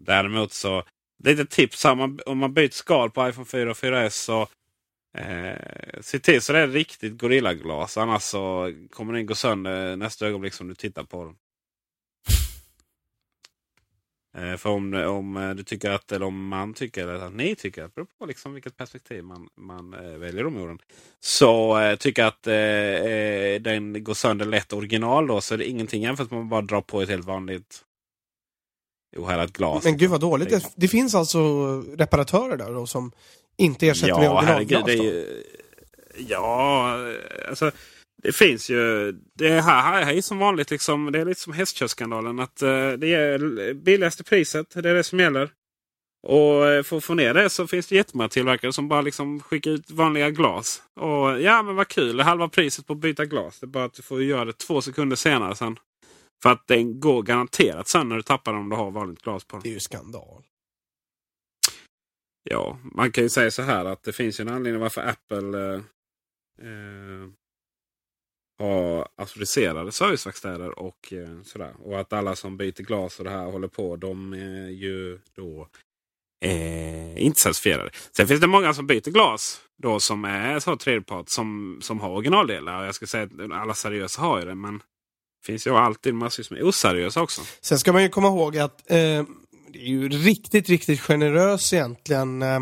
däremot 0.00 0.52
så, 0.52 0.82
lite 1.24 1.46
tips 1.46 1.84
här, 1.84 1.94
man, 1.94 2.20
om 2.26 2.38
man 2.38 2.54
byter 2.54 2.70
skal 2.70 3.10
på 3.10 3.28
iPhone 3.28 3.46
4 3.46 3.70
och 3.70 3.76
4S 3.76 4.10
så 4.10 4.48
Eh, 5.18 6.00
se 6.00 6.18
till 6.18 6.42
så 6.42 6.52
det 6.52 6.58
är 6.58 6.68
riktigt 6.68 7.18
gorillaglas. 7.18 7.98
Annars 7.98 8.22
så 8.22 8.72
kommer 8.90 9.12
den 9.12 9.26
gå 9.26 9.34
sönder 9.34 9.96
nästa 9.96 10.26
ögonblick 10.26 10.54
som 10.54 10.68
du 10.68 10.74
tittar 10.74 11.04
på 11.04 11.24
den. 11.24 11.36
Eh, 14.36 14.56
för 14.56 14.70
om, 14.70 14.94
om 14.94 15.36
eh, 15.36 15.50
du 15.50 15.62
tycker 15.62 15.90
att, 15.90 16.12
eller 16.12 16.26
om 16.26 16.48
man 16.48 16.74
tycker, 16.74 17.02
eller 17.02 17.26
att 17.26 17.34
ni 17.34 17.56
tycker, 17.56 17.82
det 17.82 17.94
beror 17.94 18.06
på 18.18 18.26
liksom 18.26 18.54
vilket 18.54 18.76
perspektiv 18.76 19.24
man, 19.24 19.48
man 19.56 19.94
eh, 19.94 20.18
väljer 20.18 20.46
om 20.46 20.56
orden. 20.56 20.78
Så 21.20 21.78
eh, 21.78 21.96
tycker 21.96 22.24
att 22.24 22.46
eh, 22.46 22.54
eh, 22.54 23.60
den 23.60 24.04
går 24.04 24.14
sönder 24.14 24.46
lätt 24.46 24.72
original 24.72 25.26
då 25.26 25.40
så 25.40 25.54
är 25.54 25.58
det 25.58 25.68
ingenting 25.68 26.02
jämfört 26.02 26.30
med 26.30 26.38
att 26.38 26.42
man 26.42 26.48
bara 26.48 26.62
drar 26.62 26.80
på 26.80 27.02
ett 27.02 27.08
helt 27.08 27.24
vanligt 27.24 27.84
ohärdat 29.16 29.52
glas. 29.52 29.84
Men 29.84 29.96
gud 29.96 30.10
vad 30.10 30.20
dåligt. 30.20 30.50
Det, 30.50 30.72
det 30.76 30.88
finns 30.88 31.14
alltså 31.14 31.38
reparatörer 31.96 32.56
där 32.56 32.72
då 32.72 32.86
som 32.86 33.12
inte 33.56 33.88
ersätter 33.88 34.08
ja, 34.08 34.18
med 34.18 34.30
originalglas 34.30 34.82
herregud, 34.86 35.16
det 35.16 35.54
Ja, 36.16 36.96
alltså 37.48 37.70
det 38.22 38.32
finns 38.32 38.70
ju. 38.70 39.12
Det 39.38 39.60
här, 39.60 40.04
här 40.04 40.12
är 40.12 40.20
som 40.20 40.38
vanligt 40.38 40.70
liksom. 40.70 41.12
Det 41.12 41.20
är 41.20 41.24
lite 41.24 41.40
som 41.40 41.52
hästkörsskandalen. 41.52 42.40
Att 42.40 42.62
uh, 42.62 42.92
det 42.92 43.14
är 43.14 43.74
billigaste 43.74 44.24
priset. 44.24 44.66
Det 44.74 44.90
är 44.90 44.94
det 44.94 45.04
som 45.04 45.20
gäller. 45.20 45.50
Och 46.26 46.64
uh, 46.64 46.82
för 46.82 46.96
att 46.96 47.04
få 47.04 47.14
ner 47.14 47.34
det 47.34 47.50
så 47.50 47.66
finns 47.66 47.86
det 47.86 47.96
jättemånga 47.96 48.28
tillverkare 48.28 48.72
som 48.72 48.88
bara 48.88 49.00
liksom 49.00 49.40
skickar 49.40 49.70
ut 49.70 49.90
vanliga 49.90 50.30
glas. 50.30 50.82
Och 50.96 51.40
ja, 51.40 51.62
men 51.62 51.76
vad 51.76 51.88
kul. 51.88 52.20
Halva 52.20 52.48
priset 52.48 52.86
på 52.86 52.92
att 52.92 52.98
byta 52.98 53.24
glas. 53.24 53.60
Det 53.60 53.64
är 53.64 53.68
bara 53.68 53.84
att 53.84 53.94
du 53.94 54.02
får 54.02 54.22
göra 54.22 54.44
det 54.44 54.52
två 54.52 54.80
sekunder 54.80 55.16
senare 55.16 55.56
sen. 55.56 55.78
För 56.42 56.50
att 56.50 56.66
den 56.66 57.00
går 57.00 57.22
garanterat 57.22 57.88
sen 57.88 58.08
när 58.08 58.16
du 58.16 58.22
tappar 58.22 58.52
den 58.52 58.60
om 58.60 58.68
du 58.68 58.76
har 58.76 58.90
vanligt 58.90 59.22
glas 59.22 59.44
på 59.44 59.56
den. 59.56 59.62
Det 59.62 59.68
är 59.68 59.74
ju 59.74 59.80
skandal. 59.80 60.42
Ja, 62.50 62.78
man 62.82 63.12
kan 63.12 63.24
ju 63.24 63.30
säga 63.30 63.50
så 63.50 63.62
här 63.62 63.84
att 63.84 64.02
det 64.02 64.12
finns 64.12 64.40
en 64.40 64.48
anledning 64.48 64.82
varför 64.82 65.08
Apple 65.08 65.58
eh, 65.58 65.80
eh, 66.68 67.28
har 68.58 69.08
auktoriserade 69.16 69.92
serviceverkstäder 69.92 70.78
och 70.78 71.12
eh, 71.12 71.42
sådär. 71.42 71.74
Och 71.78 72.00
att 72.00 72.12
alla 72.12 72.36
som 72.36 72.56
byter 72.56 72.82
glas 72.82 73.18
och 73.18 73.24
det 73.24 73.30
här 73.30 73.44
håller 73.44 73.68
på, 73.68 73.96
de 73.96 74.32
är 74.32 74.68
ju 74.68 75.20
då 75.34 75.68
eh, 76.44 77.24
inte 77.24 77.40
certifierade. 77.40 77.90
Sen 78.16 78.26
finns 78.26 78.40
det 78.40 78.46
många 78.46 78.74
som 78.74 78.86
byter 78.86 79.10
glas 79.10 79.60
då 79.82 80.00
som 80.00 80.24
är 80.24 80.58
så 80.58 80.76
tredjepart 80.76 81.28
som, 81.28 81.78
som 81.82 82.00
har 82.00 82.10
originaldelar. 82.10 82.84
Jag 82.84 82.94
ska 82.94 83.06
säga 83.06 83.24
att 83.24 83.52
alla 83.52 83.74
seriösa 83.74 84.22
har 84.22 84.38
ju 84.40 84.44
det, 84.44 84.54
men 84.54 84.82
finns 85.44 85.66
ju 85.66 85.76
alltid 85.76 86.14
massvis 86.14 86.50
med 86.50 86.62
oseriösa 86.62 87.22
också. 87.22 87.40
Sen 87.60 87.78
ska 87.78 87.92
man 87.92 88.02
ju 88.02 88.08
komma 88.08 88.28
ihåg 88.28 88.58
att 88.58 88.90
eh, 88.90 89.24
det 89.72 89.78
är 89.78 89.86
ju 89.86 90.08
riktigt, 90.08 90.68
riktigt 90.68 91.00
generös 91.00 91.72
egentligen 91.72 92.42
eh, 92.42 92.60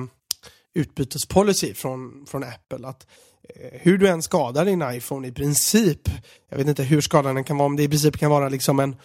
utbytespolicy 0.74 1.74
från, 1.74 2.26
från 2.26 2.44
Apple. 2.44 2.88
Att 2.88 3.06
eh, 3.48 3.80
hur 3.80 3.98
du 3.98 4.08
än 4.08 4.22
skadar 4.22 4.64
din 4.64 4.84
iPhone 4.92 5.28
i 5.28 5.32
princip, 5.32 6.08
jag 6.50 6.58
vet 6.58 6.68
inte 6.68 6.82
hur 6.82 7.00
skadad 7.00 7.34
den 7.34 7.44
kan 7.44 7.56
vara, 7.56 7.66
om 7.66 7.76
det 7.76 7.82
i 7.82 7.88
princip 7.88 8.18
kan 8.18 8.30
vara 8.30 8.48
liksom 8.48 8.80
en, 8.80 8.96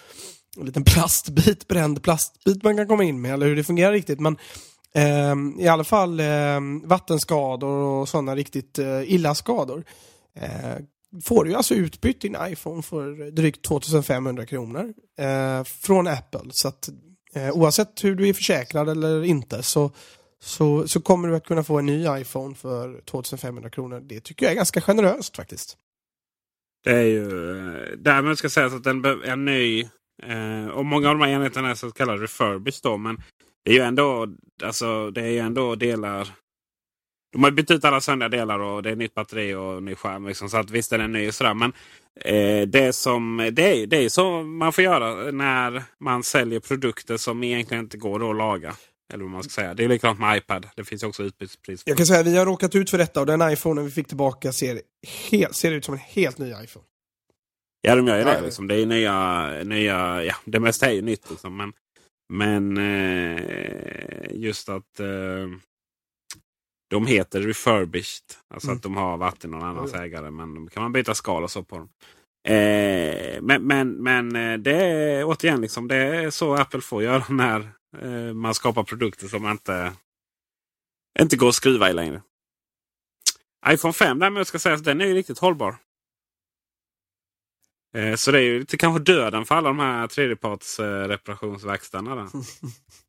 en 0.58 0.66
liten 0.66 0.84
plastbit, 0.84 1.68
bränd 1.68 2.04
plastbit 2.04 2.64
man 2.64 2.78
kan 2.78 2.88
komma 2.88 3.04
in 3.04 3.22
med, 3.22 3.34
eller 3.34 3.46
hur 3.46 3.56
det 3.56 3.64
fungerar 3.64 3.92
riktigt. 3.92 4.20
Men 4.20 4.38
eh, 4.94 5.64
i 5.64 5.68
alla 5.68 5.84
fall 5.84 6.20
eh, 6.20 6.60
vattenskador 6.84 7.78
och 7.78 8.10
sådana 8.10 8.36
riktigt 8.36 8.80
eh, 8.80 9.14
illa 9.14 9.36
skador 9.36 9.84
eh, 10.36 10.78
får 11.24 11.46
du 11.46 11.54
alltså 11.54 11.76
utbytt 11.76 12.22
din 12.22 12.38
iPhone 12.42 12.82
för 12.82 13.32
drygt 13.32 13.66
2500 13.66 14.46
kronor 14.46 14.94
eh, 15.20 15.64
från 15.64 16.08
Apple. 16.08 16.50
Så 16.50 16.68
att 16.68 16.90
Eh, 17.38 17.52
oavsett 17.52 18.04
hur 18.04 18.16
du 18.16 18.30
är 18.30 18.34
försäkrad 18.34 18.90
eller 18.90 19.24
inte 19.24 19.64
så, 19.64 19.92
så, 20.40 20.88
så 20.88 21.02
kommer 21.02 21.28
du 21.28 21.36
att 21.36 21.46
kunna 21.46 21.64
få 21.64 21.80
en 21.80 21.86
ny 21.86 22.06
iPhone 22.10 22.56
för 22.56 23.02
2500 23.02 23.70
kronor. 23.70 24.00
Det 24.00 24.20
tycker 24.20 24.46
jag 24.46 24.52
är 24.52 24.56
ganska 24.56 24.82
generöst 24.82 25.36
faktiskt. 25.36 25.78
Det 26.84 26.92
är 26.92 27.04
ju... 27.04 27.52
Eh, 27.60 27.98
därmed 27.98 28.38
ska 28.38 28.50
sägas 28.50 28.74
att 28.74 28.86
en, 28.86 29.06
en 29.26 29.46
ny... 29.46 29.82
Eh, 30.24 30.68
och 30.68 30.86
många 30.86 31.10
av 31.10 31.18
de 31.18 31.26
här 31.26 31.32
enheterna 31.32 31.70
är 31.70 31.76
så 31.76 31.92
kallade 31.92 32.24
refurbished 32.24 32.92
då. 32.92 32.98
Men 32.98 33.22
det 33.66 33.72
är 33.72 33.76
ju 33.76 33.82
ändå, 33.82 34.28
alltså, 34.64 35.12
det 35.12 35.22
är 35.22 35.30
ju 35.30 35.40
ändå 35.40 35.76
delar... 35.76 36.28
De 37.32 37.44
har 37.44 37.52
bytt 37.52 37.72
ut 37.72 37.86
alla 37.86 38.02
söndriga 38.02 38.30
delar 38.30 38.60
och 38.60 38.84
det 38.84 38.90
är 38.90 38.96
nytt 38.96 39.14
batteri 39.14 39.54
och 39.54 39.84
ny 39.84 39.96
skärm. 39.96 40.28
Liksom, 40.28 40.50
så 40.50 40.58
att 40.58 40.72
visst 40.72 40.92
är 40.92 40.98
den 40.98 41.12
ny 41.12 41.28
och 41.28 41.34
sådär. 41.34 41.54
Men 41.54 41.74
Eh, 42.26 42.68
det, 42.68 42.94
som, 42.94 43.50
det, 43.54 43.82
är, 43.82 43.88
det 43.88 43.98
är 43.98 44.10
så 44.10 44.44
man 44.44 44.74
får 44.74 44.84
göra 44.84 45.32
när 45.32 45.84
man 46.00 46.24
säljer 46.24 46.60
produkter 46.60 47.18
som 47.18 47.44
egentligen 47.44 47.84
inte 47.84 47.98
går 47.98 48.30
att 48.30 48.38
laga. 48.38 48.76
Eller 49.14 49.24
vad 49.24 49.32
man 49.32 49.44
ska 49.44 49.50
säga. 49.50 49.74
Det 49.74 49.84
är 49.84 49.88
likadant 49.88 50.20
med 50.20 50.38
iPad. 50.38 50.68
Det 50.76 50.84
finns 50.84 51.04
också 51.04 51.24
utbytespris. 51.24 51.84
Jag 51.86 51.98
kan 51.98 52.06
säga 52.06 52.20
att 52.20 52.28
vi 52.28 52.38
har 52.38 52.46
råkat 52.46 52.76
ut 52.76 52.90
för 52.90 52.98
detta 52.98 53.20
och 53.20 53.26
den 53.26 53.52
iPhonen 53.52 53.86
vi 53.86 53.92
fick 53.92 54.08
tillbaka 54.08 54.52
ser, 54.52 54.82
helt, 55.32 55.56
ser 55.56 55.72
ut 55.72 55.86
som 55.86 55.94
en 55.94 56.00
helt 56.00 56.38
ny 56.38 56.48
iPhone. 56.48 56.86
Ja, 57.82 57.96
de 57.96 58.08
gör 58.08 58.18
ju 58.18 58.24
det. 58.24 58.42
Liksom. 58.42 58.68
Det 58.68 58.76
är 58.76 58.86
nya, 58.86 59.50
nya, 59.64 60.24
ja, 60.24 60.36
det 60.46 60.60
mesta 60.60 60.86
är 60.86 60.94
ju 60.94 61.02
nytt. 61.02 61.30
Liksom. 61.30 61.58
Men, 61.58 61.74
men 62.34 62.78
eh, 62.78 63.42
just 64.32 64.70
att 64.70 65.00
eh, 65.00 65.08
de 66.88 67.08
heter 67.08 67.42
refurbished. 67.42 68.24
Alltså 68.54 68.68
mm. 68.68 68.78
att 68.78 68.84
de 68.84 68.96
har 68.96 69.18
varit 69.18 69.46
i 69.46 69.48
någon 69.48 69.64
annans 69.64 69.94
mm. 69.94 70.06
ägare. 70.06 70.32
Men 70.32 70.66
då 70.66 70.68
kan 70.72 70.84
man 70.84 70.94
byta 70.94 71.16
skal 71.16 71.44
och 71.44 71.52
så 71.52 71.64
på 71.64 71.78
dem. 71.78 71.90
Eh, 72.48 73.42
men 73.42 73.64
men, 73.64 74.04
men 74.04 74.36
eh, 74.36 74.58
det 74.58 74.76
är 74.76 75.24
återigen 75.24 75.62
liksom, 75.62 75.88
det 75.88 75.96
är 75.96 76.30
så 76.30 76.56
Apple 76.56 76.82
får 76.82 77.04
göra 77.04 77.24
när 77.30 77.72
eh, 78.02 78.34
man 78.34 78.54
skapar 78.54 78.84
produkter 78.84 79.28
som 79.28 79.48
inte, 79.48 79.94
inte 81.20 81.38
går 81.38 81.50
att 81.50 81.56
skruva 81.56 81.90
i 81.90 81.94
längre. 81.94 82.22
iPhone 83.68 83.94
5 83.94 84.20
däremot 84.20 84.48
ska 84.48 84.60
sägas, 84.60 84.82
den 84.82 85.02
är 85.02 85.06
ju 85.06 85.14
riktigt 85.14 85.40
hållbar. 85.40 85.76
Eh, 87.96 88.16
så 88.16 88.32
det 88.32 88.38
är 88.38 88.42
ju 88.42 88.60
lite 88.60 88.78
kanske 88.78 89.04
döden 89.04 89.46
för 89.46 89.56
alla 89.56 89.70
de 89.70 89.80
här 89.80 90.08
tredjeparts 90.08 90.80
eh, 90.80 91.08
reparationsverkstäderna. 91.08 92.30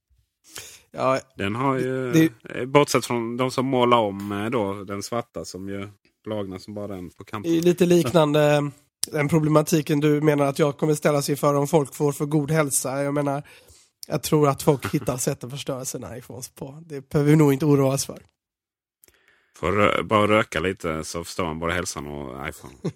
Ja, 0.91 1.21
den 1.37 1.55
har 1.55 1.79
ju, 1.79 2.13
det, 2.13 2.31
eh, 2.55 2.67
bortsett 2.67 3.07
från 3.07 3.37
de 3.37 3.51
som 3.51 3.67
målar 3.67 3.99
om 3.99 4.33
eh, 4.33 4.51
då, 4.51 4.85
den 4.85 5.03
svarta 5.03 5.45
som 5.45 5.69
ju 5.69 5.89
blagnar 6.25 6.59
som 6.59 6.75
bara 6.75 6.87
den 6.87 7.11
på 7.11 7.25
kanten. 7.25 7.53
Lite 7.53 7.87
liknande 7.87 8.71
den 9.13 9.29
problematiken 9.29 10.01
du 10.01 10.21
menar 10.21 10.45
att 10.45 10.59
jag 10.59 10.79
kommer 10.79 10.95
ställa 10.95 11.23
sig 11.23 11.37
för 11.37 11.55
om 11.55 11.69
folk 11.69 11.95
får 11.95 12.13
för 12.13 12.27
god 12.27 12.51
hälsa. 12.51 13.03
Jag 13.03 13.15
menar, 13.15 13.43
jag 14.09 14.23
tror 14.23 14.49
att 14.49 14.63
folk 14.63 14.87
hittar 14.95 15.17
sätt 15.17 15.45
att 15.45 15.51
förstöra 15.51 15.85
sina 15.85 16.19
iPhones 16.19 16.49
på. 16.49 16.83
Det 16.87 17.09
behöver 17.09 17.31
vi 17.31 17.37
nog 17.37 17.53
inte 17.53 17.67
oroa 17.67 17.95
oss 17.95 18.07
för. 18.07 18.19
Får 19.57 20.03
bara 20.03 20.29
röka 20.29 20.61
lite 20.61 21.05
så 21.05 21.25
förstår 21.25 21.45
man 21.45 21.59
både 21.59 21.73
hälsan 21.73 22.07
och 22.07 22.49
iPhone. 22.49 22.75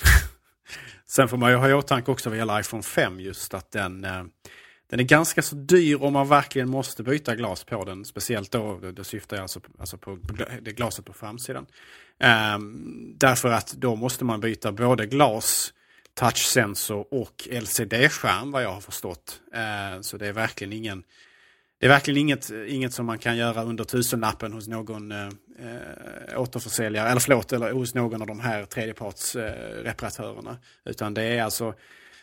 Sen 1.06 1.28
får 1.28 1.36
man 1.36 1.50
ju 1.50 1.56
ha 1.56 1.68
i 1.68 1.74
åtanke 1.74 2.10
också 2.10 2.28
vad 2.28 2.38
gäller 2.38 2.60
iPhone 2.60 2.82
5 2.82 3.20
just 3.20 3.54
att 3.54 3.70
den 3.70 4.04
eh, 4.04 4.24
den 4.92 5.00
är 5.00 5.04
ganska 5.04 5.42
så 5.42 5.56
dyr 5.56 6.02
om 6.02 6.12
man 6.12 6.28
verkligen 6.28 6.70
måste 6.70 7.02
byta 7.02 7.34
glas 7.36 7.64
på 7.64 7.84
den. 7.84 8.04
Speciellt 8.04 8.50
då, 8.50 8.80
det 8.96 9.04
syftar 9.04 9.36
jag 9.36 9.42
alltså, 9.42 9.60
alltså 9.78 9.98
på 9.98 10.18
det 10.62 10.72
glaset 10.72 11.04
på 11.04 11.12
framsidan. 11.12 11.66
Um, 12.56 13.14
därför 13.18 13.48
att 13.48 13.72
då 13.72 13.96
måste 13.96 14.24
man 14.24 14.40
byta 14.40 14.72
både 14.72 15.06
glas, 15.06 15.72
touchsensor 16.14 17.06
och 17.10 17.48
LCD-skärm 17.50 18.50
vad 18.50 18.62
jag 18.62 18.72
har 18.72 18.80
förstått. 18.80 19.40
Uh, 19.54 20.00
så 20.00 20.16
det 20.16 20.26
är 20.26 20.32
verkligen 20.32 20.72
ingen 20.72 21.04
det 21.78 21.86
är 21.86 21.90
verkligen 21.90 22.20
inget, 22.20 22.50
inget 22.50 22.92
som 22.92 23.06
man 23.06 23.18
kan 23.18 23.36
göra 23.36 23.64
under 23.64 23.84
tusenlappen 23.84 24.52
hos 24.52 24.68
någon 24.68 25.12
eh, 25.12 25.26
eh 25.26 26.40
återförsäljare, 26.40 27.08
eller 27.08 27.20
förlåt, 27.20 27.52
eller 27.52 27.72
hos 27.72 27.94
någon 27.94 28.20
av 28.20 28.26
de 28.26 28.40
här 28.40 28.64
tredjepartsreparatörerna. 28.64 30.50
Eh, 30.50 30.90
Utan 30.90 31.14
det 31.14 31.22
är 31.22 31.42
alltså, 31.42 31.74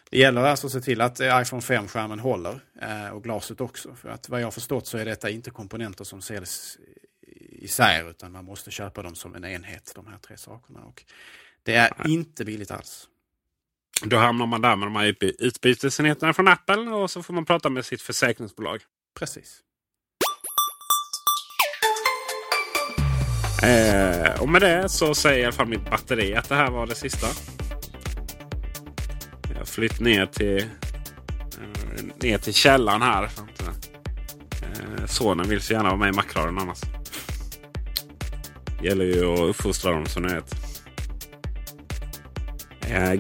det 0.09 0.17
gäller 0.17 0.41
alltså 0.41 0.67
att 0.67 0.73
se 0.73 0.81
till 0.81 1.01
att 1.01 1.19
iPhone 1.19 1.61
5-skärmen 1.61 2.19
håller 2.19 2.59
eh, 2.81 3.09
och 3.09 3.23
glaset 3.23 3.61
också. 3.61 3.95
För 3.95 4.09
att 4.09 4.29
vad 4.29 4.41
jag 4.41 4.45
har 4.45 4.51
förstått 4.51 4.87
så 4.87 4.97
är 4.97 5.05
detta 5.05 5.29
inte 5.29 5.51
komponenter 5.51 6.03
som 6.03 6.21
säljs 6.21 6.77
isär 7.51 8.09
utan 8.09 8.31
man 8.31 8.45
måste 8.45 8.71
köpa 8.71 9.01
dem 9.01 9.15
som 9.15 9.35
en 9.35 9.45
enhet, 9.45 9.91
de 9.95 10.07
här 10.07 10.17
tre 10.17 10.37
sakerna. 10.37 10.79
Och 10.79 11.03
det 11.63 11.75
är 11.75 11.93
Nej. 11.97 12.13
inte 12.13 12.45
billigt 12.45 12.71
alls. 12.71 13.07
Då 14.05 14.17
hamnar 14.17 14.45
man 14.45 14.61
där 14.61 14.75
med 14.75 14.87
de 14.87 14.95
här 14.95 15.15
utbytesenheterna 15.39 16.33
från 16.33 16.47
Apple 16.47 16.81
och 16.81 17.11
så 17.11 17.23
får 17.23 17.33
man 17.33 17.45
prata 17.45 17.69
med 17.69 17.85
sitt 17.85 18.01
försäkringsbolag. 18.01 18.81
Precis. 19.19 19.61
Eh, 23.63 24.41
och 24.41 24.49
med 24.49 24.61
det 24.61 24.89
så 24.89 25.15
säger 25.15 25.39
i 25.39 25.43
alla 25.43 25.51
fall 25.51 25.67
mitt 25.67 25.89
batteri 25.89 26.35
att 26.35 26.49
det 26.49 26.55
här 26.55 26.71
var 26.71 26.87
det 26.87 26.95
sista. 26.95 27.27
Jag 29.59 29.67
flytt 29.67 29.99
ner 29.99 30.25
till, 30.25 30.57
eh, 30.57 30.65
ner 32.21 32.37
till 32.37 32.53
källaren 32.53 33.01
här. 33.01 33.23
Eh, 33.23 35.05
sonen 35.05 35.49
vill 35.49 35.61
så 35.61 35.73
gärna 35.73 35.89
vara 35.89 35.97
med 35.97 36.09
i 36.09 36.15
Macradion 36.15 36.57
annars. 36.57 36.81
gäller 38.83 39.05
ju 39.05 39.33
att 39.33 39.39
uppfostra 39.39 39.91
dem 39.91 40.05
som 40.05 40.23
ni 40.23 40.33
vet. 40.33 40.55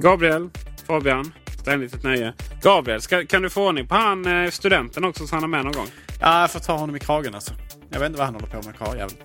Gabriel, 0.01 0.49
Fabian, 0.87 1.33
ständigt 1.59 1.93
ett 1.93 2.03
nöje. 2.03 2.33
Gabriel, 2.61 3.01
ska, 3.01 3.25
kan 3.25 3.41
du 3.41 3.49
få 3.49 3.67
ordning 3.67 3.87
på 3.87 3.95
han 3.95 4.51
studenten 4.51 5.03
också 5.03 5.27
så 5.27 5.35
han 5.35 5.43
är 5.43 5.47
med 5.47 5.63
någon 5.65 5.73
gång? 5.73 5.87
Ja, 6.21 6.41
jag 6.41 6.51
får 6.51 6.59
ta 6.59 6.77
honom 6.77 6.95
i 6.95 6.99
kragen 6.99 7.35
alltså. 7.35 7.53
Jag 7.89 7.99
vet 7.99 8.07
inte 8.07 8.17
vad 8.17 8.27
han 8.27 8.35
håller 8.35 8.47
på 8.47 8.67
med 8.67 8.77
karljäveln. 8.77 9.17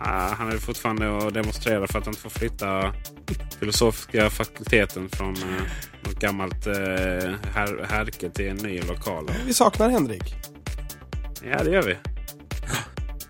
Uh, 0.00 0.06
han 0.06 0.52
är 0.52 0.56
fortfarande 0.56 1.08
och 1.08 1.32
demonstrerar 1.32 1.86
för 1.86 1.98
att 1.98 2.04
han 2.04 2.14
inte 2.14 2.22
får 2.22 2.30
flytta 2.30 2.94
filosofiska 3.58 4.30
fakulteten 4.30 5.08
från 5.08 5.36
uh, 5.36 5.62
något 6.02 6.20
gammalt 6.20 6.66
uh, 6.66 6.74
här, 7.54 7.86
härke 7.90 8.30
till 8.30 8.48
en 8.48 8.56
ny 8.56 8.80
lokal. 8.80 9.30
Vi 9.46 9.54
saknar 9.54 9.88
Henrik. 9.88 10.34
Ja, 11.42 11.64
det 11.64 11.70
gör 11.70 11.82
vi. 11.82 11.96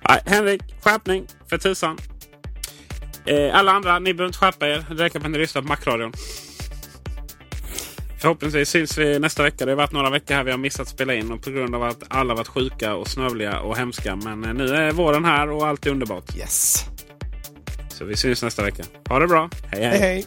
Nej, 0.09 0.23
Henrik, 0.27 0.63
skärpning 0.83 1.27
för 1.49 1.59
tusan. 1.59 1.99
Eh, 3.25 3.59
alla 3.59 3.73
andra, 3.73 3.99
ni 3.99 4.15
behöver 4.15 4.27
inte 4.27 4.39
skärpa 4.39 4.69
er. 4.69 4.85
Det 4.89 5.05
räcker 5.05 5.19
med 5.19 5.27
att 5.27 5.33
ni 5.33 5.39
lyssnar 5.39 5.63
på 5.63 5.69
Macradion. 5.69 6.13
Förhoppningsvis 8.21 8.69
syns 8.69 8.99
vi 8.99 9.19
nästa 9.19 9.43
vecka. 9.43 9.65
Det 9.65 9.71
har 9.71 9.77
varit 9.77 9.93
några 9.93 10.11
veckor 10.11 10.35
här 10.35 10.45
vi 10.45 10.51
har 10.51 10.59
missat 10.59 10.81
att 10.81 10.89
spela 10.89 11.15
in 11.15 11.33
och 11.33 11.43
på 11.43 11.51
grund 11.51 11.75
av 11.75 11.83
att 11.83 12.03
alla 12.09 12.35
varit 12.35 12.49
sjuka 12.49 12.95
och 12.95 13.09
snövliga 13.09 13.61
och 13.61 13.77
hemska. 13.77 14.17
Men 14.17 14.45
eh, 14.45 14.55
nu 14.55 14.75
är 14.75 14.93
våren 14.93 15.25
här 15.25 15.51
och 15.51 15.67
allt 15.67 15.87
är 15.87 15.91
underbart. 15.91 16.37
Yes! 16.37 16.85
Så 17.89 18.05
vi 18.05 18.17
syns 18.17 18.43
nästa 18.43 18.63
vecka. 18.63 18.85
Ha 19.09 19.19
det 19.19 19.27
bra. 19.27 19.51
hej! 19.67 19.83
hej. 19.83 19.99
hej, 19.99 20.01
hej. 20.01 20.27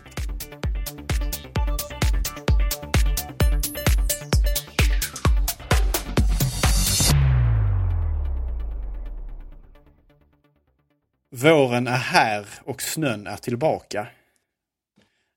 Våren 11.31 11.87
är 11.87 11.97
här 11.97 12.45
och 12.63 12.81
snön 12.81 13.27
är 13.27 13.37
tillbaka. 13.37 14.07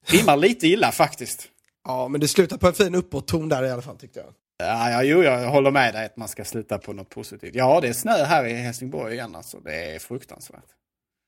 Rimmar 0.07 0.37
lite 0.37 0.67
illa 0.67 0.93
faktiskt. 0.93 1.51
Ja, 1.87 2.09
men 2.09 2.21
det 2.21 2.29
slutar 2.29 2.57
på 2.57 2.67
en 2.67 2.75
fin 2.75 2.95
uppåt-ton 2.95 3.49
där 3.49 3.65
i 3.65 3.71
alla 3.71 3.83
fall 3.83 3.97
tyckte 3.97 4.21
jag. 4.21 4.29
Ja, 4.59 4.91
ja, 4.91 5.03
jo, 5.03 5.23
jag 5.23 5.51
håller 5.51 5.71
med 5.71 5.95
dig 5.95 6.07
att 6.07 6.17
man 6.17 6.29
ska 6.29 6.45
sluta 6.45 6.79
på 6.79 6.93
något 6.93 7.09
positivt. 7.11 7.55
Ja, 7.55 7.81
det 7.81 7.89
är 7.89 7.93
snö 7.93 8.25
här 8.25 8.45
i 8.47 8.53
Helsingborg 8.53 9.15
igen 9.15 9.37
alltså. 9.37 9.61
Det 9.61 9.95
är 9.95 9.99
fruktansvärt. 9.99 10.65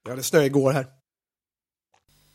Ja, 0.08 0.14
det 0.16 0.22
snö 0.22 0.42
igår 0.42 0.72
här. 0.72 0.86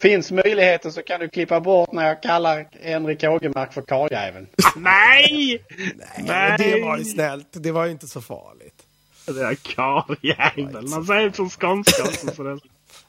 Finns 0.01 0.31
möjligheten 0.31 0.93
så 0.93 1.01
kan 1.03 1.19
du 1.19 1.29
klippa 1.29 1.59
bort 1.59 1.91
när 1.91 2.07
jag 2.07 2.23
kallar 2.23 2.67
Henrik 2.81 3.23
Ågemark 3.23 3.73
för 3.73 3.81
karljäveln. 3.81 4.47
Nej! 4.75 5.63
Nej! 5.95 6.25
Nej! 6.27 6.57
Det 6.57 6.81
var 6.81 6.97
ju 6.97 7.03
snällt. 7.03 7.47
Det 7.51 7.71
var 7.71 7.85
ju 7.85 7.91
inte 7.91 8.07
så 8.07 8.21
farligt. 8.21 8.83
Det 9.25 9.41
är 9.41 9.55
karljäveln. 9.55 10.89
Man 10.89 11.05
säger 11.05 11.29
det 11.29 11.35
som 11.35 11.49
skånska 11.49 12.03
det... 12.43 12.59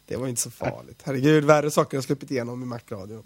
det 0.06 0.16
var 0.16 0.28
inte 0.28 0.40
så 0.40 0.50
farligt. 0.50 1.02
Herregud, 1.04 1.44
värre 1.44 1.70
saker 1.70 1.96
har 1.96 2.02
släppit 2.02 2.30
igenom 2.30 2.62
i 2.62 2.66
Macradion. 2.66 3.24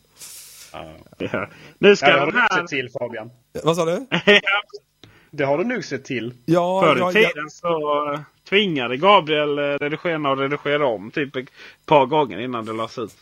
Ja. 1.18 1.48
Nu 1.78 1.96
ska 1.96 2.06
det 2.06 2.20
har 2.20 2.26
du 2.26 2.38
här... 2.38 2.60
sett 2.60 2.66
till 2.66 2.90
Fabian. 2.98 3.30
Vad 3.62 3.76
sa 3.76 3.84
du? 3.84 4.06
det 5.30 5.44
har 5.44 5.58
du 5.58 5.64
nog 5.64 5.84
sett 5.84 6.04
till. 6.04 6.34
Ja, 6.44 6.82
Förr 6.82 6.96
i 6.96 7.00
ja, 7.00 7.12
tiden 7.12 7.32
ja. 7.34 7.48
så 7.48 8.12
uh, 8.12 8.20
tvingade 8.48 8.96
Gabriel 8.96 9.58
uh, 9.58 9.64
redigerarna 9.64 10.32
att 10.32 10.38
redigera 10.38 10.86
om 10.86 11.10
typ 11.10 11.36
ett 11.36 11.48
par 11.86 12.06
gånger 12.06 12.38
innan 12.38 12.64
det 12.64 12.72
lades 12.72 12.98
ut. 12.98 13.16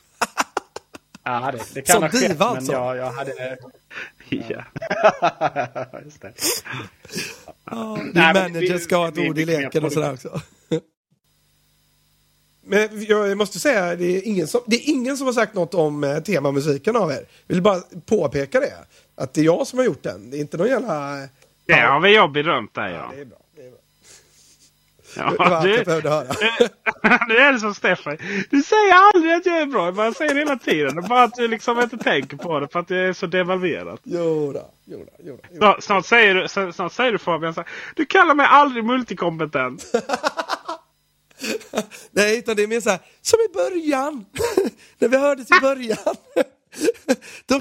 ja, 1.24 1.52
det, 1.52 1.74
det 1.74 1.82
kan 1.82 1.94
Som 1.94 2.02
ha 2.02 2.10
skett, 2.10 2.28
diva 2.28 2.44
alltså? 2.44 2.72
men 2.72 2.80
jag, 2.80 2.96
jag 2.96 3.12
hade... 3.12 3.58
ja. 4.28 4.64
Just 6.04 6.22
det. 6.22 6.32
Ja, 7.70 7.98
din 8.12 8.22
manager 8.22 8.78
ska 8.78 8.96
ha 8.96 9.08
ett 9.08 9.18
ord 9.18 9.38
i 9.38 9.44
leken 9.44 9.84
och 9.84 9.92
sådär 9.92 10.12
också. 10.12 10.40
Men 12.68 12.88
jag 13.08 13.38
måste 13.38 13.58
säga, 13.58 13.96
det 13.96 14.16
är, 14.16 14.26
ingen 14.26 14.46
som, 14.46 14.60
det 14.66 14.76
är 14.76 14.90
ingen 14.90 15.16
som 15.16 15.26
har 15.26 15.34
sagt 15.34 15.54
något 15.54 15.74
om 15.74 16.04
eh, 16.04 16.18
temamusiken 16.18 16.96
av 16.96 17.10
er. 17.10 17.20
Vill 17.46 17.62
bara 17.62 17.80
påpeka 18.06 18.60
det. 18.60 18.74
Att 19.16 19.34
det 19.34 19.40
är 19.40 19.44
jag 19.44 19.66
som 19.66 19.78
har 19.78 19.86
gjort 19.86 20.02
den. 20.02 20.30
Det 20.30 20.36
är 20.36 20.40
inte 20.40 20.56
någon 20.56 20.68
jävla... 20.68 21.28
Det 21.66 21.74
har 21.74 22.00
vi 22.00 22.14
jag 22.14 22.32
berömt 22.32 22.74
dig 22.74 22.92
ja. 22.92 22.98
ja. 22.98 23.10
Det 23.14 23.20
är 23.20 23.24
bra. 23.24 23.38
Det 23.56 23.62
är 23.62 23.70
bra. 23.70 23.78
Ja, 25.16 25.30
det 25.30 25.36
var 25.38 25.56
allt 25.56 25.76
jag 25.76 25.84
behövde 25.84 26.08
höra. 26.08 26.26
nu 27.28 27.36
är 27.36 27.52
det 27.52 27.58
som 27.58 27.74
Stefan. 27.74 28.16
Du 28.50 28.62
säger 28.62 29.14
aldrig 29.14 29.32
att 29.34 29.46
jag 29.46 29.58
är 29.58 29.66
bra. 29.66 30.04
Jag 30.04 30.16
säger 30.16 30.34
det 30.34 30.40
hela 30.40 30.56
tiden. 30.56 31.04
Bara 31.08 31.22
att 31.22 31.34
du 31.34 31.48
liksom 31.48 31.80
inte 31.80 31.98
tänker 31.98 32.36
på 32.36 32.60
det 32.60 32.68
för 32.68 32.80
att 32.80 32.88
det 32.88 32.96
är 32.96 33.12
så 33.12 33.26
devalverat. 33.26 34.00
Jodå, 34.02 34.70
jodå, 34.84 35.10
jodå. 35.24 35.38
Snart, 35.56 35.82
snart, 35.82 36.06
säger 36.06 36.34
du, 36.34 36.72
snart 36.72 36.92
säger 36.92 37.12
du 37.12 37.18
Fabian 37.18 37.54
så 37.54 37.60
här, 37.60 37.70
Du 37.94 38.06
kallar 38.06 38.34
mig 38.34 38.46
aldrig 38.50 38.84
multikompetent. 38.84 39.84
Nej, 42.10 42.38
utan 42.38 42.56
det 42.56 42.62
är 42.62 42.66
mer 42.66 42.80
så 42.80 42.90
här, 42.90 42.98
som 43.22 43.38
i 43.40 43.52
början. 43.54 44.24
När 44.98 45.08
vi 45.08 45.16
hördes 45.16 45.50
i 45.50 45.60
början. 45.60 46.16
då, 47.46 47.60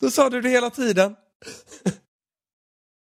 då 0.00 0.10
sa 0.10 0.30
du 0.30 0.40
det 0.40 0.48
hela 0.48 0.70
tiden. 0.70 1.16